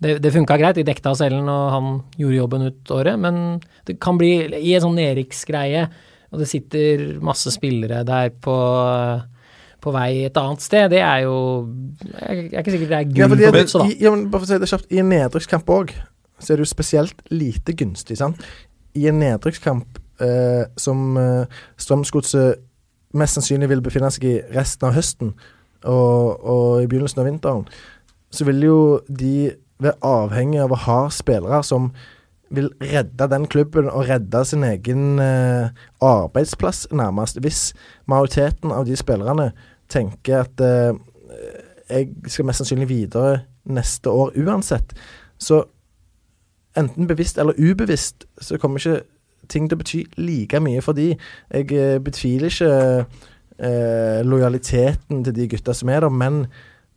det, 0.00 0.18
det 0.24 0.32
funka 0.32 0.56
greit, 0.60 0.78
de 0.78 0.84
dekta 0.86 1.12
cellen 1.18 1.48
og 1.52 1.70
han 1.74 1.88
gjorde 2.18 2.38
jobben 2.38 2.62
ut 2.70 2.90
året, 2.96 3.18
men 3.20 3.60
det 3.86 3.98
kan 4.00 4.16
bli 4.20 4.30
i 4.60 4.74
en 4.76 4.84
sånn 4.86 4.96
nedrykksgreie, 4.96 5.86
og 6.30 6.38
det 6.40 6.48
sitter 6.48 7.02
masse 7.26 7.50
spillere 7.52 8.04
der 8.08 8.30
på 8.40 8.56
på 9.80 9.92
vei 9.94 10.26
et 10.26 10.36
annet 10.36 10.60
sted, 10.60 10.90
det 10.92 10.98
er 11.00 11.22
jo 11.24 11.36
Jeg 12.12 12.50
er 12.52 12.60
ikke 12.60 12.72
sikker 12.74 12.90
det 12.90 12.96
er 12.98 13.06
Ja, 13.16 13.26
gull 13.26 13.30
fordi 13.32 13.46
for 13.46 13.56
at- 13.56 13.62
godset, 13.62 13.80
da. 13.80 13.86
i, 13.88 13.94
ja, 14.04 14.10
men 14.12 14.26
bare 14.30 14.40
for 14.42 14.44
å 14.44 14.50
si 14.50 14.58
det 14.60 14.68
kjapt, 14.68 14.90
I 14.92 14.98
en 15.00 15.08
nedrykkskamp 15.08 15.70
òg, 15.72 15.94
så 16.38 16.52
er 16.52 16.56
det 16.60 16.66
jo 16.66 16.74
spesielt 16.74 17.22
lite 17.32 17.72
gunstig. 17.72 18.18
sant? 18.20 18.36
I 18.94 19.06
en 19.08 19.18
nedrykkskamp 19.22 19.98
eh, 20.20 20.64
som 20.76 21.16
eh, 21.16 21.46
Strømsgodset 21.80 22.60
mest 23.14 23.38
sannsynlig 23.38 23.68
vil 23.72 23.80
befinne 23.80 24.10
seg 24.12 24.24
i 24.28 24.34
resten 24.52 24.86
av 24.90 24.94
høsten 24.94 25.32
og, 25.88 26.44
og 26.44 26.82
i 26.82 26.86
begynnelsen 26.86 27.22
av 27.24 27.26
vinteren, 27.30 27.64
så 28.30 28.44
vil 28.44 28.60
jo 28.68 28.78
de 29.08 29.54
være 29.80 29.98
avhengig 30.06 30.60
av 30.62 30.74
å 30.74 30.80
ha 30.86 31.00
spillere 31.12 31.62
som 31.66 31.90
vil 32.50 32.70
redde 32.82 33.28
den 33.30 33.46
klubben 33.46 33.86
og 33.90 34.08
redde 34.08 34.42
sin 34.44 34.64
egen 34.66 35.20
eh, 35.22 35.70
arbeidsplass, 36.02 36.88
nærmest. 36.90 37.38
Hvis 37.40 37.70
majoriteten 38.10 38.74
av 38.74 38.88
de 38.88 38.96
spillerne 38.98 39.52
tenker 39.90 40.42
at 40.42 40.64
eh, 40.64 40.96
jeg 41.90 42.10
skal 42.26 42.48
mest 42.48 42.62
sannsynlig 42.62 42.88
videre 42.90 43.44
neste 43.70 44.10
år 44.10 44.34
uansett, 44.38 44.94
så 45.38 45.62
enten 46.78 47.06
bevisst 47.06 47.38
eller 47.38 47.58
ubevisst 47.58 48.26
så 48.40 48.58
kommer 48.58 48.78
ikke 48.78 49.02
ting 49.50 49.66
til 49.68 49.76
å 49.78 49.82
bety 49.82 50.00
like 50.20 50.60
mye 50.62 50.82
for 50.84 50.98
de. 50.98 51.12
Jeg 51.50 51.70
eh, 51.74 51.98
betviler 52.02 52.50
ikke 52.50 52.72
eh, 53.58 54.20
lojaliteten 54.26 55.24
til 55.26 55.36
de 55.36 55.48
gutta 55.54 55.74
som 55.76 55.90
er 55.90 56.04
der, 56.04 56.14
men 56.14 56.44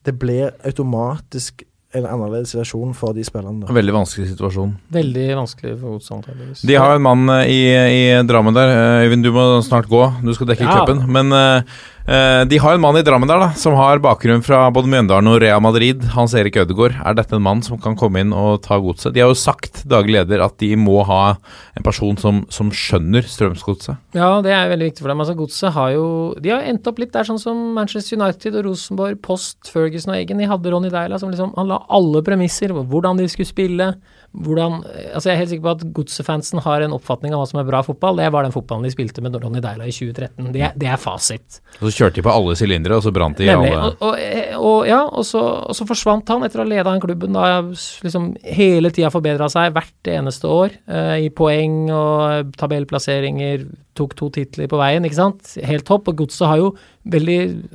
det 0.05 0.17
blir 0.19 0.51
automatisk 0.65 1.63
en 1.93 2.05
annerledes 2.09 2.49
situasjon 2.53 2.93
for 2.97 3.13
de 3.13 3.23
spillerne. 3.23 3.61
da. 3.67 3.73
Veldig 3.73 3.93
vanskelig 3.93 4.27
situasjon. 4.33 4.71
Veldig 4.95 5.25
vanskelig 5.37 5.75
for 5.79 5.97
godset. 5.99 6.65
De 6.67 6.75
har 6.79 6.95
en 6.95 7.01
mann 7.05 7.29
eh, 7.29 7.51
i, 7.53 7.59
i 7.69 8.03
Drammen 8.27 8.53
der. 8.57 8.71
Eh, 8.73 9.05
Øyvind, 9.07 9.23
du 9.23 9.31
må 9.35 9.45
snart 9.65 9.87
gå. 9.91 10.03
Du 10.23 10.33
skal 10.33 10.47
dekke 10.53 10.65
Ja. 10.65 10.79
cupen. 10.85 11.05
Men 11.11 11.31
eh, 11.33 11.61
de 12.03 12.57
har 12.59 12.73
en 12.75 12.81
mann 12.83 12.97
i 12.99 13.01
Drammen 13.05 13.29
der 13.31 13.39
da 13.39 13.45
som 13.55 13.77
har 13.79 14.01
bakgrunn 14.03 14.41
fra 14.43 14.65
både 14.75 14.89
Mjøndalen 14.91 15.29
og 15.31 15.37
Rea 15.39 15.55
Madrid. 15.63 16.01
Hans 16.11 16.33
Erik 16.35 16.57
Ødegaard. 16.59 16.97
Er 16.99 17.15
dette 17.15 17.37
en 17.37 17.45
mann 17.45 17.61
som 17.63 17.79
kan 17.79 17.95
komme 17.95 18.19
inn 18.19 18.33
og 18.35 18.57
ta 18.65 18.75
godset? 18.75 19.13
De 19.15 19.21
har 19.23 19.31
jo 19.31 19.37
sagt, 19.39 19.85
daglig 19.87 20.17
leder, 20.17 20.43
at 20.43 20.57
de 20.59 20.73
må 20.75 20.97
ha 21.07 21.37
en 21.77 21.85
person 21.85 22.19
som, 22.19 22.41
som 22.51 22.73
skjønner 22.75 23.23
Strømsgodset. 23.23 24.01
Ja, 24.17 24.41
det 24.43 24.51
er 24.51 24.67
veldig 24.73 24.89
viktig 24.89 25.05
for 25.05 25.13
dem. 25.13 25.23
Altså, 25.23 25.37
Godset 25.39 25.71
har 25.77 25.93
jo 25.95 26.07
De 26.43 26.51
har 26.51 26.67
endt 26.67 26.89
opp 26.91 26.99
litt 26.99 27.13
der 27.15 27.27
sånn 27.27 27.39
som 27.39 27.61
Manchester 27.77 28.19
United 28.19 28.59
og 28.59 28.67
Rosenborg 28.67 29.21
post 29.23 29.71
Ferguson 29.71 30.11
og 30.11 30.19
Eggen. 30.19 30.43
De 30.43 30.49
hadde 30.51 30.75
Ronny 30.75 30.91
Deila 30.91 31.21
som 31.21 31.31
liksom 31.31 31.55
Han 31.55 31.71
la 31.71 31.79
alle 31.87 32.23
premisser 32.25 32.75
hvordan 32.75 33.21
de 33.21 33.29
skulle 33.31 33.47
spille. 33.47 33.93
Hvordan 34.34 34.79
Altså, 35.13 35.29
jeg 35.29 35.36
er 35.36 35.39
helt 35.43 35.51
sikker 35.51 35.65
på 35.67 35.73
at 35.75 35.84
godsefansen 35.93 36.61
har 36.65 36.81
en 36.81 36.95
oppfatning 36.95 37.36
av 37.36 37.43
hva 37.43 37.47
som 37.51 37.59
er 37.61 37.67
bra 37.67 37.84
fotball. 37.86 38.17
Det 38.17 38.31
var 38.34 38.45
den 38.47 38.53
fotballen 38.55 38.88
de 38.88 38.91
spilte 38.93 39.21
med 39.21 39.36
Ronny 39.38 39.61
Deila 39.61 39.86
i 39.86 39.93
2013. 39.93 40.47
Det, 40.55 40.71
det 40.81 40.89
er 40.89 40.97
fasit. 41.01 41.59
Og 41.77 41.86
så 41.86 41.91
kjørte 41.99 42.17
de 42.17 42.25
på 42.25 42.34
alle 42.34 42.55
sylindere, 42.57 42.97
og 42.97 43.05
så 43.05 43.13
brant 43.13 43.38
de 43.38 43.45
i 43.45 43.51
Nemlig. 43.51 43.69
alle 43.77 43.91
Og, 43.93 44.07
og, 44.09 44.57
og, 44.71 44.79
ja, 44.89 45.03
og 45.05 45.27
så, 45.29 45.43
og 45.69 45.77
så 45.77 45.86
forsvant 45.89 46.34
han 46.34 46.47
etter 46.47 46.63
å 46.63 46.65
ha 46.65 46.71
leda 46.71 46.88
den 46.89 47.03
klubben 47.03 47.38
da 47.38 47.45
liksom 47.69 48.31
hele 48.57 48.89
tida 48.95 49.13
forbedra 49.13 49.51
seg 49.53 49.75
hvert 49.77 50.11
eneste 50.15 50.49
år. 50.49 50.79
eh, 50.89 51.27
I 51.27 51.29
poeng 51.29 51.77
og 51.93 52.57
tabellplasseringer. 52.57 53.67
Tok 53.93 54.17
to 54.17 54.31
titler 54.34 54.65
på 54.71 54.81
veien, 54.81 55.05
ikke 55.05 55.19
sant. 55.19 55.53
Helt 55.61 55.86
topp. 55.86 56.09
Og 56.09 56.23
Godset 56.23 56.49
har 56.49 56.57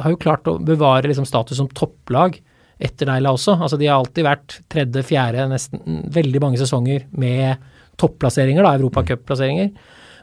har 0.02 0.10
jo 0.10 0.18
klart 0.18 0.48
å 0.50 0.58
bevare 0.58 1.06
liksom 1.06 1.28
status 1.28 1.60
som 1.60 1.70
topplag 1.70 2.40
etter 2.78 3.10
Deila 3.10 3.34
også. 3.34 3.56
Altså 3.58 3.78
De 3.80 3.88
har 3.88 3.98
alltid 3.98 4.26
vært 4.26 4.58
tredje, 4.70 5.04
fjerde, 5.06 5.48
nesten 5.50 6.02
veldig 6.14 6.42
mange 6.44 6.60
sesonger 6.60 7.06
med 7.18 7.70
topplasseringer, 7.98 8.62
da, 8.62 8.76
europacupplasseringer. 8.78 9.72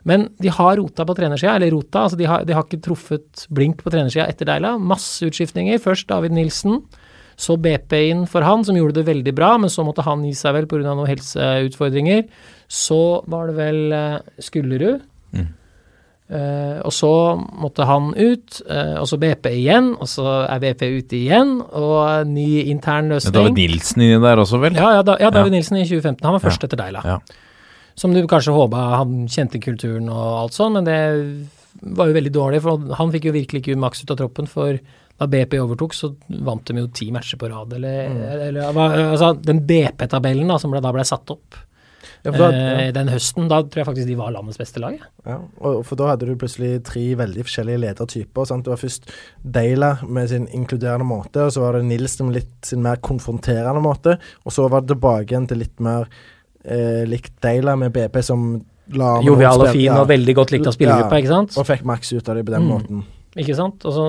Men 0.05 0.27
de 0.37 0.51
har 0.53 0.77
rota 0.77 1.05
på 1.07 1.15
trenersida, 1.17 1.55
eller 1.57 1.73
rota, 1.73 2.05
altså 2.05 2.19
de 2.19 2.27
har, 2.29 2.45
de 2.45 2.53
har 2.53 2.67
ikke 2.67 2.83
truffet 2.85 3.47
blink 3.53 3.81
på 3.83 3.91
trenersida 3.91 4.27
etter 4.29 4.47
Deila. 4.47 4.75
Masse 4.77 5.25
utskiftninger. 5.25 5.81
Først 5.81 6.07
David 6.11 6.35
Nilsen, 6.37 6.83
så 7.35 7.57
BP 7.59 7.95
inn 8.11 8.23
for 8.31 8.45
han, 8.45 8.63
som 8.63 8.77
gjorde 8.77 9.01
det 9.01 9.09
veldig 9.09 9.33
bra, 9.35 9.55
men 9.59 9.71
så 9.73 9.83
måtte 9.83 10.05
han 10.05 10.23
gi 10.23 10.31
seg 10.37 10.55
vel 10.55 10.69
pga. 10.71 10.93
noen 10.93 11.09
helseutfordringer. 11.09 12.23
Så 12.71 13.01
var 13.27 13.49
det 13.49 13.57
vel 13.57 13.97
eh, 13.97 14.19
Skullerud. 14.45 15.03
Mm. 15.35 15.49
Eh, 16.26 16.78
og 16.82 16.93
så 16.93 17.11
måtte 17.61 17.86
han 17.86 18.07
ut, 18.17 18.57
uh, 18.65 18.97
og 18.97 19.05
så 19.05 19.17
BP 19.21 19.45
igjen, 19.59 19.91
og 20.01 20.09
så 20.09 20.26
er 20.49 20.61
BP 20.63 20.82
ute 20.97 21.17
igjen, 21.19 21.59
og 21.61 22.26
ny 22.32 22.63
intern 22.71 23.11
løsning. 23.13 23.36
David 23.36 23.59
Nilsen 23.59 24.01
inni 24.01 24.17
der 24.23 24.41
også, 24.41 24.57
vel? 24.63 24.73
Ja, 24.73 24.95
ja, 24.97 25.03
da, 25.05 25.19
ja 25.21 25.30
David 25.30 25.53
Ja. 25.53 25.57
Nilsen 25.59 25.78
i 25.78 25.86
2015. 25.86 26.26
Han 26.26 26.38
var 26.39 26.45
først 26.47 26.65
etter 26.65 26.82
deg, 26.82 26.97
Ja. 27.05 27.19
Som 27.95 28.11
du 28.11 28.26
kanskje 28.28 28.51
håpa 28.51 28.97
han 28.97 29.28
kjente 29.32 29.61
kulturen 29.63 30.09
og 30.11 30.32
alt 30.41 30.55
sånn, 30.57 30.73
men 30.73 30.84
det 30.84 31.95
var 31.95 32.09
jo 32.09 32.17
veldig 32.17 32.34
dårlig, 32.34 32.61
for 32.65 32.95
han 32.97 33.11
fikk 33.13 33.30
jo 33.30 33.36
virkelig 33.38 33.61
ikke 33.61 33.78
maks 33.80 34.03
ut 34.03 34.11
av 34.11 34.17
troppen. 34.19 34.49
For 34.51 34.80
da 35.15 35.28
BP 35.32 35.55
overtok, 35.61 35.93
så 35.95 36.09
vant 36.43 36.65
de 36.67 36.82
jo 36.82 36.89
ti 36.91 37.07
matcher 37.15 37.39
på 37.39 37.47
rad, 37.53 37.71
eller, 37.78 38.09
eller 38.49 38.65
altså, 39.13 39.32
Den 39.39 39.61
BP-tabellen 39.67 40.51
som 40.59 40.73
ble, 40.73 40.82
da 40.84 40.91
ble 40.91 41.05
satt 41.07 41.32
opp. 41.32 41.61
Ja, 42.26 42.32
da, 42.34 42.49
ja. 42.51 42.91
den 42.95 43.07
høsten. 43.13 43.47
Da 43.51 43.61
tror 43.63 43.82
jeg 43.84 43.88
faktisk 43.91 44.07
de 44.09 44.15
var 44.19 44.32
landets 44.34 44.57
beste 44.57 44.82
lag. 44.82 44.97
ja, 45.26 45.38
og, 45.61 45.84
for 45.86 45.95
da 45.99 46.07
hadde 46.11 46.26
du 46.28 46.36
plutselig 46.41 46.84
tre 46.88 47.03
veldig 47.19 47.45
forskjellige 47.45 47.82
ledertyper. 47.86 48.45
Sant? 48.49 48.65
Det 48.65 48.73
var 48.73 48.82
først 48.82 49.09
Deila 49.43 49.91
med 50.07 50.30
sin 50.34 50.47
inkluderende 50.49 51.05
måte, 51.07 51.45
og 51.45 51.51
så 51.55 51.61
var 51.65 51.78
det 51.80 51.86
Nils 51.89 52.19
med 52.21 52.34
litt 52.41 52.55
sin 52.65 52.82
mer 52.86 52.97
konfronterende 53.05 53.82
måte. 53.86 54.17
Og 54.45 54.51
så 54.55 54.67
var 54.69 54.82
det 54.82 54.93
tilbake 54.95 55.30
igjen 55.36 55.47
til 55.51 55.61
litt 55.63 55.80
mer 55.80 56.07
eh, 56.65 57.03
likt 57.07 57.38
Deila 57.45 57.76
med 57.78 57.93
BP 57.95 58.21
som 58.26 58.47
la 58.95 59.15
med 59.19 59.26
Jovial 59.26 59.57
noen 59.57 59.67
og 59.67 59.73
spill- 59.73 59.82
fin 59.88 59.97
og 59.97 60.07
veldig 60.09 60.36
godt 60.38 60.51
likt 60.53 60.67
av 60.69 60.73
spillergruppa, 60.76 61.17
ikke 61.21 61.32
sant? 61.34 61.55
Og 61.57 61.65
fikk 61.65 61.86
maks 61.89 62.11
ut 62.13 62.30
av 62.30 62.36
det 62.36 62.45
på 62.45 62.53
den 62.53 62.65
Mm. 62.65 62.69
måten. 62.73 63.03
Ikke 63.36 63.55
sant? 63.57 63.84
Og, 63.84 63.91
så, 63.91 64.03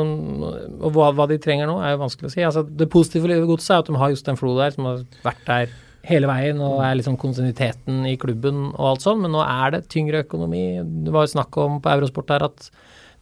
og 0.86 0.92
hva, 0.94 1.08
hva 1.16 1.24
de 1.26 1.36
trenger 1.42 1.66
nå, 1.66 1.80
er 1.82 1.96
jo 1.96 2.02
vanskelig 2.04 2.28
å 2.28 2.32
si. 2.32 2.42
Altså, 2.46 2.62
det 2.62 2.86
positive 2.92 3.26
for 3.26 3.48
godset 3.48 3.72
er 3.74 3.80
at 3.82 3.88
de 3.90 3.96
har 3.98 4.12
Jostein 4.12 4.36
Flo 4.38 4.52
der, 4.58 4.70
som 4.70 4.84
har 4.86 5.00
vært 5.24 5.40
der 5.48 5.72
hele 6.06 6.28
veien 6.30 6.60
og 6.62 6.80
er 6.86 6.96
liksom 7.00 7.16
kontinuiteten 7.18 8.04
i 8.06 8.16
klubben 8.20 8.68
og 8.76 8.92
alt 8.92 9.06
sånn, 9.06 9.22
men 9.24 9.32
nå 9.34 9.40
er 9.42 9.74
det 9.76 9.86
tyngre 9.92 10.24
økonomi. 10.26 10.64
Det 11.06 11.14
var 11.14 11.26
jo 11.26 11.34
snakk 11.34 11.56
om 11.62 11.80
på 11.82 11.90
Eurosport 11.96 12.30
her 12.34 12.44
at 12.46 12.68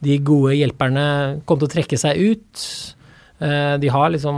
de 0.05 0.17
gode 0.27 0.53
hjelperne 0.59 1.05
kom 1.49 1.57
til 1.61 1.69
å 1.69 1.73
trekke 1.73 1.97
seg 1.97 2.19
ut. 2.19 2.65
Eh, 3.41 3.75
de 3.81 3.89
har 3.91 4.11
liksom 4.13 4.35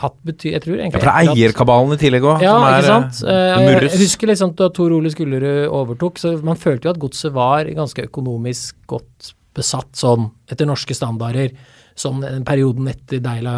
hatt 0.00 0.14
bety... 0.24 0.52
Jeg 0.54 0.62
tror 0.64 0.76
Ja, 0.78 0.84
egentlig 0.86 1.00
for 1.02 1.10
det 1.10 1.14
er 1.16 1.32
eierkabalen 1.34 1.96
i 1.96 1.98
tillegg 2.00 2.24
òg, 2.28 2.44
ja, 2.44 2.52
som 2.54 2.64
er 2.68 2.76
ikke 2.78 2.92
sant. 2.92 3.18
eh, 3.28 3.40
Eh, 3.48 3.64
murres. 3.66 3.92
jeg 3.92 4.02
husker 4.06 4.30
liksom 4.30 4.54
da 4.56 4.68
Tor 4.78 4.94
Ole 4.96 5.10
Skullerud 5.12 5.66
overtok, 5.80 6.20
så 6.22 6.32
man 6.44 6.56
følte 6.60 6.88
jo 6.88 6.94
at 6.94 7.00
godset 7.02 7.34
var 7.34 7.68
ganske 7.76 8.06
økonomisk 8.08 8.76
godt 8.88 9.32
besatt 9.58 9.90
sånn 9.98 10.30
etter 10.48 10.68
norske 10.70 10.94
standarder. 10.96 11.50
Som 11.98 12.20
den 12.22 12.44
perioden 12.46 12.86
etter 12.92 13.18
Deila 13.22 13.56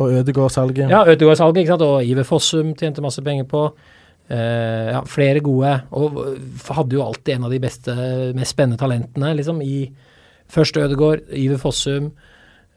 Og 0.00 0.14
Ødegård-salget. 0.20 0.88
Ja, 0.88 1.02
Ødegård-salget. 1.04 1.62
ikke 1.62 1.74
sant, 1.74 1.84
og 1.84 2.04
Iver 2.04 2.24
Fossum 2.28 2.72
tjente 2.78 3.04
masse 3.04 3.22
penger 3.24 3.44
på. 3.50 3.66
Uh, 4.24 4.88
ja, 4.94 5.00
flere 5.04 5.42
gode. 5.44 5.74
Og 5.92 6.22
hadde 6.72 6.96
jo 6.96 7.04
alltid 7.04 7.34
en 7.36 7.44
av 7.44 7.52
de 7.52 7.60
beste, 7.60 7.96
mest 8.36 8.56
spennende 8.56 8.80
talentene, 8.80 9.34
liksom, 9.36 9.60
i 9.60 9.90
først 10.54 10.78
Ødegård, 10.80 11.26
Iver 11.36 11.60
Fossum. 11.60 12.08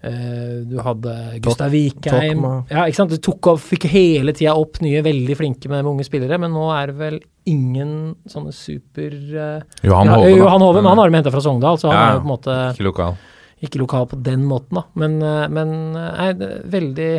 Uh, 0.04 0.68
du 0.68 0.76
hadde 0.84 1.14
Gustav 1.42 1.72
Vikheim. 1.74 2.44
Ja, 2.70 2.84
ikke 2.84 3.00
sant. 3.00 3.16
Du 3.16 3.24
tok 3.24 3.54
opp, 3.54 3.64
fikk 3.64 3.88
hele 3.90 4.36
tida 4.36 4.54
opp 4.60 4.82
nye, 4.84 5.00
veldig 5.08 5.40
flinke 5.40 5.72
med 5.72 5.88
unge 5.88 6.06
spillere, 6.06 6.38
men 6.44 6.52
nå 6.54 6.68
er 6.76 6.92
det 6.92 7.00
vel 7.00 7.18
ingen 7.48 7.96
sånne 8.28 8.52
super 8.54 9.16
uh, 9.16 9.64
Johan 9.88 10.12
ja, 10.12 10.20
Hove. 10.20 10.36
Johan 10.36 10.68
Hove, 10.68 10.84
men 10.84 10.92
han 10.92 11.02
har 11.02 11.10
de 11.10 11.20
henta 11.22 11.34
fra 11.34 11.42
Sogndal, 11.48 11.80
så 11.80 11.90
han 11.90 11.98
Ja, 11.98 12.04
er 12.04 12.20
jo 12.20 12.22
på 12.26 12.28
en 12.28 12.34
måte 12.36 12.60
Ikke 12.76 12.90
lokal. 12.92 13.18
Ikke 13.64 13.82
lokal 13.82 14.08
på 14.12 14.20
den 14.22 14.46
måten, 14.48 14.80
da. 14.80 14.86
Men, 15.00 15.18
eh, 15.24 15.48
men 15.50 15.74
eh, 15.98 16.14
nei, 16.20 16.54
veldig 16.78 17.12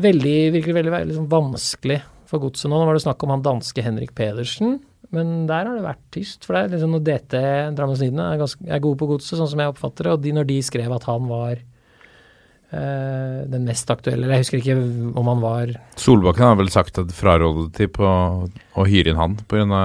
Veldig, 0.00 0.52
virkelig 0.54 0.74
veldig, 0.76 0.90
veldig 0.94 1.08
liksom 1.10 1.24
vanskelig 1.28 1.96
for 2.30 2.40
godset 2.40 2.70
nå. 2.70 2.78
Nå 2.78 2.86
var 2.88 2.96
det 2.96 3.02
snakk 3.02 3.24
om 3.26 3.32
han 3.34 3.42
danske 3.44 3.82
Henrik 3.84 4.12
Pedersen, 4.16 4.78
men 5.10 5.48
der 5.48 5.66
har 5.66 5.74
det 5.74 5.82
vært 5.84 6.04
tyst. 6.14 6.46
For 6.46 6.54
det 6.54 6.60
er 6.62 6.76
liksom 6.76 6.94
når 6.94 7.02
DT 7.08 7.40
Drammens 7.76 8.00
Tidende 8.00 8.28
er, 8.36 8.44
er 8.70 8.84
gode 8.84 9.00
på 9.00 9.08
godset, 9.10 9.34
sånn 9.34 9.50
som 9.50 9.60
jeg 9.60 9.72
oppfatter 9.72 10.06
det, 10.06 10.14
og 10.14 10.22
de, 10.22 10.32
når 10.38 10.46
de 10.48 10.60
skrev 10.64 10.94
at 10.94 11.08
han 11.10 11.26
var 11.28 11.56
eh, 11.58 13.40
den 13.50 13.66
mest 13.66 13.90
aktuelle 13.92 14.30
Jeg 14.30 14.46
husker 14.46 14.62
ikke 14.62 14.78
om 15.18 15.32
han 15.32 15.42
var 15.42 15.74
Solbakken 16.00 16.52
har 16.52 16.60
vel 16.62 16.72
sagt 16.72 17.02
at 17.02 17.12
frarådet 17.16 17.72
til 17.80 17.90
på 17.98 18.06
å 18.06 18.86
hyre 18.86 19.12
inn 19.12 19.20
han 19.20 19.36
pga. 19.50 19.84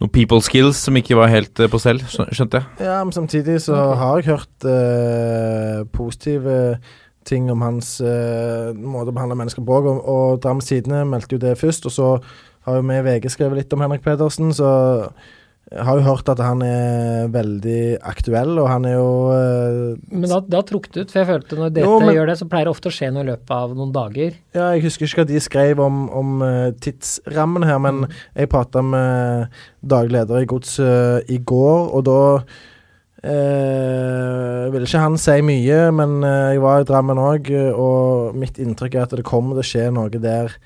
Noen 0.00 0.12
people 0.14 0.40
skills 0.44 0.80
som 0.86 0.96
ikke 0.96 1.18
var 1.18 1.30
helt 1.32 1.60
eh, 1.60 1.70
på 1.70 1.80
stell, 1.80 2.00
skjønte 2.08 2.60
jeg. 2.60 2.88
Ja, 2.88 3.00
men 3.04 3.12
samtidig 3.14 3.58
så 3.66 3.76
har 4.00 4.20
jeg 4.20 4.30
hørt 4.32 4.66
uh, 4.66 5.84
positive 5.92 6.78
ting 7.28 7.50
om 7.52 7.60
hans 7.62 7.98
uh, 8.00 8.72
måte 8.72 9.12
å 9.12 9.16
behandle 9.16 9.36
mennesker 9.36 9.64
på. 9.66 9.80
Og, 9.84 10.00
og 10.00 10.40
Drams 10.42 10.70
Tidende 10.70 11.04
meldte 11.08 11.36
jo 11.36 11.42
det 11.42 11.58
først, 11.60 11.86
og 11.90 11.94
så 11.94 12.14
har 12.66 12.78
jo 12.78 12.86
vi 12.88 12.96
i 12.96 13.04
VG 13.04 13.28
skrevet 13.32 13.60
litt 13.60 13.76
om 13.76 13.84
Henrik 13.84 14.04
Pedersen, 14.04 14.54
så 14.56 14.70
jeg 15.70 15.84
har 15.86 15.98
jo 16.00 16.02
hørt 16.02 16.30
at 16.32 16.40
han 16.42 16.64
er 16.66 17.28
veldig 17.30 17.82
aktuell, 18.10 18.56
og 18.58 18.66
han 18.66 18.86
er 18.88 18.96
jo 18.96 19.10
uh, 19.30 19.92
Men 20.10 20.32
da, 20.32 20.40
da 20.42 20.62
trukket 20.66 20.96
ut, 20.98 21.12
for 21.12 21.20
jeg 21.20 21.28
følte 21.28 21.58
når 21.60 21.70
DT 21.76 21.84
Jo, 21.84 21.92
men- 22.02 22.16
gjør 22.16 22.32
det, 22.32 22.36
så 22.40 22.48
pleier 22.50 22.66
det 22.66 22.72
ofte 22.74 22.90
å 22.90 22.96
skje 22.96 23.12
noe 23.14 23.22
i 23.22 23.28
løpet 23.28 23.52
av 23.54 23.76
noen 23.78 23.92
dager. 23.94 24.34
Ja, 24.56 24.72
jeg 24.74 24.82
husker 24.88 25.06
ikke 25.06 25.22
hva 25.22 25.28
de 25.30 25.44
skrev 25.44 25.84
om, 25.84 26.02
om 26.10 26.42
eh, 26.42 26.72
tidsrammen 26.82 27.68
her, 27.68 27.78
men 27.86 28.02
jeg 28.34 28.50
prata 28.50 28.82
med 28.82 29.62
daglig 29.94 30.16
leder 30.18 30.42
i 30.42 30.50
Godset 30.50 31.30
i 31.30 31.38
går, 31.38 31.86
og 31.94 32.04
da 32.10 32.20
eh, 33.22 34.66
ville 34.74 34.86
ikke 34.90 35.06
han 35.06 35.18
si 35.22 35.38
mye, 35.46 35.80
men 35.94 36.18
eh, 36.26 36.54
jeg 36.56 36.66
var 36.66 36.82
i 36.82 36.88
Drammen 36.90 37.20
òg, 37.30 37.50
og 37.78 38.38
mitt 38.38 38.58
inntrykk 38.58 38.98
er 38.98 39.06
at 39.06 39.18
det 39.18 39.26
kommer 39.28 39.58
til 39.58 39.62
å 39.64 39.70
skje 39.70 39.90
noe 39.94 40.22
der 40.22 40.56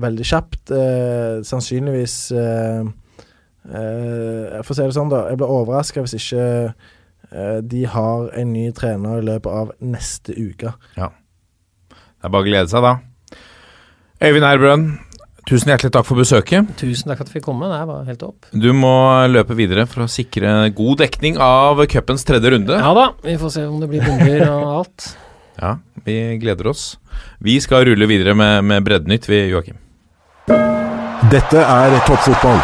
veldig 0.00 0.26
kjapt. 0.28 0.62
Eh, 0.72 1.42
sannsynligvis 1.46 2.16
eh, 2.36 2.86
For 3.66 4.72
å 4.72 4.76
si 4.76 4.82
det 4.84 4.94
sånn, 4.96 5.10
da. 5.10 5.24
Jeg 5.32 5.40
blir 5.40 5.50
overraska 5.50 6.04
hvis 6.04 6.14
ikke 6.18 6.42
eh, 7.32 7.58
de 7.66 7.82
har 7.90 8.28
en 8.38 8.52
ny 8.54 8.68
trener 8.76 9.18
i 9.22 9.26
løpet 9.26 9.50
av 9.50 9.72
neste 9.82 10.36
uke. 10.38 10.70
Det 10.96 12.28
er 12.28 12.30
bare 12.32 12.44
å 12.44 12.46
glede 12.46 12.70
seg, 12.70 12.86
da. 12.86 12.94
Øyvind 14.26 14.46
Erbrønn, 14.48 14.84
tusen 15.46 15.70
hjertelig 15.70 15.92
takk 15.94 16.06
for 16.08 16.18
besøket. 16.22 16.70
Tusen 16.80 17.10
takk 17.10 17.20
for 17.20 17.26
at 17.26 17.30
du 17.32 17.34
fikk 17.36 17.44
komme, 17.48 17.68
det 17.70 17.82
var 17.90 18.06
helt 18.08 18.22
topp. 18.22 18.48
Du 18.54 18.70
må 18.74 18.94
løpe 19.28 19.54
videre 19.58 19.84
for 19.90 20.06
å 20.06 20.10
sikre 20.10 20.54
god 20.74 21.02
dekning 21.04 21.36
av 21.42 21.82
cupens 21.92 22.24
tredje 22.26 22.54
runde. 22.56 22.78
Ja 22.80 22.94
da, 22.96 23.10
vi 23.26 23.36
får 23.42 23.54
se 23.58 23.66
om 23.68 23.78
det 23.82 23.90
blir 23.92 24.06
bomber 24.06 24.46
og 24.48 24.70
alt. 24.80 25.10
Ja, 25.60 25.74
vi 26.04 26.16
gleder 26.42 26.70
oss. 26.72 26.86
Vi 27.40 27.58
skal 27.64 27.86
rulle 27.88 28.08
videre 28.10 28.34
med, 28.36 28.64
med 28.68 28.84
Breddenytt, 28.88 29.28
vi, 29.30 29.42
Joakim. 29.52 29.78
Dette 31.32 31.62
er 31.64 31.96
toppfotball. 32.06 32.60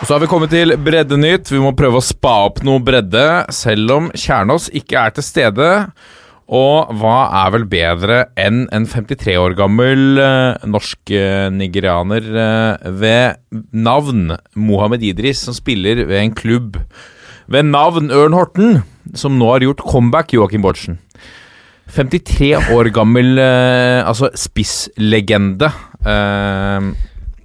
Og 0.00 0.06
så 0.08 0.14
har 0.14 0.22
vi 0.22 0.30
kommet 0.32 0.48
til 0.48 0.72
Breddenytt. 0.80 1.50
Vi 1.52 1.60
må 1.60 1.74
prøve 1.76 2.00
å 2.00 2.04
spa 2.04 2.46
opp 2.46 2.62
noe 2.64 2.80
bredde, 2.80 3.24
selv 3.52 3.92
om 3.92 4.06
Kjernås 4.16 4.70
ikke 4.72 4.96
er 4.96 5.12
til 5.12 5.26
stede. 5.26 5.66
Og 6.50 6.88
hva 6.98 7.18
er 7.44 7.52
vel 7.52 7.66
bedre 7.68 8.22
enn 8.40 8.62
en 8.74 8.86
53 8.88 9.36
år 9.38 9.54
gammel 9.58 10.16
eh, 10.18 10.64
norsk-nigerianer 10.66 12.30
eh, 12.32 12.88
ved 12.96 13.60
navn 13.76 14.32
Mohammed 14.56 15.04
Idris, 15.04 15.44
som 15.44 15.54
spiller 15.54 16.00
ved 16.08 16.16
en 16.22 16.34
klubb 16.34 16.80
ved 17.50 17.68
navn 17.68 18.08
Ørn 18.14 18.34
Horten, 18.38 18.80
som 19.12 19.36
nå 19.36 19.52
har 19.52 19.66
gjort 19.66 19.84
comeback, 19.84 20.32
Joakim 20.32 20.64
Bårdsen. 20.64 20.96
53 21.92 22.72
år 22.72 22.90
gammel 22.94 23.36
eh, 23.42 24.00
altså 24.00 24.32
spisslegende. 24.38 25.70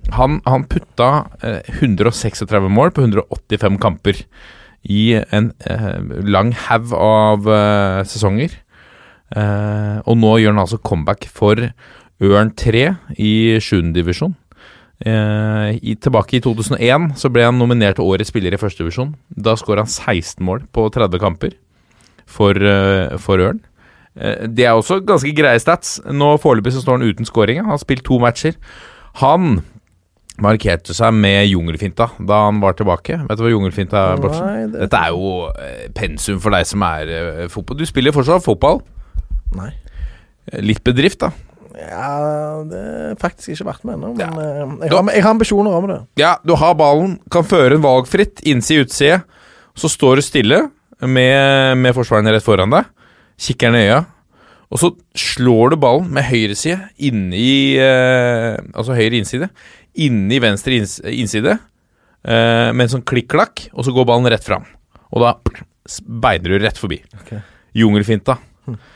Eh, 0.05 0.13
han, 0.15 0.41
han 0.45 0.67
putta 0.69 1.27
eh, 1.41 1.61
136 1.81 2.45
mål 2.69 2.91
på 2.91 3.01
185 3.01 3.79
kamper 3.81 4.25
i 4.83 5.15
en 5.33 5.51
eh, 5.65 5.99
lang 6.23 6.53
haug 6.67 6.93
av 6.93 7.49
eh, 7.49 8.05
sesonger. 8.05 8.53
Eh, 9.35 9.99
og 10.05 10.17
nå 10.21 10.37
gjør 10.39 10.53
han 10.53 10.63
altså 10.63 10.77
comeback 10.77 11.27
for 11.33 11.57
Ørn 12.23 12.51
3 12.55 12.87
i 13.17 13.59
7. 13.59 13.91
divisjon. 13.95 14.35
Eh, 15.03 15.75
i, 15.81 15.95
tilbake 15.99 16.37
i 16.37 16.43
2001 16.43 17.17
så 17.19 17.29
ble 17.33 17.43
han 17.43 17.57
nominert 17.59 17.97
til 17.99 18.07
årets 18.07 18.31
spiller 18.31 18.55
i 18.55 18.59
1. 18.59 18.77
divisjon. 18.79 19.15
Da 19.29 19.57
skåra 19.59 19.83
han 19.83 19.91
16 19.91 20.45
mål 20.45 20.67
på 20.71 20.87
30 20.93 21.19
kamper 21.19 21.57
for, 22.25 22.55
eh, 22.55 23.17
for 23.17 23.41
Ørn. 23.41 23.59
Eh, 24.15 24.47
det 24.47 24.65
er 24.65 24.77
også 24.77 25.01
ganske 25.03 25.33
greie 25.35 25.59
stats. 25.59 25.99
Nå 26.05 26.37
Foreløpig 26.39 26.71
så 26.77 26.85
står 26.85 26.99
han 26.99 27.09
uten 27.09 27.27
skåring. 27.27 27.59
Han 27.59 27.73
har 27.73 27.81
spilt 27.81 28.05
to 28.05 28.19
matcher. 28.19 28.55
Han 29.19 29.63
markerte 30.43 30.93
seg 30.95 31.13
med 31.15 31.45
jungelfinta 31.47 32.09
da 32.19 32.41
han 32.47 32.59
var 32.63 32.75
tilbake. 32.75 33.21
Vet 33.29 33.39
du 33.39 33.43
hva 33.45 33.51
jungelfinta 33.53 34.01
er, 34.13 34.21
Bortsen? 34.23 34.71
Det, 34.73 34.81
Dette 34.85 34.99
er 35.07 35.13
jo 35.15 35.29
eh, 35.53 35.85
pensum 35.95 36.41
for 36.43 36.51
deg 36.55 36.67
som 36.67 36.83
er 36.87 37.11
uh, 37.15 37.43
fotball. 37.53 37.77
Du 37.79 37.85
spiller 37.87 38.15
fortsatt 38.15 38.43
fotball. 38.45 38.81
nei. 39.55 39.69
Eh, 40.51 40.59
Litt 40.65 40.83
bedrift, 40.85 41.21
da. 41.23 41.31
Ja, 41.75 42.63
det 42.67 42.81
har 42.81 43.15
faktisk 43.19 43.51
ikke 43.55 43.65
vært 43.67 43.83
med 43.87 43.97
ennå, 43.97 44.13
men 44.15 44.19
Ja. 44.23 44.29
jeg, 44.85 44.91
har, 44.93 45.09
jeg 45.11 45.23
har 45.25 45.33
ambisjoner 45.35 45.73
om 45.75 45.87
det. 45.91 45.97
Ja, 46.21 46.35
du 46.47 46.53
har 46.55 46.75
ballen, 46.79 47.17
kan 47.31 47.43
føre 47.43 47.75
en 47.75 47.83
valgfritt, 47.83 48.39
innside, 48.47 48.85
utside. 48.87 49.21
Så 49.75 49.89
står 49.91 50.15
du 50.21 50.23
stille 50.23 50.59
med, 51.03 51.75
med 51.81 51.95
forsvarerne 51.97 52.31
rett 52.31 52.45
foran 52.45 52.71
deg, 52.71 52.85
kikker 53.43 53.73
ned 53.75 53.83
i 53.83 53.89
øya, 53.89 54.03
og 54.71 54.79
så 54.81 54.89
slår 55.19 55.73
du 55.73 55.77
ballen 55.83 56.07
med 56.15 56.23
høyreside 56.25 56.87
inni 57.05 57.75
eh, 57.77 58.55
Altså 58.73 58.95
høyre 58.97 59.19
innside, 59.19 59.49
inni 60.01 60.39
venstre 60.43 60.79
innside, 60.79 61.57
uh, 61.59 62.69
med 62.73 62.87
en 62.87 62.93
sånn 62.97 63.07
klikk-klakk, 63.07 63.69
og 63.73 63.87
så 63.87 63.93
går 63.95 64.09
ballen 64.09 64.31
rett 64.31 64.45
fram. 64.45 64.67
Og 65.15 65.23
da 65.23 65.35
beiner 66.05 66.55
du 66.55 66.59
rett 66.63 66.79
forbi. 66.81 66.99
Okay. 67.21 67.43
Jungelfinta. 67.77 68.39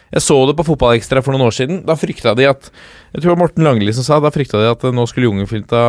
Jeg 0.09 0.25
så 0.25 0.37
det 0.49 0.55
på 0.57 0.65
Fotballekstra 0.65 1.21
for 1.25 1.35
noen 1.35 1.47
år 1.47 1.55
siden. 1.55 1.81
Da 1.87 1.95
frykta 1.99 2.33
de 2.37 2.47
at 2.49 2.71
Jeg 3.13 3.23
tror 3.23 3.37
Morten 3.39 3.65
Langli 3.65 3.93
som 3.93 4.05
sa 4.05 4.19
Da 4.21 4.29
frykta 4.33 4.61
de 4.61 4.69
at 4.69 4.83
eh, 4.85 4.93
nå 4.93 5.05
skulle 5.09 5.29
jungelfinta 5.29 5.81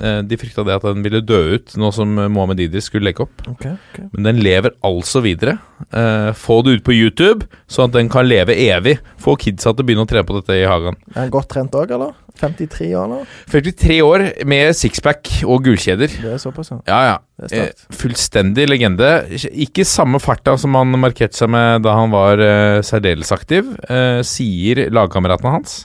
eh, 0.00 0.20
De 0.26 0.38
frykta 0.38 0.64
det 0.66 0.74
at 0.74 0.86
den 0.86 1.04
ville 1.06 1.22
dø 1.22 1.40
ut 1.54 1.74
nå 1.78 1.90
som 1.94 2.18
eh, 2.18 2.30
Mohammed 2.30 2.62
Idris 2.66 2.88
skulle 2.90 3.08
legge 3.08 3.26
opp. 3.26 3.46
Ok, 3.50 3.66
okay. 3.66 4.08
Men 4.12 4.30
den 4.30 4.42
lever 4.44 4.74
altså 4.84 5.22
videre. 5.24 5.58
Få 6.38 6.60
det 6.64 6.78
ut 6.78 6.84
på 6.86 6.94
YouTube, 6.94 7.48
sånn 7.70 7.90
at 7.90 7.96
den 7.98 8.10
kan 8.12 8.26
leve 8.26 8.54
evig. 8.56 8.96
Få 9.20 9.34
kidsa 9.40 9.74
til 9.74 9.84
å 9.84 9.88
begynne 9.88 10.06
å 10.06 10.10
trene 10.10 10.26
på 10.26 10.38
dette 10.38 10.56
i 10.62 10.68
hagen. 10.68 10.96
Er 11.12 11.24
han 11.24 11.34
godt 11.34 11.50
trent 11.52 11.74
òg, 11.78 11.92
eller? 11.94 12.14
53 12.40 12.88
år 12.98 13.10
nå? 13.10 13.20
43 13.52 13.98
år 14.02 14.24
med 14.50 14.74
sixpack 14.76 15.30
og 15.46 15.62
gullkjeder. 15.68 16.10
Det 16.10 16.32
er 16.34 16.40
såpass, 16.42 16.72
ja. 16.72 16.80
Ja, 16.88 17.14
ja. 17.14 17.66
Fullstendig 17.94 18.66
legende. 18.68 19.10
Ikke 19.50 19.86
samme 19.86 20.18
farta 20.22 20.56
som 20.58 20.74
han 20.78 20.94
markerte 20.98 21.38
seg 21.38 21.52
med 21.54 21.84
da 21.86 21.94
han 21.98 22.12
var 22.14 22.42
eh, 22.42 22.80
særdeles 22.86 23.30
aktiv, 23.34 23.63
eh, 23.88 24.20
sier 24.26 24.86
lagkameratene 24.94 25.52
hans. 25.56 25.84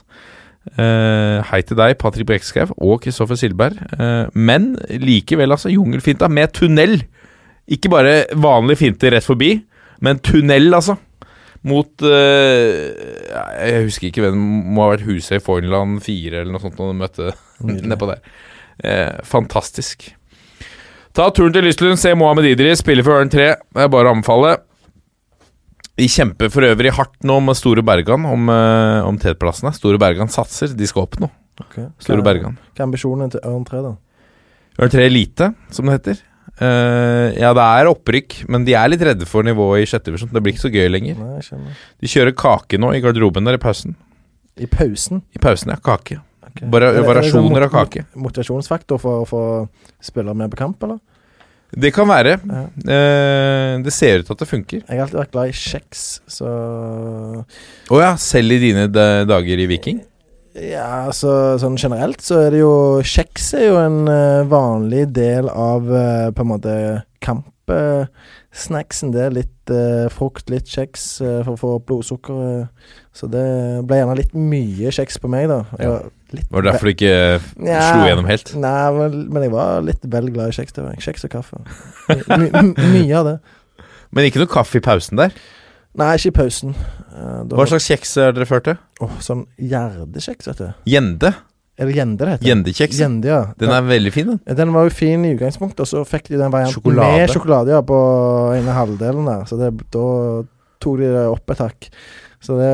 Eh, 0.76 1.40
hei 1.48 1.60
til 1.64 1.78
deg, 1.78 1.96
Patrick 2.00 2.28
Bekkeskaug 2.28 2.74
og 2.76 3.00
Kristoffer 3.04 3.38
Silberg. 3.40 3.78
Eh, 3.96 4.26
men 4.34 4.74
likevel, 5.02 5.54
altså. 5.56 5.72
Jungelfinta 5.72 6.28
med 6.28 6.52
tunnel. 6.56 7.00
Ikke 7.70 7.92
bare 7.92 8.24
vanlig 8.34 8.80
finte 8.80 9.12
rett 9.12 9.26
forbi, 9.26 9.54
men 10.04 10.20
tunnel, 10.24 10.72
altså. 10.74 10.98
Mot 11.60 12.00
uh, 12.08 12.86
Jeg 13.60 13.82
husker 13.84 14.06
ikke 14.08 14.22
hvem 14.24 14.38
Må 14.72 14.86
ha 14.86 14.94
vært 14.94 15.02
Huset 15.04 15.34
i 15.36 15.42
Fornland 15.44 15.98
4 16.00 16.38
eller 16.38 16.54
noe 16.54 16.62
sånt 16.62 16.78
da 16.78 16.86
de 16.88 16.94
møtte 16.96 17.34
nedpå 17.90 18.08
der. 18.08 18.22
Fantastisk. 19.28 20.06
Ta 21.12 21.26
turen 21.36 21.52
til 21.52 21.66
Lyslund, 21.68 22.00
se 22.00 22.14
Mohammed 22.16 22.48
Idris 22.48 22.80
spille 22.80 23.04
for 23.04 23.20
Ørn 23.20 23.28
3. 23.28 23.50
Det 23.60 23.84
er 23.84 23.92
bare 23.92 24.08
å 24.08 24.14
anbefale. 24.14 24.54
Vi 26.00 26.08
kjemper 26.08 26.48
for 26.52 26.64
øvrig 26.64 26.94
hardt 26.96 27.18
nå 27.28 27.36
med 27.44 27.58
Store 27.58 27.82
Bergan 27.84 28.24
om, 28.24 28.48
uh, 28.48 29.04
om 29.04 29.18
tetplassene. 29.20 29.72
Store 29.76 30.00
Bergan 30.00 30.30
satser, 30.32 30.72
de 30.72 30.88
skal 30.88 31.04
opp 31.04 31.18
nå. 31.20 31.28
Okay. 31.60 31.90
Store 32.00 32.24
Bergan. 32.24 32.56
Hva 32.72 32.80
er 32.80 32.86
ambisjonen 32.86 33.32
til 33.34 33.42
Ørn 33.44 33.66
3, 33.68 33.82
da? 33.84 33.92
Ørn 34.80 34.92
3 34.94 35.04
Elite, 35.10 35.50
som 35.74 35.90
det 35.90 35.98
heter. 35.98 36.22
Uh, 36.60 37.28
ja, 37.36 37.52
det 37.56 37.66
er 37.66 37.90
opprykk, 37.90 38.38
men 38.52 38.64
de 38.64 38.76
er 38.76 38.88
litt 38.92 39.04
redde 39.04 39.28
for 39.28 39.44
nivået 39.44 39.84
i 39.84 39.90
sjette 39.90 40.08
divisjon. 40.08 40.32
Det 40.32 40.40
blir 40.44 40.56
ikke 40.56 40.64
så 40.64 40.72
gøy 40.72 40.88
lenger. 40.88 41.20
Nei. 41.20 41.76
De 42.00 42.12
kjører 42.14 42.36
kake 42.36 42.80
nå 42.80 42.94
i 42.96 43.04
garderoben 43.04 43.48
der 43.48 43.60
i 43.60 43.62
pausen. 43.62 43.98
I 44.60 44.68
pausen? 44.72 45.20
I 45.36 45.42
pausen, 45.42 45.74
ja. 45.74 45.80
Kake. 45.84 46.22
Okay. 46.50 46.68
Bare 46.72 46.94
det 46.96 47.04
variasjoner 47.04 47.60
sånn 47.60 47.68
av 47.68 47.74
kake. 47.76 48.06
Motivasjonsfaktor 48.18 49.00
for 49.00 49.22
å 49.22 49.28
få 49.28 49.42
mer 50.16 50.32
med 50.32 50.56
på 50.56 50.64
kamp, 50.64 50.80
eller? 50.88 50.98
Det 51.70 51.92
kan 51.94 52.08
være. 52.10 52.36
Ja. 52.42 52.62
Eh, 52.96 53.74
det 53.84 53.92
ser 53.94 54.20
ut 54.22 54.26
til 54.26 54.34
at 54.34 54.42
det 54.42 54.48
funker. 54.50 54.80
Jeg 54.82 54.96
har 54.98 55.04
alltid 55.06 55.20
vært 55.20 55.34
glad 55.36 55.52
i 55.52 55.56
kjeks, 55.56 56.04
så 56.26 56.50
Å 57.90 58.00
ja, 58.02 58.14
selv 58.18 58.56
i 58.56 58.62
dine 58.62 58.88
dager 58.90 59.62
i 59.62 59.68
Viking? 59.70 60.00
Ja, 60.58 61.06
altså 61.06 61.56
sånn 61.62 61.76
generelt 61.78 62.24
så 62.26 62.40
er 62.42 62.50
det 62.50 62.58
jo 62.64 62.72
Kjeks 63.06 63.52
er 63.54 63.68
jo 63.68 63.76
en 63.78 64.00
eh, 64.10 64.40
vanlig 64.50 65.04
del 65.14 65.46
av 65.48 65.86
eh, 65.94 66.30
på 66.34 66.42
en 66.42 66.50
måte 66.50 66.72
kampsnacksen. 67.22 69.12
det 69.14 69.22
er 69.28 69.36
litt 69.36 69.70
eh, 69.70 70.08
frukt, 70.10 70.50
litt 70.50 70.66
kjeks 70.66 71.04
eh, 71.22 71.40
for 71.46 71.54
å 71.54 71.60
få 71.60 71.70
blodsukker. 71.86 72.40
eh. 72.64 72.96
så 73.14 73.30
det 73.30 73.46
ble 73.86 74.00
gjerne 74.00 74.18
litt 74.18 74.34
mye 74.34 74.90
kjeks 74.94 75.20
på 75.22 75.30
meg, 75.30 75.46
da. 75.52 75.62
Jeg 75.78 75.86
Ja. 75.86 76.00
Var 76.30 76.38
litt 76.38 76.50
Var 76.54 76.62
det 76.64 76.72
derfor 76.72 76.88
du 76.88 76.92
ikke 76.94 77.12
Ja. 77.66 77.80
slo 77.90 78.08
gjennom 78.08 78.28
helt? 78.30 78.52
Nei, 78.56 78.90
men, 78.96 79.16
men 79.34 79.46
jeg 79.46 79.52
var 79.54 79.82
litt 79.86 80.06
vel 80.16 80.30
glad 80.34 80.52
i 80.52 80.56
kjeks. 80.56 80.76
Kjeks 81.06 81.26
og 81.28 81.34
kaffe. 81.34 81.62
My, 82.08 82.48
my, 82.54 82.72
mye 82.94 83.18
av 83.20 83.28
det. 83.30 83.36
Men 84.10 84.26
ikke 84.26 84.42
noe 84.42 84.50
kaffe 84.50 84.80
i 84.80 84.84
pausen 84.84 85.20
der? 85.20 85.34
Nei, 85.98 86.14
ikke 86.16 86.30
i 86.30 86.38
pausen. 86.40 86.74
Uh, 87.10 87.42
Hva 87.50 87.66
slags 87.66 87.86
kjeks 87.90 88.16
har 88.22 88.34
dere 88.34 88.46
ført 88.46 88.68
til? 88.68 88.76
Åh, 89.02 89.14
sånn 89.22 89.44
gjerdekjeks, 89.58 90.50
vet 90.52 90.62
du. 90.62 90.68
Gjende? 90.90 91.34
Eller 91.80 91.96
gjende, 91.96 92.20
det 92.20 92.32
heter. 92.34 92.46
Gjendekjeks? 92.50 92.98
Gjende, 93.00 93.28
ja. 93.30 93.40
Den 93.58 93.72
er 93.72 93.84
veldig 93.88 94.10
fin, 94.12 94.26
den. 94.34 94.40
Ja, 94.44 94.54
Den 94.58 94.72
var 94.74 94.84
jo 94.84 94.92
fin 94.92 95.22
i 95.24 95.30
utgangspunktet, 95.32 95.80
og 95.80 95.88
så 95.88 96.02
fikk 96.04 96.28
de 96.28 96.36
den 96.36 96.52
varianten 96.52 96.76
Sjokolade. 96.76 97.20
med 97.22 97.32
sjokolade 97.32 97.72
ja, 97.72 97.80
på 97.88 98.00
ene 98.58 98.74
halvdelen 98.76 99.30
der. 99.30 99.46
Så 99.48 99.56
det, 99.56 99.70
da 99.94 100.04
tok 100.84 100.98
de 101.00 101.08
det 101.14 101.22
opp 101.30 101.54
et 101.54 101.62
hakk. 101.64 101.88
Så 102.40 102.56
det 102.56 102.70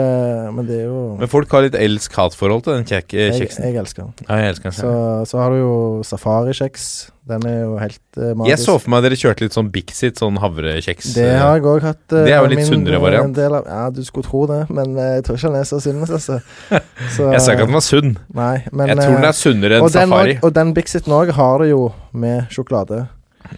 Men 0.55 0.67
det 0.69 0.77
er 0.85 0.87
jo 0.87 1.17
Men 1.19 1.31
folk 1.31 1.51
har 1.51 1.67
litt 1.67 1.75
elsk-hat-forhold 1.75 2.63
til 2.63 2.77
den 2.79 2.87
kjek 2.87 3.11
kjeksen. 3.11 3.67
jeg 3.67 3.81
elsker 3.83 4.05
den. 4.07 4.15
Ja, 4.29 4.39
jeg 4.39 4.55
elsker 4.55 4.71
den. 4.71 4.79
Så, 4.79 4.95
så 5.27 5.43
har 5.43 5.51
du 5.51 5.59
jo 5.59 5.77
safarikjeks. 6.07 7.11
Den 7.27 7.43
er 7.51 7.57
jo 7.65 7.73
helt 7.81 8.19
uh, 8.21 8.29
magisk. 8.39 8.51
Jeg 8.53 8.61
så 8.63 8.77
for 8.79 8.93
meg 8.93 9.03
dere 9.03 9.17
kjørte 9.19 9.43
litt 9.43 9.57
sånn 9.57 9.71
Bixit, 9.75 10.21
sånn 10.23 10.37
havrekjeks. 10.39 11.09
Det 11.17 11.27
har 11.35 11.57
jeg 11.59 11.65
òg 11.67 11.87
hatt. 11.89 12.05
Uh, 12.13 12.21
Det 12.21 12.35
er 12.37 12.39
jo 12.39 12.51
litt 12.53 12.61
min, 12.61 12.69
sunnere 12.69 13.01
eh, 13.01 13.03
variant. 13.03 13.35
Del 13.35 13.57
av, 13.59 13.67
ja, 13.67 13.81
du 13.91 13.99
skulle 14.07 14.29
tro 14.29 14.45
det, 14.47 14.61
men 14.71 14.95
eh, 14.95 15.17
jeg 15.17 15.25
tror 15.27 15.41
ikke 15.41 15.51
den 15.51 15.59
er 15.59 15.67
så 15.67 15.81
sunn. 15.83 16.05
Altså. 16.07 16.39
Så, 17.17 17.27
Jeg 17.35 17.43
sa 17.43 17.57
ikke 17.57 17.67
at 17.67 17.73
den 17.73 17.79
var 17.81 17.85
sunn. 17.89 18.15
Nei, 18.39 18.55
men 18.71 18.93
jeg 18.93 19.01
tror 19.01 19.17
den 19.17 19.27
eh, 19.27 19.33
er 19.33 19.39
sunnere 19.41 19.81
enn 19.81 19.91
Safari. 19.97 20.39
og, 20.39 20.55
den 20.55 20.71
Bixiten 20.77 21.17
òg 21.19 21.35
har 21.35 21.65
det 21.65 21.73
jo 21.73 21.83
med 22.15 22.55
sjokolade. 22.55 23.03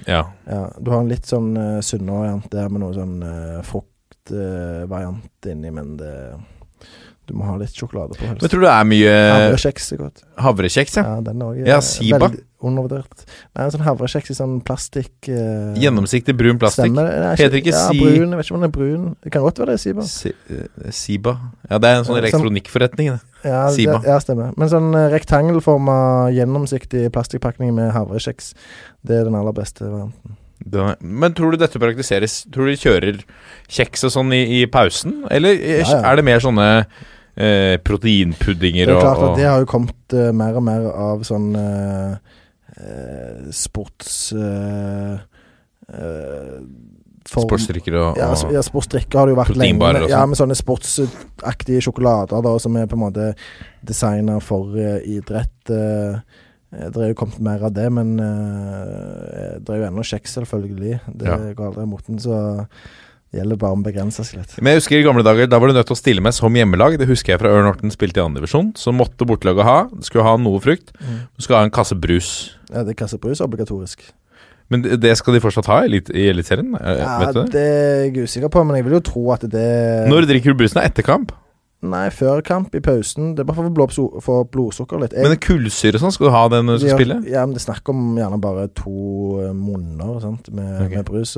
Ja. 0.09 0.23
Ja, 0.49 0.63
du 0.81 0.91
har 0.95 1.05
en 1.05 1.13
litt 1.13 1.29
sånn 1.29 1.53
uh, 1.57 1.79
sunnere 1.85 2.23
variant 2.23 2.49
der 2.53 2.73
med 2.73 2.87
noe 2.87 2.97
sånn 2.97 3.21
uh, 3.21 3.61
fruktvariant 4.29 5.51
inni, 5.53 5.71
men 5.75 5.97
det 6.01 6.15
Du 7.29 7.35
må 7.37 7.45
ha 7.45 7.59
litt 7.61 7.75
sjokolade 7.77 8.17
på. 8.17 8.25
helst. 8.25 8.41
Men 8.41 8.49
tror 8.49 8.61
du 8.63 8.65
det 8.65 8.73
er 8.73 8.85
mye 8.89 9.17
Havrekjeks 9.35 9.93
er 9.93 9.99
godt. 10.01 10.23
havrekjeks, 10.41 10.95
ja? 10.97 11.03
Ja, 11.05 11.21
den 11.21 11.43
òg. 11.45 11.59
Ja, 11.67 11.81
Siba. 11.85 12.31
Undervurdert. 12.65 13.21
Nei, 13.55 13.67
en 13.67 13.71
sånn 13.71 13.85
havrekjeks 13.85 14.31
i 14.33 14.35
sånn 14.35 14.55
plastikk 14.65 15.29
uh, 15.29 15.77
Gjennomsiktig 15.79 16.35
brun 16.35 16.57
plastikk. 16.59 16.89
Stemmer. 16.91 17.11
det? 17.13 17.35
Heter 17.43 17.59
ikke 17.61 17.75
ja, 17.75 17.83
Si- 17.93 18.01
brun. 18.01 18.33
Jeg 18.33 18.39
vet 18.41 18.49
ikke 18.49 18.55
om 18.57 18.61
den 18.65 18.71
er 18.71 18.73
brun. 18.79 19.05
Det 19.23 19.31
kan 19.37 19.45
godt 19.45 19.61
være 19.61 19.75
det 19.75 19.77
er 19.77 19.83
Siba. 19.85 20.07
Si, 20.09 20.33
eh, 20.49 20.91
Siba. 20.91 21.37
Ja, 21.71 21.79
det 21.79 21.85
er 21.93 21.99
en 22.01 22.05
sånn 22.09 22.17
sånn- 22.17 22.23
elektronikkforretning. 22.25 23.13
det. 23.13 23.21
Ja, 23.45 23.61
Siba. 23.77 23.99
Det, 24.01 24.09
ja, 24.09 24.19
stemmer. 24.25 24.57
Men 24.57 24.69
sånn 24.73 24.89
uh, 24.97 25.05
rektangelforma, 25.13 26.33
gjennomsiktig 26.33 27.13
plastikkpakning 27.13 27.75
med 27.77 27.93
havrekjeks, 27.93 28.55
det 29.05 29.21
er 29.21 29.25
den 29.29 29.37
aller 29.37 29.53
beste 29.53 29.85
varianten. 29.85 30.38
Da- 30.65 30.97
Men 31.01 31.35
tror 31.35 31.53
du 31.55 31.61
dette 31.61 31.79
praktiseres? 31.79 32.41
Tror 32.53 32.67
du 32.67 32.75
de 32.75 32.81
kjører 32.83 33.21
kjeks 33.69 34.05
og 34.09 34.15
sånn 34.17 34.33
i, 34.35 34.43
i 34.63 34.67
pausen? 34.67 35.25
Eller 35.31 35.55
eh, 35.55 35.83
Ja, 35.85 36.01
ja. 36.01 36.01
er 36.11 36.19
det 36.19 36.25
mer 36.27 36.43
sånne 36.43 36.67
eh, 37.37 37.77
proteinpuddinger 37.87 38.91
Det 38.91 38.97
er 38.97 39.01
klart 39.01 39.17
og, 39.17 39.23
klart 39.23 39.31
at 39.31 39.41
det 39.43 39.49
har 39.49 39.63
jo 39.63 39.71
kommet 39.71 40.17
uh, 40.19 40.33
mer 40.35 40.59
og 40.59 40.67
mer 40.67 40.89
av 40.91 41.23
sånn 41.29 41.53
eh, 41.59 43.49
sports... 43.55 44.33
Uh, 44.35 45.19
eh, 45.93 46.59
sportsdrikker 47.29 47.93
og, 47.99 48.17
Ja, 48.17 48.31
og 48.33 48.49
ja, 48.49 48.57
ja, 48.57 48.63
sportsdrikker 48.65 49.19
har 49.21 49.29
det 49.29 49.35
jo 49.35 49.39
vært 49.43 49.59
lenge. 49.61 49.79
Med, 49.79 50.07
ja, 50.09 50.23
sånn. 50.23 50.31
med 50.33 50.39
sånne 50.41 50.57
sportsaktige 50.57 51.83
sjokolader 51.85 52.41
da, 52.45 52.55
som 52.63 52.77
er 52.81 52.89
på 52.89 52.97
en 52.97 53.03
måte 53.05 53.27
designa 53.85 54.39
for 54.41 54.73
uh, 54.79 54.99
idrett. 55.05 55.73
eh, 55.73 56.21
det 56.71 56.97
er 57.01 57.13
jo 57.13 57.17
kommet 57.17 57.39
mer 57.41 57.63
av 57.65 57.73
det, 57.73 57.87
men 57.93 58.17
uh, 58.21 59.59
det 59.61 59.69
er 59.75 59.83
jo 59.83 59.87
ennå 59.91 60.05
kjeks, 60.05 60.35
selvfølgelig. 60.39 60.99
Det 61.09 61.27
Ja. 61.29 61.37
går 61.57 61.71
aldri 61.73 61.87
mot 61.89 62.05
den, 62.07 62.19
så 62.21 62.67
det 63.33 63.41
gjelder 63.41 63.57
bare 63.61 63.77
å 63.77 63.83
begrense 63.85 64.25
seg 64.25 64.39
litt. 64.41 64.55
Men 64.61 64.73
jeg 64.75 64.81
husker 64.83 64.99
i 64.99 65.03
gamle 65.07 65.25
dager, 65.25 65.47
da 65.49 65.59
var 65.61 65.69
du 65.69 65.75
nødt 65.77 65.87
til 65.91 65.97
å 65.97 66.01
stille 66.01 66.21
med 66.25 66.33
som 66.37 66.53
hjemmelag. 66.57 66.99
Det 67.01 67.09
husker 67.09 67.33
jeg 67.35 67.41
fra 67.43 67.51
Ørn 67.53 67.69
Horten 67.69 67.93
spilte 67.93 68.21
i 68.21 68.25
andredivisjon. 68.25 68.71
Så 68.77 68.93
måtte 68.97 69.27
bortelaget 69.29 69.65
ha. 69.69 69.79
Skulle 70.01 70.25
ha 70.25 70.37
noe 70.41 70.61
frukt. 70.65 70.93
Du 70.97 71.43
skulle 71.45 71.59
ha 71.61 71.65
en 71.69 71.75
kasse 71.75 71.97
brus. 71.99 72.55
Ja, 72.73 72.85
det 72.85 72.95
er 72.97 73.01
kassebrus 73.05 73.41
obligatorisk. 73.45 74.01
Men 74.69 74.83
det 74.85 75.15
skal 75.17 75.33
de 75.37 75.41
fortsatt 75.41 75.69
ha 75.73 75.79
i 75.85 75.89
Elit- 75.89 76.11
Eliteserien? 76.13 76.75
Eh, 76.77 76.99
Ja, 77.01 77.19
vet 77.25 77.35
du 77.35 77.43
det? 77.45 77.53
det 77.53 77.61
er 77.65 78.03
jeg 78.13 78.25
usikker 78.29 78.51
på, 78.53 78.65
men 78.67 78.77
jeg 78.77 78.85
vil 78.85 78.93
jo 78.99 79.01
tro 79.01 79.31
at 79.33 79.41
det 79.49 80.09
Når 80.09 80.27
drikker 80.29 80.53
du 80.53 80.59
brusen? 80.61 80.83
Etter 80.85 81.03
kamp? 81.05 81.33
Nei, 81.81 82.09
før 82.11 82.41
kamp, 82.43 82.73
i 82.75 82.81
pausen. 82.83 83.37
Det 83.37 83.45
er 83.45 83.47
bare 83.47 83.55
for 83.61 83.69
å 83.69 83.71
få 83.71 83.75
blodsu- 83.77 84.51
blodsukker 84.51 84.99
litt. 85.01 85.13
Jeg- 85.13 85.23
Men 85.29 85.37
kullsyre 85.39 86.01
sånn, 86.01 86.11
skal 86.13 86.27
du 86.27 86.33
ha 86.33 86.49
den 86.49 86.67
når 86.67 86.73
du 86.73 86.79
skal 86.81 86.89
Ja, 86.89 86.97
spille? 86.97 87.31
Ja, 87.31 87.47
men 87.47 87.55
det 87.55 87.63
er 87.63 87.73
snakk 87.73 87.89
om 87.89 88.17
gjerne 88.17 88.41
bare 88.41 88.69
to 88.75 88.91
munner 89.55 90.21
sant, 90.21 90.51
med, 90.53 90.83
okay. 90.83 90.97
med 90.97 91.05
brus. 91.05 91.37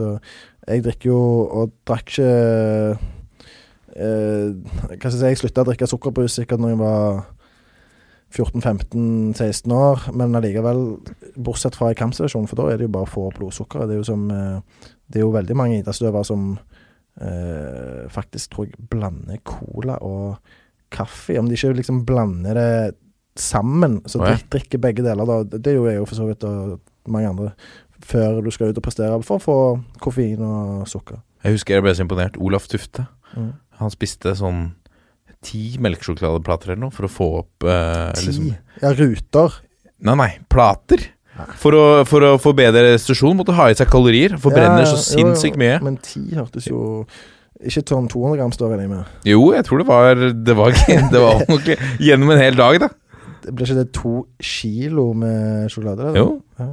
Jeg 0.66 0.82
drikker 0.82 1.05
jo 1.05 1.20
Og 1.51 1.70
drakk 1.86 2.07
ikke 2.07 2.99
eh, 3.97 4.53
Hva 4.97 5.11
skal 5.11 5.11
jeg 5.11 5.12
si 5.12 5.26
Jeg 5.26 5.36
slutta 5.38 5.62
å 5.64 5.68
drikke 5.68 5.88
sukkerbrus 5.88 6.38
sikkert 6.38 6.61
når 6.61 6.68
jeg 6.74 6.78
var 6.78 7.26
14-15-16 8.30 9.72
år, 9.74 10.05
men 10.14 10.32
allikevel, 10.38 11.01
bortsett 11.36 11.74
fra 11.74 11.91
i 11.91 11.95
kampsituasjonen, 11.99 12.47
for 12.49 12.57
da 12.61 12.68
er 12.70 12.76
det 12.78 12.86
jo 12.86 12.93
bare 12.95 13.09
å 13.09 13.11
få 13.11 13.24
blodsukkeret. 13.34 13.88
Det 13.91 13.97
er 13.97 14.01
jo 14.01 14.07
som 14.07 14.30
eh, 14.30 14.61
Det 15.11 15.18
er 15.18 15.24
jo 15.24 15.32
veldig 15.34 15.57
mange 15.59 15.80
idrettsutøvere 15.82 16.24
som 16.24 16.45
eh, 16.55 16.69
faktisk 18.11 18.54
tror 18.54 18.68
jeg 18.70 18.88
blander 18.90 19.40
cola 19.44 19.98
og 20.06 20.38
kaffe. 20.90 21.38
Om 21.38 21.48
de 21.50 21.58
ikke 21.58 21.74
liksom 21.76 22.04
blander 22.08 22.56
det 22.56 22.70
sammen, 23.40 24.00
så 24.11 24.20
drik, 24.22 24.46
drikker 24.52 24.80
begge 24.82 25.04
deler, 25.06 25.26
da. 25.28 25.42
Det 25.46 25.62
det 25.64 25.74
gjorde 25.76 25.92
jeg 25.94 26.00
jo 26.00 26.08
for 26.08 26.18
så 26.18 26.26
vidt, 26.28 26.44
og 26.44 26.80
mange 27.11 27.28
andre, 27.30 27.52
før 28.04 28.40
du 28.44 28.50
skal 28.50 28.72
ut 28.72 28.80
og 28.80 28.84
prestere, 28.84 29.22
for 29.22 29.38
å 29.38 29.44
få 29.44 29.56
koffein 30.02 30.40
og 30.44 30.88
sukker. 30.90 31.20
Jeg 31.44 31.56
husker 31.56 31.78
jeg 31.78 31.84
ble 31.87 31.95
så 31.96 32.04
imponert. 32.04 32.37
Olaf 32.41 32.66
Tufte. 32.68 33.07
Mm. 33.37 33.53
Han 33.80 33.92
spiste 33.95 34.34
sånn 34.37 34.74
ti 35.45 35.78
melkesjokoladeplater 35.80 36.74
eller 36.74 36.82
noe 36.82 36.92
for 36.92 37.08
å 37.08 37.12
få 37.12 37.28
opp 37.38 37.64
eh, 37.64 38.11
Ti. 38.18 38.26
liksom, 38.26 38.50
Ja, 38.82 38.91
ruter. 38.92 39.54
Nei, 40.04 40.16
nei, 40.20 40.30
plater. 40.53 41.07
For 41.62 41.76
å, 41.76 41.84
for 42.08 42.26
å 42.26 42.33
få 42.42 42.53
bedre 42.57 42.92
restitusjon 42.92 43.37
måtte 43.38 43.54
ha 43.57 43.68
i 43.71 43.76
seg 43.79 43.91
kalorier. 43.92 44.37
Forbrenner 44.41 44.88
så 44.88 44.99
sinnssykt 45.00 45.58
mye. 45.61 45.79
Men 45.84 45.99
ti 46.04 46.22
hørtes 46.37 46.68
jo 46.71 47.04
Ikke 47.61 47.83
sånn 47.84 48.08
200 48.08 48.38
gram 48.41 48.53
står 48.57 48.76
jeg 48.79 48.91
med. 48.91 49.08
Jo, 49.29 49.42
jeg 49.53 49.67
tror 49.68 49.83
det 49.83 49.88
var 49.91 50.22
Det 50.33 50.57
var, 50.57 50.76
det 51.14 51.25
var 51.25 51.42
nok 51.49 51.72
gjennom 52.00 52.34
en 52.37 52.41
hel 52.41 52.57
dag, 52.61 52.80
da. 52.87 52.92
Det 53.45 53.57
Blir 53.57 53.68
ikke 53.68 53.80
det 53.80 53.91
to 53.96 54.14
kilo 54.45 55.11
med 55.17 55.68
sjokolade? 55.72 56.11
Eller? 56.11 56.21
Jo. 56.22 56.38
Ja. 56.61 56.71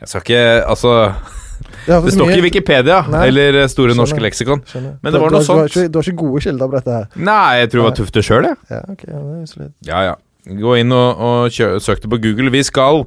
Jeg 0.00 0.08
skal 0.08 0.24
ikke 0.24 0.42
Altså, 0.64 0.94
Det, 1.86 1.96
det 2.04 2.12
står 2.14 2.30
ikke 2.30 2.40
i 2.40 2.44
Wikipedia 2.44 3.02
Nei. 3.10 3.26
eller 3.28 3.58
Store 3.68 3.90
Skjønner. 3.90 4.00
norske 4.00 4.22
leksikon. 4.24 4.62
Skjønner. 4.68 4.96
Men 5.02 5.12
det 5.14 5.20
var 5.20 5.34
noe 5.34 5.44
sånt. 5.44 5.68
du, 5.68 5.80
ikke, 5.80 5.92
du 5.92 5.98
har 5.98 6.08
ikke 6.08 6.22
gode 6.22 6.42
kilder 6.44 6.70
på 6.70 6.78
dette 6.78 6.96
her? 6.96 7.06
Nei, 7.28 7.52
jeg 7.60 7.70
tror 7.72 7.80
det 7.80 7.86
var. 7.86 7.96
Tufte 7.98 8.24
sjøl, 8.24 8.48
jeg. 8.48 8.56
Ja, 8.72 8.80
ok. 8.94 9.04
Ja, 9.08 9.20
er. 9.44 9.70
Ja, 9.88 10.00
ja. 10.08 10.14
Gå 10.60 10.74
inn 10.80 10.94
og, 10.96 11.20
og 11.20 11.82
søk 11.84 12.00
det 12.02 12.10
på 12.10 12.20
Google. 12.22 12.52
Vi 12.54 12.62
skal 12.64 13.04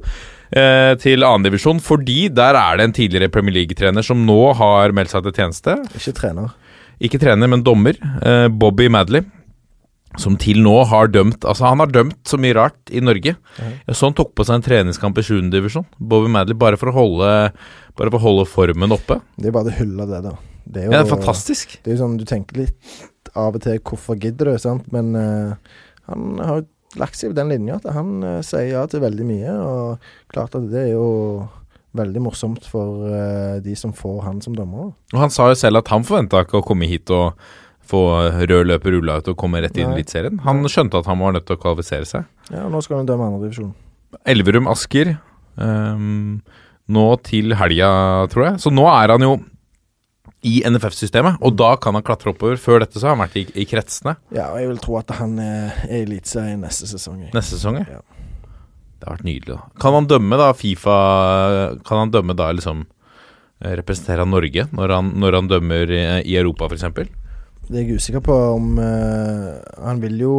eh, 0.56 0.94
til 1.02 1.26
annendivisjon 1.26 1.82
fordi 1.84 2.28
der 2.32 2.58
er 2.58 2.78
det 2.78 2.88
en 2.88 2.96
tidligere 2.96 3.32
Premier 3.32 3.58
League-trener 3.60 4.06
som 4.06 4.24
nå 4.26 4.40
har 4.58 4.94
meldt 4.96 5.12
seg 5.14 5.26
til 5.26 5.36
tjeneste. 5.38 5.78
Ikke 5.98 6.14
trener. 6.16 6.52
Ikke 7.02 7.20
trener, 7.22 7.50
men 7.50 7.64
dommer. 7.66 7.98
Eh, 8.22 8.46
Bobby 8.48 8.88
Madley. 8.92 9.24
Som 10.20 10.36
til 10.38 10.60
nå 10.62 10.76
har 10.86 11.08
dømt 11.10 11.42
Altså, 11.42 11.64
han 11.66 11.80
har 11.82 11.90
dømt 11.90 12.20
så 12.30 12.38
mye 12.38 12.54
rart 12.54 12.92
i 12.94 13.00
Norge. 13.02 13.34
Mm. 13.58 13.72
så 13.90 14.06
han 14.06 14.14
tok 14.14 14.30
på 14.38 14.46
seg 14.46 14.60
en 14.60 14.66
treningskamp 14.68 15.18
i 15.18 15.26
7. 15.26 15.48
divisjon. 15.50 15.86
Bobby 15.98 16.30
Madley, 16.30 16.58
bare 16.58 16.78
for 16.78 16.92
å 16.92 16.98
holde 17.00 17.30
Bare 17.98 18.10
for 18.10 18.18
å 18.18 18.26
holde 18.26 18.44
formen 18.50 18.94
oppe. 18.94 19.20
Det 19.38 19.50
er 19.50 19.54
bare 19.54 19.70
det 19.70 19.78
hullet, 19.80 20.10
det, 20.10 20.22
da. 20.26 20.36
Det 20.64 20.80
er 20.80 20.86
jo 20.86 20.94
Ja, 20.94 21.00
det 21.00 21.04
er 21.04 21.10
fantastisk. 21.16 21.76
Det 21.82 21.92
er 21.92 21.96
jo 21.96 22.04
sånn, 22.04 22.16
Du 22.18 22.24
tenker 22.26 22.64
litt 22.64 23.02
av 23.34 23.56
og 23.56 23.62
til 23.62 23.78
'hvorfor 23.78 24.18
gidder 24.20 24.52
du?' 24.52 24.58
sant? 24.58 24.86
Men 24.92 25.14
uh, 25.16 25.54
han 26.06 26.38
har 26.38 26.60
jo 26.60 26.66
lagt 27.00 27.18
seg 27.18 27.32
på 27.32 27.38
den 27.38 27.52
linja 27.52 27.80
at 27.80 27.90
han 27.96 28.16
uh, 28.24 28.38
sier 28.46 28.70
ja 28.72 28.86
til 28.90 29.02
veldig 29.04 29.26
mye. 29.28 29.58
Og 29.58 30.32
klart 30.32 30.56
at 30.58 30.70
det 30.72 30.86
er 30.86 30.94
jo 30.94 31.08
veldig 31.94 32.24
morsomt 32.24 32.64
for 32.66 33.04
uh, 33.10 33.60
de 33.64 33.76
som 33.78 33.92
får 33.96 34.24
han 34.26 34.40
som 34.44 34.56
dommer. 34.56 34.94
Og 35.14 35.20
Han 35.20 35.34
sa 35.34 35.50
jo 35.52 35.58
selv 35.58 35.82
at 35.82 35.92
han 35.94 36.06
forventa 36.06 36.42
ikke 36.46 36.62
å 36.62 36.66
komme 36.66 36.90
hit 36.90 37.12
og 37.14 37.38
få 37.84 38.00
rød 38.32 38.70
løper 38.70 38.96
rulla 38.96 39.18
ut 39.20 39.26
og 39.28 39.36
komme 39.36 39.60
rett 39.60 39.76
inn 39.76 39.90
i. 39.92 40.00
Eliteserien. 40.00 40.40
Han 40.46 40.64
skjønte 40.64 41.02
at 41.02 41.08
han 41.10 41.20
var 41.20 41.36
nødt 41.36 41.44
til 41.50 41.58
å 41.58 41.60
kvalifisere 41.60 42.08
seg. 42.08 42.24
Ja, 42.48 42.64
og 42.64 42.72
Nå 42.72 42.80
skal 42.84 43.02
han 43.02 43.10
dømme 43.10 43.28
andredivisjon. 43.28 43.74
Elverum-Asker 44.24 45.16
Um, 45.56 46.42
nå 46.90 47.04
til 47.24 47.54
helga, 47.56 47.90
tror 48.32 48.48
jeg. 48.48 48.62
Så 48.64 48.72
nå 48.74 48.86
er 48.90 49.14
han 49.14 49.24
jo 49.24 49.36
i 50.44 50.58
NFF-systemet, 50.68 51.38
og 51.40 51.54
da 51.56 51.70
kan 51.80 51.96
han 51.96 52.04
klatre 52.04 52.32
oppover. 52.34 52.58
Før 52.60 52.82
dette 52.84 53.00
så 53.00 53.08
har 53.08 53.16
han 53.16 53.22
vært 53.24 53.36
i, 53.40 53.46
i 53.62 53.64
kretsene 53.68 54.16
Ja, 54.34 54.50
og 54.52 54.58
jeg 54.60 54.68
vil 54.68 54.82
tro 54.84 54.98
at 55.00 55.10
han 55.18 55.38
er 55.40 55.72
er 55.88 55.96
i 55.98 56.02
Eliteserien 56.04 56.60
neste 56.60 56.86
sesong. 56.90 57.22
jeg. 57.26 57.32
neste 57.34 57.56
sesong. 57.56 57.80
ja. 57.88 58.00
Det 59.00 59.08
har 59.08 59.16
vært 59.18 59.24
nydelig. 59.26 59.56
da 59.56 59.80
Kan 59.80 59.92
han 59.98 60.06
dømme 60.08 60.36
da 60.40 60.52
Fifa 60.56 60.94
Kan 61.84 61.98
han 61.98 62.12
dømme 62.14 62.36
da 62.38 62.50
liksom 62.56 62.84
eh, 63.60 63.74
Representere 63.80 64.24
Norge 64.28 64.68
når 64.72 64.94
han, 64.94 65.10
når 65.20 65.36
han 65.40 65.48
dømmer 65.50 65.90
i, 65.92 66.02
i 66.24 66.36
Europa, 66.40 66.68
f.eks.? 66.70 66.86
Det 67.64 67.80
er 67.80 67.84
jeg 67.88 67.96
usikker 67.96 68.20
på 68.24 68.34
om 68.54 68.78
uh, 68.78 69.60
Han 69.80 70.00
vil 70.02 70.18
jo 70.20 70.34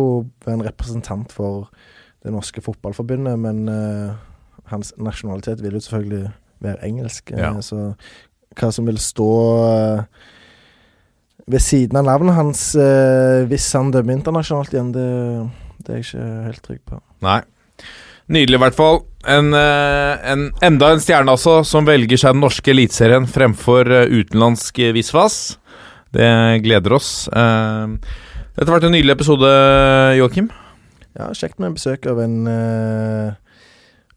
være 0.45 0.59
en 0.59 0.65
representant 0.67 1.31
for 1.33 1.67
det 2.25 2.33
norske 2.33 2.61
fotballforbundet, 2.61 3.37
men 3.37 3.67
uh, 3.69 4.13
hans 4.71 4.93
nasjonalitet 4.97 5.61
vil 5.61 5.73
jo 5.77 5.81
selvfølgelig 5.85 6.31
være 6.65 6.85
engelsk. 6.87 7.31
eh, 7.33 7.37
Ja. 7.43 7.51
Så 7.61 7.93
hva 8.59 8.71
som 8.73 8.87
vil 8.87 8.99
stå 9.01 9.31
eh, 9.65 10.29
ved 11.51 11.61
siden 11.61 11.99
av 11.99 12.07
navnet 12.07 12.37
hans 12.37 12.61
eh, 12.79 13.43
hvis 13.49 13.67
han 13.77 13.91
dømmer 13.93 14.17
internasjonalt 14.17 14.73
igjen, 14.73 14.93
det, 14.95 15.09
det 15.85 15.91
er 15.91 15.99
jeg 16.01 16.07
ikke 16.07 16.29
helt 16.47 16.63
trygg 16.65 16.81
på. 16.89 17.01
Nei. 17.25 17.41
Nydelig, 18.25 18.57
i 18.57 18.63
hvert 18.63 18.77
fall. 18.77 19.03
En, 19.29 19.51
eh, 19.53 20.31
en, 20.31 20.47
enda 20.65 20.93
en 20.93 21.03
stjerne 21.03 21.35
altså, 21.35 21.59
som 21.67 21.85
velger 21.85 22.17
seg 22.17 22.33
den 22.33 22.41
norske 22.45 22.73
eliteserien 22.73 23.27
fremfor 23.29 23.91
utenlandsk 24.09 24.81
visvas. 24.95 25.59
Det 26.15 26.25
gleder 26.63 26.95
oss. 26.95 27.09
Dette 27.27 28.63
har 28.69 28.77
vært 28.77 28.85
en 28.87 28.93
nydelig 28.95 29.17
episode, 29.17 29.49
Joakim. 30.15 30.47
Ja, 31.17 31.27
Kjekt 31.35 31.59
med 31.59 31.75
besøk 31.75 32.07
av 32.07 32.21
en 32.23 32.37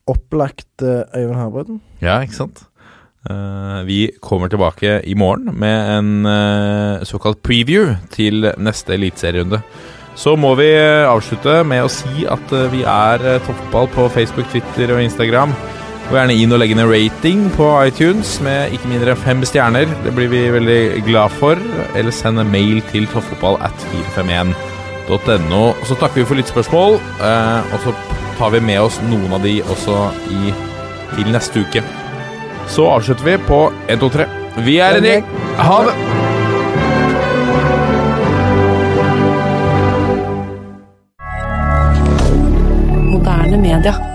opplagt 0.09 0.87
Øyvind 0.87 1.41
Harbøden. 1.43 1.83
Ja, 1.99 2.21
ikke 2.23 2.39
sant? 2.39 2.68
Eh, 3.29 3.83
vi 3.85 4.11
kommer 4.21 4.49
tilbake 4.49 5.01
i 5.05 5.15
morgen 5.15 5.53
med 5.61 5.91
en 5.99 6.27
eh, 6.27 7.05
såkalt 7.05 7.43
preview 7.45 7.93
til 8.15 8.49
neste 8.57 8.95
eliteserierunde. 8.97 9.61
Så 10.19 10.33
må 10.41 10.55
vi 10.59 10.71
eh, 10.73 11.05
avslutte 11.05 11.61
med 11.69 11.85
å 11.85 11.91
si 11.93 12.25
at 12.25 12.55
vi 12.73 12.87
er 12.89 13.27
toppball 13.45 13.91
på 13.93 14.09
Facebook, 14.15 14.49
Twitter 14.55 14.95
og 14.95 15.03
Instagram. 15.05 15.53
Gå 16.09 16.17
gjerne 16.17 16.39
inn 16.41 16.57
og 16.57 16.63
legge 16.63 16.79
ned 16.79 16.89
rating 16.89 17.45
på 17.53 17.69
iTunes 17.85 18.39
med 18.41 18.73
ikke 18.73 18.95
mindre 18.95 19.13
enn 19.13 19.23
fem 19.27 19.45
stjerner. 19.45 19.93
Det 20.07 20.15
blir 20.17 20.33
vi 20.33 20.47
veldig 20.55 20.81
glad 21.05 21.37
for. 21.37 21.61
Eller 21.93 22.15
send 22.17 22.41
en 22.41 22.49
mail 22.49 22.81
til 22.89 23.05
toppfotball 23.13 23.61
at 23.61 23.89
451.no. 23.93 25.63
Så 25.85 26.01
takker 26.01 26.23
vi 26.23 26.29
for 26.33 26.41
litt 26.41 26.49
spørsmål, 26.49 26.97
og 26.97 27.79
så 27.85 27.93
tar 28.41 28.57
vi 28.57 28.65
med 28.65 28.81
oss 28.89 29.03
noen 29.05 29.37
av 29.37 29.45
de 29.45 29.59
også 29.69 30.01
i, 30.33 30.57
til 31.13 31.35
neste 31.37 31.69
uke 31.69 31.85
så 32.69 32.87
avslutter 32.91 33.25
vi 33.25 33.39
på 33.39 33.73
1, 33.89 34.01
2, 34.01 34.09
3. 34.09 34.27
Vi 34.67 34.79
er 34.79 34.99
en 34.99 35.05
gjeng. 35.05 35.25
Ha 35.59 35.79
det! 35.89 35.95
Moderne 43.09 43.57
media. 43.57 44.08